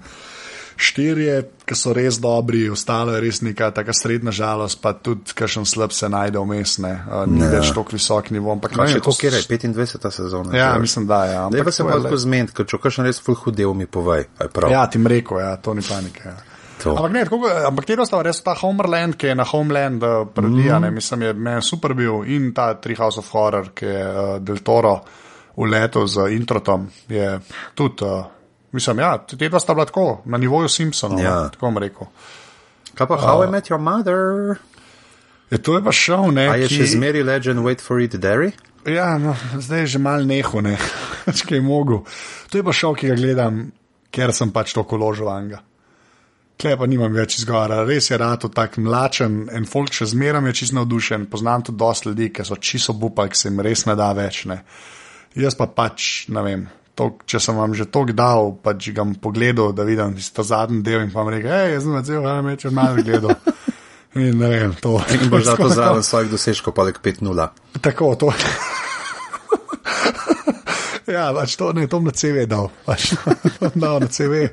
štirje, 0.77 1.43
ki 1.67 1.75
so 1.75 1.93
res 1.93 2.21
dobri, 2.21 2.69
ostalo 2.71 3.11
je 3.11 3.21
res 3.21 3.41
neka 3.43 3.71
taka 3.71 3.91
srednja 3.93 4.31
žalost, 4.31 4.79
pa 4.79 4.93
tudi 4.95 5.35
kakšen 5.35 5.67
slab 5.67 5.91
se 5.91 6.07
najde 6.09 6.39
vmes, 6.39 6.79
ne, 6.79 6.93
uh, 7.03 7.25
ni 7.27 7.43
Ja. 7.43 7.49
več 7.51 7.73
tako 7.75 7.97
visok 7.97 8.31
nivo. 8.31 8.53
Ampak 8.53 8.77
Pa 8.77 8.85
ne 8.85 8.93
še 8.93 9.01
to 9.01 9.11
koliko 9.11 9.27
je, 9.27 9.43
s- 9.43 9.49
25. 9.49 10.11
sezona? 10.13 10.57
Ja, 10.57 10.69
torej. 10.69 10.81
mislim, 10.81 11.07
da 11.07 11.25
je. 11.25 11.33
Ja. 11.33 11.43
Zdaj 11.43 11.51
pa 11.51 11.59
Ampak 11.59 11.75
se 11.75 11.83
je 11.83 11.89
pa 11.89 11.95
le- 11.95 12.01
lahko 12.01 12.17
zmeniti, 12.17 12.53
ker 12.53 12.67
če 12.67 12.79
kakšen 12.79 13.05
res 13.05 13.21
ful 13.21 13.35
hudev 13.35 13.75
mi 13.75 13.87
povej. 13.87 14.25
je? 14.39 14.71
Ja, 14.71 14.87
ti 14.87 14.99
rekel, 14.99 15.41
ja, 15.41 15.57
to 15.57 15.75
ni 15.75 15.83
panike. 15.83 16.23
Ja. 16.25 16.37
To. 16.79 16.95
Ampak 16.95 17.11
ne, 17.11 17.25
tako, 17.25 17.49
ampak 17.67 17.85
te 17.87 17.97
dostava 17.97 18.23
res 18.23 18.39
ta 18.41 18.55
Homerland, 18.55 19.17
ki 19.19 19.27
je 19.27 19.35
na 19.35 19.43
Homeland 19.45 19.99
uh, 20.03 20.29
parodija, 20.31 20.79
mm. 20.79 20.83
ne, 20.83 20.91
mislim, 20.93 21.23
je 21.23 21.33
meni 21.35 21.63
super 21.63 21.95
bil 21.95 22.23
in 22.25 22.53
ta 22.55 22.75
Three 22.75 22.95
House 22.95 23.19
of 23.19 23.27
Horror, 23.33 23.73
ki 23.75 23.85
je 23.85 24.05
uh, 24.07 24.39
Del 24.39 24.63
Toro 24.63 25.01
uletel 25.59 26.07
z 26.07 26.31
introtom, 26.39 26.87
je 27.11 27.41
tudi, 27.75 28.07
uh, 28.07 28.27
mislim, 28.73 29.03
ja, 29.03 29.17
te 29.19 29.37
dva 29.37 29.61
sta 29.61 29.75
bila 29.75 29.89
tako, 29.89 30.23
na 30.25 30.39
nivoju 30.39 30.69
Simpsonov, 30.69 31.19
Ja. 31.19 31.25
ja. 31.25 31.49
tako 31.53 31.67
bom 31.67 31.83
rekel. 31.83 32.07
Kaj 32.95 33.07
pa 33.07 33.19
How 33.19 33.45
I 33.47 33.51
Met 33.51 33.71
Your 33.71 33.83
Mother? 33.83 34.57
Je, 35.51 35.59
to 35.59 35.77
je 35.77 35.85
pa 35.85 35.93
šel, 35.93 36.31
ne, 36.35 36.49
A 36.49 36.57
je 36.61 36.69
ki, 36.69 36.83
še 36.83 36.93
zmeri 36.95 37.23
Legend 37.25 37.63
Wait 37.65 37.81
for 37.81 38.01
It 38.03 38.15
Derry? 38.21 38.53
Ja, 38.87 39.19
no, 39.19 39.35
zdaj 39.59 39.81
je 39.81 39.87
že 39.97 39.99
mal 39.99 40.27
neho, 40.27 40.61
ne, 40.65 40.77
če 41.39 41.55
je 41.55 41.63
mogel. 41.65 42.05
To 42.51 42.59
je 42.59 42.65
pa 42.65 42.73
šel, 42.73 42.95
ki 42.95 43.11
ga 43.13 43.17
gledam, 43.19 43.65
ker 44.15 44.33
sem 44.33 44.53
pač 44.53 44.75
to 44.77 44.85
koložil 44.89 45.29
vanga. 45.29 45.63
Klej 46.59 46.75
pa 46.75 46.89
nimam 46.91 47.15
več 47.15 47.37
izgovora, 47.39 47.85
res 47.87 48.11
je 48.11 48.19
rado 48.19 48.49
tako 48.51 48.83
mlačen 48.83 49.45
in 49.55 49.67
folk 49.69 49.95
še 49.95 50.09
zmeraj 50.11 50.49
je 50.51 50.55
čisto 50.63 50.75
navdušen. 50.81 51.29
Poznam 51.31 51.63
tudi 51.63 51.79
dosti 51.79 52.11
ljudi, 52.11 52.31
ki 52.35 52.47
so 52.49 52.57
čisto 52.59 52.97
bupa, 52.99 53.29
ki 53.31 53.39
se 53.39 53.47
jim 53.49 53.63
res 53.63 53.85
ne 53.87 53.95
da 53.95 54.09
več. 54.17 54.43
Ne. 54.51 54.57
Jaz 55.37 55.55
pa 55.55 55.67
pač, 55.67 56.27
ne 56.29 56.43
vem, 56.43 56.69
to, 56.95 57.19
če 57.27 57.39
sem 57.41 57.55
vam 57.57 57.75
že 57.75 57.85
to 57.87 58.05
dal, 58.11 58.57
pač 58.63 58.91
ga 58.91 59.05
bom 59.05 59.15
pogledal, 59.15 59.73
da 59.73 59.85
vidim 59.85 60.15
tisto 60.17 60.43
zadnji 60.43 60.83
del 60.83 61.01
in 61.05 61.11
pa 61.13 61.21
vam 61.23 61.29
rekel, 61.35 61.51
hej, 61.51 61.73
jaz 61.77 61.83
sem 61.85 62.03
cel 62.05 62.23
dan 62.23 62.45
več 62.47 62.65
malo 62.71 63.03
gledal. 63.03 63.35
In 64.19 64.39
ne 64.41 64.49
vem, 64.49 64.73
to. 64.81 64.97
In 65.15 65.29
boš 65.31 65.45
zato 65.45 65.69
zraven 65.69 66.03
svojih 66.03 66.31
dosežkov, 66.33 66.73
pa 66.75 66.83
lek 66.89 66.99
5-0. 67.05 67.49
Tako, 67.85 68.15
to. 68.19 68.33
ja, 71.13 71.29
pač 71.37 71.55
to, 71.61 71.73
ne, 71.77 71.85
to 71.87 71.97
bom 72.01 72.09
na 72.09 72.13
CV 72.17 72.47
dal. 72.49 72.71
Pač, 72.89 73.13
dal 73.79 74.01
na 74.03 74.09
CV. 74.09 74.49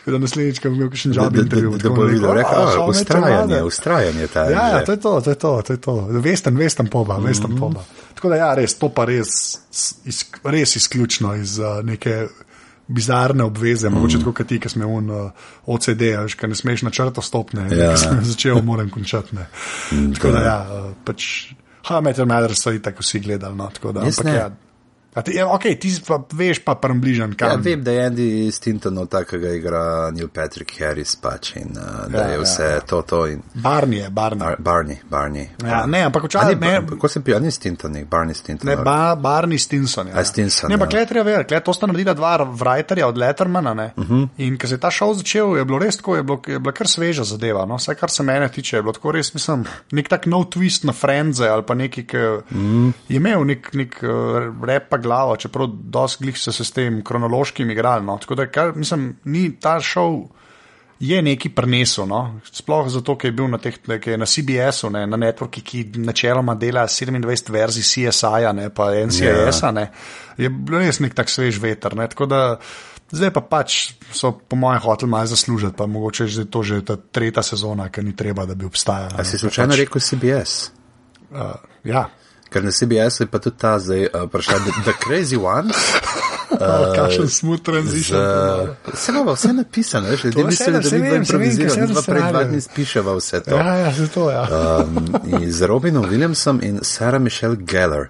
Tako 0.00 0.10
da 0.16 0.18
naslednjič, 0.22 0.58
ko 0.62 0.68
bom 0.70 0.76
imel 0.80 0.90
kakšen 0.90 1.12
Da, 1.12 1.16
job 1.22 1.32
da, 1.36 1.40
intervju, 1.44 1.70
da, 1.76 1.82
da 1.82 1.88
bo 1.90 2.02
videl, 2.08 2.32
rekel, 2.40 2.56
"Ah, 2.56 2.58
"A, 2.58 2.58
how 2.64 2.66
met 2.66 2.76
your 2.78 2.88
ustrajanje, 2.94 3.46
mother." 3.46 3.62
ustrajanje 3.68 4.26
ta 4.32 4.40
Ja, 4.50 4.64
ja, 4.72 4.80
to 4.86 4.92
je 4.92 5.00
to, 5.00 5.20
to 5.20 5.30
je 5.30 5.38
to, 5.38 5.62
to 5.62 5.72
je 5.72 5.78
to. 5.80 5.94
Vesten, 6.22 6.56
vesten 6.56 6.86
poba, 6.90 7.18
vesten 7.18 7.50
Mhm. 7.52 7.58
poba. 7.60 7.80
Tako 8.16 8.28
da 8.28 8.36
ja, 8.36 8.50
res, 8.56 8.74
to 8.74 8.88
pa 8.88 9.04
res, 9.04 9.28
iz, 10.04 10.22
res 10.44 10.76
izključno 10.76 11.34
iz 11.36 11.58
uh, 11.58 11.82
neke 11.84 12.26
bizarne 12.88 13.44
obveze, 13.44 13.88
Mhm. 13.88 13.96
mogoče 13.96 14.18
tako 14.18 14.32
kot 14.32 14.46
ti, 14.46 14.60
ki 14.60 14.68
smo 14.68 14.86
un 14.88 15.10
uh, 15.10 15.30
OCD, 15.66 16.00
veš, 16.16 16.34
ki 16.34 16.46
ne 16.46 16.54
smeš 16.54 16.82
na 16.82 16.90
črto 16.90 17.22
stopne, 17.22 17.68
Ja. 17.70 17.90
ja. 17.90 17.96
sem 17.96 18.20
začel, 18.32 18.62
moram 18.62 18.90
končati. 18.90 19.36
Ne. 19.36 19.46
Tako 20.14 20.30
da 20.30 20.40
ja, 20.40 20.58
uh, 20.62 20.92
pač, 21.04 21.52
ha, 21.84 22.00
Meteor 22.00 22.26
Matter 22.26 22.54
so 22.54 22.72
itak 22.72 23.00
vsi 23.00 23.20
gledali, 23.20 23.56
no, 23.56 23.68
tako 23.70 23.92
da, 23.92 24.00
ampak 24.02 24.26
ja. 24.28 24.50
Ja, 25.34 25.46
ok, 25.48 25.62
ti 25.80 25.90
pa 26.06 26.18
veš 26.32 26.58
pa 26.64 26.74
prem 26.74 27.00
bližen, 27.00 27.34
Ja, 27.40 27.54
vem, 27.56 27.84
da 27.84 27.90
je 27.92 28.10
Andy 28.10 28.50
Stintonov 28.52 29.06
takega 29.06 29.52
igra 29.56 30.10
Neil 30.10 30.28
Patrick 30.28 30.80
Harris 30.80 31.16
pač 31.16 31.56
in 31.56 31.72
uh, 31.76 32.04
da 32.12 32.18
Ja, 32.18 32.28
je 32.28 32.34
ja, 32.34 32.40
vse 32.42 32.62
ja. 32.64 32.80
to, 32.80 33.02
to 33.02 33.26
in 33.26 33.42
Barney 33.54 33.96
je, 33.96 34.10
Barney. 34.10 34.38
Bar 34.38 34.56
Barney, 34.58 34.96
Barney. 35.10 35.48
Ja, 35.64 35.86
ne, 35.86 36.02
ampak 36.02 36.24
včasih 36.24 36.60
ne, 36.60 36.80
ne. 36.80 36.86
Kako 36.86 37.08
sem 37.08 37.22
pil, 37.22 37.40
ni 37.40 37.50
Stinton, 37.50 37.92
nek 37.92 38.08
Barney 38.08 38.34
Stinton. 38.34 38.68
Ne, 38.68 38.76
ba, 38.76 39.16
Barney 39.16 39.58
Stinson. 39.58 40.08
Ja. 40.08 40.20
A, 40.20 40.24
Stinson, 40.24 40.70
ne, 40.70 40.78
pa 40.78 40.84
ja. 40.84 40.90
klej 40.90 41.06
treba 41.06 41.30
verjeti, 41.30 41.48
klej 41.48 41.64
to 41.64 41.72
sta 41.72 41.86
naredila 41.86 42.14
dva 42.14 42.36
writerja 42.44 43.06
od 43.08 43.16
Lettermana. 43.18 43.72
Uh 43.96 44.04
Mhm. 44.06 44.14
-huh. 44.14 44.28
In 44.36 44.58
ko 44.58 44.66
se 44.66 44.74
je 44.74 44.78
ta 44.80 44.90
šov 44.90 45.14
začel, 45.14 45.56
je 45.56 45.64
bilo 45.64 45.78
res 45.78 45.96
tako, 45.96 46.16
je, 46.16 46.22
bilo, 46.22 46.40
je 46.46 46.58
bila 46.58 46.72
kar 46.72 46.88
sveža 46.88 47.24
zadeva. 47.24 47.64
No? 47.66 47.76
Vse, 47.76 47.94
kar 47.94 48.10
se 48.10 48.22
mene 48.22 48.48
tiče, 48.48 48.76
je 48.76 48.82
bilo 48.82 48.92
tako 48.92 49.12
res, 49.12 49.34
mislim, 49.34 49.64
nek 49.92 50.08
tak 50.08 50.26
nov 50.26 50.44
twist 50.44 50.84
na 50.84 50.92
Frenze 50.92 51.48
ali 51.48 51.62
pa 51.66 51.74
neki, 51.74 52.06
ki. 52.06 52.16
-huh. 52.16 52.92
je 53.08 53.16
imel 53.16 53.44
nek, 53.44 53.74
nek 53.74 53.96
uh, 54.02 54.64
repa 54.66 54.96
glavo, 55.06 55.36
čeprav 55.40 55.70
dosti 55.70 56.24
glih 56.24 56.38
se 56.38 56.52
s 56.52 56.72
tem 56.74 57.00
kronološkim 57.04 57.70
igrali. 57.70 58.04
No? 58.06 58.18
Tako 58.18 58.34
da, 58.34 58.46
kar, 58.50 58.74
mislim, 58.76 59.14
ni 59.24 59.48
ta 59.60 59.78
šov. 59.80 60.26
Je 60.96 61.18
neki 61.20 61.50
prenesel, 61.52 62.06
no? 62.08 62.40
sploh 62.48 62.86
zato, 62.88 63.18
ker 63.20 63.28
je 63.28 63.34
bil 63.36 63.50
na, 63.52 63.58
teh, 63.60 63.74
je 63.84 64.16
na 64.16 64.24
CBS-u, 64.24 64.88
ne, 64.90 65.02
na 65.06 65.18
networki, 65.20 65.60
ki 65.60 65.82
načeloma 66.00 66.54
dela 66.56 66.86
27 66.88 67.52
verzij 67.52 67.84
CSI-ja, 67.84 68.54
pa 68.72 68.86
NCIS-a, 69.04 69.74
ne, 69.76 69.90
je 70.40 70.48
bil 70.48 70.78
res 70.80 71.02
nek 71.04 71.12
tak 71.18 71.28
svež 71.28 71.60
veter. 71.60 71.92
Ne, 72.00 72.08
tako 72.08 72.30
da 72.32 72.40
zdaj 73.12 73.30
pa 73.36 73.42
pač 73.44 73.76
so 74.08 74.32
po 74.32 74.56
mojem 74.56 74.80
hoteli 74.82 75.10
malo 75.10 75.26
zaslužiti, 75.26 75.76
pa 75.76 75.86
mogoče 75.86 76.24
je 76.24 76.48
to 76.50 76.62
že 76.62 76.84
ta 76.84 76.96
tretja 76.96 77.42
sezona, 77.42 77.90
ki 77.92 78.02
ni 78.02 78.16
treba, 78.16 78.46
da 78.46 78.54
bi 78.54 78.64
obstajala. 78.64 79.20
A 79.20 79.24
si 79.24 79.38
slučajno 79.38 79.76
pač, 79.76 79.84
rekel 79.84 80.00
CBS? 80.00 80.70
Uh, 81.30 81.60
ja, 81.84 82.08
Ker 82.50 82.64
na 82.64 82.70
CBS 82.70 83.20
je 83.20 83.26
pa 83.26 83.38
tudi 83.38 83.56
ta 83.58 83.78
zdaj 83.78 84.06
uh, 84.06 84.28
prišla 84.30 84.58
The, 84.58 84.72
the 84.84 84.94
Crazy 85.02 85.36
Ones. 85.36 85.76
uh, 86.50 86.94
kakšen 86.94 87.28
smooth 87.28 87.62
transition. 87.62 88.20
Z, 88.20 88.92
vse 88.92 89.12
imamo 89.12 89.32
vse 89.32 89.52
napisano, 89.52 90.08
veš, 90.08 90.24
ljudje 90.24 90.44
mislijo, 90.44 90.70
da 90.70 90.78
mi 90.78 90.82
sem 90.84 91.88
mi 91.88 91.94
pa 91.94 92.02
pred 92.06 92.22
dva 92.30 92.44
dni 92.44 92.60
spiševa 92.60 93.14
vse 93.16 93.40
to. 93.40 93.56
Ja, 93.56 93.74
ja, 93.74 93.94
se 93.94 94.08
to, 94.08 94.30
ja. 94.30 94.48
Um, 94.80 95.14
z 95.50 95.62
Robinom 95.62 96.04
Williamsom 96.04 96.62
in 96.62 96.78
Sarah 96.82 97.22
Michelle 97.22 97.56
Gellar. 97.56 98.08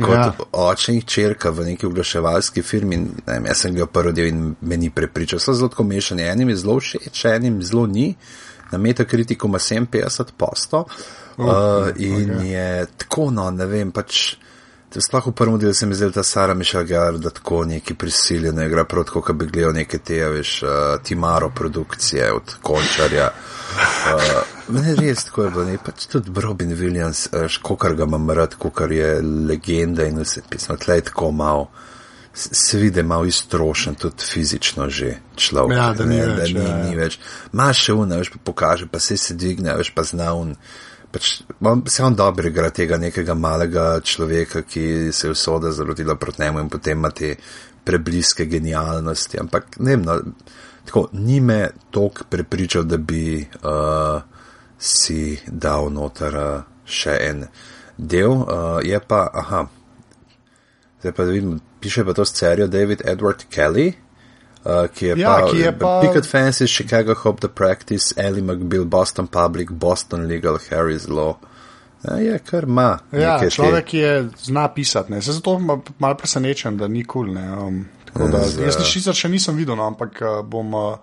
Kot 0.00 0.16
Ja. 0.16 0.32
oče 0.52 0.92
in 0.92 1.02
čerka 1.02 1.50
v 1.50 1.64
neki 1.64 1.86
oglaševalski 1.86 2.62
firmi, 2.62 2.96
ne 2.96 3.08
vem, 3.26 3.46
jaz 3.46 3.58
sem 3.58 3.74
ga 3.74 4.12
del 4.12 4.26
in 4.26 4.54
me 4.60 4.76
ni 4.76 4.90
prepričal. 4.90 5.38
So 5.38 5.52
zelo 5.52 5.84
mešani, 5.84 6.22
enim 6.22 6.48
je 6.48 6.56
zelo 6.56 6.80
všeč, 6.80 7.24
enim 7.24 7.62
zelo 7.62 7.86
ni. 7.86 8.14
Na 8.72 8.78
metakritiku 8.78 9.48
ima 9.48 9.58
57 9.58 10.24
posto 10.38 10.78
uh, 10.78 10.92
in 11.96 12.30
okay. 12.30 12.46
je 12.46 12.68
tako, 12.96 13.30
no, 13.30 13.50
ne 13.50 13.66
vem, 13.66 13.90
pač. 13.90 14.36
Sploh 14.90 15.26
v 15.26 15.32
prvem 15.32 15.54
delu 15.54 15.70
se 15.70 15.86
mi 15.86 15.94
zdi, 15.94 16.08
da 16.10 16.22
Sara 16.22 16.50
Mišel 16.50 16.82
Gar, 16.84 17.14
da 17.14 17.30
tako 17.30 17.60
neki 17.64 17.94
prisiljeno 17.94 18.64
igra 18.66 18.82
prav 18.84 19.04
tako, 19.04 19.20
kot 19.22 19.36
bi 19.36 19.46
gledal 19.46 19.72
neke 19.72 19.98
te, 19.98 20.18
veš, 20.28 20.62
uh, 20.62 20.70
Timaro 21.02 21.50
produkcije 21.50 22.32
od 22.32 22.56
Končarja. 22.60 23.28
Uh, 23.30 24.42
Mene 24.68 24.96
res 24.96 25.24
tako 25.24 25.44
je 25.44 25.50
bilo, 25.50 25.64
ne, 25.64 25.76
pač 25.78 26.06
tudi 26.06 26.34
Robin 26.36 26.74
Williams, 26.74 27.28
veš, 27.32 27.60
kokar 27.62 27.94
ga 27.94 28.02
imam 28.04 28.30
rad, 28.30 28.54
kokar 28.54 28.90
je 28.90 29.12
legenda 29.22 30.04
in 30.04 30.18
vse 30.18 30.42
pismo, 30.50 30.74
tle 30.76 30.96
je 30.96 31.06
tako 31.12 31.30
malo. 31.32 31.68
s- 32.34 32.50
Se 32.52 32.78
vidi, 32.78 33.02
malo 33.02 33.24
iztrošen, 33.26 33.94
tudi 33.94 34.22
fizično 34.24 34.90
že 34.90 35.16
človek. 35.36 35.76
Ja, 35.78 35.92
da 35.94 36.04
ni 36.04 36.16
ne, 36.16 36.26
več, 36.26 36.50
da 36.50 36.60
ni, 36.60 36.68
ja, 36.68 36.76
ja. 36.78 36.84
ni 36.84 36.96
več. 36.96 37.18
Ma 37.52 37.72
še 37.72 37.92
una, 37.92 38.16
veš, 38.16 38.30
pa 38.30 38.38
pokaže, 38.44 38.86
pa 38.86 38.98
se 38.98 39.16
se 39.16 39.34
dvigne, 39.34 39.74
veš, 39.76 39.94
pa 39.94 40.02
zna 40.02 40.32
un 40.34 40.56
pač, 41.12 41.42
se 41.86 42.04
on 42.04 42.14
dobro 42.14 42.48
igra 42.48 42.70
tega 42.70 42.98
nekega 42.98 43.34
malega 43.34 44.00
človeka, 44.00 44.62
ki 44.62 45.12
se 45.12 45.26
je 45.26 45.30
usoda 45.30 45.72
zalotila 45.72 46.14
proti 46.14 46.42
njemu 46.42 46.60
in 46.60 46.68
potem 46.68 46.98
ima 46.98 47.10
te 47.10 47.34
prebliske 47.84 48.46
genialnosti. 48.46 49.40
Ampak 49.40 49.78
ne 49.78 49.96
vem, 49.96 50.04
no, 50.06 50.18
tako, 50.84 51.08
ni 51.12 51.40
me 51.40 51.68
tok 51.90 52.24
prepričal, 52.30 52.82
da 52.82 52.96
bi 52.96 53.40
uh, 53.40 54.22
si 54.78 55.38
dal 55.46 55.90
noter 55.92 56.36
uh, 56.36 56.62
še 56.84 57.16
en 57.30 57.44
del. 57.96 58.30
Uh, 58.30 58.78
je 58.84 59.00
pa, 59.00 59.26
aha, 59.34 59.64
zdaj 61.00 61.16
pa 61.16 61.24
da 61.24 61.34
vidim, 61.34 61.58
piše 61.80 62.04
pa 62.04 62.14
to 62.14 62.24
scerijo 62.24 62.68
David 62.68 63.02
Edward 63.04 63.48
Kelly. 63.50 63.92
Uh, 64.62 64.86
ki 64.88 65.06
je 65.06 65.14
Ja, 65.16 65.28
pa, 65.30 65.50
ki 65.50 65.58
je 65.58 65.70
pa- 65.72 66.00
Picket 66.00 66.26
Fences, 66.26 66.70
Chicago 66.70 67.14
Hope 67.14 67.40
the 67.40 67.48
Practice, 67.48 68.12
Ellie 68.16 68.42
McBeal, 68.42 68.84
Boston 68.84 69.26
Public, 69.26 69.70
Boston 69.70 70.26
Legal, 70.26 70.58
Harry's 70.70 71.08
Law. 71.08 71.36
Ja, 72.04 72.16
je 72.16 72.38
kar 72.40 72.64
ima. 72.64 72.98
Ja, 73.12 73.38
te- 73.38 73.50
človek, 73.50 73.84
ki 73.84 73.98
je 73.98 74.12
zna 74.44 74.68
pisati. 74.68 75.12
ne. 75.12 75.22
Saj 75.22 75.34
zato 75.34 75.58
ma- 75.58 75.80
malo 75.98 76.14
presenečen, 76.14 76.76
da 76.76 76.88
ni 76.88 77.04
kul. 77.04 77.26
Cool, 77.26 77.66
um, 77.68 77.86
tako 78.04 78.28
da, 78.28 78.44
Z- 78.44 78.60
jaz 78.60 78.76
sicer 78.84 79.14
še 79.14 79.28
nisem 79.28 79.56
videl, 79.56 79.76
no, 79.76 79.86
ampak 79.86 80.20
uh, 80.20 80.42
bom 80.44 80.74
uh, 80.74 80.96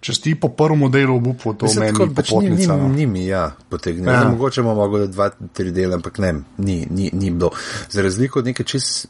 čez 0.00 0.20
ti 0.20 0.34
po 0.34 0.48
prvem 0.48 0.78
modelu 0.78 1.16
obupu 1.16 1.54
to 1.54 1.66
meni 1.78 1.92
tako, 1.92 2.08
pač 2.14 2.30
ni, 2.32 2.50
ni, 2.50 2.66
no. 2.66 2.88
ni 2.88 3.06
mi, 3.06 3.26
ja, 3.26 3.52
potegnil. 3.68 4.06
Ja. 4.06 4.22
Ja. 4.22 4.28
Mogoče 4.28 4.62
bomo 4.62 4.74
mogli 4.74 5.08
dva, 5.08 5.30
tri 5.52 5.70
dele, 5.72 5.94
ampak 5.94 6.18
ne, 6.18 6.32
ni, 6.58 6.86
ni, 6.90 7.10
ni 7.12 7.30
bilo. 7.30 7.50
Za 7.90 8.02
razliko 8.02 8.38
od 8.38 8.44
neke 8.44 8.64
čist 8.64 9.06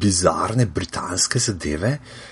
bizarne 0.00 0.66
britanske 0.66 1.38
zadeve, 1.38 1.98
uh, 2.00 2.29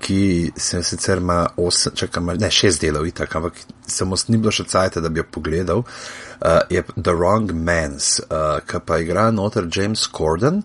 ki 0.00 0.52
se 0.56 0.82
sicer 0.82 1.18
ima 1.18 1.46
osem, 1.56 1.92
čakam, 1.94 2.26
ne, 2.26 2.50
šest 2.50 2.80
delov 2.80 3.06
itak, 3.06 3.36
ampak 3.36 3.60
samo 3.86 4.16
ni 4.28 4.38
bilo 4.38 4.50
še 4.50 4.64
cajta, 4.66 5.00
da 5.00 5.08
bi 5.08 5.22
jo 5.22 5.28
pogledal, 5.30 5.84
uh, 5.84 6.64
je 6.70 6.82
The 6.96 7.14
Wrong 7.14 7.52
Mans, 7.54 8.18
uh, 8.24 8.58
ki 8.66 8.82
pa 8.86 8.98
igra 9.04 9.30
noter 9.30 9.70
James 9.70 10.08
Corden. 10.10 10.62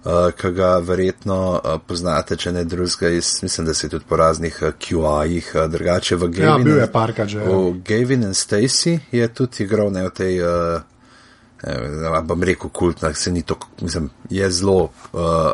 Uh, 0.00 0.30
ki 0.32 0.48
ga 0.56 0.78
verjetno 0.80 1.36
uh, 1.58 1.74
poznate, 1.84 2.32
če 2.40 2.54
ne 2.56 2.62
drugega, 2.64 3.10
iz, 3.12 3.34
mislim, 3.44 3.66
da 3.68 3.74
se 3.76 3.84
je 3.84 3.90
tudi 3.98 4.06
po 4.08 4.16
raznih 4.16 4.56
uh, 4.62 4.70
QI-jih, 4.80 5.50
uh, 5.58 5.66
drugače 5.68 6.16
v 6.16 6.30
Ja, 6.30 6.36
Gavin. 6.38 6.64
bil 6.64 6.78
je 6.80 6.86
parkrat 6.92 7.28
že. 7.28 7.42
ja. 7.42 7.44
V 7.44 7.82
Gavin 7.84 8.24
and 8.24 8.38
Stacy 8.38 8.94
je 9.12 9.28
tudi 9.28 9.66
igral 9.66 9.92
ne 9.92 10.06
v 10.06 10.14
tej, 10.16 10.40
uh, 10.40 10.80
eh, 11.68 12.22
bom 12.24 12.42
rekel, 12.42 12.72
kultna, 12.72 13.12
se 13.14 13.30
ni 13.30 13.42
to, 13.42 13.58
mislim, 13.82 14.08
je 14.30 14.50
zelo 14.50 14.88
uh, 15.12 15.52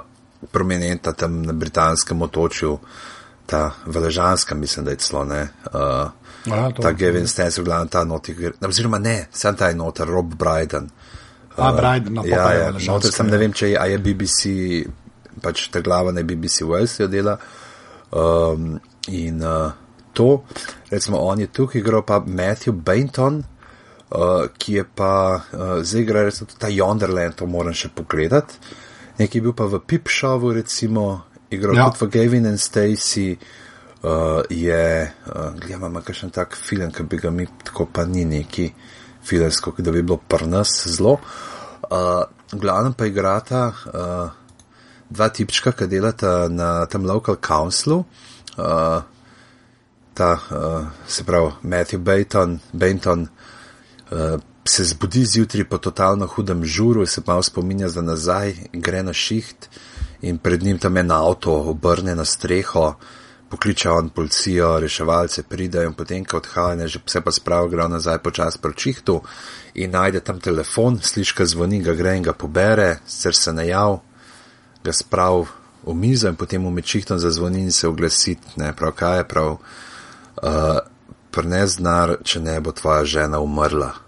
prominentna 0.53 1.13
tam 1.13 1.43
na 1.43 1.53
britanskem 1.53 2.23
otočju, 2.23 2.79
ta 3.47 3.71
veležanska, 3.87 4.55
mislim, 4.55 4.85
da 4.85 4.91
je 4.91 4.97
celo 4.97 5.25
ne. 5.25 5.49
Uh, 5.73 6.11
Ja, 6.47 6.71
to- 6.71 6.83
ta 6.83 6.93
Gavin 6.93 7.27
Stacy, 7.27 7.61
v 7.61 7.65
glavnem 7.65 7.89
ta 7.89 8.05
noti, 8.05 8.37
oziroma 8.63 8.99
ne, 8.99 9.27
sem 9.33 9.57
ta 9.57 9.69
je 9.69 9.75
noter, 9.75 10.07
Rob 10.07 10.35
Bryden. 10.35 10.91
A, 11.57 11.73
Bryden, 11.73 12.15
no, 12.15 12.23
ja, 12.25 12.53
ja, 12.53 12.71
noter 12.71 13.13
sem, 13.13 13.27
ja. 13.27 13.33
ne 13.33 13.39
vem, 13.39 13.53
če 13.53 13.71
je, 13.71 13.79
a 13.79 13.87
je 13.91 13.99
BBC, 13.99 14.43
pač 15.43 15.69
ta 15.75 15.81
glava 15.81 16.13
ne 16.13 16.23
BBC 16.23 16.63
Wales 16.69 17.01
jo 17.01 17.09
dela. 17.11 17.39
Um, 18.15 18.79
in 19.09 19.43
uh, 19.43 19.73
to, 20.13 20.45
recimo, 20.91 21.19
on 21.19 21.41
je 21.43 21.51
tukaj 21.51 21.81
igral 21.81 22.05
pa 22.07 22.21
Matthew 22.21 22.73
Bainton, 22.73 23.43
uh, 23.43 24.47
ki 24.59 24.79
je 24.79 24.85
pa 24.87 25.13
uh, 25.35 25.83
zdaj 25.83 26.03
igra 26.03 26.23
recimo 26.29 26.47
ta 26.59 26.71
Yonderland, 26.71 27.35
to 27.41 27.47
moram 27.51 27.75
še 27.75 27.91
pogledati. 27.91 28.61
Nekaj 29.19 29.39
je 29.39 29.43
bil 29.43 29.55
pa 29.57 29.65
v 29.65 29.81
Pip 29.81 30.09
Showu, 30.09 30.53
recimo, 30.53 31.25
igral 31.51 31.77
Ja. 31.77 31.91
tudi 31.91 32.05
v 32.05 32.11
Gavin 32.11 32.47
and 32.47 32.61
Stacy. 32.61 33.37
Uh, 34.03 34.45
je, 34.51 35.13
uh, 35.27 35.55
gledam, 35.57 35.91
ima 35.91 36.01
kakšen 36.01 36.31
tak 36.31 36.55
film, 36.57 36.93
ki 36.93 37.03
bi 37.03 37.17
ga 37.17 37.31
mi, 37.31 37.47
tako 37.65 37.87
pa 37.93 38.05
ni 38.05 38.25
neki 38.25 38.71
filmsko, 39.25 39.73
da 39.79 39.91
bi 39.91 40.03
bilo 40.03 40.21
pri 40.29 40.47
nas 40.47 40.87
zelo. 40.87 41.17
Uh, 41.91 42.23
v 42.53 42.61
glavnem 42.61 42.93
pa 42.95 43.07
igrata 43.07 43.73
uh, 43.73 44.31
dva 45.11 45.29
tipčka, 45.29 45.73
ki 45.73 45.89
delata 45.91 46.47
na 46.49 46.87
tem 46.87 47.03
local 47.07 47.41
councilu. 47.41 48.05
Uh, 48.57 49.01
ta, 50.15 50.31
uh, 50.51 50.87
se 51.09 51.25
pravi, 51.25 51.53
Matthew 51.63 51.99
Baton, 51.99 52.61
Benton 52.73 53.27
uh, 54.13 54.39
se 54.67 54.85
zbudi 54.85 55.25
zjutraj 55.25 55.65
po 55.65 55.79
totalno 55.79 56.27
hudem 56.27 56.65
žuru, 56.65 57.07
se 57.07 57.23
malo 57.27 57.43
spominja 57.43 57.89
za 57.89 58.03
nazaj, 58.03 58.55
gre 58.73 59.03
na 59.03 59.13
šiht 59.13 59.69
in 60.23 60.39
pred 60.39 60.63
njim 60.63 60.79
tam 60.79 60.97
en 60.97 61.11
avto 61.11 61.53
obrne 61.53 62.15
na 62.15 62.25
streho, 62.25 62.95
pokliče 63.49 63.91
on 63.91 64.09
policijo, 64.09 64.81
reševalce 64.81 65.43
pridajo 65.43 65.87
in 65.87 65.95
potem, 65.95 66.25
ko 66.25 66.37
odhaja, 66.37 66.89
že 66.89 67.01
vse 67.07 67.21
pa 67.21 67.33
spravi, 67.33 67.71
gre 67.71 67.89
nazaj 67.89 68.19
počas 68.19 68.57
po 68.57 68.71
šihtu 68.77 69.21
in 69.75 69.91
najde 69.91 70.21
tam 70.21 70.41
telefon, 70.41 70.99
sliši, 71.03 71.35
ga 71.37 71.47
zvoni, 71.47 71.83
ga 71.83 71.95
gre 71.95 72.17
in 72.17 72.23
ga 72.23 72.33
pobere, 72.33 72.99
sicer 73.07 73.35
se 73.35 73.53
najav, 73.53 74.01
ga 74.85 74.93
sprav 74.93 75.47
v 75.87 75.95
mizo 75.95 76.29
in 76.29 76.37
potem 76.37 76.65
v 76.67 76.71
mečihtom 76.71 77.19
zazvoni 77.19 77.61
in 77.61 77.73
se 77.73 77.89
oglasi, 77.89 78.37
ne, 78.57 78.73
prav 78.73 78.93
kaj 78.93 79.19
je 79.19 79.29
prav, 79.29 79.53
uh, 80.43 80.79
prnes 81.31 81.77
denar, 81.77 82.17
če 82.25 82.41
ne 82.41 82.59
bo 82.61 82.73
tvoja 82.73 83.05
žena 83.05 83.39
umrla. 83.39 84.06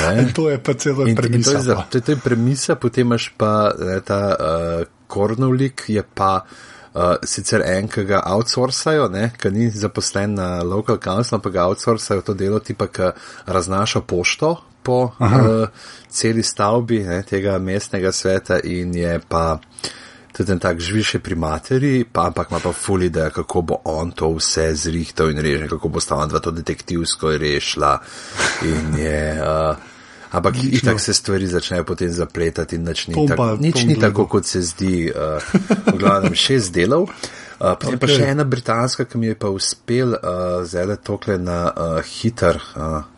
Ne? 0.00 0.26
To 0.34 0.48
je 0.50 0.58
pa 0.58 0.74
celo 0.74 1.06
In, 1.06 1.08
in 1.08 1.16
to, 1.16 1.22
premisa. 1.22 1.52
je 1.52 1.62
za, 1.62 1.74
to, 1.90 1.98
je, 1.98 2.02
to 2.02 2.12
je 2.12 2.20
premisa, 2.24 2.76
potem 2.76 3.06
imaš 3.06 3.32
pa 3.36 3.72
ne, 3.78 4.00
ta 4.00 4.20
uh, 4.32 4.84
Kornovlik, 5.06 5.84
je 5.88 6.02
pa 6.14 6.42
uh, 6.42 7.16
sicer 7.24 7.62
en, 7.66 7.88
ki 7.88 8.04
ga 8.08 8.22
outsourcajo, 8.32 9.10
ki 9.38 9.52
ni 9.52 9.70
zaposlen 9.70 10.34
na 10.40 10.62
local 10.62 10.98
council, 10.98 11.36
ampak 11.38 11.52
ga 11.52 11.68
outsourcajo 11.68 12.24
to 12.24 12.34
delo, 12.34 12.60
tipa, 12.64 12.88
ki 12.88 13.12
raznaša 13.46 14.00
pošto 14.08 14.56
po 14.82 15.12
uh, 15.14 15.68
celi 16.08 16.42
stavbi 16.42 17.02
ne, 17.06 17.22
tega 17.22 17.58
mestnega 17.58 18.12
sveta 18.12 18.58
in 18.64 18.94
je 18.94 19.20
pa 19.28 19.58
tudi 20.32 20.52
en 20.52 20.58
tak 20.58 20.80
žviše 20.80 21.18
pri 21.18 21.34
materi, 21.34 22.04
pa, 22.04 22.26
ampak 22.32 22.50
ima 22.50 22.60
pa 22.60 22.72
ful 22.72 23.02
ideja, 23.02 23.30
kako 23.30 23.62
bo 23.62 23.80
on 23.84 24.10
to 24.16 24.32
vse 24.36 24.72
zrihtal 24.74 25.30
in 25.30 25.38
reže, 25.38 25.68
kako 25.68 25.88
bo 25.88 26.00
sta 26.00 26.16
ona 26.16 26.40
to 26.40 26.50
detektivsko 26.50 27.36
rešila. 27.36 28.00
In 28.64 28.96
je, 28.98 29.20
uh, 29.42 29.76
ampak 30.32 30.54
Odlično. 30.54 30.78
itak 30.78 31.00
se 31.00 31.14
stvari 31.14 31.46
začnejo 31.46 31.84
potem 31.84 32.12
zapletati 32.12 32.76
in 32.76 32.84
nič 32.84 33.06
ni, 33.06 33.14
To 33.14 33.26
tak, 33.28 33.60
nič 33.60 33.80
to 33.80 33.86
ni 33.86 33.98
tako, 34.00 34.26
kot 34.26 34.48
se 34.48 34.62
zdi. 34.62 35.12
Uh, 35.12 35.38
v 35.92 35.98
glavnem 36.00 36.34
šest 36.34 36.72
delov. 36.72 37.12
Uh, 37.62 37.76
potem 37.78 37.94
okay. 37.94 38.00
pa 38.00 38.08
še 38.10 38.32
ena 38.32 38.44
britanska, 38.48 39.04
ki 39.04 39.20
mi 39.20 39.30
je 39.30 39.38
pa 39.38 39.52
uspel 39.52 40.16
uh, 40.16 40.64
zelo 40.64 40.96
tokle 40.96 41.38
na 41.38 41.68
uh, 41.70 42.00
hiter 42.02 42.56
uh, 42.56 43.11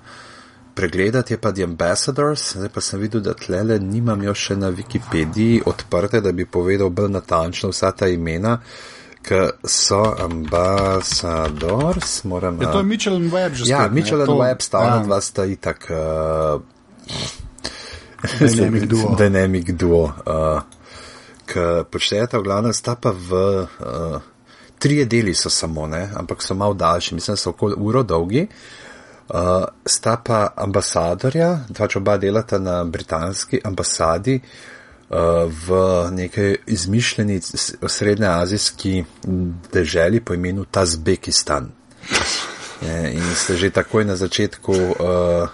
pregledati, 0.75 1.33
je 1.33 1.39
pa 1.39 1.53
The 1.53 1.63
Ambassadors. 1.65 2.57
Zdaj 2.57 2.69
pa 2.69 2.81
sem 2.81 3.01
videl, 3.01 3.21
da 3.21 3.35
tlele 3.35 3.79
nimam 3.79 4.23
jo 4.23 4.35
še 4.35 4.57
na 4.57 4.71
Wikipediji 4.71 5.63
odprte, 5.67 6.21
da 6.21 6.33
bi 6.33 6.47
povedal 6.47 6.91
bolj 6.91 7.09
natančno 7.11 7.69
vsa 7.71 7.93
ta 7.93 8.09
imena, 8.09 8.59
ki 9.23 9.35
so 9.65 10.15
Ambassadors. 10.21 12.25
Moram, 12.25 12.63
Ja, 12.63 12.73
to 12.73 12.79
je 12.79 12.85
Mitchell 12.85 13.17
and 13.17 13.33
Webb 13.33 13.55
že 13.55 13.65
Ja, 13.71 13.79
spet. 13.85 13.93
Mitchell 13.93 14.21
and 14.21 14.29
To- 14.29 14.39
Webb 14.39 14.61
sta 14.63 14.79
ona 14.79 14.97
ja. 14.97 15.03
dva 15.03 15.21
sta 15.21 15.45
itak. 15.47 15.91
Uh, 15.91 16.61
Dynamic 18.41 18.85
duo. 18.85 19.15
Dynamic 19.21 19.71
duo. 19.73 20.13
Uh, 20.27 20.61
Ki 21.45 21.61
počnete, 21.93 22.39
v 22.39 22.43
glavnem, 22.43 22.73
sta 22.73 22.97
pa 22.97 23.13
v. 23.13 23.33
Uh, 23.81 24.21
trije 24.81 25.05
deli 25.05 25.35
so 25.35 25.49
samo, 25.49 25.87
ne, 25.87 26.11
ampak 26.17 26.43
so 26.43 26.55
malo 26.55 26.75
daljši, 26.75 27.15
mislim, 27.15 27.37
so 27.37 27.51
okoli 27.51 27.75
uro 27.79 28.03
dolgi. 28.03 28.43
Uh, 28.43 28.84
sta 29.87 30.17
pa 30.17 30.53
ambasadorja, 30.57 31.65
pač 31.77 31.97
oba 31.97 32.17
delata 32.21 32.59
na 32.59 32.85
britanski 32.85 33.61
ambasadi 33.65 34.41
uh, 34.41 35.49
v 35.49 35.79
nekaj 36.13 36.57
izmišljeni 36.67 37.41
srednjeazijski 37.89 39.05
deželi 39.73 40.21
po 40.21 40.35
imenu 40.35 40.65
Tazbekistan. 40.65 41.71
Je, 42.83 43.13
in 43.17 43.35
ste 43.35 43.57
že 43.57 43.71
takoj 43.71 44.05
na 44.05 44.17
začetku 44.17 44.73
uh, 44.73 45.49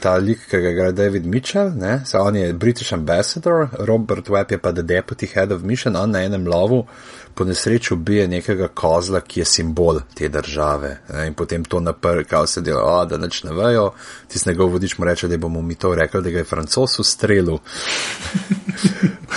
ta 0.00 0.16
lik, 0.16 0.44
ki 0.48 0.60
ga 0.60 0.70
igra 0.70 0.92
David 0.92 1.26
Mitchell, 1.26 1.72
ne, 1.76 2.00
so 2.04 2.20
on 2.20 2.36
je 2.36 2.52
British 2.52 2.92
ambassador, 2.92 3.68
Robert 3.78 4.28
Webb 4.28 4.52
je 4.52 4.58
pa 4.58 4.72
the 4.72 4.82
deputy 4.82 5.26
head 5.26 5.52
of 5.52 5.62
mission, 5.62 5.96
on 5.96 6.10
na 6.10 6.24
enem 6.24 6.46
lovu 6.46 6.86
po 7.34 7.44
nesreči 7.44 7.94
ubije 7.94 8.28
nekega 8.28 8.68
kozla, 8.68 9.20
ki 9.20 9.40
je 9.40 9.44
simbol 9.44 10.00
te 10.14 10.28
države. 10.28 10.98
Ne, 11.12 11.26
in 11.26 11.34
potem 11.34 11.64
to 11.64 11.80
napr, 11.80 12.24
kao 12.28 12.46
se 12.46 12.60
dela, 12.60 12.82
o, 12.84 13.04
da 13.04 13.16
nič 13.16 13.42
ne 13.44 13.54
vejo, 13.54 13.90
tisti 14.28 14.48
njegov 14.48 14.72
vodič 14.72 14.98
mu 14.98 15.04
reče, 15.04 15.28
da 15.28 15.38
bomo 15.38 15.62
mi 15.62 15.74
to 15.74 15.94
rekli, 15.94 16.22
da 16.22 16.30
ga 16.30 16.38
je 16.38 16.44
francos 16.44 16.98
ustrelil. 16.98 17.58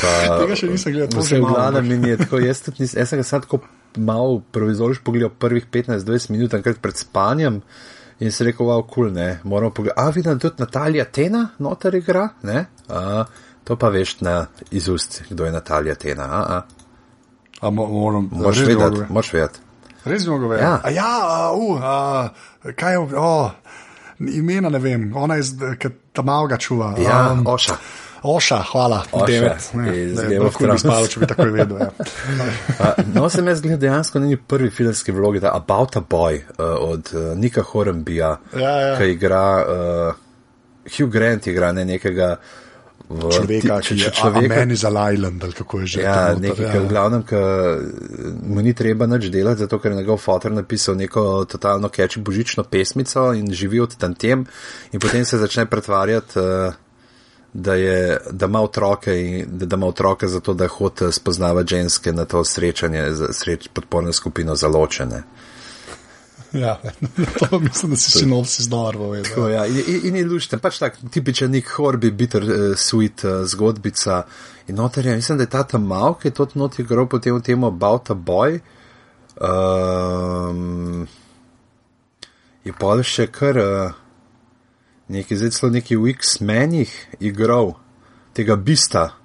Pa, 0.02 0.12
Tega 0.42 0.56
še 0.58 0.68
nisem 0.72 0.94
gledal, 0.96 1.10
to 1.14 1.22
vse 1.22 1.36
že 1.36 1.42
v 1.42 1.50
glavnem 1.54 1.92
in 1.96 2.06
je 2.12 2.20
tako, 2.24 2.40
jaz, 2.42 2.64
nis, 2.80 2.96
jaz 2.98 3.12
sem 3.12 3.22
ga 3.22 3.26
sad 3.28 3.46
tako 3.46 3.62
malo 3.98 4.42
provizoriš 4.52 5.04
pogledal 5.06 5.30
prvih 5.40 5.68
15-20 5.72 6.32
minut, 6.34 6.54
enkrat 6.54 6.82
pred 6.82 6.98
spanjem 6.98 7.62
in 8.20 8.32
se 8.32 8.44
rekel, 8.44 8.66
wow, 8.66 8.82
kul, 8.82 9.08
cool, 9.08 9.14
ne, 9.14 9.40
moramo 9.44 9.74
pogledati. 9.74 10.02
A, 10.02 10.10
vidim 10.10 10.40
tudi 10.40 10.56
Natalija 10.60 11.06
Tena, 11.06 11.48
noter 11.60 11.96
igra, 11.96 12.30
ne, 12.44 12.66
a, 12.90 13.26
to 13.64 13.78
pa 13.80 13.90
veš 13.94 14.20
na 14.22 14.46
iz 14.72 14.90
ust, 14.90 15.22
kdo 15.30 15.46
je 15.46 15.52
Natalija 15.52 15.96
Tena, 15.96 16.24
a, 16.24 16.58
a. 16.58 16.83
A 17.64 17.72
mo, 17.72 17.88
moram, 17.88 18.30
Moraš 18.32 18.60
vedeti, 18.68 19.06
moraš 19.10 19.34
vedeti. 19.34 19.60
Res 20.06 20.26
bi 20.26 20.32
mogel 20.34 20.52
vedeti. 20.52 20.68
Ja. 20.68 20.80
A 20.84 20.90
ja, 20.92 21.12
a, 21.24 21.52
uh, 21.56 21.84
a, 21.84 22.72
kaj 22.76 22.94
je, 22.94 23.04
o, 23.18 23.34
Imena 24.20 24.70
ne 24.70 24.80
vem, 24.80 25.12
ona 25.16 25.36
je, 25.40 25.76
ki 25.80 25.90
ta 26.14 26.22
malga 26.22 26.58
čuva. 26.58 26.94
Ja, 27.00 27.32
Um, 27.34 27.48
oša. 27.48 27.78
Oša, 28.24 28.62
hvala. 28.72 29.02
Ne, 29.14 29.20
Game 29.28 29.50
bolj 30.40 30.48
of 30.48 30.56
kul 30.56 30.72
bi 30.72 31.28
če 31.28 31.48
vedel. 31.52 31.80
Ja. 31.82 32.94
No, 33.14 33.28
sem 33.30 33.48
jaz 33.52 33.62
gledal 33.62 33.82
dejansko 33.82 34.20
njeni 34.24 34.38
prvi 34.38 34.70
filmski 34.72 35.12
vlogi, 35.12 35.42
ta 35.44 35.52
About 35.56 35.98
a 36.00 36.02
Boy 36.10 36.40
uh, 36.40 36.64
od 36.80 37.12
uh, 37.14 37.38
Nika 37.38 37.64
Hornbija, 37.68 38.38
Ja, 38.56 38.70
ja. 38.80 38.94
ki 38.98 39.10
igra, 39.12 39.44
uh, 39.68 40.16
Hugh 40.88 41.12
Grant 41.12 41.48
igra 41.48 41.72
ne 41.72 41.86
nekega 41.86 42.38
Človeka, 43.10 43.82
ti- 43.82 43.96
ki 43.96 44.02
je 44.02 44.12
človeka, 44.12 44.56
meni 44.56 44.76
za 44.76 44.90
Island, 45.14 45.44
ali 45.44 45.54
kako 45.54 45.80
je 45.80 45.86
že. 45.86 46.02
Ja, 46.02 46.36
nekaj, 46.40 46.66
ja. 46.66 46.82
v 46.82 46.88
glavnem, 46.88 47.24
ki 47.24 47.36
mu 48.48 48.62
ni 48.62 48.74
treba 48.74 49.06
nič 49.06 49.30
delati, 49.30 49.60
zato 49.60 49.80
ker 49.80 49.92
je 49.92 49.98
njegov 49.98 50.18
fotor 50.18 50.52
napisal 50.52 50.96
neko 50.96 51.46
totalno 51.46 51.90
keči 51.90 52.20
božično 52.20 52.64
pesmico 52.64 53.34
in 53.34 53.52
živi 53.54 53.80
od 53.80 53.96
tam 53.98 54.16
tem, 54.16 54.46
in 54.92 55.00
potem 55.00 55.26
se 55.26 55.38
začne 55.38 55.66
pretvarjati, 55.66 56.40
uh, 56.40 56.74
da, 57.54 57.74
je, 57.74 58.18
da 58.32 58.46
ima 58.46 58.62
otroke, 58.62 59.14
in, 59.22 59.46
da, 59.48 59.66
da 59.66 59.76
ima 59.76 59.88
otroke 59.88 60.28
zato, 60.28 60.54
da 60.54 60.68
hodi 60.68 61.12
spoznavati 61.12 61.76
ženske 61.76 62.14
na 62.14 62.26
to 62.26 62.44
srečanje, 62.44 63.12
sreč, 63.32 63.68
podporno 63.74 64.14
skupino 64.14 64.56
za 64.56 64.68
ločene. 64.68 65.24
Ja, 66.54 66.82
to 67.40 67.60
mislim, 67.60 67.92
da 67.92 67.98
si 67.98 68.12
sinopsis 68.12 68.68
dobro 68.70 69.00
povedal. 69.00 69.24
Tako, 69.24 69.48
ja, 69.50 69.66
in, 69.66 69.84
in, 70.04 70.16
je 70.16 70.26
lušten, 70.26 70.60
pač 70.60 70.78
tak 70.80 70.98
tipičen 71.12 71.52
nek 71.52 71.70
horbi, 71.78 72.12
bitter, 72.12 72.44
uh, 72.44 72.78
sweet 72.78 73.24
uh, 73.26 73.42
zgodbica. 73.50 74.24
In 74.68 74.76
noter 74.78 75.06
je, 75.06 75.16
mislim, 75.16 75.38
da 75.38 75.44
je 75.44 75.50
ta 75.50 75.64
tam 75.64 75.88
mal, 75.90 76.14
ki 76.14 76.28
je 76.28 76.38
to 76.38 76.48
not 76.54 76.80
igral 76.80 77.10
potem 77.10 77.36
v 77.36 77.42
tem 77.42 77.64
About 77.64 78.14
a 78.14 78.14
Boy. 78.14 78.60
Um, 79.42 81.08
je 82.64 82.74
pa 82.80 82.94
še 83.02 83.28
kar 83.34 83.58
uh, 83.58 83.98
neki, 85.10 85.36
zdaj 85.36 85.52
celo 85.58 85.72
neki 85.74 85.98
v 85.98 86.14
X-menih 86.14 86.94
igral, 87.20 87.74
tega 88.38 88.56
Bista 88.56 89.18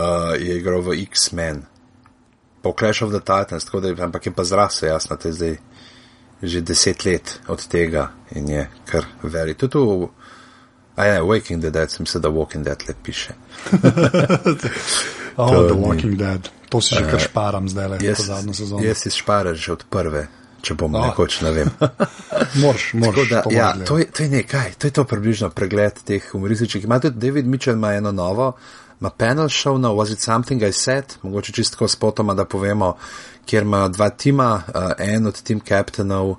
uh, 0.00 0.32
je 0.40 0.56
igral 0.56 0.82
v 0.82 0.96
X-men, 1.04 1.66
pa 2.66 2.74
v 2.74 2.74
Clash 2.74 3.02
of 3.02 3.10
the 3.12 3.22
Titans, 3.22 3.64
da 3.64 4.02
ampak 4.02 4.26
je 4.26 4.32
pa 4.32 4.42
zrasel, 4.42 4.88
jasno, 4.88 5.14
to 5.14 5.28
je 5.28 5.34
zdaj 5.34 5.56
že 6.38 6.60
deset 6.60 7.00
let 7.02 7.40
od 7.46 7.62
tega 7.62 8.10
in 8.30 8.48
je 8.48 8.62
kar 8.84 9.06
veri. 9.22 9.54
Tudi 9.54 9.78
v, 9.78 10.08
a 10.94 11.04
je, 11.06 11.22
Waking 11.22 11.60
the 11.60 11.70
Dead, 11.70 11.88
sem 11.88 12.04
se 12.04 12.18
da 12.18 12.28
Walking 12.28 12.60
Dead 12.62 12.76
le 12.82 12.94
piše. 12.94 13.32
Oh, 15.36 15.50
To 15.50 15.62
The 15.64 15.74
ni- 15.74 15.82
Walking 15.82 16.16
Dead. 16.16 16.48
To 16.68 16.80
si 16.80 16.94
že 16.94 17.04
kar 17.04 17.20
šparam 17.20 17.68
zdaj, 17.68 17.88
le 17.88 17.96
Jaz, 18.00 18.18
zadnjo 18.22 18.54
sezono. 18.54 18.80
jaz 18.82 18.98
si 18.98 19.10
šparam 19.10 19.54
že 19.54 19.68
od 19.70 19.84
prve, 19.84 20.26
če 20.58 20.74
bom 20.74 20.88
Oh. 20.90 21.04
nekoč, 21.04 21.40
ne 21.40 21.50
vem. 21.52 21.68
Moraš, 22.62 22.90
Tako 22.90 22.96
moraš. 22.96 23.28
da, 23.28 23.42
ja, 23.46 23.76
to, 23.78 23.98
je, 23.98 24.06
to 24.06 24.22
je 24.22 24.28
nekaj, 24.30 24.72
to 24.74 24.86
je 24.86 24.92
to 24.92 25.04
približno 25.04 25.50
pregled 25.50 25.92
teh 26.02 26.24
humorističnih. 26.26 26.84
Ima 26.84 26.98
tudi 26.98 27.20
David 27.20 27.46
Mitchell, 27.46 27.76
ima 27.76 27.92
eno 27.94 28.12
novo, 28.12 28.56
ima 29.00 29.10
panel 29.10 29.48
show 29.48 29.78
na 29.78 29.88
Was 29.88 30.12
It 30.12 30.20
Something 30.20 30.62
I 30.62 30.72
Said, 30.72 31.04
mogoče 31.22 31.52
čistko 31.52 31.88
spotoma, 31.88 32.34
da 32.34 32.44
povemo, 32.44 32.96
kjer 33.46 33.62
ima 33.62 33.88
dva 33.88 34.10
tima, 34.10 34.62
uh, 34.68 34.82
en 34.98 35.26
od 35.26 35.42
tim 35.42 35.60
kaptenov 35.60 36.30
uh, 36.30 36.38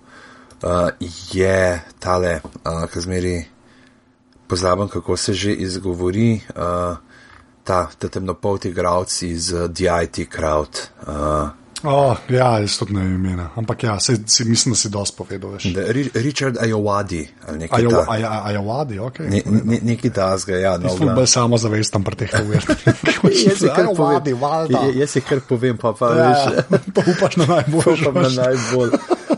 je 1.31 1.81
tale, 1.99 2.39
uh, 2.43 2.89
ki 2.93 3.01
zmeri 3.01 3.45
pozabim, 4.47 4.87
kako 4.87 5.17
se 5.17 5.33
že 5.33 5.53
izgovori, 5.53 6.41
uh, 6.55 6.97
ta, 7.63 7.87
ta 7.99 8.07
temnopolti 8.07 8.69
igralec 8.69 9.21
iz 9.21 9.53
uh, 9.53 9.69
DIT 9.69 10.29
Crowd. 10.35 10.81
Uh, 11.07 11.49
Oh, 11.83 12.17
ja, 12.29 12.59
jaz 12.59 12.77
tudi 12.77 12.93
ne 12.93 13.01
vem 13.01 13.15
imena. 13.15 13.49
Ampak 13.55 13.83
ja, 13.83 13.99
se, 13.99 14.15
si, 14.25 14.45
mislim, 14.45 14.73
da 14.73 14.77
si 14.77 14.89
dosti 14.89 15.17
povedal. 15.17 15.51
Ri- 15.87 16.09
Richard 16.15 16.57
Ayowadi 16.57 17.27
ali 17.47 17.57
nekaj 17.59 17.79
Ajo- 17.79 17.89
takega. 17.91 18.05
aja- 18.09 18.41
Ajavadi, 18.45 18.99
ok. 18.99 19.19
Ne, 19.19 19.41
ne, 19.45 19.79
neki 19.83 20.09
tasga, 20.09 20.55
ja, 20.55 20.77
no, 20.77 20.89
sem 20.89 21.07
bolj 21.09 21.27
samozavesten 21.27 22.03
pri 22.03 22.15
teh 22.15 22.31
uvertih. 22.43 22.81
Jaz 23.23 23.59
si 23.59 23.67
kar 23.67 23.85
povem, 23.87 24.09
Ajavadi, 24.09 24.33
valjda. 24.33 24.79
J- 24.83 24.99
jaz 24.99 25.09
si 25.09 25.21
kar 25.21 25.39
povem, 25.41 25.77
pa 25.77 25.93
pa 25.93 26.09
Ja, 26.09 26.23
veš, 26.25 26.65
pa 26.95 27.01
upaš 27.07 27.37
na 27.37 27.45
najboljši. 27.47 28.03
pa 28.05 28.21
na 28.21 28.29
najbolj. 28.29 28.89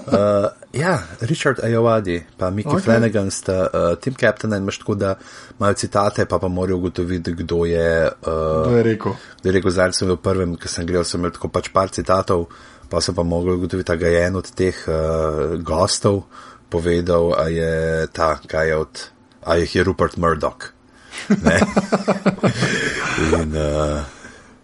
Uh, 0.10 0.50
ja, 0.74 1.00
Richard 1.22 1.60
Ayowadi, 1.64 2.24
pa 2.38 2.50
Mickey 2.50 2.70
Ok. 2.70 2.78
okay. 2.78 2.86
Flanagan 2.86 3.32
sta 3.32 3.70
uh, 3.74 3.96
team 3.98 4.16
captain 4.16 4.54
in 4.54 4.64
imaš 4.64 4.78
tako, 4.78 4.96
da 4.96 5.16
imajo 5.60 5.74
citate, 5.74 6.26
pa 6.26 6.40
pa 6.40 6.48
morajo 6.48 6.78
ugotoviti, 6.78 7.34
kdo 7.34 7.66
je. 7.66 8.10
Uh, 8.22 8.76
je 8.78 8.84
rekel. 8.84 9.14
da 9.44 9.50
je 9.50 9.54
rekel, 9.54 9.72
zdaj 9.72 9.94
sem 9.94 10.08
bil 10.08 10.18
prvem, 10.18 10.56
ki 10.56 10.68
sem 10.68 10.86
gledal, 10.86 11.06
sem 11.06 11.20
imel 11.22 11.32
tako 11.32 11.50
pač 11.50 11.72
par 11.74 11.90
citatov, 11.90 12.48
pa 12.90 13.02
sem 13.02 13.16
pa 13.16 13.24
mogel 13.24 13.58
ugotoviti, 13.58 13.88
da 13.88 13.96
ga 13.96 14.08
je 14.08 14.26
en 14.28 14.36
od 14.36 14.52
teh 14.52 14.84
uh, 14.88 15.58
gostov 15.62 16.24
povedal, 16.70 17.34
a 17.34 17.50
je 17.50 18.08
ta, 18.14 18.38
kaj 18.48 18.68
je 18.68 18.76
od, 18.78 19.04
a 19.42 19.58
jih 19.58 19.76
je 19.76 19.84
Rupert 19.84 20.18
Murdoch. 20.18 20.70
Ne? 21.30 21.58
In, 23.42 23.58
uh, 23.58 24.19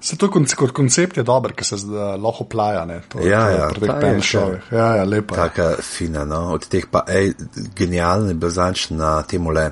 Se 0.06 0.18
to 0.18 0.28
konc 0.30 0.52
kot 0.54 0.70
koncept 0.72 1.18
je 1.18 1.24
dober, 1.26 1.56
ker 1.58 1.66
se 1.66 1.80
zdaj 1.82 2.20
lahko 2.22 2.46
plaja. 2.46 2.84
Ne, 2.86 3.00
to, 3.10 3.24
Ja, 3.26 3.40
to 3.42 3.50
je 3.50 3.58
ja, 3.58 3.70
pri 3.70 3.80
teh 3.80 3.88
plaja 3.88 4.02
pen 4.02 4.20
še. 4.22 4.28
šovih. 4.36 4.68
Ja, 4.72 4.90
ja, 4.96 5.04
lepa. 5.04 5.34
je. 5.34 5.40
taka 5.42 5.70
fina, 5.82 6.26
no, 6.26 6.44
od 6.54 6.68
teh 6.70 6.86
pa, 6.86 7.02
ej, 7.10 7.32
genialni 7.74 8.36
blazanč 8.36 8.90
na 8.92 9.16
temole. 9.24 9.72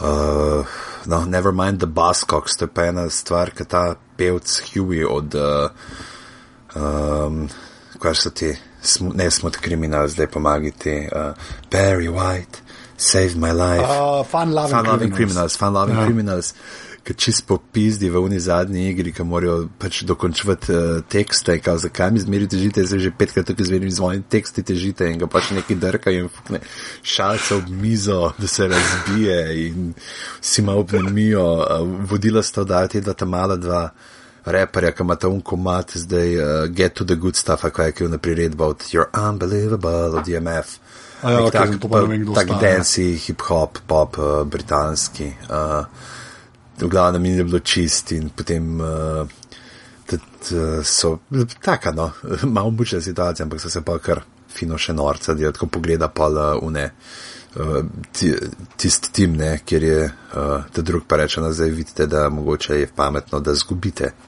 Uh, 0.00 0.66
no, 1.06 1.24
never 1.24 1.52
mind 1.52 1.78
the 1.78 1.86
Buzzcocks, 1.88 2.56
to 2.56 2.64
je 2.64 2.68
pa 2.68 2.88
ena 2.90 3.06
stvar, 3.10 3.50
ki 3.50 3.64
ta 3.64 3.84
pevc 4.18 4.56
Huey 4.66 5.04
od, 5.06 5.34
uh, 5.34 5.70
um, 6.74 7.44
kaj 8.02 8.14
so 8.16 8.30
ti, 8.32 8.50
sm 8.82 9.14
ne 9.14 9.30
smut 9.30 9.56
kriminal, 9.56 10.08
zdaj 10.08 10.26
pomagati, 10.28 10.96
uh, 11.06 11.32
Barry 11.70 12.08
White, 12.08 12.58
save 12.98 13.36
my 13.36 13.52
life. 13.52 13.86
Uh, 13.86 14.24
fun 14.24 14.52
loving, 14.52 14.74
Fun 14.74 14.86
loving 14.86 15.14
criminals. 15.14 15.54
criminals, 15.54 15.56
fun 15.56 15.72
loving 15.72 15.96
Ja. 15.96 16.00
ja. 16.00 16.06
criminals, 16.06 16.54
ki 17.04 17.14
čist 17.14 17.44
popizdi 17.46 18.08
v 18.10 18.20
uni 18.24 18.40
zadnji 18.40 18.88
igri, 18.88 19.12
ki 19.12 19.24
morajo 19.28 19.68
pač 19.78 20.02
dokončati 20.08 20.72
uh, 20.72 21.02
tekste, 21.08 21.58
kao 21.60 21.76
zakaj 21.78 22.10
mi 22.14 22.22
zmeri 22.22 22.48
težite, 22.48 22.86
sem 22.88 23.00
že 23.02 23.12
petkrat 23.12 23.46
tukaj 23.50 23.68
zmeri 23.68 23.92
z 23.92 24.00
mojimi 24.00 24.24
teksti 24.24 24.64
težite 24.64 25.08
in 25.12 25.20
ga 25.20 25.28
pač 25.28 25.52
neki 25.52 25.76
drkajo 25.76 26.24
in 26.24 26.32
fukne 26.32 26.62
šalce 27.02 27.58
ob 27.60 27.68
mizo, 27.68 28.32
da 28.38 28.48
se 28.48 28.68
razbije 28.72 29.38
in 29.66 29.92
vsi 30.40 30.64
malo 30.64 30.86
obnemijo. 30.86 31.44
Uh, 31.60 31.92
vodila 32.08 32.42
sta 32.42 32.64
oddajo 32.64 32.88
te 32.88 33.04
dva 33.04 33.12
ta 33.12 33.28
mala 33.28 33.60
dva. 33.60 33.88
Reperja, 34.44 34.90
ki 34.92 35.00
ima 35.00 35.14
ta 35.16 35.28
unkomat, 35.32 35.94
zdaj 35.96 36.34
uh, 36.36 36.48
get 36.68 36.92
to 36.92 37.04
the 37.08 37.16
good 37.16 37.36
stuff, 37.36 37.64
kaj 37.64 37.94
je 38.00 38.08
na 38.12 38.18
priredba 38.20 38.66
od 38.74 38.84
You're 38.92 39.08
Unbelievable 39.08 40.20
od 40.20 40.26
DMF. 40.26 40.76
A 41.24 41.30
ja, 41.32 41.40
okej, 41.40 41.56
tak, 41.56 41.70
tak 41.80 42.48
sta, 42.48 42.52
ja. 42.52 42.60
dance, 42.60 43.00
hip-hop, 43.00 43.80
pop, 43.88 44.18
uh, 44.20 44.44
britanski. 44.44 45.32
Uh, 45.48 45.88
v 46.80 46.88
glavnem 46.88 47.22
mi 47.22 47.28
je 47.28 47.44
bilo 47.44 47.58
čist 47.58 48.12
in 48.12 48.28
potem 48.28 48.80
uh, 48.80 49.28
tudi, 50.06 50.22
uh, 50.56 50.80
so 50.82 51.18
taka, 51.62 51.92
no, 51.92 52.10
malo 52.56 52.70
mučna 52.70 53.00
situacija, 53.00 53.44
ampak 53.44 53.60
so 53.60 53.70
se 53.70 53.84
pa 53.84 53.98
kar 53.98 54.22
fino 54.54 54.78
še 54.78 54.92
norca, 54.94 55.34
da 55.34 55.52
tako 55.52 55.66
pogleda 55.66 56.08
pa 56.08 56.28
une. 56.62 56.90
Uh, 57.54 57.84
ti, 58.12 58.32
tisti 58.76 59.12
tim, 59.12 59.36
ne, 59.38 59.60
kjer 59.66 59.82
je 59.82 59.98
uh, 60.04 60.64
ta 60.72 60.82
drug 60.82 61.04
pa 61.06 61.16
reče, 61.16 61.40
da 61.40 61.52
zdaj 61.52 61.70
vidite, 61.70 62.06
da 62.06 62.28
mogoče 62.28 62.80
je 62.80 62.88
pametno, 62.96 63.40
da 63.40 63.54
zgubite. 63.54 64.12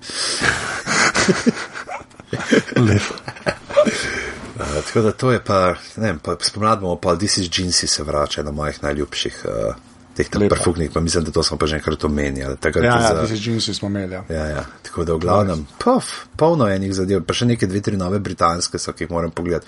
Uh, 4.56 4.62
tako 4.86 5.00
da 5.00 5.12
to 5.12 5.32
je 5.32 5.40
pa, 5.44 5.74
ne 5.96 6.06
vem, 6.06 6.18
pa 6.18 6.36
spomladi 6.40 6.80
bomo 6.80 6.96
pa 6.96 7.16
This 7.16 7.36
is 7.38 7.48
Jeansy 7.48 7.86
se 7.86 8.02
vrača, 8.02 8.40
ena 8.40 8.50
mojih 8.50 8.82
najljubših 8.82 9.44
uh, 9.44 9.74
teh 10.16 10.28
perfugnih, 10.48 10.90
pa 10.90 11.00
mislim, 11.00 11.24
da 11.24 11.30
to 11.30 11.42
smo 11.42 11.56
pa 11.56 11.66
že 11.66 11.76
enkrat 11.76 12.04
omenjali. 12.04 12.56
takrat 12.56 12.84
Ja, 12.84 12.96
ja, 12.96 13.08
za- 13.08 13.22
ti 13.22 13.36
si 13.36 13.42
džinsi 13.42 13.74
smo 13.74 13.88
imeli. 13.88 14.14
Ja. 14.14 14.24
Ja, 14.30 14.44
ja, 14.46 14.64
tako 14.82 15.04
da 15.04 15.14
v 15.14 15.18
glavnem, 15.18 15.66
puf, 15.78 16.04
polno 16.36 16.68
enih 16.68 16.94
zadev, 16.94 17.22
pa 17.22 17.34
še 17.34 17.46
neke 17.46 17.66
dve, 17.66 17.80
tri 17.80 17.96
nove 17.96 18.18
britanske 18.18 18.78
so, 18.78 18.92
ki 18.92 19.04
jih 19.04 19.10
moram 19.10 19.30
pogledati. 19.30 19.66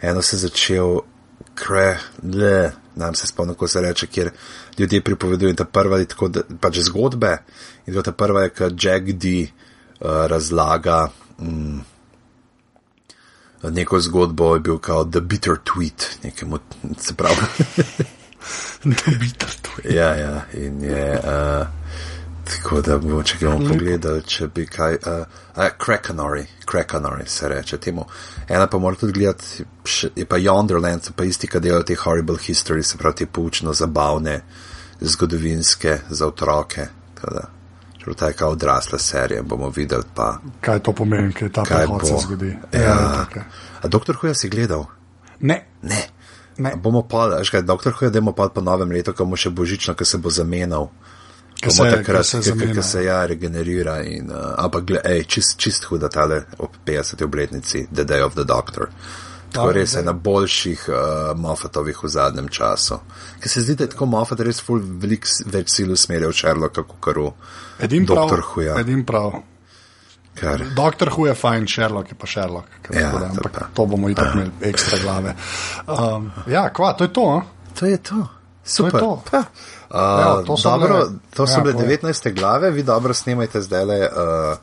Eno 0.00 0.22
se 0.22 0.36
je 0.36 0.40
začel, 0.40 1.00
kre, 1.54 1.96
le, 2.24 2.70
nam 2.94 3.14
se 3.14 3.26
spomnim, 3.26 3.54
ko 3.54 3.66
se 3.68 3.80
reče, 3.80 4.06
kjer 4.06 4.30
ljudje 4.78 5.00
pripovedujejo, 5.02 5.50
in 5.50 5.56
ta 5.56 5.64
prva 5.64 5.98
je 5.98 6.06
tako, 6.06 6.28
da 6.28 6.40
pač 6.60 6.78
zgodbe, 6.80 7.38
in 7.86 7.94
to 7.94 8.02
ta 8.02 8.12
prva 8.12 8.42
je, 8.42 8.50
kad 8.50 8.78
Jack 8.78 9.12
D 9.12 9.42
uh, 9.42 9.50
razlaga. 10.26 11.08
Mm, 11.40 11.80
Neko 13.64 13.98
zgodbo 14.00 14.54
je 14.54 14.60
bil 14.60 14.78
kot 14.78 15.10
The 15.10 15.20
Bitter 15.20 15.56
Tweet, 15.58 16.22
nekemu, 16.22 16.58
se 16.98 17.14
pravi. 17.14 17.34
Je. 19.84 19.94
Ja, 19.94 20.14
ja, 20.14 20.42
in 20.52 20.80
je. 20.82 21.20
Uh, 21.24 21.66
tako 22.44 22.80
da 22.80 22.98
bomo, 22.98 23.22
če 23.22 23.36
ga 23.40 23.50
bomo 23.50 23.68
pogledali, 23.68 24.22
če 24.26 24.48
bi 24.54 24.66
kaj. 24.66 24.94
Uh, 24.94 25.26
uh, 25.56 25.68
Krakenori, 25.78 26.46
Krakenori 26.64 27.26
se 27.26 27.48
reče 27.48 27.78
temu. 27.78 28.04
Ena 28.48 28.66
pa 28.66 28.78
mora 28.78 28.96
tudi 28.96 29.12
gledati, 29.12 29.64
je 30.16 30.24
pa 30.26 30.36
Yonderland, 30.38 31.10
pa 31.16 31.24
isti, 31.24 31.46
ki 31.46 31.60
delajo 31.60 31.82
te 31.82 31.94
horrible 31.94 32.36
history, 32.36 32.82
se 32.82 32.98
pravi 32.98 33.16
te 33.22 33.26
poučno 33.26 33.72
zabavne, 33.72 34.40
zgodovinske 35.00 35.98
za 36.08 36.26
otroke. 36.26 36.86
Tako 37.14 37.34
da, 37.34 37.46
Čeprav 37.98 38.14
ta 38.14 38.26
je 38.26 38.32
kao 38.32 38.50
odrasla 38.50 38.98
serija, 38.98 39.42
bomo 39.42 39.70
videli 39.76 40.04
pa, 40.14 40.38
Kaj 40.60 40.78
to 40.78 40.92
pomeni, 40.92 41.32
kaj 41.32 41.48
ta 41.52 41.64
kaj 41.64 41.76
prehod 41.84 42.00
bo. 42.00 42.06
se 42.06 42.14
zgodi. 42.26 42.56
Ja. 42.72 42.94
tako 43.24 43.38
je. 43.38 43.44
A 43.82 43.88
doktor 43.88 44.16
Huja 44.16 44.34
si 44.34 44.48
gledal? 44.48 44.84
Ne, 45.40 45.66
Ne. 45.82 46.08
Ne. 46.58 46.72
Bomo 46.76 47.02
pa, 47.04 47.26
veš 47.28 47.50
kaj, 47.50 47.62
doktor 47.62 47.92
hoje, 47.92 48.10
da 48.10 48.20
bomo 48.20 48.32
pa 48.32 48.48
po 48.48 48.60
novem 48.60 48.90
letu, 48.90 49.12
ko 49.12 49.24
bomo 49.24 49.36
še 49.36 49.50
božično, 49.50 49.94
ko 49.94 50.04
se 50.04 50.18
bo 50.18 50.30
zamenjal. 50.30 50.88
Ko 51.58 51.70
se- 51.70 51.82
takrat, 51.84 52.16
ko 52.16 52.24
se 52.24 52.38
ki- 52.38 52.42
zamenja. 52.44 52.74
ki 52.74 52.82
se 52.84 53.04
ja 53.04 53.26
regenerira. 53.26 54.00
In, 54.02 54.30
uh, 54.30 54.54
ampak, 54.58 54.84
gled, 54.84 55.02
ej, 55.04 55.24
čist, 55.26 55.56
čist 55.56 55.84
huda 55.84 56.08
tale 56.08 56.44
ob 56.58 56.70
50. 56.84 57.22
obletnici, 57.22 57.86
The 57.90 58.04
Day 58.04 58.20
of 58.20 58.34
the 58.34 58.44
Doctor. 58.44 58.88
Tako 59.48 59.72
res 59.72 59.94
je 59.94 60.02
na 60.02 60.12
boljših 60.12 60.88
uh, 60.88 60.94
Moffatovih 61.34 61.96
v 61.96 62.08
zadnjem 62.08 62.48
času. 62.48 62.98
Ker 63.40 63.48
se 63.48 63.60
zdi, 63.60 63.74
da 63.74 63.84
je 63.84 63.90
tako 63.90 64.06
Moffat 64.06 64.40
res 64.40 64.60
ful 64.60 64.78
velik 64.78 65.24
s- 65.24 65.40
več 65.46 65.70
sil 65.72 65.88
usmerjal 65.90 66.30
v 66.30 66.36
Sherlocka, 66.36 66.82
kot 66.84 67.00
kar 67.00 67.16
v. 67.16 67.32
Doktor 68.04 68.40
Huja. 68.42 68.76
Edim 68.78 69.04
prav. 69.04 69.40
Kar. 70.40 70.64
Doktor 70.76 71.10
Hu 71.16 71.26
je 71.26 71.34
fajn, 71.34 71.66
Sherlock 71.66 72.10
je 72.12 72.18
pa 72.18 72.26
Sherlock. 72.26 72.66
Ja, 72.94 73.10
da, 73.12 73.18
to 73.18 73.24
ampak 73.24 73.52
pa. 73.52 73.66
to 73.74 73.86
bomo 73.86 74.08
itak 74.08 74.34
imeli 74.34 74.50
ekstra 74.70 74.98
glave. 75.02 75.34
Um, 75.86 76.30
ja, 76.46 76.68
kva, 76.72 76.92
to 76.92 77.04
je 77.04 77.12
to. 77.12 77.26
a? 77.30 77.40
To 77.78 77.86
je 77.86 77.98
to. 77.98 78.26
Super. 78.64 79.00
to. 79.00 79.22
Pa. 79.30 79.38
Uh, 79.90 80.22
Evo, 80.22 80.42
to 80.46 80.56
so 80.56 80.70
dobro, 80.70 80.94
bile- 80.94 81.18
to 81.34 81.46
so 81.46 81.58
ja, 81.58 81.62
bile 81.62 81.74
povej. 81.74 81.98
19. 81.98 82.34
glave, 82.34 82.70
vi 82.70 82.82
dobro 82.82 83.14
snemajte 83.14 83.62
zdaj 83.62 83.84
le 83.84 84.00
uh, 84.00 84.58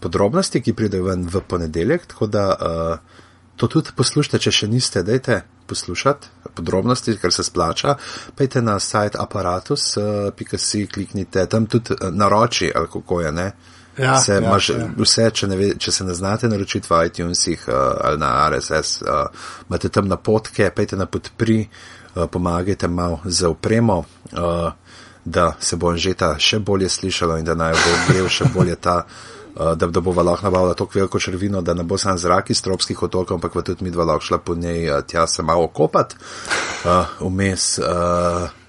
podrobnosti, 0.00 0.62
ki 0.62 0.72
pridejo 0.72 1.04
ven 1.04 1.28
v 1.28 1.40
ponedeljek, 1.40 2.06
tako 2.06 2.26
da 2.26 2.44
uh, 2.48 3.20
to 3.56 3.68
tudi 3.68 3.92
poslušajte, 3.96 4.38
če 4.38 4.50
še 4.50 4.68
niste, 4.68 5.02
dajte 5.02 5.42
poslušati 5.68 6.28
podrobnosti, 6.56 7.18
ker 7.20 7.32
se 7.32 7.44
splača. 7.44 7.94
Pejte 8.36 8.62
na 8.62 8.78
sajt 8.80 9.18
aparatus.si, 9.20 10.86
kliknite 10.86 11.46
tam 11.46 11.66
tudi 11.66 11.92
uh, 11.92 12.08
naroči, 12.10 12.72
ali 12.74 12.88
kako 12.92 13.20
je, 13.20 13.32
ne? 13.32 13.52
Ja, 14.00 14.20
se, 14.20 14.32
ja, 14.32 14.38
imaš, 14.38 14.68
ja. 14.68 14.88
Vse, 14.98 15.30
če, 15.30 15.48
ne 15.50 15.56
ve, 15.56 15.70
če 15.78 15.92
se 15.92 16.04
ne 16.04 16.14
znate 16.14 16.48
naročiti 16.48 16.88
v 16.90 17.00
iTunesih 17.06 17.66
uh, 17.68 17.74
ali 18.00 18.20
na 18.20 18.30
RSS, 18.48 19.02
uh, 19.02 19.48
imate 19.68 19.90
tam 19.92 20.08
napotke, 20.08 20.70
pejte 20.76 20.96
na 20.96 21.06
podpri, 21.06 21.64
uh, 21.66 22.24
pomagajte 22.30 22.88
malo 22.88 23.20
za 23.24 23.50
upremo, 23.52 23.98
uh, 24.32 24.70
da 25.24 25.50
se 25.60 25.76
bo 25.76 25.90
Anžeta 25.92 26.32
še 26.38 26.62
bolje 26.64 26.88
slišalo 26.88 27.36
in 27.38 27.44
da 27.44 27.54
naj 27.54 27.76
bo 27.76 27.98
grel 28.08 28.30
še 28.32 28.48
bolje 28.54 28.78
ta. 28.80 29.02
Uh, 29.50 29.74
da, 29.74 29.88
da 29.90 30.00
bo 30.00 30.14
lahko 30.14 30.46
nabavila 30.46 30.76
tako 30.78 30.94
veliko 30.94 31.18
črvino, 31.20 31.60
da 31.60 31.74
ne 31.74 31.82
bo 31.82 31.98
sam 31.98 32.18
zrak 32.18 32.52
iz 32.54 32.62
tropskih 32.62 33.02
otokov, 33.02 33.34
ampak 33.36 33.54
bo 33.58 33.64
tudi 33.66 33.84
mi 33.84 33.90
dva 33.90 34.06
lahko 34.06 34.24
šla 34.24 34.38
po 34.38 34.54
njej 34.54 34.86
uh, 34.88 35.00
tja 35.02 35.26
se 35.26 35.42
malo 35.42 35.66
kopati. 35.68 36.16
Uh, 36.86 37.18
vmes, 37.26 37.66
uh, 37.82 38.59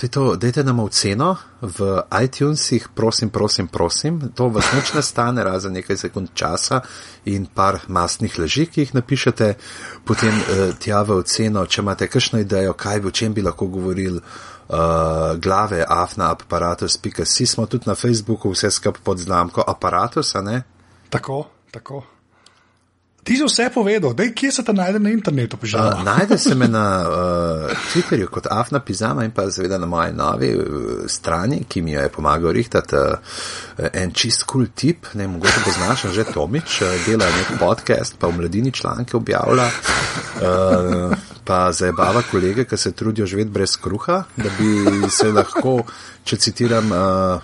To 0.00 0.06
je 0.06 0.10
to, 0.10 0.36
dajte 0.36 0.64
nam 0.64 0.78
oceno 0.80 1.36
v 1.60 2.00
iTunesih, 2.24 2.88
prosim, 2.94 3.28
prosim, 3.28 3.66
prosim. 3.68 4.20
To 4.34 4.48
vas 4.48 4.64
nič 4.72 4.94
ne 4.96 5.02
stane, 5.02 5.44
razen 5.44 5.76
nekaj 5.76 5.96
sekund 5.96 6.30
časa 6.34 6.80
in 7.28 7.44
par 7.44 7.82
mastnih 7.88 8.38
laži, 8.38 8.64
ki 8.66 8.80
jih 8.80 8.94
napišete, 8.96 9.48
potem 10.08 10.32
uh, 10.32 10.72
tja 10.80 11.02
v 11.04 11.18
oceno, 11.20 11.66
če 11.66 11.82
imate 11.84 12.08
kakšno 12.08 12.40
idejo, 12.40 12.72
kaj 12.72 13.00
bi, 13.00 13.10
o 13.10 13.12
čem 13.12 13.36
bi 13.36 13.44
lahko 13.44 13.68
govorili. 13.68 14.22
Uh, 14.70 15.36
glave 15.36 15.84
afna 15.84 16.30
aparatus.si 16.32 17.46
smo 17.46 17.66
tudi 17.66 17.84
na 17.90 17.94
Facebooku, 17.94 18.54
vse 18.56 18.70
skupaj 18.70 19.04
pod 19.04 19.20
znamko 19.20 19.64
aparatusa, 19.68 20.40
ne? 20.40 20.62
Tako, 21.10 21.44
tako. 21.70 22.19
Ti 23.30 23.36
si 23.38 23.46
vse 23.46 23.70
povedal, 23.70 24.10
dej, 24.10 24.32
kje 24.34 24.50
se 24.50 24.62
te 24.66 24.72
najde 24.74 24.98
na 24.98 25.10
internetu, 25.14 25.54
Uh, 25.54 25.60
požal. 25.60 26.02
najde 26.02 26.38
se 26.38 26.54
me 26.54 26.66
na 26.68 27.06
uh, 27.06 27.70
Twitterju 27.92 28.26
kot 28.26 28.46
Afna 28.50 28.80
Pizama 28.80 29.22
in 29.24 29.30
pa 29.30 29.44
seveda 29.50 29.78
na 29.78 29.86
moji 29.86 30.12
novi 30.12 30.48
uh, 30.58 30.64
strani, 31.06 31.62
ki 31.68 31.82
mi 31.82 31.92
jo 31.92 32.00
je 32.02 32.08
pomagal 32.08 32.50
rihtati 32.50 32.96
uh, 32.96 33.14
en 33.92 34.10
čist 34.10 34.42
kul 34.42 34.66
cool 34.66 34.72
tip, 34.74 35.06
ne 35.14 35.28
mogoče 35.28 35.62
poznaš, 35.64 36.02
že 36.10 36.24
Tomič, 36.24 36.80
uh, 36.82 36.88
dela 37.06 37.28
nek 37.30 37.54
podcast, 37.60 38.18
pa 38.18 38.26
v 38.26 38.40
mladini 38.40 38.72
članke 38.72 39.16
objavlja, 39.16 39.68
uh, 40.42 41.14
pa 41.44 41.60
zajebava 41.72 42.24
kolege, 42.30 42.64
ki 42.64 42.76
se 42.76 42.92
trudijo 42.92 43.30
živeti 43.30 43.50
brez 43.50 43.76
kruha, 43.78 44.24
da 44.36 44.50
bi 44.58 45.06
se 45.10 45.30
lahko, 45.30 45.84
če 46.24 46.36
citiram 46.36 46.90
uh, 46.90 47.38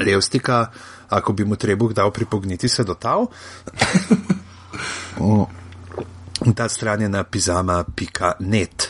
Levstika, 0.00 0.70
ako 1.08 1.32
bi 1.32 1.44
mu 1.44 1.60
trebuh 1.60 1.92
dal 1.92 2.10
pripogniti 2.10 2.68
se 2.68 2.84
do 2.84 2.94
tav. 2.94 3.28
In 6.44 6.52
ta 6.52 6.68
stran 6.68 7.00
je 7.00 7.08
na 7.08 7.24
pizama.net. 7.24 8.88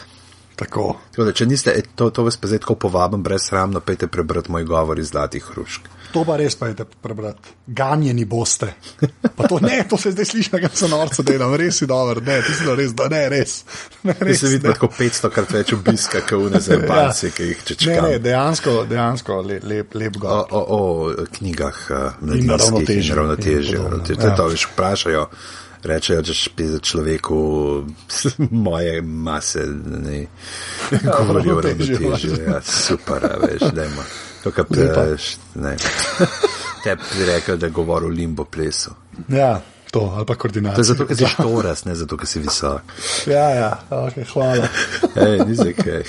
Tako. 0.56 0.96
Tako 1.10 1.24
da, 1.24 1.32
če 1.32 1.46
niste, 1.46 1.70
e, 1.70 1.82
to, 1.94 2.08
to 2.10 2.22
vas 2.24 2.36
pa 2.36 2.48
zdaj 2.48 2.58
tako 2.58 2.74
povabim, 2.76 3.20
brez 3.22 3.44
sramno, 3.44 3.80
pejte 3.80 4.06
prebrati 4.06 4.50
moj 4.50 4.64
govor 4.64 4.98
iz 4.98 5.08
Zlatih 5.08 5.44
hrušk. 5.44 5.88
To 6.12 6.22
pa 6.24 6.36
res 6.36 6.54
pa 6.56 6.66
je 6.66 6.74
prebrati. 7.02 7.52
Ganjeni 7.68 8.24
boste. 8.24 8.70
Pa 9.36 9.44
to 9.44 9.58
ne, 9.60 9.82
to 9.84 9.98
se 9.98 10.10
zdaj 10.12 10.24
sliši, 10.24 10.50
da 10.52 10.68
se 10.72 10.88
norce 10.88 11.22
delam, 11.22 11.52
res 11.54 11.76
si 11.76 11.86
dober, 11.86 12.22
ne, 12.22 12.38
si 12.42 12.56
bilo 12.62 12.74
res, 12.74 12.94
da 12.94 13.08
ne, 13.08 13.28
res. 13.28 13.58
Ne, 14.02 14.14
se 14.32 14.48
vidi 14.48 14.64
ne. 14.64 14.72
tako 14.72 14.88
500 14.96 15.30
krat 15.30 15.52
več 15.52 15.72
obiska, 15.72 16.22
kot 16.22 16.40
une 16.40 16.60
zabanci, 16.60 17.30
ki 17.30 17.42
jih 17.42 17.58
Ne, 17.58 17.66
čečkam. 17.66 18.08
ne, 18.08 18.18
dejansko, 18.18 18.76
dejansko 18.88 19.40
le, 19.42 19.60
lep, 19.62 19.94
lep 19.94 20.16
O, 20.16 20.20
govor. 20.20 20.46
o, 20.50 20.64
o 20.70 20.80
knjigah 21.36 21.84
uh, 21.90 21.98
In 22.22 22.46
mladinskih 22.46 22.56
ravnotežju. 22.56 23.12
in 23.12 23.20
ravnotežju. 23.20 23.76
In 23.76 23.84
podobno, 23.84 24.04
To 24.06 24.22
je 24.22 24.30
ja. 24.30 24.36
to, 24.36 24.48
veš, 24.48 24.66
vprašajo. 24.72 25.26
Rečejo, 25.86 26.22
da 26.22 26.32
je 26.58 26.78
človeku 26.80 27.38
moje 28.66 29.02
mase, 29.02 29.62
ne 29.86 30.26
govori 30.90 31.50
o 31.50 31.60
ravnotežju. 31.60 32.36
Ja, 32.46 32.60
super, 32.62 33.22
veš, 33.42 33.70
dajmo. 33.72 34.02
To, 34.42 34.50
kar 34.50 34.64
peš, 34.64 35.36
ne. 35.54 35.76
Te 36.84 36.96
bi 36.96 37.24
rekel, 37.26 37.56
da 37.56 37.68
govori 37.68 38.06
o 38.06 38.08
limbo 38.08 38.44
plesu. 38.44 38.90
Ja, 39.28 39.60
to, 39.90 40.12
ali 40.16 40.26
pa 40.26 40.34
To 40.34 40.38
koordinacija. 40.38 40.80
je 40.80 40.84
zato, 40.84 41.06
ker 41.06 41.16
si 41.16 41.26
štoras, 41.34 41.84
ne 41.84 41.94
zato, 41.94 42.16
ker 42.16 42.26
si 42.26 42.38
visok. 42.38 42.82
Ja, 43.26 43.50
ja, 43.50 43.70
ok, 43.90 44.12
hvala. 44.32 44.68
Ej, 45.16 45.38
ni 45.40 45.54
za 45.54 45.70
kaj. 45.74 46.02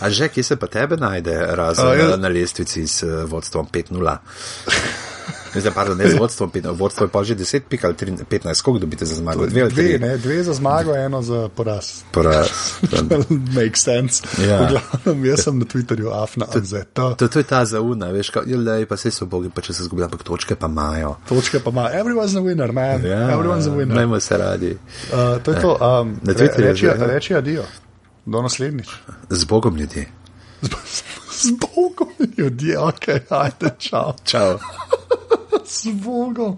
A 0.00 0.10
že, 0.10 0.28
kje 0.28 0.42
se 0.42 0.56
pa 0.56 0.66
tebe 0.66 0.96
najde, 0.96 1.32
razen 1.50 1.86
A, 1.86 1.94
jaz- 1.94 2.16
na 2.18 2.28
lestvici 2.28 2.86
s 2.86 3.02
eh, 3.02 3.24
vodstvom 3.24 3.66
5-0? 3.66 4.16
Zdaj, 5.54 5.72
pardon, 5.74 5.98
ne 5.98 6.08
z 6.08 6.18
vodstvom 6.18 6.50
5, 6.50 6.76
vodstvo 6.78 7.04
je 7.06 7.10
pa 7.10 7.24
že 7.24 7.34
10 7.34 7.60
pik 7.68 7.84
ali 7.84 7.94
13, 7.94 8.24
15, 8.24 8.62
koliko 8.62 8.80
dobite 8.80 9.06
za 9.06 9.14
zmago? 9.14 9.46
Dve 9.46 9.68
Dve, 9.68 9.98
ne, 9.98 10.18
dve 10.18 10.42
za 10.44 10.54
zmago, 10.54 10.94
eno 10.96 11.22
za 11.22 11.48
poraz. 11.48 12.02
Poraz. 12.12 12.48
Makes 13.56 13.82
sense. 13.84 14.22
Ja. 14.48 14.68
Glavnem, 14.70 15.24
jaz 15.24 15.44
sem 15.44 15.58
na 15.58 15.64
Twitterju 15.64 16.22
afna 16.22 16.46
AZ. 16.54 16.74
To, 16.92 17.14
to 17.14 17.38
je 17.38 17.42
ta 17.42 17.64
zauna, 17.64 18.10
veš, 18.10 18.30
kot 18.30 18.46
je, 18.46 18.86
pa 18.86 18.96
se 18.96 19.10
so 19.10 19.26
bogi, 19.26 19.50
pa 19.54 19.62
če 19.62 19.72
se 19.72 19.84
zgubijo, 19.84 20.04
ampak 20.04 20.22
točke 20.22 20.54
pa 20.54 20.66
imajo. 20.66 21.16
Točke 21.28 21.60
pa 21.60 21.70
ima. 21.70 21.90
Everyone's 21.94 22.36
a 22.38 22.40
winner, 22.40 22.72
man. 22.72 23.02
Everyone's 23.02 23.66
a 23.66 23.74
winner. 23.74 23.96
Najmo 23.96 24.20
se 24.20 24.38
radi. 24.38 24.70
Uh, 25.12 25.42
to 25.42 25.52
je 25.52 25.60
to. 25.60 25.72
Um, 25.80 26.16
Na 26.22 26.34
Twitterju 26.34 26.64
re, 26.64 26.72
reči, 26.72 26.86
ja. 26.86 26.94
reči 26.94 27.34
adijo. 27.34 27.64
Do 28.26 28.42
naslednjič. 28.42 28.88
Z 29.30 29.44
Bogom 29.44 29.76
ljudi. 29.76 30.06
Z, 30.62 30.68
z 31.42 31.50
Bogom 31.60 32.08
ljudje, 32.38 32.78
ok, 32.78 33.08
ajde, 33.30 33.74
čau. 33.78 34.12
Čau. 34.24 34.58
Z 35.70 35.86
Bogom. 36.02 36.56